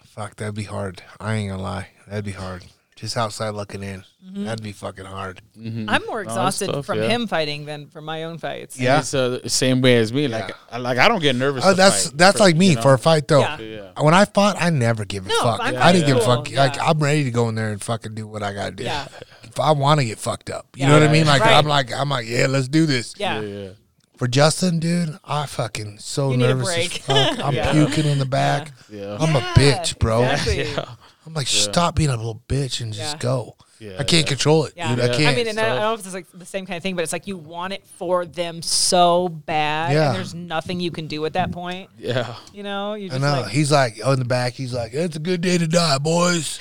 fuck, 0.05 0.35
that'd 0.37 0.55
be 0.57 0.65
hard. 0.65 1.01
I 1.21 1.35
ain't 1.37 1.51
gonna 1.51 1.63
lie, 1.63 1.89
that'd 2.09 2.25
be 2.25 2.33
hard. 2.33 2.65
Just 2.99 3.17
outside 3.17 3.51
looking 3.51 3.83
in, 3.85 4.03
Mm-hmm. 4.27 4.45
that'd 4.45 4.63
be 4.63 4.73
fucking 4.73 5.05
hard. 5.07 5.41
I'm 5.57 6.05
more 6.07 6.21
exhausted 6.21 6.67
tough, 6.67 6.85
from 6.85 6.99
yeah. 6.99 7.09
him 7.09 7.27
fighting 7.29 7.65
than 7.65 7.87
from 7.87 8.05
my 8.05 8.25
own 8.25 8.37
fights. 8.39 8.79
Yeah. 8.79 8.99
It's 8.99 9.15
uh, 9.15 9.39
the 9.43 9.49
same 9.49 9.81
way 9.81 9.97
as 9.99 10.13
me. 10.13 10.27
Like, 10.29 10.49
Yeah. 10.49 10.55
I, 10.73 10.79
like 10.79 10.99
I 10.99 11.09
don't 11.09 11.23
get 11.23 11.35
nervous. 11.37 11.65
Oh, 11.65 11.71
to 11.71 11.77
that's 11.77 12.07
fight, 12.09 12.19
that's 12.19 12.37
for- 12.39 12.45
like 12.45 12.57
me 12.57 12.71
you 12.71 12.75
know? 12.75 12.83
for 12.83 12.93
a 12.95 12.99
fight 12.99 13.27
though. 13.29 13.41
Yeah. 13.41 13.59
Yeah. 13.61 14.03
When 14.03 14.13
I 14.15 14.25
fought, 14.27 14.57
I 14.61 14.69
never 14.71 15.05
give 15.07 15.25
a 15.25 15.29
No, 15.29 15.43
fuck. 15.43 15.61
I'm 15.63 15.77
I 15.77 15.93
didn't 15.93 16.09
give 16.09 16.17
a 16.17 16.21
cool, 16.21 16.45
fuck. 16.45 16.51
Like. 16.53 16.79
I'm 16.81 16.99
ready 16.99 17.25
to 17.25 17.31
go 17.31 17.49
in 17.49 17.55
there 17.55 17.71
and 17.71 17.81
fucking 17.81 18.15
do 18.17 18.27
what 18.27 18.43
I 18.43 18.53
gotta 18.53 18.73
do. 18.73 18.83
Yeah. 18.85 19.07
If 19.45 19.59
I 19.61 19.71
want 19.71 20.01
to 20.01 20.05
get 20.07 20.19
fucked 20.19 20.51
up, 20.51 20.67
you 20.75 20.83
Yeah. 20.83 20.89
know 20.89 21.01
what 21.01 21.09
I 21.09 21.13
mean? 21.13 21.25
Like 21.27 21.41
Right. 21.41 21.55
I'm 21.55 21.67
like 21.67 21.93
I'm 21.93 22.09
like 22.11 22.27
yeah, 22.29 22.49
let's 22.49 22.69
do 22.69 22.85
this. 22.85 23.15
Yeah. 23.17 23.41
Yeah, 23.41 23.47
yeah. 23.63 23.71
For 24.19 24.27
Justin, 24.27 24.81
dude, 24.81 25.17
I 25.25 25.47
fucking 25.47 26.01
so 26.01 26.33
You 26.33 26.39
need 26.39 26.45
a 26.47 26.49
nervous 26.57 26.77
as 26.77 26.97
fuck. 26.99 27.39
I'm 27.45 27.55
Yeah. 27.55 27.71
puking 27.73 28.05
in 28.05 28.19
the 28.19 28.27
back. 28.27 28.73
Yeah. 28.91 29.17
I'm 29.19 29.35
a 29.37 29.41
bitch, 29.55 29.99
bro. 30.01 30.25
Exactly. 30.25 30.67
Yeah. 31.29 31.31
I'm 31.31 31.35
like, 31.35 31.47
stop 31.47 31.95
being 31.95 32.11
a 32.11 32.17
little 32.17 32.43
bitch 32.49 32.81
and 32.81 32.93
just 32.93 33.15
Yeah. 33.15 33.19
go. 33.19 33.57
Yeah, 33.81 33.93
I 33.93 34.03
can't 34.03 34.25
yeah. 34.25 34.29
control 34.29 34.65
it, 34.65 34.73
Yeah. 34.77 34.89
dude. 34.89 35.01
I 35.01 35.07
Yeah. 35.07 35.17
can't. 35.17 35.29
I 35.29 35.35
mean, 35.37 35.47
and 35.49 35.61
I, 35.61 35.63
I 35.63 35.69
don't 35.69 35.79
know 35.79 35.95
if 35.95 36.01
it's 36.05 36.13
like 36.15 36.27
the 36.35 36.45
same 36.47 36.67
kind 36.67 36.77
of 36.77 36.83
thing, 36.83 36.97
but 36.97 37.03
it's 37.03 37.13
like 37.13 37.29
you 37.29 37.37
want 37.37 37.73
it 37.73 37.85
for 37.97 38.27
them 38.27 38.61
so 38.61 39.29
bad, 39.29 39.93
Yeah. 39.93 40.09
and 40.09 40.17
there's 40.17 40.35
nothing 40.35 40.81
you 40.81 40.91
can 40.91 41.07
do 41.07 41.25
at 41.27 41.35
that 41.35 41.53
point. 41.53 41.89
Yeah. 41.97 42.35
You 42.53 42.65
know, 42.65 42.95
you 42.95 43.07
I 43.07 43.09
just 43.11 43.21
know. 43.21 43.41
like, 43.43 43.51
he's 43.51 43.71
like, 43.71 44.01
oh, 44.05 44.13
in 44.13 44.19
the 44.19 44.25
back, 44.25 44.55
he's 44.55 44.73
like, 44.75 44.95
it's 44.95 45.15
a 45.17 45.21
good 45.21 45.41
day 45.43 45.59
to 45.59 45.69
die, 45.69 45.99
boys. 45.99 46.59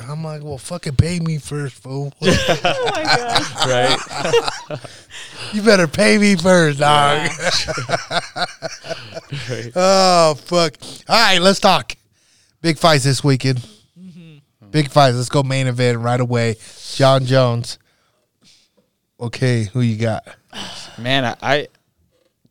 And 0.00 0.10
I'm 0.10 0.24
like, 0.24 0.42
well, 0.42 0.56
fucking 0.58 0.96
pay 0.96 1.20
me 1.20 1.36
first, 1.38 1.74
fool. 1.74 2.14
oh 2.22 2.26
my 2.26 3.02
oh 3.04 3.44
gosh, 3.58 3.66
Right. 4.70 4.80
you 5.52 5.60
better 5.62 5.86
pay 5.86 6.16
me 6.16 6.34
first, 6.36 6.78
dog. 6.78 7.30
Oh 9.76 10.34
fuck! 10.46 10.74
All 11.08 11.16
right, 11.20 11.40
let's 11.40 11.60
talk. 11.60 11.94
Big 12.62 12.78
fights 12.78 13.04
this 13.04 13.22
weekend. 13.22 13.58
Mm-hmm. 14.00 14.70
Big 14.70 14.88
fights. 14.90 15.16
Let's 15.16 15.28
go 15.28 15.42
main 15.42 15.66
event 15.66 15.98
right 15.98 16.18
away. 16.20 16.56
Jon 16.94 17.26
Jones. 17.26 17.78
Okay, 19.20 19.64
who 19.64 19.80
you 19.82 19.96
got? 19.98 20.24
Man, 20.98 21.24
I, 21.24 21.36
I 21.42 21.68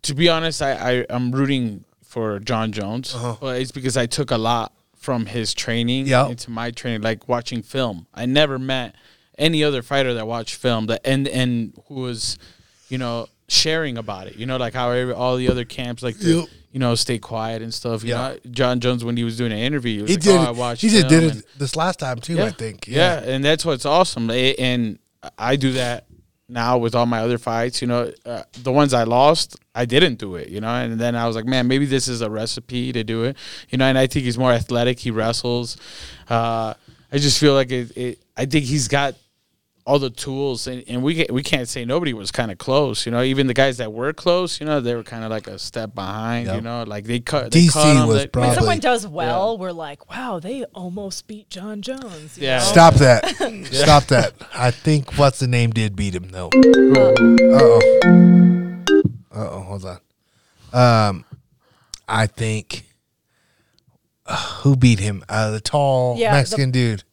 to 0.03 0.13
be 0.15 0.29
honest, 0.29 0.61
I, 0.61 0.99
I 1.01 1.05
I'm 1.09 1.31
rooting 1.31 1.83
for 2.03 2.39
Jon 2.39 2.71
Jones, 2.71 3.13
Uh-huh. 3.15 3.35
but 3.39 3.61
it's 3.61 3.71
because 3.71 3.97
I 3.97 4.05
took 4.05 4.31
a 4.31 4.37
lot 4.37 4.71
from 4.95 5.25
his 5.25 5.53
training 5.53 6.07
Yep. 6.07 6.29
into 6.31 6.51
my 6.51 6.71
training, 6.71 7.01
like 7.01 7.27
watching 7.27 7.61
film. 7.61 8.05
I 8.13 8.25
never 8.25 8.59
met 8.59 8.95
any 9.37 9.63
other 9.63 9.81
fighter 9.81 10.13
that 10.13 10.27
watched 10.27 10.55
film 10.55 10.85
that 10.87 11.01
and 11.05 11.27
and 11.27 11.73
who 11.87 11.95
was, 11.95 12.37
you 12.89 12.97
know, 12.97 13.27
sharing 13.47 13.97
about 13.97 14.27
it. 14.27 14.35
You 14.35 14.45
know, 14.45 14.57
like 14.57 14.73
how 14.73 14.91
every, 14.91 15.13
all 15.13 15.35
the 15.37 15.49
other 15.49 15.65
camps 15.65 16.03
like 16.03 16.19
to, 16.19 16.39
Yep. 16.41 16.49
You 16.71 16.79
know 16.79 16.95
stay 16.95 17.19
quiet 17.19 17.61
and 17.61 17.73
stuff. 17.73 18.03
You 18.03 18.11
Yeah. 18.11 18.17
know, 18.29 18.37
Jon 18.51 18.79
Jones 18.79 19.03
when 19.03 19.17
he 19.17 19.23
was 19.23 19.37
doing 19.37 19.51
an 19.51 19.57
interview, 19.59 20.01
he, 20.05 20.07
He 20.07 20.13
like, 20.13 20.21
did. 20.23 20.35
Oh, 20.37 20.41
I 20.43 20.51
watched 20.51 20.81
he 20.81 20.89
just 20.89 21.07
did 21.09 21.23
it 21.23 21.31
and- 21.33 21.43
this 21.57 21.75
last 21.75 21.99
time 21.99 22.19
too. 22.19 22.41
I 22.41 22.51
think. 22.51 22.87
yeah. 22.87 23.19
and 23.23 23.43
that's 23.43 23.65
what's 23.65 23.85
awesome. 23.85 24.29
And 24.29 24.97
I 25.37 25.55
do 25.57 25.73
that 25.73 26.05
now 26.47 26.77
with 26.77 26.95
all 26.95 27.05
my 27.05 27.19
other 27.19 27.37
fights. 27.37 27.81
You 27.81 27.87
know, 27.89 28.11
uh, 28.25 28.43
the 28.63 28.71
ones 28.71 28.93
I 28.93 29.03
lost, 29.03 29.57
I 29.75 29.85
didn't 29.85 30.15
do 30.15 30.35
it. 30.35 30.47
You 30.49 30.61
know, 30.61 30.69
and 30.69 30.99
then 30.99 31.15
I 31.15 31.27
was 31.27 31.35
like, 31.35 31.45
man, 31.45 31.67
maybe 31.67 31.85
this 31.85 32.07
is 32.07 32.21
a 32.21 32.29
recipe 32.29 32.91
to 32.93 33.03
do 33.03 33.23
it. 33.23 33.35
You 33.69 33.77
know, 33.77 33.85
and 33.85 33.97
I 33.97 34.07
think 34.07 34.23
he's 34.25 34.37
more 34.37 34.51
athletic. 34.53 34.99
He 34.99 35.11
wrestles. 35.11 35.75
Uh, 36.29 36.73
I 37.11 37.17
just 37.17 37.37
feel 37.39 37.53
like 37.53 37.71
it, 37.71 37.95
it. 37.97 38.19
I 38.37 38.45
think 38.45 38.63
he's 38.65 38.87
got 38.87 39.15
all 39.85 39.97
the 39.97 40.09
tools, 40.11 40.67
and, 40.67 40.83
and 40.87 41.01
we 41.01 41.25
we 41.31 41.41
can't 41.41 41.67
say 41.67 41.85
nobody 41.85 42.13
was 42.13 42.31
kind 42.31 42.51
of 42.51 42.57
close. 42.59 43.05
You 43.05 43.11
know, 43.11 43.23
even 43.23 43.47
the 43.47 43.53
guys 43.53 43.77
that 43.77 43.91
were 43.91 44.13
close, 44.13 44.59
you 44.59 44.65
know, 44.67 44.79
they 44.79 44.93
were 44.93 45.03
kind 45.03 45.23
of 45.23 45.31
like 45.31 45.47
a 45.47 45.57
step 45.57 45.95
behind. 45.95 46.45
Yep. 46.47 46.55
You 46.55 46.61
know, 46.61 46.83
like 46.83 47.05
they 47.05 47.19
cut. 47.19 47.51
They 47.51 47.61
DC 47.65 47.73
cut 47.73 47.97
'em, 47.97 48.07
was 48.07 48.17
they- 48.19 48.27
probably- 48.27 48.49
when 48.49 48.57
someone 48.57 48.79
does 48.79 49.07
well, 49.07 49.57
we're 49.57 49.71
like, 49.71 50.09
wow, 50.09 50.39
they 50.39 50.63
almost 50.75 51.25
beat 51.27 51.49
Jon 51.49 51.81
Jones. 51.81 52.37
Yeah. 52.37 52.59
know? 52.59 52.63
Stop 52.63 52.93
that. 52.95 53.25
Stop 53.71 54.03
that. 54.05 54.33
I 54.53 54.69
think 54.71 55.17
what's 55.17 55.39
the 55.39 55.47
name 55.47 55.71
did 55.71 55.95
beat 55.95 56.13
him 56.15 56.29
though. 56.29 56.49
Uh 56.49 57.59
oh. 57.59 58.83
Uh 59.31 59.49
oh. 59.49 59.59
Hold 59.61 59.85
on. 59.85 61.07
Um, 61.09 61.25
I 62.07 62.27
think 62.27 62.85
uh, 64.27 64.35
who 64.61 64.75
beat 64.75 64.99
him? 64.99 65.23
Uh, 65.27 65.51
the 65.51 65.59
tall 65.61 66.17
Yeah, 66.17 66.31
the- 66.31 66.37
Mexican 66.37 66.71
dude, 66.71 67.03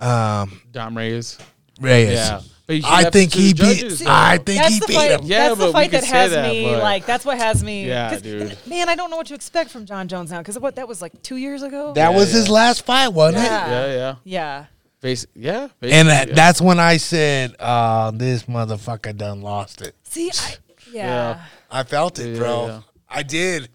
um, 0.00 0.62
Dom 0.72 0.96
Reyes. 0.96 1.38
Reyes. 1.80 2.12
Yeah. 2.12 2.40
But 2.66 2.80
I 2.84 3.10
think 3.10 3.32
he 3.32 3.54
beat. 3.54 3.88
though. 4.00 4.06
I 4.08 4.38
think 4.38 4.60
That's 4.60 4.74
he 4.74 4.80
the 4.80 4.86
beat 4.88 4.94
fight. 4.96 5.10
him. 5.12 5.20
Yeah, 5.22 5.48
that's 5.50 5.58
but 5.60 5.66
the 5.68 5.72
fight 5.72 5.90
could 5.92 6.00
that 6.00 6.06
has 6.08 6.30
that, 6.32 6.50
me 6.50 6.64
but- 6.64 6.82
like. 6.82 7.06
That's 7.06 7.24
what 7.24 7.38
has 7.38 7.62
me. 7.62 7.86
Yeah, 7.86 8.10
'cause, 8.10 8.22
dude. 8.22 8.58
Man, 8.66 8.88
I 8.88 8.96
don't 8.96 9.08
know 9.08 9.16
what 9.16 9.28
to 9.28 9.34
expect 9.34 9.70
from 9.70 9.86
Jon 9.86 10.08
Jones 10.08 10.32
now 10.32 10.38
because 10.38 10.58
what 10.58 10.74
that 10.74 10.88
was 10.88 11.00
like 11.00 11.22
two 11.22 11.36
years 11.36 11.62
ago. 11.62 11.92
That 11.94 12.10
Yeah, 12.10 12.16
was 12.18 12.32
yeah. 12.32 12.40
his 12.40 12.48
last 12.48 12.84
fight, 12.84 13.08
wasn't 13.08 13.44
it? 13.44 13.46
Yeah. 13.46 13.68
Yeah, 13.70 13.86
yeah. 13.94 14.14
yeah. 14.24 14.64
Basi- 15.00 15.26
yeah. 15.36 15.68
And 15.80 16.08
that, 16.08 16.28
yeah. 16.28 16.34
that's 16.34 16.60
when 16.60 16.80
I 16.80 16.96
said, 16.96 17.54
uh, 17.60 18.10
"This 18.10 18.44
motherfucker 18.44 19.16
done 19.16 19.42
lost 19.42 19.80
it." 19.82 19.94
See, 20.02 20.30
I, 20.34 20.54
yeah. 20.92 21.04
Yeah. 21.36 21.40
I 21.70 21.84
felt 21.84 22.18
it, 22.18 22.36
bro. 22.36 22.66
yeah. 22.66 22.80
I 23.08 23.22
did. 23.22 23.68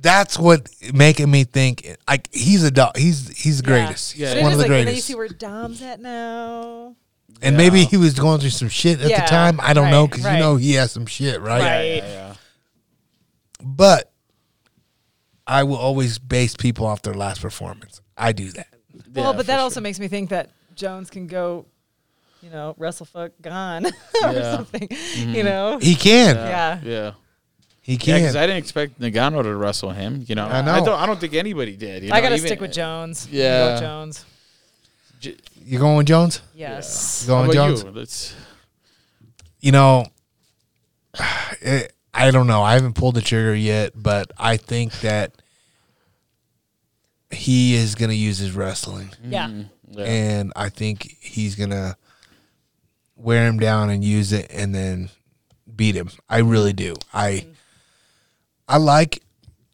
That's 0.00 0.36
what 0.38 0.68
making 0.92 1.30
me 1.30 1.44
think 1.44 1.96
like 2.08 2.28
he's 2.34 2.64
a 2.64 2.70
dog. 2.72 2.96
He's 2.96 3.28
he's 3.38 3.58
the 3.58 3.62
greatest. 3.62 4.16
Yeah, 4.16 4.26
he's 4.28 4.34
But 4.36 4.42
one 4.42 4.52
of 4.52 4.58
the 4.58 4.64
like, 4.64 4.70
And 4.70 4.72
then 4.72 4.78
you 4.80 4.84
greatest. 4.86 5.06
see 5.06 5.14
where 5.14 5.28
Dom's 5.28 5.80
at 5.82 6.00
now. 6.00 6.96
And 7.42 7.54
Yeah. 7.54 7.58
maybe 7.58 7.84
he 7.84 7.96
was 7.96 8.14
going 8.14 8.40
through 8.40 8.50
some 8.50 8.68
shit 8.68 9.00
at 9.00 9.10
Yeah, 9.10 9.20
the 9.22 9.26
time. 9.28 9.60
I 9.62 9.72
don't 9.74 9.90
know 9.90 10.06
because 10.06 10.24
right. 10.24 10.34
you 10.34 10.38
know 10.40 10.56
he 10.56 10.72
has 10.74 10.90
some 10.92 11.06
shit, 11.06 11.40
right? 11.40 11.58
Yeah, 11.60 11.76
Right. 11.76 11.84
yeah, 11.96 12.08
yeah. 12.08 12.34
But 13.62 14.10
I 15.46 15.62
will 15.64 15.76
always 15.76 16.18
base 16.18 16.56
people 16.56 16.86
off 16.86 17.02
their 17.02 17.14
last 17.14 17.40
performance. 17.42 18.00
I 18.16 18.32
do 18.32 18.50
that. 18.52 18.68
Well, 19.14 19.32
but 19.34 19.46
that 19.46 19.56
for 19.56 19.62
also 19.62 19.80
makes 19.80 20.00
me 20.00 20.08
think 20.08 20.30
that 20.30 20.50
Jones 20.74 21.10
can 21.10 21.26
go, 21.26 21.66
you 22.42 22.50
know, 22.50 22.74
wrestle 22.78 23.06
fuck 23.06 23.32
gone 23.40 23.86
or 24.22 24.32
Yeah. 24.32 24.56
something. 24.56 24.88
Mm-hmm. 24.88 25.34
You 25.34 25.42
know. 25.44 25.78
He 25.78 25.94
can. 25.94 26.36
Yeah. 26.36 26.80
Yeah. 26.82 27.12
He 27.82 27.92
Yeah, 27.92 27.98
can. 27.98 28.20
because 28.22 28.36
I 28.36 28.42
didn't 28.46 28.58
expect 28.58 28.98
Ngannou 29.00 29.42
to 29.44 29.54
wrestle 29.54 29.90
him. 29.90 30.24
You 30.26 30.34
know, 30.34 30.46
I 30.46 30.60
know. 30.62 30.72
I 30.72 30.80
don't. 30.80 30.98
I 31.00 31.06
don't 31.06 31.20
think 31.20 31.34
anybody 31.34 31.76
did. 31.76 32.02
You 32.02 32.10
I 32.12 32.20
gotta 32.20 32.34
even- 32.36 32.46
stick 32.46 32.60
with 32.60 32.72
Jones. 32.72 33.28
Yeah. 33.30 33.74
Go 33.74 33.80
Jones. 33.80 34.24
J- 35.32 35.36
you 35.64 35.78
going 35.78 35.96
with 35.96 36.06
Jones? 36.06 36.40
Yes. 36.54 37.22
You 37.22 37.28
going 37.28 37.42
How 37.42 37.48
with 37.48 37.56
about 37.56 37.68
Jones? 37.68 37.84
you? 37.84 37.90
Let's. 37.90 38.34
you 39.60 39.72
know, 39.72 40.06
it, 41.60 41.92
I 42.14 42.30
don't 42.30 42.46
know. 42.46 42.62
I 42.62 42.74
haven't 42.74 42.94
pulled 42.94 43.14
the 43.16 43.20
trigger 43.20 43.54
yet, 43.54 43.92
but 43.94 44.30
I 44.38 44.56
think 44.56 45.00
that 45.00 45.32
he 47.30 47.74
is 47.74 47.94
going 47.94 48.10
to 48.10 48.16
use 48.16 48.38
his 48.38 48.52
wrestling, 48.52 49.10
Yeah. 49.24 49.48
Mm, 49.48 49.68
yeah. 49.90 50.04
and 50.04 50.52
I 50.56 50.68
think 50.68 51.16
he's 51.20 51.54
going 51.56 51.70
to 51.70 51.96
wear 53.16 53.46
him 53.46 53.58
down 53.58 53.90
and 53.90 54.04
use 54.04 54.32
it 54.32 54.46
and 54.50 54.74
then 54.74 55.10
beat 55.74 55.94
him. 55.96 56.10
I 56.28 56.38
really 56.38 56.72
do. 56.72 56.94
I 57.12 57.46
I 58.68 58.76
like 58.78 59.22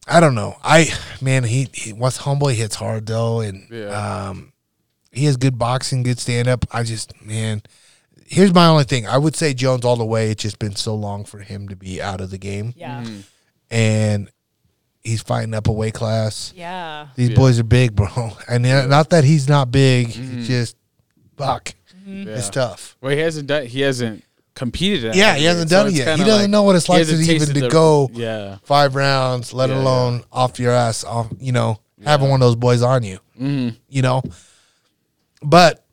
I 0.07 0.21
don't 0.21 0.35
know. 0.35 0.57
I 0.65 0.89
man, 1.21 1.45
he, 1.45 1.69
he 1.73 1.93
once 1.93 2.17
humble 2.19 2.49
he 2.49 2.57
hits 2.57 2.75
hard 2.77 3.07
though 3.07 3.41
and 3.41 3.69
Yeah. 3.71 4.29
um 4.31 4.52
he 5.13 5.27
has 5.27 5.37
good 5.37 5.59
boxing, 5.59 6.03
good 6.03 6.19
stand 6.19 6.49
up. 6.49 6.65
I 6.73 6.83
just 6.83 7.13
man 7.25 7.63
here's 8.27 8.55
my 8.55 8.67
only 8.67 8.85
thing. 8.85 9.07
I 9.07 9.19
would 9.19 9.37
say 9.37 9.53
Jones 9.53 9.85
all 9.85 9.97
the 9.97 10.07
way. 10.07 10.31
It's 10.31 10.43
just 10.43 10.59
been 10.59 10.75
so 10.75 10.95
long 10.95 11.25
for 11.27 11.41
him 11.41 11.69
to 11.69 11.77
be 11.77 12.01
out 12.01 12.21
of 12.23 12.31
the 12.31 12.39
game. 12.39 12.73
Yeah. 12.77 13.03
Mm-hmm. 13.03 13.21
And 13.71 14.31
he's 15.03 15.23
fighting 15.23 15.53
up 15.55 15.67
a 15.69 15.73
weight 15.73 15.95
class. 15.95 16.53
Yeah. 16.57 17.09
These 17.17 17.31
Yeah. 17.31 17.37
boys 17.37 17.59
are 17.59 17.65
big, 17.65 17.95
bro. 17.95 18.09
And 18.49 18.63
not 18.63 19.11
that 19.11 19.25
he's 19.25 19.49
not 19.49 19.71
big, 19.71 20.09
it's 20.17 20.47
just 20.49 20.77
fuck. 21.37 21.75
Yeah. 22.07 22.37
It's 22.37 22.49
tough. 22.49 22.97
Well, 23.01 23.13
he 23.13 23.19
hasn't 23.21 23.49
done. 23.49 23.67
He 23.67 23.81
hasn't 23.83 24.25
competed. 24.55 25.11
at 25.11 25.15
Yeah, 25.15 25.35
he 25.37 25.45
hasn't 25.45 25.71
so 25.71 25.77
done 25.77 25.87
it 25.89 25.95
yet. 25.95 26.19
He 26.19 26.25
doesn't 26.25 26.43
like- 26.43 26.51
know 26.51 26.63
what 26.63 26.77
it's 26.77 26.89
like 26.89 27.07
to 27.07 27.15
even 27.15 27.49
to 27.49 27.53
the- 27.61 27.69
go 27.69 28.11
Yeah. 28.15 28.57
five 28.65 28.95
rounds, 28.95 29.53
let 29.53 29.71
Yeah, 29.71 29.81
alone 29.81 30.25
off 30.33 30.59
your 30.59 30.73
ass, 30.73 31.05
off, 31.05 31.29
you 31.39 31.53
know, 31.53 31.79
having 32.05 32.29
one 32.31 32.41
of 32.43 32.47
those 32.47 32.57
boys 32.57 32.83
on 32.83 33.03
you, 33.03 33.19
Mm-hmm. 33.41 33.77
you 33.89 34.03
know. 34.03 34.23
But 35.43 35.85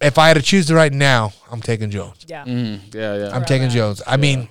if 0.00 0.18
I 0.18 0.28
had 0.28 0.34
to 0.34 0.42
choose 0.42 0.66
the 0.66 0.74
right 0.74 0.92
now, 0.92 1.32
I'm 1.50 1.60
taking 1.60 1.90
Jones. 1.90 2.24
Yeah. 2.26 2.44
Mm-hmm. 2.44 2.96
Yeah. 2.96 3.16
Yeah. 3.16 3.30
I'm 3.34 3.44
taking 3.44 3.70
Jones. 3.70 4.02
I 4.06 4.16
mean, 4.16 4.48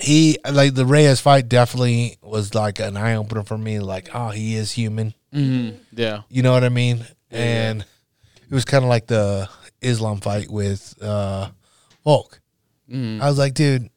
he 0.00 0.38
like 0.50 0.74
the 0.74 0.86
Reyes 0.86 1.20
fight 1.20 1.48
definitely 1.48 2.16
was 2.22 2.54
like 2.54 2.78
an 2.80 2.96
eye 2.96 3.16
opener 3.16 3.42
for 3.42 3.58
me. 3.58 3.80
Like, 3.80 4.10
oh, 4.14 4.30
he 4.30 4.54
is 4.56 4.72
human. 4.72 5.14
mm-hmm. 5.34 5.76
Yeah. 5.92 6.22
You 6.28 6.42
know 6.42 6.52
what 6.52 6.64
I 6.64 6.68
mean? 6.68 7.04
And 7.30 7.82
it 7.82 8.54
was 8.54 8.64
kind 8.64 8.84
of 8.84 8.88
like 8.88 9.06
the 9.06 9.48
Islam 9.82 10.20
fight 10.20 10.50
with 10.50 10.94
uh, 11.02 11.50
Volk. 12.04 12.40
Mm-hmm. 12.90 13.22
I 13.22 13.28
was 13.28 13.38
like, 13.38 13.54
dude, 13.54 13.88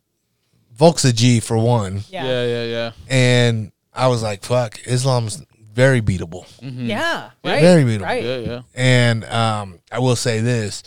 Volk's 0.77 1.05
a 1.05 1.13
G 1.13 1.39
for 1.39 1.57
one, 1.57 2.01
Yeah. 2.09 2.25
Yeah. 2.25 2.45
Yeah. 2.45 2.63
Yeah. 2.65 2.91
and 3.09 3.71
I 3.93 4.07
was 4.07 4.23
like, 4.23 4.43
fuck, 4.43 4.79
Islam's 4.85 5.43
very 5.73 6.01
beatable, 6.01 6.45
Yeah. 6.61 7.31
Right. 7.43 7.61
very 7.61 7.83
beatable. 7.83 8.01
Right. 8.03 8.23
Yeah. 8.23 8.37
Yeah. 8.37 8.61
And 8.75 9.25
um, 9.25 9.79
I 9.91 9.99
will 9.99 10.15
say 10.15 10.39
this: 10.39 10.83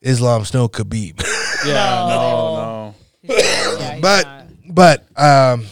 Islam's 0.00 0.52
no 0.54 0.68
Khabib, 0.68 1.22
Yeah. 1.66 1.74
No. 2.08 2.08
No. 2.08 2.94
No. 3.26 3.34
Yeah, 3.34 3.98
but 4.00 4.24
not. 4.26 4.46
but 4.68 5.18
um, 5.18 5.66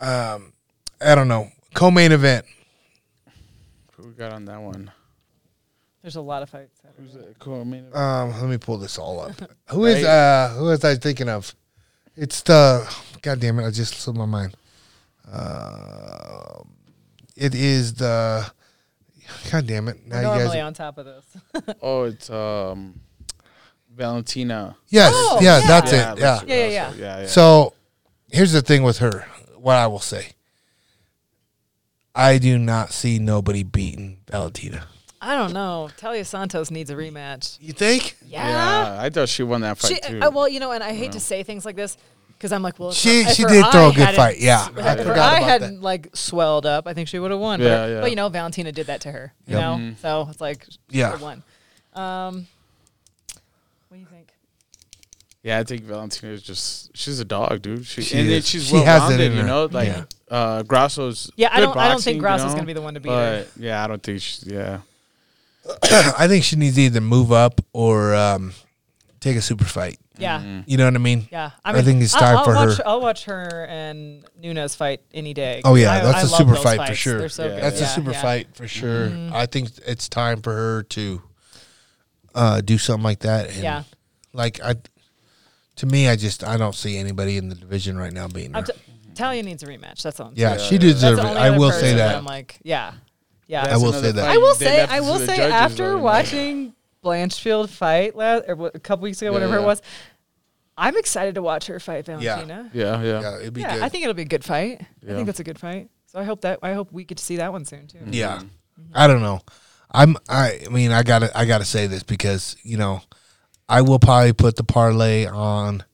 um, 0.00 0.52
I 1.00 1.14
don't 1.14 1.28
know. 1.28 1.48
Co-main 1.74 2.12
event. 2.12 2.46
Who 3.96 4.08
we 4.08 4.12
got 4.14 4.32
on 4.32 4.44
that 4.46 4.60
one? 4.60 4.90
there's 6.02 6.16
a 6.16 6.20
lot 6.20 6.42
of 6.42 6.48
fights. 6.48 6.80
Who's 6.96 7.14
it? 7.16 7.36
Cool. 7.38 7.60
I 7.60 7.64
mean, 7.64 7.84
Um, 7.92 8.30
let 8.40 8.48
me 8.48 8.56
pull 8.56 8.78
this 8.78 8.96
all 8.98 9.20
up. 9.20 9.32
Who 9.70 9.84
is 9.84 10.02
Right. 10.02 10.08
uh 10.10 10.48
who 10.54 10.64
was 10.64 10.82
I 10.84 10.94
thinking 10.94 11.28
of? 11.28 11.54
It's 12.16 12.40
the 12.42 12.88
God 13.20 13.40
damn 13.40 13.58
it, 13.60 13.66
I 13.66 13.70
just 13.70 13.94
slipped 13.94 14.18
my 14.18 14.24
mind. 14.24 14.56
Uh, 15.30 15.67
it 17.38 17.54
is 17.54 17.94
the 17.94 18.50
God 19.50 19.66
damn 19.66 19.88
it. 19.88 20.06
Now 20.06 20.16
We're 20.16 20.22
you 20.22 20.28
normally 20.28 20.56
guys 20.58 20.64
on 20.64 20.74
top 20.74 20.98
of 20.98 21.06
this. 21.06 21.24
oh, 21.82 22.04
it's 22.04 22.28
um, 22.30 23.00
Valentina. 23.94 24.76
Yes, 24.88 25.12
Oh, 25.14 25.38
yeah, 25.40 25.60
yeah. 25.60 25.66
that's 25.66 25.92
Yeah, 25.92 26.12
it. 26.12 26.18
Yeah. 26.18 26.40
Yeah, 26.46 26.54
yeah, 26.54 26.66
yeah. 26.66 26.92
yeah, 26.96 27.20
yeah. 27.20 27.26
So 27.26 27.74
here's 28.30 28.52
the 28.52 28.62
thing 28.62 28.82
with 28.82 28.98
her, 28.98 29.26
what 29.56 29.76
I 29.76 29.86
will 29.86 29.98
say. 30.00 30.32
I 32.14 32.38
do 32.38 32.58
not 32.58 32.90
see 32.92 33.18
nobody 33.18 33.62
beating 33.62 34.18
Valentina. 34.30 34.86
I 35.20 35.36
don't 35.36 35.52
know. 35.52 35.88
Taila 35.98 36.24
Santos 36.26 36.70
needs 36.70 36.90
a 36.90 36.94
rematch. 36.94 37.58
You 37.60 37.72
think? 37.72 38.16
Yeah. 38.24 38.46
yeah, 38.48 39.02
I 39.02 39.10
thought 39.10 39.28
she 39.28 39.42
won 39.42 39.60
that 39.62 39.78
fight 39.78 39.88
She, 40.04 40.12
too. 40.12 40.20
uh, 40.20 40.30
well, 40.30 40.48
you 40.48 40.58
know, 40.60 40.70
and 40.72 40.82
I 40.82 40.92
hate 40.94 41.12
to 41.12 41.20
say 41.20 41.42
things 41.42 41.64
like 41.64 41.76
this 41.76 41.96
because 42.38 42.52
I'm 42.52 42.62
like, 42.62 42.78
well, 42.78 42.92
She- 42.92 43.24
her- 43.24 43.30
if 43.30 43.36
she 43.36 43.42
her 43.42 43.48
did 43.48 43.66
throw 43.72 43.90
a 43.90 43.92
good 43.92 44.14
fight, 44.14 44.38
yeah. 44.38 44.68
I 44.76 44.92
If 44.94 45.06
her 45.06 45.12
eye 45.12 45.38
about 45.38 45.42
hadn't 45.42 45.82
like 45.82 46.14
swelled 46.14 46.64
up, 46.66 46.86
I 46.86 46.94
think 46.94 47.08
she 47.08 47.18
would 47.18 47.30
have 47.32 47.40
won. 47.40 47.60
Yeah, 47.60 47.66
but, 47.68 47.90
yeah. 47.90 48.00
but 48.02 48.10
you 48.10 48.16
know, 48.16 48.28
Valentina 48.28 48.70
did 48.72 48.86
that 48.86 49.00
to 49.02 49.12
her. 49.12 49.32
You 49.46 49.56
Yep. 49.56 49.60
know, 49.60 49.76
Mhm. 49.76 49.98
so 50.00 50.28
it's 50.30 50.40
like 50.40 50.64
Yeah. 50.88 51.16
she 51.16 51.22
won. 51.22 51.42
Um, 51.94 52.46
what 53.88 53.96
do 53.96 54.00
you 54.00 54.06
think? 54.06 54.28
yeah, 55.42 55.58
I 55.58 55.64
think 55.64 55.82
Valentina 55.82 56.32
is 56.32 56.42
just 56.42 56.96
she's 56.96 57.18
a 57.18 57.24
dog, 57.24 57.62
dude. 57.62 57.86
She, 57.86 58.02
She 58.02 58.18
and 58.20 58.28
is. 58.30 58.46
she's 58.46 58.66
She 58.68 58.74
well 58.74 58.84
has 58.84 59.02
it 59.02 59.14
rounded, 59.14 59.32
in 59.32 59.36
you 59.38 59.42
know, 59.42 59.64
like 59.66 59.88
Yeah. 59.88 60.04
uh, 60.30 60.62
Grasso's. 60.62 61.30
Yeah, 61.36 61.48
I 61.50 61.60
don't. 61.60 61.76
I 61.76 61.88
don't 61.88 61.94
boxing, 61.96 62.04
think 62.04 62.14
you 62.16 62.20
Grasso's 62.22 62.46
know, 62.52 62.54
gonna 62.56 62.66
be 62.66 62.72
the 62.72 62.82
one 62.82 62.94
to 62.94 63.00
beat 63.00 63.10
her. 63.10 63.46
Yeah, 63.58 63.82
I 63.82 63.86
don't 63.88 64.02
think 64.02 64.20
she's 64.20 64.44
yeah. 64.46 64.78
I 66.16 66.28
think 66.28 66.44
she 66.44 66.56
needs 66.56 66.76
to 66.76 66.82
either 66.82 67.00
move 67.00 67.30
up 67.32 67.60
or 67.72 68.14
um, 68.14 68.54
take 69.20 69.36
a 69.36 69.42
super 69.42 69.64
fight. 69.64 69.98
Yeah. 70.16 70.40
Mm-hmm. 70.40 70.60
You 70.66 70.76
know 70.78 70.84
what 70.84 70.94
I 70.94 70.98
mean? 70.98 71.28
Yeah, 71.30 71.50
I 71.64 71.80
think 71.82 72.02
it's 72.02 72.14
I'll- 72.14 72.20
time 72.20 72.36
I'll 72.38 72.44
for 72.44 72.54
watch, 72.54 72.76
her. 72.78 72.88
I'll 72.88 73.00
watch 73.00 73.24
her 73.24 73.66
and 73.68 74.24
Nunes 74.40 74.74
fight 74.74 75.00
any 75.14 75.34
day. 75.34 75.62
Oh, 75.64 75.74
yeah, 75.74 75.92
I- 75.92 76.00
that's 76.00 76.18
I 76.18 76.22
a 76.22 76.26
super 76.26 76.54
those 76.54 76.62
fight 76.62 76.88
for 76.88 76.94
sure. 76.94 77.28
So 77.28 77.46
Yeah. 77.46 77.60
That's 77.60 77.80
yeah, 77.80 77.86
a 77.86 77.90
super 77.90 78.10
yeah. 78.12 78.22
fight 78.22 78.48
for 78.56 78.66
sure. 78.68 79.08
Mm-hmm. 79.08 79.34
I 79.34 79.46
think 79.46 79.70
it's 79.86 80.08
time 80.08 80.42
for 80.42 80.52
her 80.52 80.82
to 80.84 81.22
uh, 82.34 82.60
do 82.60 82.78
something 82.78 83.04
like 83.04 83.20
that. 83.20 83.50
And 83.50 83.62
Yeah. 83.62 83.82
Like 84.32 84.60
I, 84.62 84.74
to 85.76 85.86
me, 85.86 86.08
I 86.08 86.16
just 86.16 86.44
I 86.44 86.56
don't 86.56 86.74
see 86.74 86.96
anybody 86.98 87.36
in 87.36 87.48
the 87.48 87.54
division 87.54 87.96
right 87.96 88.12
now 88.12 88.28
being. 88.28 88.52
her. 88.52 88.58
I'm 88.58 88.64
t- 88.64 88.72
Taila 89.14 89.42
needs 89.44 89.62
a 89.62 89.66
rematch. 89.66 90.02
That's 90.02 90.20
all. 90.20 90.28
I'm 90.28 90.34
yeah, 90.36 90.56
saying. 90.56 90.70
she 90.70 90.78
deserves 90.78 91.18
it. 91.20 91.24
I 91.24 91.50
will 91.56 91.72
say 91.72 91.92
that 91.94 91.96
that. 92.08 92.16
I'm 92.16 92.24
like, 92.24 92.58
yeah, 92.62 92.92
yeah. 93.46 93.64
I 93.68 93.76
will 93.76 93.92
say 93.92 94.12
that. 94.12 94.28
I 94.28 94.36
will 94.36 94.54
say, 94.54 94.80
I 94.84 95.00
will 95.00 95.18
say, 95.18 95.50
after 95.50 95.76
though, 95.84 95.90
you 95.92 95.96
know? 95.96 96.02
watching 96.02 96.74
Blanchfield 97.08 97.68
fight 97.70 98.14
last, 98.16 98.44
or 98.48 98.66
a 98.68 98.78
couple 98.80 99.04
weeks 99.04 99.20
ago, 99.22 99.30
Yeah, 99.30 99.34
whatever 99.34 99.56
yeah. 99.56 99.62
it 99.62 99.66
was, 99.66 99.82
I'm 100.76 100.96
excited 100.96 101.34
to 101.36 101.42
watch 101.42 101.66
her 101.66 101.80
fight 101.80 102.06
Valentina. 102.06 102.70
Yeah, 102.72 103.02
yeah. 103.02 103.20
yeah, 103.20 103.38
it'd 103.40 103.54
be 103.54 103.60
Yeah, 103.62 103.74
good. 103.74 103.82
I 103.82 103.88
think 103.88 104.04
it'll 104.04 104.14
be 104.14 104.22
a 104.22 104.26
good 104.26 104.44
fight. 104.44 104.80
I 105.02 105.12
think 105.12 105.26
that's 105.26 105.40
a 105.40 105.44
good 105.44 105.58
fight. 105.58 105.88
So 106.06 106.18
I 106.18 106.24
hope 106.24 106.40
that 106.42 106.60
I 106.62 106.72
hope 106.74 106.92
we 106.92 107.04
get 107.04 107.18
to 107.18 107.24
see 107.24 107.36
that 107.36 107.52
one 107.52 107.64
soon 107.64 107.86
too. 107.86 107.98
Yeah, 108.10 108.40
I 108.94 109.06
don't 109.06 109.20
know. 109.22 109.40
I'm. 109.90 110.16
I, 110.28 110.60
I 110.66 110.68
mean, 110.70 110.92
I 110.92 111.02
gotta. 111.02 111.36
I 111.36 111.44
gotta 111.46 111.64
say 111.64 111.86
this 111.86 112.02
because 112.02 112.56
you 112.62 112.76
know, 112.76 113.00
I 113.68 113.82
will 113.82 113.98
probably 113.98 114.32
put 114.32 114.56
the 114.56 114.64
parlay 114.64 115.26
on 115.26 115.84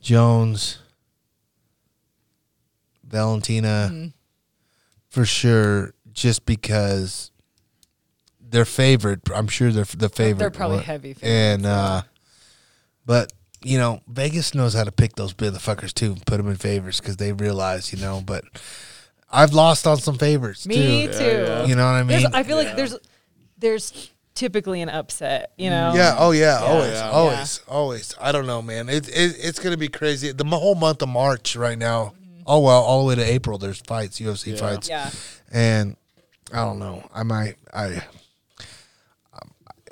Jones, 0.00 0.78
Valentina, 3.04 3.88
Mm-hmm. 3.92 4.06
for 5.08 5.24
sure. 5.24 5.94
Just 6.12 6.44
because 6.44 7.29
they're 8.50 8.64
favored. 8.64 9.20
I'm 9.34 9.48
sure 9.48 9.70
they're 9.70 9.84
the 9.84 10.08
favorite. 10.08 10.38
They're 10.38 10.50
probably 10.50 10.76
one. 10.78 10.84
heavy 10.84 11.14
favorites, 11.14 11.22
And 11.24 11.66
uh, 11.66 12.02
but 13.06 13.32
you 13.62 13.78
know, 13.78 14.00
Vegas 14.08 14.54
knows 14.54 14.74
how 14.74 14.84
to 14.84 14.92
pick 14.92 15.16
those 15.16 15.34
motherfuckers 15.34 15.92
too 15.92 16.12
and 16.12 16.24
put 16.26 16.38
them 16.38 16.48
in 16.48 16.56
favors 16.56 17.00
because 17.00 17.16
they 17.18 17.32
realize, 17.32 17.92
you 17.92 17.98
know. 18.00 18.22
But 18.24 18.44
I've 19.30 19.52
lost 19.52 19.86
on 19.86 19.98
some 19.98 20.16
favorites 20.18 20.66
Me 20.66 21.06
too. 21.06 21.12
too. 21.12 21.24
yeah. 21.24 21.64
You 21.66 21.74
know 21.76 21.84
what 21.86 21.94
I 21.96 22.02
There's, 22.02 22.22
mean? 22.24 22.34
I 22.34 22.42
feel 22.42 22.56
like 22.56 22.74
there's 22.76 22.96
there's 23.58 24.10
typically 24.34 24.80
an 24.80 24.88
upset. 24.88 25.52
You 25.58 25.70
know. 25.70 25.92
Yeah. 25.94 26.16
Oh 26.18 26.30
yeah. 26.30 26.58
always. 26.62 26.92
yeah. 26.92 27.10
Always. 27.10 27.60
Always. 27.68 28.14
I 28.20 28.32
don't 28.32 28.46
know, 28.46 28.62
man. 28.62 28.88
It, 28.88 29.08
it 29.08 29.36
it's 29.38 29.58
gonna 29.58 29.76
be 29.76 29.88
crazy. 29.88 30.32
The 30.32 30.44
whole 30.44 30.74
month 30.74 31.02
of 31.02 31.08
March 31.10 31.54
right 31.56 31.78
now. 31.78 32.14
Oh 32.46 32.60
well, 32.60 32.82
all 32.82 33.02
the 33.02 33.08
way 33.08 33.14
to 33.16 33.22
April. 33.22 33.58
There's 33.58 33.80
fights, 33.80 34.18
UFC 34.18 34.52
Yeah. 34.52 34.56
fights, 34.56 34.88
Yeah. 34.88 35.10
and 35.52 35.96
I 36.52 36.64
don't 36.64 36.78
know. 36.78 37.06
I 37.14 37.22
might. 37.22 37.56
I. 37.72 38.02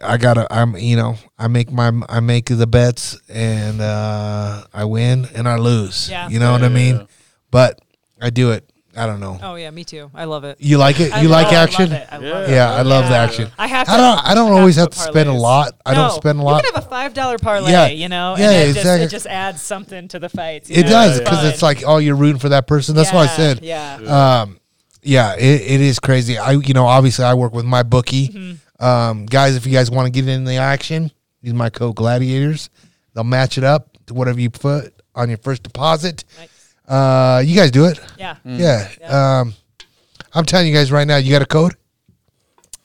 I 0.03 0.16
gotta. 0.16 0.47
I'm. 0.53 0.77
You 0.77 0.97
know. 0.97 1.16
I 1.39 1.49
make 1.49 1.70
my. 1.73 1.93
I 2.09 2.20
make 2.20 2.47
the 2.47 2.66
bets, 2.66 3.19
and 3.29 3.81
uh 3.81 4.65
I 4.73 4.85
win, 4.85 5.27
and 5.35 5.49
I 5.49 5.57
lose. 5.57 6.09
Yeah. 6.11 6.29
You 6.29 6.39
know 6.39 6.53
what 6.53 6.62
I 6.62 6.69
mean? 6.69 6.97
yeah. 6.97 7.07
But 7.51 7.81
I 8.20 8.31
do 8.31 8.53
it. 8.53 8.65
I 8.97 9.07
don't 9.07 9.20
know. 9.20 9.39
Oh 9.41 9.55
yeah, 9.55 9.70
me 9.70 9.85
too. 9.85 10.11
I 10.12 10.25
love 10.25 10.43
it. 10.45 10.61
You 10.61 10.77
like 10.77 10.99
it? 10.99 11.12
I 11.12 11.20
You 11.23 11.29
love- 11.29 11.43
like 11.45 11.53
I 11.53 11.62
action? 11.62 11.91
love 11.91 12.01
it. 12.01 12.09
I 12.11 12.16
love 12.16 12.25
Yeah. 12.25 12.39
it. 12.39 12.51
Yeah, 12.57 12.73
I 12.75 12.83
love 12.83 13.09
the 13.09 13.15
action. 13.16 13.49
I 13.57 13.66
have 13.69 13.87
to. 13.87 13.93
I 13.93 13.97
don't. 13.97 14.27
I 14.27 14.35
don't 14.35 14.49
have 14.49 14.59
always 14.59 14.75
to 14.75 14.81
have 14.83 14.91
to 14.91 14.99
put 14.99 15.09
spend 15.11 15.29
a 15.29 15.33
parlays. 15.33 15.41
lot. 15.41 15.73
I 15.87 15.95
don't 15.95 16.11
spend 16.12 16.41
a 16.41 16.43
lot. 16.43 16.57
You 16.65 16.70
can 16.70 16.75
have 16.75 16.85
a 16.85 16.89
five 16.89 17.15
dollar 17.15 17.39
parlay, 17.39 17.70
Yeah. 17.70 17.87
you 17.89 18.09
know, 18.09 18.35
Yeah, 18.37 18.51
and 18.51 18.57
it, 18.70 18.77
exactly. 18.77 19.05
just, 19.07 19.12
it 19.15 19.16
just 19.16 19.27
adds 19.27 19.62
something 19.62 20.09
to 20.09 20.19
the 20.19 20.29
fights. 20.29 20.69
It 20.70 20.83
know? 20.85 20.89
does 20.91 21.19
because 21.20 21.39
fun. 21.39 21.47
it's 21.47 21.62
like, 21.62 21.85
oh, 21.87 21.99
you're 21.99 22.16
rooting 22.16 22.41
for 22.41 22.49
that 22.49 22.66
person. 22.66 22.97
That's 22.97 23.12
what 23.12 23.20
I 23.29 23.31
Yeah, 23.31 23.37
said. 23.37 23.62
Yeah. 23.62 24.41
Um, 24.43 24.61
yeah, 25.03 25.35
it, 25.37 25.61
it 25.62 25.81
is 25.81 26.01
crazy. 26.01 26.37
I, 26.37 26.53
you 26.53 26.75
know, 26.75 26.87
obviously 26.87 27.25
I 27.25 27.35
work 27.35 27.53
with 27.55 27.65
my 27.66 27.85
bookie. 27.85 28.29
Mm-hmm. 28.29 28.53
Um, 28.79 29.27
guys, 29.27 29.57
if 29.57 29.67
you 29.67 29.73
guys 29.73 29.91
want 29.91 30.07
to 30.07 30.11
get 30.11 30.29
in 30.29 30.45
the 30.45 30.57
action, 30.57 31.11
use 31.41 31.55
my 31.55 31.71
code 31.71 31.97
Gladiators. 31.97 32.71
They'll 33.15 33.25
match 33.25 33.59
it 33.59 33.65
up 33.65 33.97
to 34.07 34.15
whatever 34.15 34.41
you 34.41 34.51
put 34.51 34.95
on 35.15 35.29
your 35.29 35.39
first 35.39 35.63
deposit. 35.63 36.25
Nice. 36.39 36.75
Uh, 36.87 37.43
you 37.45 37.57
guys 37.57 37.71
do 37.71 37.85
it. 37.87 38.01
Yeah. 38.19 38.37
Yeah. 38.45 38.89
Yeah. 39.01 39.41
Um, 39.41 39.55
I'm 40.33 40.45
telling 40.45 40.69
you 40.69 40.75
guys 40.75 40.93
right 40.93 41.07
now, 41.07 41.17
you 41.17 41.31
got 41.31 41.43
a 41.43 41.47
code. 41.47 41.75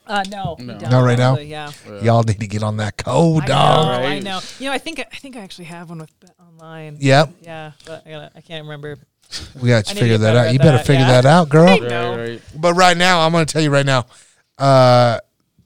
Uh, 0.05 0.23
no. 0.29 0.55
No. 0.59 0.77
don't, 0.77 1.03
right 1.03 1.17
now? 1.17 1.33
actually, 1.33 1.47
Yeah. 1.49 1.71
Y'all 2.01 2.23
need 2.23 2.39
to 2.39 2.47
get 2.47 2.63
on 2.63 2.77
that 2.77 2.97
code, 2.97 3.43
I 3.43 3.47
dog. 3.47 4.01
know. 4.01 4.07
I 4.07 4.19
know. 4.19 4.39
You 4.59 4.65
know, 4.67 4.73
I 4.73 4.77
think 4.77 4.99
I 4.99 5.15
think 5.17 5.37
I 5.37 5.39
actually 5.39 5.65
have 5.65 5.89
one 5.89 5.99
with 5.99 6.19
Bet 6.19 6.35
Online. 6.39 6.97
Yep, 6.99 7.33
Yeah, 7.41 7.71
but 7.85 8.05
I, 8.05 8.09
gotta, 8.09 8.31
I 8.35 8.41
can't 8.41 8.63
remember. 8.63 8.97
we 9.61 9.69
got 9.69 9.85
to 9.85 9.91
I 9.91 9.93
need 9.93 9.99
to 9.99 10.03
figure 10.03 10.17
that 10.17 10.35
out. 10.35 10.51
You 10.51 10.59
better 10.59 10.77
that, 10.77 10.85
figure 10.85 11.05
yeah. 11.05 11.21
that 11.21 11.25
out, 11.25 11.49
girl. 11.49 11.79
Right, 11.79 12.17
right. 12.17 12.41
But 12.55 12.73
right 12.73 12.97
now, 12.97 13.21
I'm 13.21 13.31
going 13.31 13.45
to 13.45 13.51
tell 13.51 13.61
you 13.61 13.69
right 13.69 13.85
now, 13.85 14.05
uh, 14.57 15.19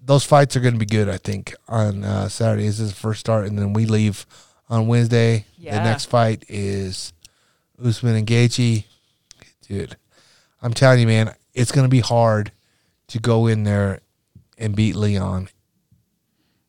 those 0.07 0.23
fights 0.23 0.55
are 0.55 0.59
going 0.61 0.73
to 0.73 0.79
be 0.79 0.85
good. 0.85 1.09
I 1.09 1.17
think 1.17 1.53
on 1.67 2.03
uh, 2.03 2.29
Saturday. 2.29 2.65
This 2.65 2.79
is 2.79 2.89
the 2.91 2.95
first 2.99 3.19
start, 3.19 3.45
and 3.45 3.59
then 3.59 3.73
we 3.73 3.85
leave 3.85 4.25
on 4.69 4.87
Wednesday. 4.87 5.45
The 5.77 5.83
next 5.83 6.05
fight 6.05 6.43
is 6.47 7.13
Usman 7.83 8.15
and 8.15 8.25
Gaethje. 8.25 8.85
Dude, 9.67 9.97
I'm 10.61 10.73
telling 10.73 11.01
you, 11.01 11.07
man, 11.07 11.35
it's 11.53 11.71
gonna 11.73 11.89
be 11.89 11.99
hard 11.99 12.51
to 13.07 13.19
go 13.19 13.47
in 13.47 13.63
there 13.63 13.99
and 14.57 14.75
beat 14.75 14.95
Leon 14.95 15.49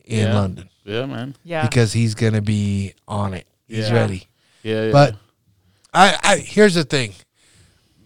in 0.04 0.26
Yeah. 0.26 0.34
London 0.34 0.68
Yeah, 0.84 1.06
man. 1.06 1.36
Yeah. 1.44 1.62
because 1.66 1.92
he's 1.92 2.14
gonna 2.16 2.42
be 2.42 2.94
on 3.06 3.34
it. 3.34 3.46
He's 3.68 3.88
Yeah. 3.88 3.94
ready. 3.94 4.26
Yeah, 4.64 4.84
yeah. 4.86 4.92
But 4.92 5.16
I, 5.94 6.18
I 6.22 6.36
here's 6.38 6.74
the 6.74 6.84
thing. 6.84 7.14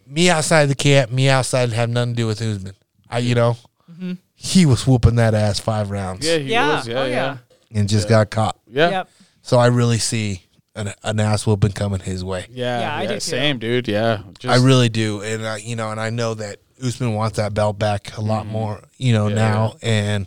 Me 0.06 0.28
outside 0.28 0.66
the 0.66 0.74
camp, 0.74 1.10
me 1.10 1.28
outside 1.30 1.72
have 1.72 1.88
nothing 1.88 2.12
to 2.12 2.16
do 2.16 2.26
with 2.26 2.42
Usman. 2.42 2.74
I, 3.08 3.18
you 3.18 3.34
know, 3.34 3.56
he 4.44 4.66
was 4.66 4.86
whooping 4.86 5.14
that 5.16 5.34
ass 5.34 5.60
five 5.60 5.90
rounds 5.90 6.26
yeah, 6.26 6.38
he 6.38 6.50
Yeah. 6.50 6.76
was. 6.76 6.88
Yeah, 6.88 7.00
Oh, 7.00 7.04
yeah, 7.04 7.10
yeah. 7.70 7.78
and 7.78 7.88
just 7.88 8.08
got 8.08 8.30
caught. 8.30 8.58
yeah. 8.66 8.90
Yep. 8.90 9.08
So 9.42 9.58
I 9.58 9.66
really 9.68 9.98
see 9.98 10.42
an, 10.74 10.92
an 11.04 11.20
ass 11.20 11.46
whooping 11.46 11.72
coming 11.72 12.00
his 12.00 12.24
way. 12.24 12.46
Yeah, 12.50 12.80
Yeah, 12.80 12.96
I 12.96 13.06
do 13.06 13.14
too. 13.14 13.20
Same, 13.20 13.58
dude. 13.58 13.86
Yeah, 13.88 14.22
Just, 14.38 14.52
I 14.52 14.64
really 14.64 14.88
do, 14.88 15.20
and 15.22 15.46
I, 15.46 15.58
you 15.58 15.76
know, 15.76 15.90
and 15.92 16.00
I 16.00 16.10
know 16.10 16.34
that 16.34 16.58
Usman 16.84 17.14
wants 17.14 17.36
that 17.36 17.54
belt 17.54 17.78
back 17.78 18.16
a 18.16 18.20
lot 18.20 18.46
more, 18.46 18.82
you 18.98 19.12
know, 19.12 19.26
Mm-hmm. 19.26 19.36
Yeah, 19.36 19.48
now, 19.52 19.76
and 19.82 20.26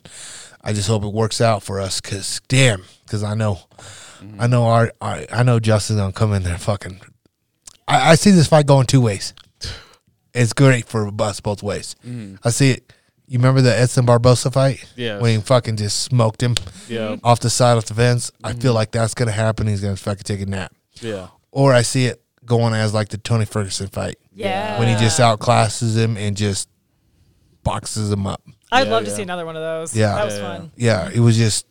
I 0.63 0.71
just 0.73 0.87
hope 0.87 1.03
it 1.03 1.11
works 1.13 1.41
out 1.41 1.61
for 1.63 1.79
us, 1.81 1.99
cause 1.99 2.39
damn, 2.47 2.83
cause 3.07 3.23
I 3.23 3.33
know, 3.33 3.59
Mm-hmm. 4.23 4.41
I 4.41 4.47
know 4.47 4.63
our, 4.65 4.91
our, 5.01 5.19
I 5.31 5.43
know 5.43 5.59
Justin's 5.59 5.99
gonna 5.99 6.13
come 6.13 6.31
in 6.33 6.43
there 6.43 6.57
fucking. 6.57 7.01
I, 7.87 8.11
I 8.11 8.15
see 8.15 8.31
this 8.31 8.47
fight 8.47 8.65
going 8.65 8.85
two 8.87 9.01
ways. 9.01 9.33
It's 10.33 10.51
great 10.53 10.85
for 10.87 11.09
us 11.19 11.39
both 11.39 11.63
ways. 11.63 11.95
I 12.43 12.49
see 12.49 12.71
it. 12.71 12.91
You 13.27 13.39
remember 13.39 13.61
the 13.61 13.75
Edson 13.77 14.05
Barbosa 14.05 14.53
fight? 14.53 14.85
Mm-hmm. 14.97 15.21
When 15.21 15.35
he 15.35 15.41
fucking 15.41 15.77
just 15.77 16.01
smoked 16.03 16.41
him 16.43 16.55
Yeah, 16.87 17.15
off 17.23 17.39
the 17.39 17.49
side 17.49 17.77
of 17.77 17.85
the 17.85 17.93
fence. 17.95 18.31
I 18.43 18.53
feel 18.53 18.59
Mm-hmm. 18.71 18.75
like 18.75 18.91
that's 18.91 19.13
gonna 19.13 19.31
happen. 19.31 19.67
He's 19.67 19.81
gonna 19.81 19.95
fucking 19.95 20.23
take 20.23 20.41
a 20.41 20.45
nap 20.45 20.73
yeah, 21.01 21.27
or 21.51 21.73
I 21.73 21.81
see 21.81 22.05
it 22.05 22.21
going 22.45 22.73
as 22.73 22.93
like 22.93 23.09
the 23.09 23.17
Tony 23.17 23.45
Ferguson 23.45 23.87
fight 23.87 24.17
Yeah. 24.33 24.77
when 24.79 24.87
he 24.87 24.93
just 25.03 25.19
outclasses 25.19 25.97
him 25.97 26.15
and 26.17 26.37
just 26.37 26.69
boxes 27.63 28.11
him 28.11 28.27
up. 28.27 28.41
I'd 28.71 28.87
Yeah, 28.87 28.93
love 28.93 29.05
to 29.05 29.11
see 29.11 29.23
another 29.23 29.45
one 29.45 29.55
of 29.55 29.61
those. 29.61 29.95
Yeah. 29.95 30.15
That 30.15 30.25
was 30.25 30.35
Yeah, 30.37 30.41
yeah. 30.41 30.57
fun. 30.57 30.71
Yeah, 30.75 31.09
it 31.13 31.19
was 31.19 31.37
just. 31.37 31.65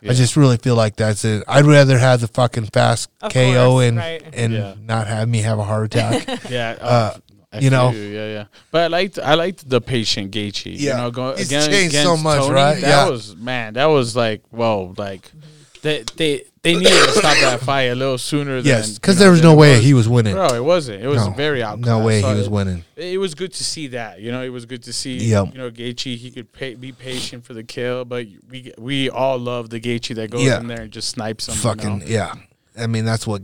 Yeah. 0.00 0.12
I 0.12 0.14
just 0.14 0.36
really 0.36 0.58
feel 0.58 0.76
like 0.76 0.94
that's 0.94 1.24
it. 1.24 1.42
I'd 1.48 1.64
rather 1.64 1.98
have 1.98 2.20
the 2.20 2.28
fucking 2.28 2.66
fast 2.66 3.10
Of 3.20 3.32
KO 3.32 3.70
course, 3.70 3.84
and 3.86 3.96
right. 3.96 4.22
and 4.32 4.52
Yeah. 4.52 4.74
not 4.80 5.08
have 5.08 5.28
me 5.28 5.38
have 5.42 5.58
a 5.58 5.64
heart 5.64 5.86
attack. 5.86 6.44
yeah. 6.50 6.76
Uh, 6.80 7.14
I 7.52 7.56
you 7.60 7.70
feel 7.70 7.92
know. 7.92 7.98
yeah, 7.98 8.26
yeah. 8.26 8.44
But 8.70 8.82
I 8.82 8.86
liked, 8.88 9.18
I 9.18 9.34
liked 9.34 9.68
the 9.68 9.80
patient 9.80 10.32
Gaethje. 10.32 10.66
Yeah. 10.78 10.92
you 10.92 10.96
know, 11.02 11.10
going 11.10 11.38
He's 11.38 11.48
again 11.48 11.70
changed 11.70 11.94
against 11.94 12.02
so 12.10 12.16
much, 12.16 12.40
Tony, 12.40 12.52
right? 12.54 12.80
That 12.80 13.06
Yeah. 13.06 13.08
was 13.08 13.36
man. 13.36 13.74
That 13.74 13.86
was 13.86 14.14
like, 14.14 14.42
whoa, 14.50 14.94
like 14.98 15.22
mm-hmm. 15.28 15.38
they 15.82 16.04
they 16.16 16.44
they 16.60 16.74
needed 16.74 16.90
to 16.90 17.12
stop 17.12 17.38
that 17.38 17.60
fight 17.60 17.84
a 17.84 17.94
little 17.94 18.18
sooner. 18.18 18.58
yes, 18.58 18.86
than, 18.88 18.94
because 18.96 19.14
you 19.14 19.20
know, 19.20 19.22
there 19.24 19.30
was 19.30 19.42
no 19.42 19.52
it 19.52 19.56
way 19.56 19.80
he 19.80 19.94
was 19.94 20.06
winning. 20.06 20.34
Bro, 20.34 20.48
it 20.54 20.62
wasn't. 20.64 21.02
It 21.02 21.06
was 21.06 21.24
no, 21.24 21.32
very 21.32 21.62
outclassed. 21.62 21.86
no 21.86 22.04
way 22.04 22.20
So 22.20 22.28
he 22.32 22.34
was 22.36 22.46
it- 22.48 22.52
winning. 22.52 22.84
It 22.96 23.18
was 23.18 23.34
good 23.34 23.54
to 23.54 23.64
see 23.64 23.86
that. 23.88 24.20
You 24.20 24.30
know, 24.30 24.42
it 24.42 24.50
was 24.50 24.66
good 24.66 24.82
to 24.82 24.92
see. 24.92 25.16
Yep. 25.16 25.52
You 25.52 25.58
know, 25.58 25.70
Gaethje 25.70 26.16
he 26.16 26.30
could 26.30 26.52
pay, 26.52 26.74
be 26.74 26.92
patient 26.92 27.46
for 27.46 27.54
the 27.54 27.62
kill, 27.62 28.04
but 28.04 28.26
we 28.50 28.72
we 28.76 29.08
all 29.08 29.38
love 29.38 29.70
the 29.70 29.80
Gaethje 29.80 30.14
that 30.16 30.30
goes 30.30 30.42
Yeah. 30.42 30.60
in 30.60 30.66
there 30.66 30.82
and 30.82 30.90
just 30.90 31.08
snipes 31.08 31.48
him. 31.48 31.54
Fucking 31.54 32.00
you 32.00 32.06
know? 32.06 32.06
yeah. 32.06 32.34
I 32.78 32.86
mean, 32.86 33.06
that's 33.06 33.26
what 33.26 33.42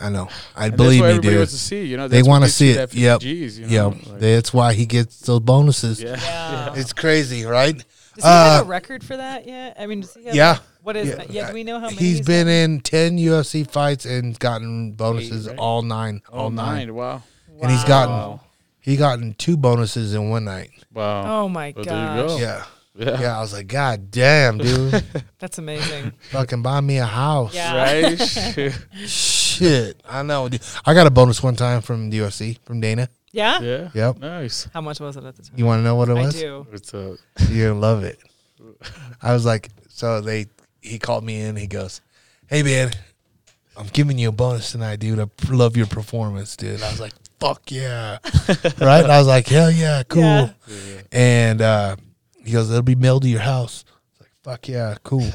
I 0.00 0.08
know. 0.10 0.28
I 0.54 0.66
And 0.66 0.76
believe 0.76 1.00
that's 1.00 1.00
what 1.00 1.06
me, 1.06 1.10
everybody 1.10 1.28
dude. 1.28 1.36
wants 1.38 1.52
to 1.52 1.58
see. 1.58 1.84
You 1.86 1.96
know, 1.96 2.08
They 2.08 2.18
that's 2.18 2.28
what 2.28 2.32
want 2.32 2.44
to 2.44 2.50
see 2.50 2.70
it. 2.70 2.74
that 2.74 2.90
50 2.90 3.00
Yep. 3.00 3.20
Gs, 3.20 3.58
you 3.58 3.66
Yep. 3.66 3.92
Like, 4.06 4.18
That's 4.20 4.52
why 4.54 4.74
he 4.74 4.86
gets 4.86 5.20
those 5.20 5.40
bonuses. 5.40 6.02
yeah. 6.02 6.16
Yeah. 6.22 6.74
It's 6.76 6.92
crazy, 6.92 7.44
right? 7.44 7.74
Does 7.76 7.84
he 8.24 8.28
have 8.30 8.60
Uh, 8.62 8.64
a 8.64 8.68
record 8.68 9.02
for 9.04 9.16
that 9.16 9.46
yet? 9.46 9.76
I 9.78 9.86
mean, 9.86 10.00
does 10.02 10.14
he 10.14 10.24
have 10.24 10.34
yeah. 10.34 10.58
What 10.82 10.96
is? 10.96 11.16
Yeah. 11.30 11.48
do 11.48 11.54
we 11.54 11.64
know 11.64 11.80
how 11.80 11.86
many? 11.86 11.96
He's 11.96 12.18
he's 12.18 12.26
been 12.26 12.46
in 12.48 12.80
ten 12.80 13.18
UFC 13.18 13.68
fights 13.68 14.04
and 14.04 14.38
gotten 14.38 14.92
bonuses 14.92 15.48
right? 15.48 15.58
all 15.58 15.82
nine, 15.82 16.22
all 16.30 16.46
Oh, 16.46 16.48
nine. 16.48 16.76
nine. 16.86 16.94
Wow. 16.94 17.22
and 17.60 17.70
he's 17.72 17.82
gotten 17.84 18.14
Wow. 18.14 18.40
he 18.80 18.96
gotten 18.96 19.34
two 19.34 19.56
bonuses 19.56 20.14
in 20.14 20.30
one 20.30 20.44
night. 20.44 20.70
Wow. 20.94 21.42
Oh 21.44 21.48
my 21.48 21.72
Well, 21.74 21.84
there 21.84 21.94
you 21.94 22.22
gosh, 22.22 22.28
go. 22.30 22.38
Yeah, 22.38 22.64
Yeah. 22.96 23.20
yeah. 23.20 23.36
I 23.36 23.40
was 23.40 23.52
like, 23.52 23.66
God 23.66 24.10
damn, 24.12 24.58
dude, 24.58 25.02
that's 25.40 25.58
amazing. 25.58 26.12
fucking 26.30 26.62
buy 26.62 26.80
me 26.80 26.98
a 26.98 27.04
house. 27.06 27.52
Yeah. 27.54 27.74
Right? 27.74 28.72
Shit, 29.58 30.02
I 30.08 30.22
know. 30.22 30.48
dude. 30.48 30.62
I 30.84 30.94
got 30.94 31.06
a 31.06 31.10
bonus 31.10 31.42
one 31.42 31.56
time 31.56 31.80
from 31.82 32.10
the 32.10 32.18
UFC 32.20 32.58
from 32.64 32.80
Dana. 32.80 33.08
Yeah. 33.32 33.60
yeah. 33.60 33.90
Yep. 33.94 34.18
Nice. 34.18 34.68
How 34.72 34.80
much 34.80 34.98
was 35.00 35.16
it 35.16 35.24
at 35.24 35.36
the 35.36 35.42
time? 35.42 35.52
You 35.56 35.66
want 35.66 35.80
to 35.80 35.82
know 35.84 35.94
what 35.94 36.08
it 36.08 36.14
was? 36.14 36.22
I 36.22 36.26
was? 36.26 36.34
do. 36.40 36.66
It's 36.72 36.94
a 36.94 37.16
You're 37.50 37.68
gonna 37.70 37.80
love 37.80 38.02
it. 38.04 38.18
I 39.22 39.32
was 39.34 39.44
like, 39.44 39.70
so 39.88 40.20
they 40.20 40.46
he 40.80 40.98
called 40.98 41.24
me 41.24 41.40
in. 41.42 41.56
He 41.56 41.66
goes, 41.66 42.00
"Hey 42.46 42.62
man, 42.62 42.92
I'm 43.76 43.86
giving 43.88 44.18
you 44.18 44.28
a 44.30 44.32
bonus 44.32 44.72
tonight, 44.72 45.00
dude. 45.00 45.18
I 45.18 45.26
p- 45.26 45.52
love 45.52 45.76
your 45.76 45.86
performance, 45.86 46.56
dude." 46.56 46.82
I 46.82 46.90
was 46.90 47.00
like, 47.00 47.12
"Fuck 47.40 47.70
yeah!" 47.70 48.18
right? 48.80 49.02
And 49.02 49.12
I 49.12 49.18
was 49.18 49.26
like, 49.26 49.46
"Hell 49.48 49.70
yeah, 49.70 50.02
cool." 50.04 50.22
Yeah. 50.22 50.50
And 51.12 51.60
uh, 51.60 51.96
he 52.44 52.52
goes, 52.52 52.70
"It'll 52.70 52.82
be 52.82 52.94
mailed 52.94 53.22
to 53.22 53.28
your 53.28 53.40
house." 53.40 53.84
I 53.88 53.92
was 54.12 54.20
like, 54.20 54.30
"Fuck 54.44 54.68
yeah, 54.68 54.96
cool." 55.02 55.28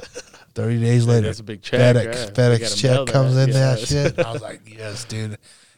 Thirty 0.53 0.79
days 0.79 1.05
later, 1.05 1.27
that's 1.27 1.39
a 1.39 1.43
big 1.43 1.61
check. 1.61 1.95
FedEx 1.95 2.05
yeah. 2.05 2.29
FedEx 2.31 2.77
check 2.77 2.91
mail 2.91 3.05
comes 3.05 3.37
in 3.37 3.51
that 3.51 3.79
shit. 3.79 4.19
I 4.19 4.31
was 4.33 4.41
like, 4.41 4.61
"Yes, 4.65 5.05
dude." 5.05 5.37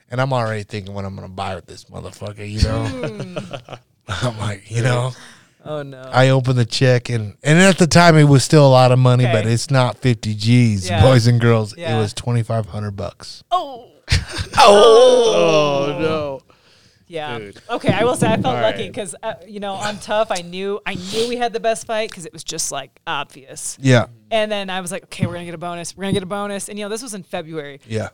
And 0.09 0.21
I'm 0.21 0.31
already 0.33 0.63
thinking 0.63 0.93
what 0.93 1.05
I'm 1.05 1.15
gonna 1.15 1.27
buy 1.29 1.55
with 1.55 1.65
this 1.65 1.85
motherfucker. 1.85 2.47
You 2.49 2.61
know, 2.61 2.85
hmm. 2.85 3.73
I'm 4.07 4.37
like, 4.39 4.69
you 4.69 4.83
know. 4.83 5.11
Oh 5.65 5.81
no. 5.81 6.01
I 6.11 6.27
opened 6.27 6.57
the 6.57 6.65
check 6.65 7.07
and 7.07 7.37
and 7.41 7.57
at 7.57 7.77
the 7.77 7.87
time 7.87 8.17
it 8.17 8.25
was 8.25 8.43
still 8.43 8.67
a 8.67 8.69
lot 8.69 8.91
of 8.91 8.99
money, 8.99 9.23
but 9.23 9.45
it's 9.45 9.71
not 9.71 9.97
fifty 9.97 10.35
G's, 10.35 10.89
Yeah. 10.89 11.01
boys 11.01 11.25
and 11.25 11.39
girls. 11.39 11.71
It 11.71 11.95
was 11.95 12.13
twenty 12.13 12.43
five 12.43 12.65
hundred 12.65 12.97
bucks. 12.97 13.45
oh. 13.49 13.89
Oh. 14.57 15.93
oh 15.95 15.99
no. 16.01 16.41
Yeah. 17.13 17.37
Dude. 17.37 17.61
Okay, 17.69 17.93
I 17.93 18.03
will 18.03 18.15
say 18.15 18.27
I 18.27 18.37
felt 18.41 18.55
All 18.55 18.61
lucky 18.61 18.83
right. 18.83 18.91
because 18.91 19.15
uh, 19.21 19.35
you 19.47 19.59
know 19.59 19.75
I'm 19.75 19.97
tough. 19.99 20.29
I 20.31 20.41
knew 20.41 20.79
I 20.85 20.95
knew 20.95 21.29
we 21.29 21.35
had 21.35 21.53
the 21.53 21.59
best 21.59 21.85
fight 21.85 22.09
because 22.09 22.25
it 22.25 22.33
was 22.33 22.43
just 22.43 22.71
like 22.71 22.99
obvious. 23.05 23.77
Yeah, 23.79 24.07
And 24.31 24.51
then 24.51 24.69
I 24.71 24.81
was 24.81 24.91
like, 24.91 25.03
okay, 25.05 25.27
we're 25.27 25.33
gonna 25.33 25.45
get 25.45 25.53
a 25.53 25.59
bonus. 25.59 25.95
We're 25.95 26.03
gonna 26.05 26.13
get 26.13 26.23
a 26.23 26.25
bonus. 26.25 26.69
And 26.69 26.79
you 26.79 26.85
know 26.85 26.89
this 26.89 27.03
was 27.03 27.13
in 27.13 27.21
February, 27.23 27.81
yeah. 27.87 28.09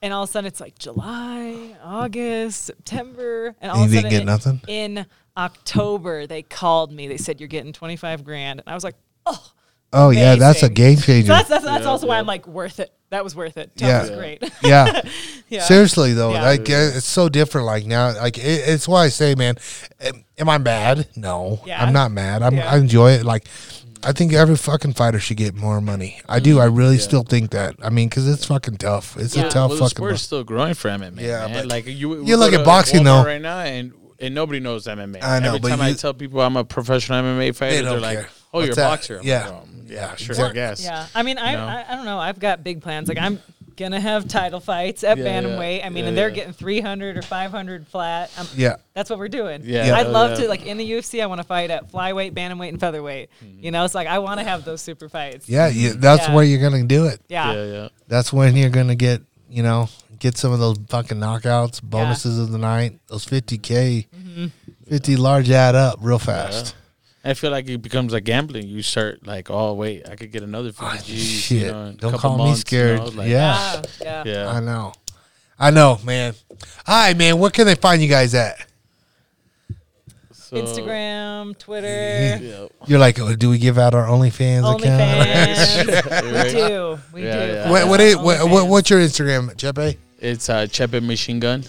and 0.00 0.14
all 0.14 0.22
of 0.22 0.30
a 0.30 0.32
sudden 0.32 0.48
it's 0.48 0.60
like 0.60 0.78
July, 0.78 1.76
August, 1.84 2.64
September, 2.64 3.54
and 3.60 3.70
all 3.70 3.78
You 3.80 3.84
of 3.84 3.90
a 3.92 3.94
sudden 3.96 4.10
get 4.10 4.20
in- 4.20 4.26
nothing? 4.26 4.60
in 4.66 5.06
October 5.36 6.26
they 6.26 6.42
called 6.42 6.90
me. 6.90 7.08
They 7.08 7.18
said 7.18 7.38
you're 7.40 7.48
getting 7.48 7.72
25 7.74 8.24
grand, 8.24 8.60
and 8.60 8.68
I 8.68 8.74
was 8.74 8.84
like, 8.84 8.96
oh. 9.26 9.52
Oh 9.92 10.10
yeah, 10.10 10.36
that's 10.36 10.62
a 10.62 10.66
Amazing. 10.66 10.74
game 10.74 10.96
So 10.96 11.02
changer. 11.06 11.28
that's 11.28 11.48
that's, 11.48 11.64
that's 11.64 11.84
Yeah, 11.84 11.90
also 11.90 12.06
why. 12.06 12.18
I'm 12.18 12.26
like 12.26 12.46
worth 12.46 12.80
it. 12.80 12.92
That 13.10 13.24
was 13.24 13.36
worth 13.36 13.56
it. 13.58 13.70
Tough 13.76 13.88
Yeah. 13.88 14.00
was 14.02 14.10
great. 14.10 14.42
yeah. 14.62 15.02
yeah. 15.48 15.62
Seriously 15.64 16.14
though, 16.14 16.32
Yeah. 16.32 16.42
like 16.42 16.62
uh, 16.70 16.96
it's 16.96 17.04
so 17.06 17.28
different. 17.28 17.66
Like 17.66 17.84
now, 17.86 18.14
like 18.16 18.38
it, 18.38 18.42
it's 18.68 18.88
why 18.88 19.04
I 19.04 19.08
say, 19.08 19.34
man, 19.34 19.56
am, 20.00 20.24
am 20.38 20.48
I 20.48 20.58
mad? 20.58 21.08
No, 21.16 21.60
Yeah. 21.66 21.84
I'm 21.84 21.92
not 21.92 22.10
mad. 22.10 22.42
I'm, 22.42 22.54
Yeah. 22.56 22.72
I 22.72 22.78
enjoy 22.78 23.12
it. 23.12 23.24
Like 23.24 23.46
I 24.04 24.12
think 24.12 24.32
every 24.32 24.56
fucking 24.56 24.94
fighter 24.94 25.20
should 25.20 25.36
get 25.36 25.54
more 25.54 25.80
money. 25.80 26.20
I 26.28 26.40
do. 26.40 26.58
I 26.58 26.64
really 26.64 26.98
still 26.98 27.22
think 27.22 27.50
that. 27.52 27.76
I 27.82 27.90
mean, 27.90 28.08
because 28.08 28.26
it's 28.28 28.46
fucking 28.46 28.78
tough. 28.78 29.16
It's 29.18 29.36
Yeah. 29.36 29.46
a 29.46 29.50
tough 29.50 29.68
well, 29.70 29.78
the 29.78 29.84
fucking. 29.84 29.96
sport's 29.96 30.22
still 30.22 30.42
growing 30.42 30.74
for 30.74 30.88
MMA. 30.90 31.20
Yeah, 31.20 31.46
man. 31.46 31.52
but 31.52 31.66
like 31.66 31.86
you, 31.86 32.24
you 32.24 32.36
look 32.36 32.52
at 32.54 32.64
boxing, 32.64 33.00
Walmart 33.02 33.04
though. 33.04 33.24
right 33.26 33.40
now, 33.42 33.58
and 33.58 33.92
and 34.18 34.34
nobody 34.34 34.58
knows 34.60 34.86
MMA. 34.86 35.22
I 35.22 35.38
know, 35.40 35.48
Every 35.48 35.60
but 35.60 35.68
time 35.68 35.80
I 35.82 35.92
tell 35.92 36.14
people 36.14 36.40
I'm 36.40 36.56
a 36.56 36.64
professional 36.64 37.22
MMA 37.22 37.54
fighter, 37.54 37.76
They 37.76 37.82
they're 37.82 37.92
don't 37.92 38.00
like, 38.00 38.18
care. 38.18 38.28
"Oh, 38.52 38.58
What's 38.58 38.66
you're 38.76 38.84
a 38.84 38.88
boxer." 38.88 39.18
I'm 39.20 39.26
Yeah. 39.26 39.44
like, 39.46 39.52
um, 39.54 39.68
Yeah, 39.86 39.94
yeah, 39.94 40.14
sure, 40.16 40.32
exactly. 40.32 40.60
I 40.60 40.64
guess. 40.68 40.84
Yeah, 40.84 41.06
I 41.14 41.22
mean, 41.22 41.38
I, 41.38 41.50
You 41.52 41.56
know? 41.58 41.64
I 41.66 41.84
I 41.88 41.96
don't 41.96 42.04
know. 42.04 42.18
I've 42.18 42.38
got 42.38 42.62
big 42.64 42.80
plans. 42.82 43.08
Like 43.08 43.18
I'm 43.18 43.40
gonna 43.76 44.00
have 44.00 44.28
title 44.28 44.60
fights 44.60 45.02
at 45.02 45.16
Yeah, 45.18 45.24
yeah. 45.24 45.30
bantamweight. 45.42 45.84
I 45.84 45.88
mean, 45.88 46.04
Yeah, 46.04 46.08
and 46.08 46.16
they're 46.18 46.28
yeah. 46.28 46.34
getting 46.34 46.52
300 46.52 47.16
or 47.16 47.22
500 47.22 47.86
flat. 47.88 48.30
i 48.38 48.44
Yeah. 48.54 48.76
that's 48.94 49.08
what 49.10 49.18
we're 49.18 49.28
doing. 49.28 49.62
Yeah. 49.64 49.86
Yeah. 49.86 49.96
I'd 49.96 50.06
love 50.08 50.30
Yeah. 50.32 50.44
to 50.44 50.48
like 50.48 50.66
in 50.66 50.76
the 50.76 50.84
UFC. 50.92 51.22
I 51.22 51.26
want 51.26 51.40
to 51.40 51.46
fight 51.46 51.70
at 51.70 51.90
flyweight, 51.90 52.32
bantamweight, 52.32 52.68
and 52.68 52.78
featherweight. 52.80 53.30
Mm-hmm. 53.44 53.64
You 53.64 53.70
know, 53.70 53.84
it's 53.84 53.94
like 53.94 54.06
I 54.08 54.18
want 54.18 54.40
to 54.40 54.44
have 54.44 54.64
those 54.64 54.80
super 54.82 55.08
fights. 55.08 55.48
Yeah, 55.48 55.68
you, 55.68 55.94
that's 55.94 56.28
Yeah. 56.28 56.34
where 56.34 56.44
you're 56.44 56.60
gonna 56.60 56.84
do 56.84 57.06
it. 57.06 57.20
Yeah. 57.28 57.52
yeah, 57.54 57.64
yeah. 57.64 57.88
That's 58.08 58.32
when 58.32 58.56
you're 58.56 58.70
gonna 58.70 58.94
get, 58.94 59.22
you 59.50 59.62
know, 59.62 59.88
get 60.18 60.36
some 60.38 60.52
of 60.52 60.58
those 60.60 60.76
fucking 60.88 61.18
knockouts, 61.18 61.82
bonuses 61.82 62.38
of 62.38 62.50
the 62.52 62.58
night. 62.58 62.98
Those 63.08 63.24
50k, 63.26 64.06
Mm-hmm. 64.14 64.46
50 64.88 65.16
large 65.16 65.50
add 65.50 65.74
up 65.74 65.98
real 66.02 66.18
fast. 66.18 66.74
I 67.24 67.34
feel 67.34 67.50
like 67.52 67.68
it 67.68 67.80
becomes 67.80 68.12
like 68.12 68.24
gambling. 68.24 68.66
You 68.66 68.82
start 68.82 69.24
like, 69.26 69.48
"Oh, 69.50 69.74
wait, 69.74 70.08
I 70.08 70.16
could 70.16 70.32
get 70.32 70.42
another 70.42 70.70
50 70.72 70.84
Ah, 70.84 70.96
G's." 71.04 71.22
shit. 71.22 71.58
You 71.62 71.66
know, 71.70 71.94
Don't 71.96 72.12
couple 72.12 72.36
call 72.36 72.48
me 72.48 72.54
scared. 72.56 72.98
You 73.00 73.04
know, 73.10 73.10
like, 73.16 73.28
Yeah. 73.28 73.82
Yeah. 74.00 74.22
yeah. 74.26 74.48
I 74.50 74.60
know, 74.60 74.92
I 75.58 75.70
know, 75.70 76.00
man. 76.04 76.34
Hi, 76.86 77.14
man. 77.14 77.38
Where 77.38 77.50
can 77.50 77.66
they 77.66 77.76
find 77.76 78.02
you 78.02 78.08
guys 78.08 78.34
at? 78.34 78.56
So, 80.32 80.56
Instagram, 80.56 81.56
Twitter, 81.58 81.86
Yeah. 81.86 82.66
You're 82.86 82.98
like, 82.98 83.18
oh, 83.20 83.34
do 83.36 83.48
we 83.50 83.58
give 83.58 83.78
out 83.78 83.94
our 83.94 84.06
OnlyFans, 84.06 84.60
account? 84.76 84.82
OnlyFans. 84.82 86.44
we 86.52 86.52
do. 86.68 86.98
We 87.14 87.24
Yeah, 87.24 87.46
do. 87.46 87.52
yeah. 87.52 87.70
What, 87.70 87.88
what, 87.88 88.00
is, 88.00 88.16
what, 88.16 88.50
what, 88.50 88.68
what's 88.68 88.90
your 88.90 89.00
Instagram, 89.00 89.54
Chepe? 89.56 89.96
It's 90.18 90.50
uh, 90.50 90.66
Chepe 90.66 91.00
Machine 91.02 91.40
Gun. 91.40 91.64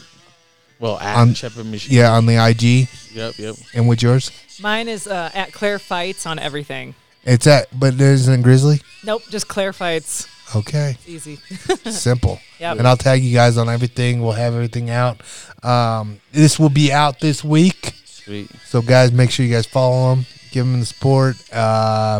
Well, 0.83 0.99
at 0.99 1.15
On- 1.15 1.33
Chepe 1.33 1.63
Machine. 1.63 1.95
Yeah, 1.95 2.11
on 2.11 2.25
the 2.25 2.35
IG. 2.35 2.89
Yep. 3.13 3.37
Yep. 3.37 3.55
And 3.73 3.87
what's 3.87 4.03
yours? 4.03 4.31
Mine 4.61 4.89
is 4.89 5.07
uh, 5.07 5.31
at 5.33 5.53
Claire 5.53 5.79
Fights 5.79 6.25
on 6.25 6.39
everything. 6.39 6.93
It's 7.23 7.47
at, 7.47 7.67
but 7.79 7.97
there's 7.97 8.27
a 8.27 8.37
Grizzly. 8.37 8.81
Nope, 9.05 9.23
just 9.29 9.47
Claire 9.47 9.71
Fights. 9.71 10.27
Okay. 10.53 10.97
Easy. 11.07 11.37
Simple. 11.89 12.37
Yep. 12.59 12.79
And 12.79 12.87
I'll 12.87 12.97
tag 12.97 13.23
you 13.23 13.33
guys 13.33 13.57
on 13.57 13.69
everything. 13.69 14.21
We'll 14.21 14.33
have 14.33 14.53
everything 14.55 14.89
out. 14.89 15.21
Um, 15.63 16.19
this 16.33 16.59
will 16.59 16.69
be 16.69 16.91
out 16.91 17.21
this 17.21 17.45
week. 17.45 17.93
Sweet. 18.03 18.51
So, 18.65 18.81
guys, 18.81 19.13
make 19.13 19.31
sure 19.31 19.45
you 19.45 19.53
guys 19.53 19.65
follow 19.65 20.13
them. 20.13 20.25
Give 20.51 20.65
them 20.65 20.81
the 20.81 20.85
support. 20.85 21.37
Uh, 21.53 22.19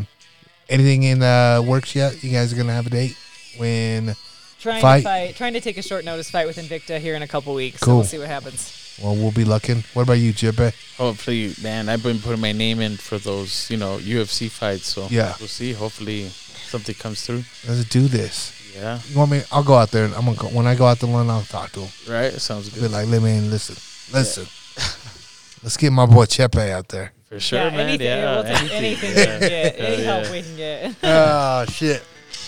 anything 0.70 1.04
in 1.04 1.20
the 1.20 1.66
works 1.68 1.96
yet? 1.98 2.24
You 2.24 2.32
guys 2.32 2.54
are 2.54 2.56
going 2.56 2.68
to 2.68 2.74
have 2.74 2.88
a 2.88 2.92
date 2.92 3.18
when. 3.58 4.16
Trying 4.64 4.82
Fight. 4.82 4.98
to 5.00 5.04
fight, 5.04 5.36
trying 5.36 5.54
to 5.54 5.62
take 5.62 5.78
a 5.78 5.82
short 5.82 6.06
notice 6.06 6.32
fight 6.32 6.48
with 6.48 6.58
Invicta 6.58 6.98
here 7.00 7.16
in 7.16 7.22
a 7.22 7.28
couple 7.28 7.54
weeks. 7.54 7.80
So 7.82 7.86
Cool. 7.86 7.96
we'll 7.98 8.06
see 8.06 8.18
what 8.18 8.28
happens. 8.28 8.98
Well, 9.02 9.14
we'll 9.16 9.32
be 9.32 9.44
looking. 9.44 9.84
What 9.94 10.04
about 10.04 10.20
you, 10.20 10.32
Chepe? 10.34 10.74
Hopefully, 10.98 11.54
man, 11.62 11.90
I've 11.90 12.02
been 12.02 12.20
putting 12.20 12.40
my 12.40 12.54
name 12.54 12.80
in 12.80 12.96
for 12.96 13.18
those, 13.18 13.70
you 13.70 13.76
know, 13.78 13.98
UFC 13.98 14.50
fights. 14.50 14.88
So 14.88 15.08
Yeah. 15.10 15.34
we'll 15.40 15.50
see. 15.50 15.74
Hopefully, 15.74 16.30
something 16.30 16.96
comes 16.96 17.22
through. 17.26 17.44
Let's 17.68 17.86
do 17.86 18.08
this. 18.08 18.54
Yeah. 18.76 19.00
You 19.10 19.18
want 19.18 19.32
me? 19.32 19.42
I'll 19.52 19.64
go 19.64 19.76
out 19.76 19.92
there. 19.92 20.06
and 20.06 20.16
I'm 20.16 20.26
gonna 20.26 20.38
go, 20.38 20.48
when 20.48 20.66
I 20.66 20.76
go 20.76 20.86
out 20.88 21.00
to 21.02 21.08
London. 21.08 21.30
I'll 21.36 21.42
talk 21.44 21.72
to 21.74 21.82
him. 21.82 21.90
Right. 22.12 22.32
Sounds 22.40 22.70
good. 22.70 22.76
Be 22.76 22.82
good. 22.82 22.92
like, 22.92 23.08
let 23.08 23.22
me 23.22 23.38
in. 23.38 23.50
Listen, 23.52 23.76
listen. 24.14 24.48
Let's 25.64 25.78
get 25.78 25.92
my 25.92 26.06
boy 26.06 26.26
Chepe 26.26 26.70
out 26.72 26.88
there. 26.90 27.12
For 27.30 27.40
sure, 27.40 27.60
yeah, 27.60 27.70
man. 27.70 27.80
anything, 27.88 28.08
yeah. 28.08 28.36
we'll 28.36 28.44
take 28.44 28.72
anything 28.74 29.10
we 29.16 29.24
can 29.26 29.40
get, 29.40 29.80
any 29.80 30.04
help 30.04 30.30
we 30.32 30.42
can 30.44 30.56
get. 30.58 30.96
oh 31.04 31.66
shit! 31.66 32.04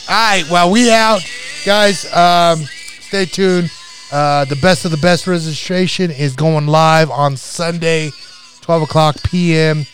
All 0.07 0.15
right, 0.15 0.43
well 0.51 0.69
we 0.71 0.91
out, 0.91 1.21
guys. 1.65 2.05
Um, 2.13 2.59
stay 2.99 3.25
tuned. 3.25 3.71
Uh, 4.11 4.45
the 4.45 4.55
best 4.57 4.85
of 4.85 4.91
the 4.91 4.97
best 4.97 5.25
registration 5.25 6.11
is 6.11 6.35
going 6.35 6.67
live 6.67 7.09
on 7.09 7.35
Sunday, 7.35 8.11
twelve 8.61 8.83
o'clock 8.83 9.17
p.m. 9.23 9.85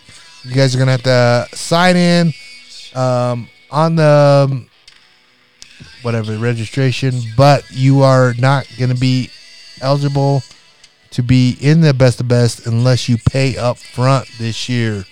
You 0.44 0.54
guys 0.54 0.76
are 0.76 0.80
gonna 0.80 0.92
have 0.92 1.04
to 1.04 1.48
sign 1.56 1.96
in 1.96 2.34
um, 2.94 3.48
on 3.72 3.96
the 3.96 4.48
um, 4.52 4.70
whatever 6.02 6.38
registration, 6.38 7.14
but 7.38 7.64
you 7.72 8.02
are 8.02 8.34
not 8.38 8.68
gonna 8.78 8.94
be 8.94 9.30
eligible 9.82 10.44
to 11.12 11.24
be 11.24 11.58
in 11.62 11.80
the 11.80 11.94
best 11.94 12.20
of 12.20 12.28
best 12.28 12.68
unless 12.68 13.08
you 13.08 13.18
pay 13.18 13.58
up 13.58 13.78
front 13.78 14.28
this 14.38 14.68
year. 14.68 15.06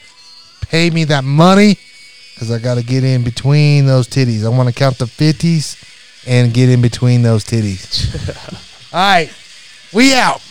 Pay 0.62 0.90
me 0.90 1.06
that 1.06 1.24
money 1.24 1.78
because 2.34 2.52
I 2.52 2.60
got 2.60 2.76
to 2.76 2.84
get 2.84 3.04
in 3.04 3.24
between 3.24 3.86
those 3.86 4.08
titties. 4.08 4.46
I 4.46 4.50
want 4.50 4.70
to 4.70 4.76
count 4.76 4.98
the 4.98 5.06
50s 5.06 5.89
and 6.26 6.54
get 6.54 6.70
in 6.70 6.82
between 6.82 7.22
those 7.22 7.44
titties. 7.44 8.08
All 8.94 9.00
right, 9.00 9.34
we 9.94 10.14
out. 10.16 10.42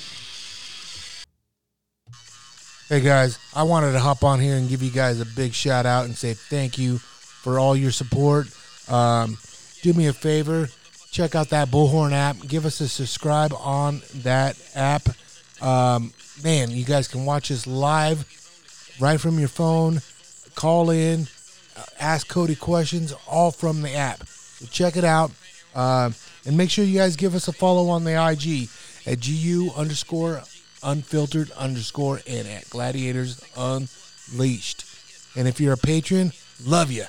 Hey 2.88 3.00
guys, 3.00 3.38
I 3.54 3.64
wanted 3.64 3.92
to 3.92 4.00
hop 4.00 4.24
on 4.24 4.40
here 4.40 4.56
and 4.56 4.68
give 4.68 4.82
you 4.82 4.90
guys 4.90 5.20
a 5.20 5.26
big 5.26 5.52
shout 5.52 5.84
out 5.84 6.06
and 6.06 6.16
say 6.16 6.32
thank 6.32 6.78
you 6.78 6.96
for 6.96 7.58
all 7.58 7.76
your 7.76 7.90
support. 7.90 8.46
Um, 8.88 9.36
do 9.82 9.92
me 9.92 10.06
a 10.06 10.14
favor, 10.14 10.68
check 11.10 11.34
out 11.34 11.50
that 11.50 11.68
Bullhorn 11.68 12.12
app. 12.12 12.38
Give 12.46 12.64
us 12.64 12.80
a 12.80 12.88
subscribe 12.88 13.52
on 13.52 14.00
that 14.14 14.58
app. 14.74 15.08
Um, 15.60 16.14
man, 16.42 16.70
you 16.70 16.84
guys 16.84 17.08
can 17.08 17.24
watch 17.24 17.50
us 17.50 17.66
live 17.66 18.26
right 19.00 19.20
from 19.20 19.38
your 19.38 19.48
phone. 19.48 20.00
Call 20.54 20.90
in, 20.90 21.26
uh, 21.76 21.82
ask 22.00 22.26
Cody 22.26 22.56
questions, 22.56 23.12
all 23.26 23.50
from 23.50 23.82
the 23.82 23.94
app. 23.94 24.26
So 24.26 24.66
check 24.66 24.96
it 24.96 25.04
out. 25.04 25.30
Um, 25.78 26.14
and 26.44 26.56
make 26.56 26.70
sure 26.70 26.84
you 26.84 26.98
guys 26.98 27.14
give 27.14 27.36
us 27.36 27.46
a 27.46 27.52
follow 27.52 27.88
on 27.88 28.02
the 28.02 28.20
IG 28.20 28.68
at 29.06 29.20
GU 29.20 29.70
underscore 29.76 30.42
unfiltered 30.82 31.52
underscore 31.52 32.20
and 32.26 32.48
at 32.48 32.68
gladiators 32.68 33.40
unleashed. 33.56 34.84
And 35.36 35.46
if 35.46 35.60
you're 35.60 35.74
a 35.74 35.78
patron, 35.78 36.32
love 36.64 36.90
you. 36.90 37.04